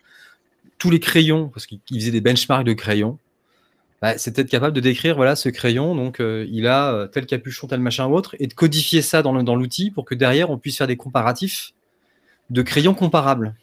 tous 0.78 0.91
les 0.91 1.01
crayons, 1.01 1.49
parce 1.49 1.66
qu'il 1.66 1.80
faisait 1.95 2.11
des 2.11 2.20
benchmarks 2.20 2.64
de 2.64 2.72
crayons, 2.72 3.18
bah, 4.03 4.19
c'est 4.19 4.37
être 4.39 4.51
capable 4.51 4.75
de 4.75 4.81
décrire 4.81 5.15
voilà, 5.15 5.37
ce 5.37 5.49
crayon, 5.49 5.95
donc 5.95 6.21
euh, 6.21 6.45
il 6.51 6.67
a 6.67 6.93
euh, 6.93 7.07
tel 7.07 7.25
capuchon, 7.25 7.69
tel 7.69 7.79
machin 7.79 8.07
ou 8.07 8.15
autre, 8.15 8.35
et 8.41 8.49
de 8.49 8.53
codifier 8.53 9.01
ça 9.01 9.23
dans 9.23 9.33
l'outil 9.55 9.93
pour 9.93 10.05
que 10.05 10.17
derrière 10.17 10.51
on 10.51 10.59
puisse 10.59 10.77
faire 10.77 10.89
des 10.89 10.97
comparatifs 10.97 11.73
de 12.51 12.63
crayons 12.63 12.95
comparables. 12.95 13.55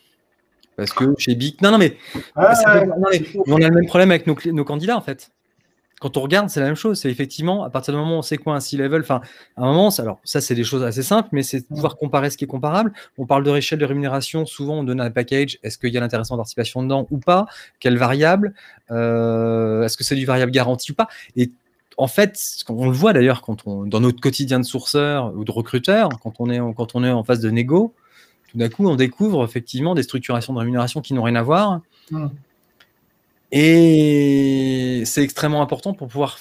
Parce 0.78 0.94
que 0.94 1.14
chez 1.18 1.36
Bic. 1.36 1.62
Non, 1.62 1.72
non, 1.72 1.78
mais, 1.78 1.98
Ah, 2.36 2.54
on 3.48 3.62
a 3.62 3.68
le 3.68 3.76
même 3.76 3.86
problème 3.86 4.12
avec 4.12 4.28
nos, 4.28 4.38
nos 4.54 4.64
candidats 4.64 4.96
en 4.96 5.02
fait 5.02 5.30
quand 6.00 6.18
on 6.18 6.22
regarde, 6.22 6.50
c'est 6.50 6.60
la 6.60 6.66
même 6.68 6.76
chose. 6.76 7.00
C'est 7.00 7.10
effectivement, 7.10 7.64
à 7.64 7.70
partir 7.70 7.94
du 7.94 8.00
moment 8.00 8.16
où 8.16 8.20
on 8.20 8.22
sait 8.22 8.38
quoi 8.38 8.56
un 8.56 8.60
C-level, 8.60 9.02
enfin, 9.02 9.22
à 9.58 9.64
un 9.64 9.66
moment, 9.66 9.90
alors 10.00 10.20
ça, 10.24 10.42
c'est 10.42 10.56
des 10.56 10.64
choses 10.64 10.84
assez 10.84 11.04
simples, 11.04 11.30
mais 11.32 11.44
c'est 11.44 11.68
pouvoir 11.68 11.98
comparer 11.98 12.30
ce 12.30 12.38
qui 12.38 12.46
est 12.46 12.48
comparable. 12.48 12.94
On 13.18 13.26
parle 13.26 13.44
de 13.44 13.50
réchelle 13.50 13.80
de 13.80 13.86
rémunération, 13.86 14.46
souvent 14.46 14.80
on 14.80 14.84
donne 14.84 15.02
un 15.02 15.12
package, 15.12 15.60
est-ce 15.64 15.78
qu'il 15.78 15.94
y 15.94 15.98
a 15.98 16.00
l'intéressement 16.00 16.38
de 16.38 16.40
participation 16.40 16.84
dedans 16.84 17.08
ou 17.12 17.18
pas? 17.18 17.46
Quelle 17.80 17.98
variable? 17.98 18.54
Euh, 18.92 19.84
Est-ce 19.84 19.98
que 19.98 20.04
c'est 20.04 20.16
du 20.16 20.26
variable 20.26 20.52
garanti 20.52 20.92
ou 20.92 20.96
pas? 20.96 21.08
Et 21.36 21.52
en 21.98 22.08
fait, 22.08 22.40
on 22.70 22.86
le 22.86 22.96
voit 22.96 23.12
d'ailleurs 23.12 23.42
quand 23.42 23.68
on, 23.68 23.86
dans 23.86 24.00
notre 24.00 24.22
quotidien 24.22 24.60
de 24.60 24.66
sourceur 24.66 25.34
ou 25.36 25.44
de 25.44 25.52
recruteur, 25.52 26.10
quand 26.24 26.34
on 26.40 26.50
est, 26.50 26.60
quand 26.76 26.96
on 26.96 27.04
est 27.04 27.12
en 27.12 27.24
phase 27.24 27.42
de 27.42 27.50
négo, 27.50 27.94
tout 28.52 28.58
d'un 28.58 28.70
coup, 28.70 28.88
on 28.88 28.96
découvre 28.96 29.44
effectivement 29.44 29.96
des 29.96 30.04
structurations 30.04 30.54
de 30.54 30.60
rémunération 30.60 31.02
qui 31.02 31.14
n'ont 31.14 31.24
rien 31.24 31.36
à 31.36 31.44
voir. 31.44 31.82
Hmm. 32.10 32.28
Et 33.52 35.02
c'est 35.06 35.24
extrêmement 35.24 35.62
important 35.62 35.94
pour 35.94 36.08
pouvoir 36.08 36.38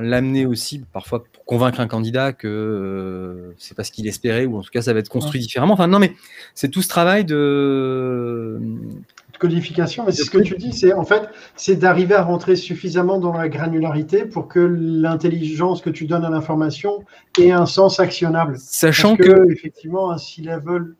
l'amener 0.00 0.46
aussi, 0.46 0.82
parfois 0.92 1.24
pour 1.24 1.44
convaincre 1.44 1.80
un 1.80 1.86
candidat 1.86 2.32
que 2.32 2.48
euh, 2.48 3.54
c'est 3.58 3.76
pas 3.76 3.84
ce 3.84 3.92
qu'il 3.92 4.06
espérait, 4.06 4.46
ou 4.46 4.56
en 4.56 4.62
tout 4.62 4.70
cas 4.70 4.80
ça 4.80 4.94
va 4.94 5.00
être 5.00 5.10
construit 5.10 5.40
différemment. 5.40 5.74
Enfin, 5.74 5.88
non, 5.88 5.98
mais 5.98 6.14
c'est 6.54 6.68
tout 6.68 6.80
ce 6.80 6.88
travail 6.88 7.26
de. 7.26 8.58
de 8.60 9.38
codification, 9.38 10.04
mais 10.06 10.12
c'est 10.12 10.24
ce 10.24 10.30
que 10.30 10.38
tu 10.38 10.56
dis, 10.56 10.72
c'est 10.72 10.94
en 10.94 11.04
fait, 11.04 11.28
c'est 11.54 11.76
d'arriver 11.76 12.14
à 12.14 12.22
rentrer 12.22 12.56
suffisamment 12.56 13.18
dans 13.18 13.36
la 13.36 13.50
granularité 13.50 14.24
pour 14.24 14.48
que 14.48 14.60
l'intelligence 14.60 15.82
que 15.82 15.90
tu 15.90 16.06
donnes 16.06 16.24
à 16.24 16.30
l'information 16.30 17.04
ait 17.38 17.50
un 17.50 17.66
sens 17.66 18.00
actionnable. 18.00 18.56
Sachant 18.58 19.16
Parce 19.16 19.28
que, 19.28 19.52
effectivement, 19.52 20.10
un 20.10 20.16
C-level 20.16 20.94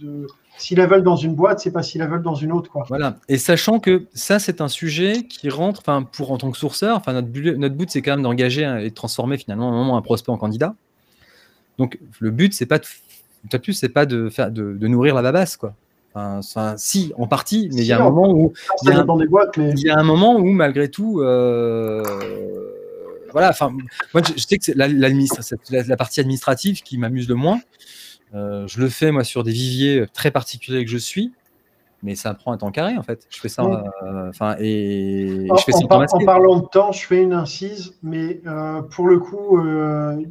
de, 0.00 0.26
si 0.58 0.74
level 0.74 1.02
dans 1.02 1.16
une 1.16 1.34
boîte, 1.34 1.60
c'est 1.60 1.70
pas 1.70 1.82
si 1.82 1.98
level 1.98 2.20
dans 2.20 2.34
une 2.34 2.52
autre. 2.52 2.70
Quoi. 2.70 2.84
Voilà. 2.88 3.16
Et 3.28 3.38
sachant 3.38 3.78
que 3.78 4.06
ça, 4.12 4.38
c'est 4.38 4.60
un 4.60 4.68
sujet 4.68 5.22
qui 5.22 5.48
rentre, 5.48 5.80
enfin, 5.80 6.02
pour 6.02 6.32
en 6.32 6.38
tant 6.38 6.50
que 6.50 6.58
sourceur, 6.58 6.96
enfin, 6.96 7.12
notre, 7.12 7.28
but, 7.28 7.56
notre 7.56 7.76
but, 7.76 7.90
c'est 7.90 8.02
quand 8.02 8.12
même 8.12 8.22
d'engager 8.22 8.62
et 8.80 8.90
de 8.90 8.94
transformer 8.94 9.38
finalement 9.38 9.68
un 9.68 9.76
moment 9.76 9.96
un 9.96 10.02
prospect 10.02 10.30
en 10.30 10.36
candidat. 10.36 10.74
Donc, 11.78 11.98
le 12.18 12.30
but, 12.30 12.52
c'est 12.52 12.66
pas 12.66 12.78
de, 12.78 13.56
plus, 13.58 13.72
c'est 13.72 13.88
pas 13.88 14.04
de 14.04 14.28
faire, 14.28 14.50
de, 14.50 14.74
de, 14.74 14.88
nourrir 14.88 15.14
la 15.14 15.22
babasse, 15.22 15.56
quoi. 15.56 15.74
Enfin, 16.14 16.74
si, 16.76 17.12
en 17.16 17.28
partie, 17.28 17.70
mais 17.72 17.82
il 17.82 17.86
y 17.86 17.92
a 17.92 18.00
un 18.00 18.10
moment 18.10 18.32
où, 18.32 18.52
il 18.82 18.88
y 18.88 18.92
a 18.92 18.98
un, 18.98 19.04
boîtes, 19.04 19.56
mais... 19.56 19.70
il 19.70 19.86
y 19.86 19.90
a 19.90 19.96
un 19.96 20.02
moment 20.02 20.36
où, 20.36 20.50
malgré 20.50 20.90
tout, 20.90 21.20
euh, 21.20 22.02
voilà. 23.30 23.50
Enfin, 23.50 23.70
moi, 24.12 24.22
je, 24.26 24.32
je 24.36 24.44
sais 24.44 24.58
que 24.58 24.64
c'est 24.64 24.74
la, 24.74 24.88
la, 24.88 25.10
la, 25.70 25.96
partie 25.96 26.18
administrative 26.18 26.82
qui 26.82 26.98
m'amuse 26.98 27.28
le 27.28 27.36
moins. 27.36 27.60
Euh, 28.34 28.66
je 28.66 28.80
le 28.80 28.88
fais 28.88 29.10
moi 29.10 29.24
sur 29.24 29.42
des 29.42 29.52
viviers 29.52 30.06
très 30.12 30.30
particuliers 30.30 30.84
que 30.84 30.90
je 30.90 30.98
suis, 30.98 31.32
mais 32.02 32.14
ça 32.14 32.34
prend 32.34 32.52
un 32.52 32.58
temps 32.58 32.70
carré 32.70 32.96
en 32.96 33.02
fait. 33.02 33.26
Je 33.30 33.40
fais 33.40 33.48
ça, 33.48 33.64
enfin 34.28 34.52
euh, 34.52 34.60
et 34.60 35.46
en, 35.50 35.56
je 35.56 35.64
fais 35.64 35.72
ça 35.72 35.84
en, 35.84 35.88
par, 35.88 36.02
en, 36.12 36.24
parlant 36.24 36.58
de 36.60 36.66
temps, 36.66 36.92
je 36.92 37.06
fais 37.06 37.22
une 37.22 37.32
incise, 37.32 37.94
mais 38.02 38.40
euh, 38.46 38.82
pour 38.82 39.08
le 39.08 39.18
coup, 39.18 39.58
euh, 39.58 40.22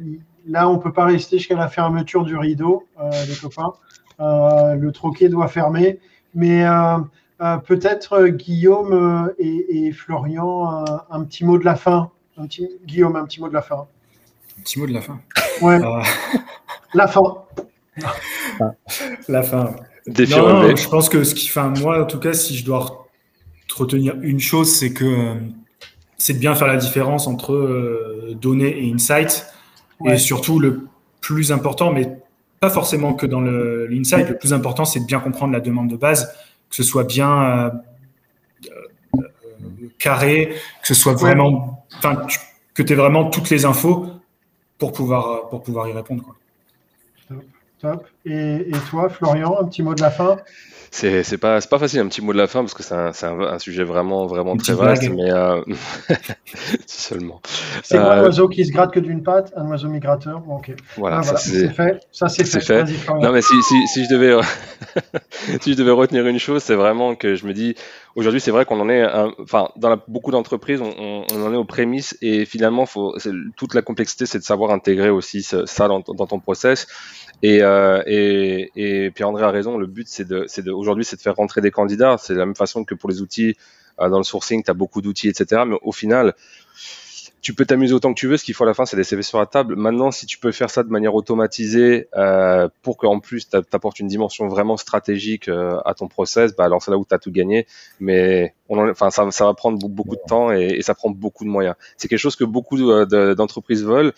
là 0.46 0.68
on 0.68 0.78
peut 0.78 0.92
pas 0.92 1.04
rester 1.04 1.38
jusqu'à 1.38 1.56
la 1.56 1.68
fermeture 1.68 2.24
du 2.24 2.36
rideau, 2.36 2.86
les 3.00 3.36
copains. 3.36 3.72
le 4.18 4.90
troquet 4.90 5.28
doit 5.28 5.48
fermer, 5.48 6.00
mais 6.34 6.64
peut-être 7.66 8.28
Guillaume 8.28 9.32
et, 9.38 9.86
et 9.86 9.92
Florian, 9.92 10.84
un 11.10 11.24
petit 11.24 11.44
mot 11.44 11.58
de 11.58 11.64
la 11.64 11.76
fin. 11.76 12.10
Un 12.40 12.46
petit, 12.46 12.68
Guillaume, 12.86 13.16
un 13.16 13.24
petit 13.24 13.40
mot 13.40 13.48
de 13.48 13.54
la 13.54 13.62
fin. 13.62 13.86
Un 14.58 14.62
petit 14.62 14.78
mot 14.78 14.86
de 14.86 14.92
la 14.92 15.00
fin. 15.00 15.18
Ouais. 15.60 15.80
la 16.94 17.08
fin. 17.08 17.22
La 19.28 19.42
fin. 19.42 19.76
Défi 20.06 20.32
non, 20.32 20.62
non, 20.62 20.76
je 20.76 20.88
pense 20.88 21.08
que 21.08 21.22
ce 21.22 21.34
qui, 21.34 21.48
enfin, 21.48 21.72
moi, 21.80 22.02
en 22.02 22.06
tout 22.06 22.18
cas, 22.18 22.32
si 22.32 22.56
je 22.56 22.64
dois 22.64 23.08
retenir 23.76 24.16
une 24.22 24.40
chose, 24.40 24.74
c'est 24.74 24.92
que 24.92 25.04
euh, 25.04 25.34
c'est 26.16 26.34
de 26.34 26.38
bien 26.38 26.54
faire 26.54 26.66
la 26.66 26.76
différence 26.76 27.26
entre 27.26 27.52
euh, 27.52 28.34
données 28.40 28.86
et 28.86 28.92
insight. 28.92 29.46
Ouais. 30.00 30.14
Et 30.14 30.18
surtout, 30.18 30.58
le 30.58 30.86
plus 31.20 31.52
important, 31.52 31.92
mais 31.92 32.18
pas 32.60 32.70
forcément 32.70 33.14
que 33.14 33.26
dans 33.26 33.40
l'insight, 33.40 34.28
le 34.28 34.36
plus 34.36 34.52
important, 34.52 34.84
c'est 34.84 35.00
de 35.00 35.04
bien 35.04 35.20
comprendre 35.20 35.52
la 35.52 35.60
demande 35.60 35.88
de 35.88 35.96
base, 35.96 36.32
que 36.70 36.76
ce 36.76 36.82
soit 36.82 37.04
bien 37.04 37.44
euh, 37.44 37.70
carré, 39.98 40.54
que 40.82 40.88
ce 40.88 40.94
soit 40.94 41.14
vraiment, 41.14 41.86
enfin, 41.98 42.26
que 42.74 42.82
tu 42.82 42.92
aies 42.92 42.96
vraiment 42.96 43.30
toutes 43.30 43.50
les 43.50 43.64
infos 43.64 44.06
pour 44.78 44.92
pouvoir, 44.92 45.48
pour 45.48 45.62
pouvoir 45.62 45.88
y 45.88 45.92
répondre. 45.92 46.22
Quoi. 46.22 46.36
Top. 47.80 48.06
Et, 48.24 48.68
et, 48.68 48.78
toi, 48.90 49.08
Florian, 49.08 49.56
un 49.60 49.64
petit 49.64 49.82
mot 49.82 49.94
de 49.94 50.02
la 50.02 50.10
fin? 50.10 50.36
C'est 50.90 51.22
c'est 51.22 51.36
pas 51.36 51.60
c'est 51.60 51.68
pas 51.68 51.78
facile 51.78 52.00
un 52.00 52.08
petit 52.08 52.22
mot 52.22 52.32
de 52.32 52.38
la 52.38 52.46
fin 52.46 52.60
parce 52.60 52.72
que 52.72 52.82
c'est 52.82 52.94
un, 52.94 53.12
un, 53.22 53.40
un, 53.40 53.58
sujet 53.58 53.84
vraiment 53.84 54.26
vraiment 54.26 54.54
Une 54.54 54.60
très 54.60 54.72
vaste 54.72 55.02
blague. 55.02 55.14
mais 55.14 55.30
euh... 55.30 55.60
seulement 56.86 57.42
c'est 57.82 57.98
euh... 57.98 58.10
un 58.10 58.22
oiseau 58.22 58.48
qui 58.48 58.64
se 58.64 58.72
gratte 58.72 58.92
que 58.92 59.00
d'une 59.00 59.22
patte 59.22 59.52
un 59.54 59.66
oiseau 59.68 59.88
migrateur 59.88 60.42
ok 60.48 60.72
voilà, 60.96 61.18
ah, 61.18 61.20
voilà. 61.20 61.38
c'est 61.38 61.68
fait 61.68 62.00
ça 62.10 62.28
c'est 62.28 62.44
fait, 62.44 62.60
fait. 62.60 62.84
non 63.20 63.32
mais 63.32 63.42
si, 63.42 63.62
si, 63.62 63.86
si 63.88 64.04
je 64.06 64.10
devais 64.10 64.40
si 65.60 65.72
je 65.72 65.76
devais 65.76 65.90
retenir 65.90 66.26
une 66.26 66.38
chose 66.38 66.62
c'est 66.62 66.74
vraiment 66.74 67.14
que 67.14 67.34
je 67.34 67.46
me 67.46 67.52
dis 67.52 67.74
aujourd'hui 68.16 68.40
c'est 68.40 68.50
vrai 68.50 68.64
qu'on 68.64 68.80
en 68.80 68.88
est 68.88 69.02
un, 69.02 69.30
enfin 69.42 69.68
dans 69.76 69.90
la, 69.90 69.98
beaucoup 70.08 70.30
d'entreprises 70.30 70.80
on, 70.80 70.94
on, 70.98 71.24
on, 71.34 71.46
en 71.46 71.52
est 71.52 71.56
aux 71.56 71.66
prémices 71.66 72.16
et 72.22 72.46
finalement 72.46 72.86
faut 72.86 73.14
toute 73.56 73.74
la 73.74 73.82
complexité 73.82 74.24
c'est 74.24 74.38
de 74.38 74.44
savoir 74.44 74.70
intégrer 74.70 75.10
aussi 75.10 75.42
ça 75.42 75.88
dans, 75.88 76.00
dans 76.00 76.26
ton 76.26 76.40
process 76.40 76.86
et, 77.42 77.62
euh, 77.62 79.10
Pierre-André 79.14 79.44
a 79.44 79.50
raison, 79.50 79.78
le 79.78 79.86
but 79.86 80.08
c'est 80.08 80.26
de, 80.26 80.46
de 80.60 80.70
aujourd'hui 80.70 81.04
c'est 81.04 81.16
de 81.16 81.20
faire 81.20 81.36
rentrer 81.36 81.60
des 81.60 81.70
candidats. 81.70 82.16
C'est 82.18 82.34
la 82.34 82.46
même 82.46 82.56
façon 82.56 82.84
que 82.84 82.94
pour 82.94 83.08
les 83.08 83.22
outils 83.22 83.56
euh, 84.00 84.08
dans 84.08 84.18
le 84.18 84.24
sourcing, 84.24 84.62
tu 84.64 84.70
as 84.70 84.74
beaucoup 84.74 85.02
d'outils, 85.02 85.28
etc. 85.28 85.62
Mais 85.66 85.76
au 85.82 85.92
final, 85.92 86.34
tu 87.40 87.54
peux 87.54 87.64
t'amuser 87.64 87.94
autant 87.94 88.12
que 88.12 88.18
tu 88.18 88.26
veux. 88.26 88.36
Ce 88.36 88.44
qu'il 88.44 88.54
faut 88.54 88.64
à 88.64 88.66
la 88.66 88.74
fin, 88.74 88.84
c'est 88.84 88.96
des 88.96 89.04
CV 89.04 89.22
sur 89.22 89.38
la 89.38 89.46
table. 89.46 89.76
Maintenant, 89.76 90.10
si 90.10 90.26
tu 90.26 90.38
peux 90.38 90.52
faire 90.52 90.70
ça 90.70 90.82
de 90.82 90.90
manière 90.90 91.14
automatisée 91.14 92.08
euh, 92.16 92.68
pour 92.82 92.96
qu'en 92.96 93.20
plus, 93.20 93.48
tu 93.48 93.56
apportes 93.72 94.00
une 94.00 94.08
dimension 94.08 94.48
vraiment 94.48 94.76
stratégique 94.76 95.48
euh, 95.48 95.78
à 95.84 95.94
ton 95.94 96.08
process, 96.08 96.54
bah, 96.56 96.64
alors 96.64 96.82
c'est 96.82 96.90
là 96.90 96.98
où 96.98 97.04
tu 97.08 97.14
as 97.14 97.18
tout 97.18 97.30
gagné. 97.30 97.66
Mais 98.00 98.54
on 98.68 98.78
en, 98.78 98.88
enfin, 98.88 99.10
ça, 99.10 99.30
ça, 99.30 99.44
va 99.44 99.54
prendre 99.54 99.78
beaucoup 99.88 100.16
de 100.16 100.20
temps 100.26 100.52
et, 100.52 100.76
et, 100.78 100.82
ça 100.82 100.94
prend 100.94 101.10
beaucoup 101.10 101.44
de 101.44 101.48
moyens. 101.48 101.76
C'est 101.96 102.08
quelque 102.08 102.18
chose 102.18 102.36
que 102.36 102.44
beaucoup 102.44 102.76
d'entreprises 102.76 103.84
veulent, 103.84 104.12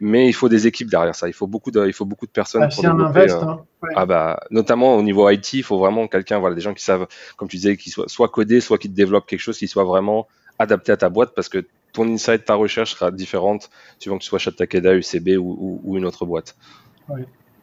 mais 0.00 0.26
il 0.28 0.32
faut 0.32 0.48
des 0.48 0.66
équipes 0.66 0.90
derrière 0.90 1.14
ça. 1.14 1.28
Il 1.28 1.34
faut 1.34 1.46
beaucoup 1.46 1.70
de, 1.70 1.86
il 1.86 1.92
faut 1.92 2.06
beaucoup 2.06 2.26
de 2.26 2.32
personnes. 2.32 2.62
Ah, 2.62 2.68
pour 2.68 2.82
développer, 2.82 3.20
invest, 3.20 3.34
hein. 3.34 3.64
ouais. 3.82 3.90
ah 3.96 4.06
bah, 4.06 4.40
notamment 4.50 4.96
au 4.96 5.02
niveau 5.02 5.28
IT, 5.28 5.52
il 5.52 5.62
faut 5.62 5.78
vraiment 5.78 6.08
quelqu'un, 6.08 6.38
voilà, 6.38 6.54
des 6.54 6.62
gens 6.62 6.74
qui 6.74 6.84
savent, 6.84 7.06
comme 7.36 7.48
tu 7.48 7.56
disais, 7.56 7.76
qui 7.76 7.90
soient 7.90 8.08
soit 8.08 8.28
codés, 8.28 8.60
soit 8.60 8.78
qui 8.78 8.88
développent 8.88 9.26
quelque 9.26 9.40
chose 9.40 9.58
qui 9.58 9.68
soit 9.68 9.84
vraiment 9.84 10.26
adapté 10.58 10.92
à 10.92 10.96
ta 10.96 11.08
boîte 11.08 11.34
parce 11.34 11.48
que 11.48 11.64
ton 11.92 12.08
insight, 12.08 12.44
ta 12.44 12.54
recherche 12.54 12.94
sera 12.94 13.10
différente 13.10 13.70
suivant 13.98 14.18
que 14.18 14.22
tu 14.22 14.28
sois 14.28 14.38
chez 14.38 14.52
Takeda, 14.52 14.94
UCB 14.94 15.36
ou, 15.38 15.56
ou, 15.58 15.80
ou, 15.84 15.96
une 15.98 16.04
autre 16.04 16.24
boîte. 16.26 16.56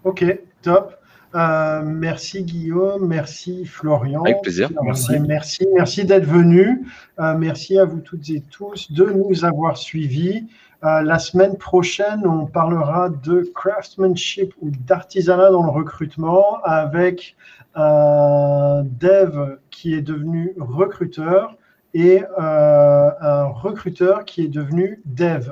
Ok, 0.03 0.23
top. 0.61 0.95
Euh, 1.35 1.81
merci 1.83 2.43
Guillaume, 2.43 3.07
merci 3.07 3.65
Florian. 3.65 4.23
Avec 4.23 4.41
plaisir. 4.41 4.69
Merci, 4.83 5.19
merci, 5.19 5.67
merci 5.75 6.03
d'être 6.03 6.25
venu. 6.25 6.87
Euh, 7.19 7.35
merci 7.37 7.77
à 7.77 7.85
vous 7.85 7.99
toutes 7.99 8.29
et 8.29 8.41
tous 8.49 8.91
de 8.91 9.05
nous 9.05 9.45
avoir 9.45 9.77
suivis. 9.77 10.47
Euh, 10.83 11.01
la 11.01 11.19
semaine 11.19 11.57
prochaine, 11.57 12.25
on 12.25 12.45
parlera 12.45 13.09
de 13.09 13.51
craftsmanship 13.53 14.53
ou 14.61 14.71
d'artisanat 14.71 15.51
dans 15.51 15.63
le 15.63 15.69
recrutement 15.69 16.63
avec 16.63 17.35
un 17.75 18.83
dev 18.99 19.57
qui 19.69 19.93
est 19.93 20.01
devenu 20.01 20.53
recruteur 20.57 21.55
et 21.93 22.23
euh, 22.23 23.09
un 23.21 23.45
recruteur 23.45 24.25
qui 24.25 24.43
est 24.43 24.47
devenu 24.47 25.01
dev. 25.05 25.51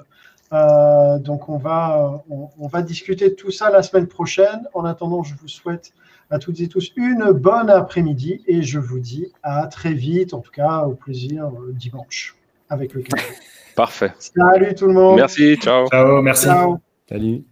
Euh, 0.53 1.19
donc 1.19 1.49
on 1.49 1.57
va, 1.57 2.23
on, 2.29 2.49
on, 2.57 2.67
va 2.67 2.81
discuter 2.81 3.29
de 3.29 3.35
tout 3.35 3.51
ça 3.51 3.69
la 3.69 3.83
semaine 3.83 4.07
prochaine. 4.07 4.67
En 4.73 4.85
attendant, 4.85 5.23
je 5.23 5.35
vous 5.35 5.49
souhaite 5.49 5.91
à 6.29 6.39
toutes 6.39 6.59
et 6.61 6.67
tous 6.67 6.91
une 6.95 7.31
bonne 7.31 7.69
après-midi 7.69 8.43
et 8.47 8.61
je 8.61 8.79
vous 8.79 8.99
dis 8.99 9.31
à 9.43 9.67
très 9.67 9.93
vite, 9.93 10.33
en 10.33 10.39
tout 10.39 10.51
cas 10.51 10.81
au 10.81 10.93
plaisir 10.93 11.45
euh, 11.47 11.73
dimanche 11.73 12.35
avec 12.69 12.93
le 12.93 13.01
café. 13.01 13.33
Parfait. 13.75 14.13
Salut 14.17 14.73
tout 14.73 14.88
le 14.88 14.93
monde. 14.93 15.17
Merci, 15.17 15.55
ciao. 15.57 15.88
Ciao, 15.88 16.21
merci. 16.21 16.45
Ciao. 16.45 16.79
Salut. 17.07 17.43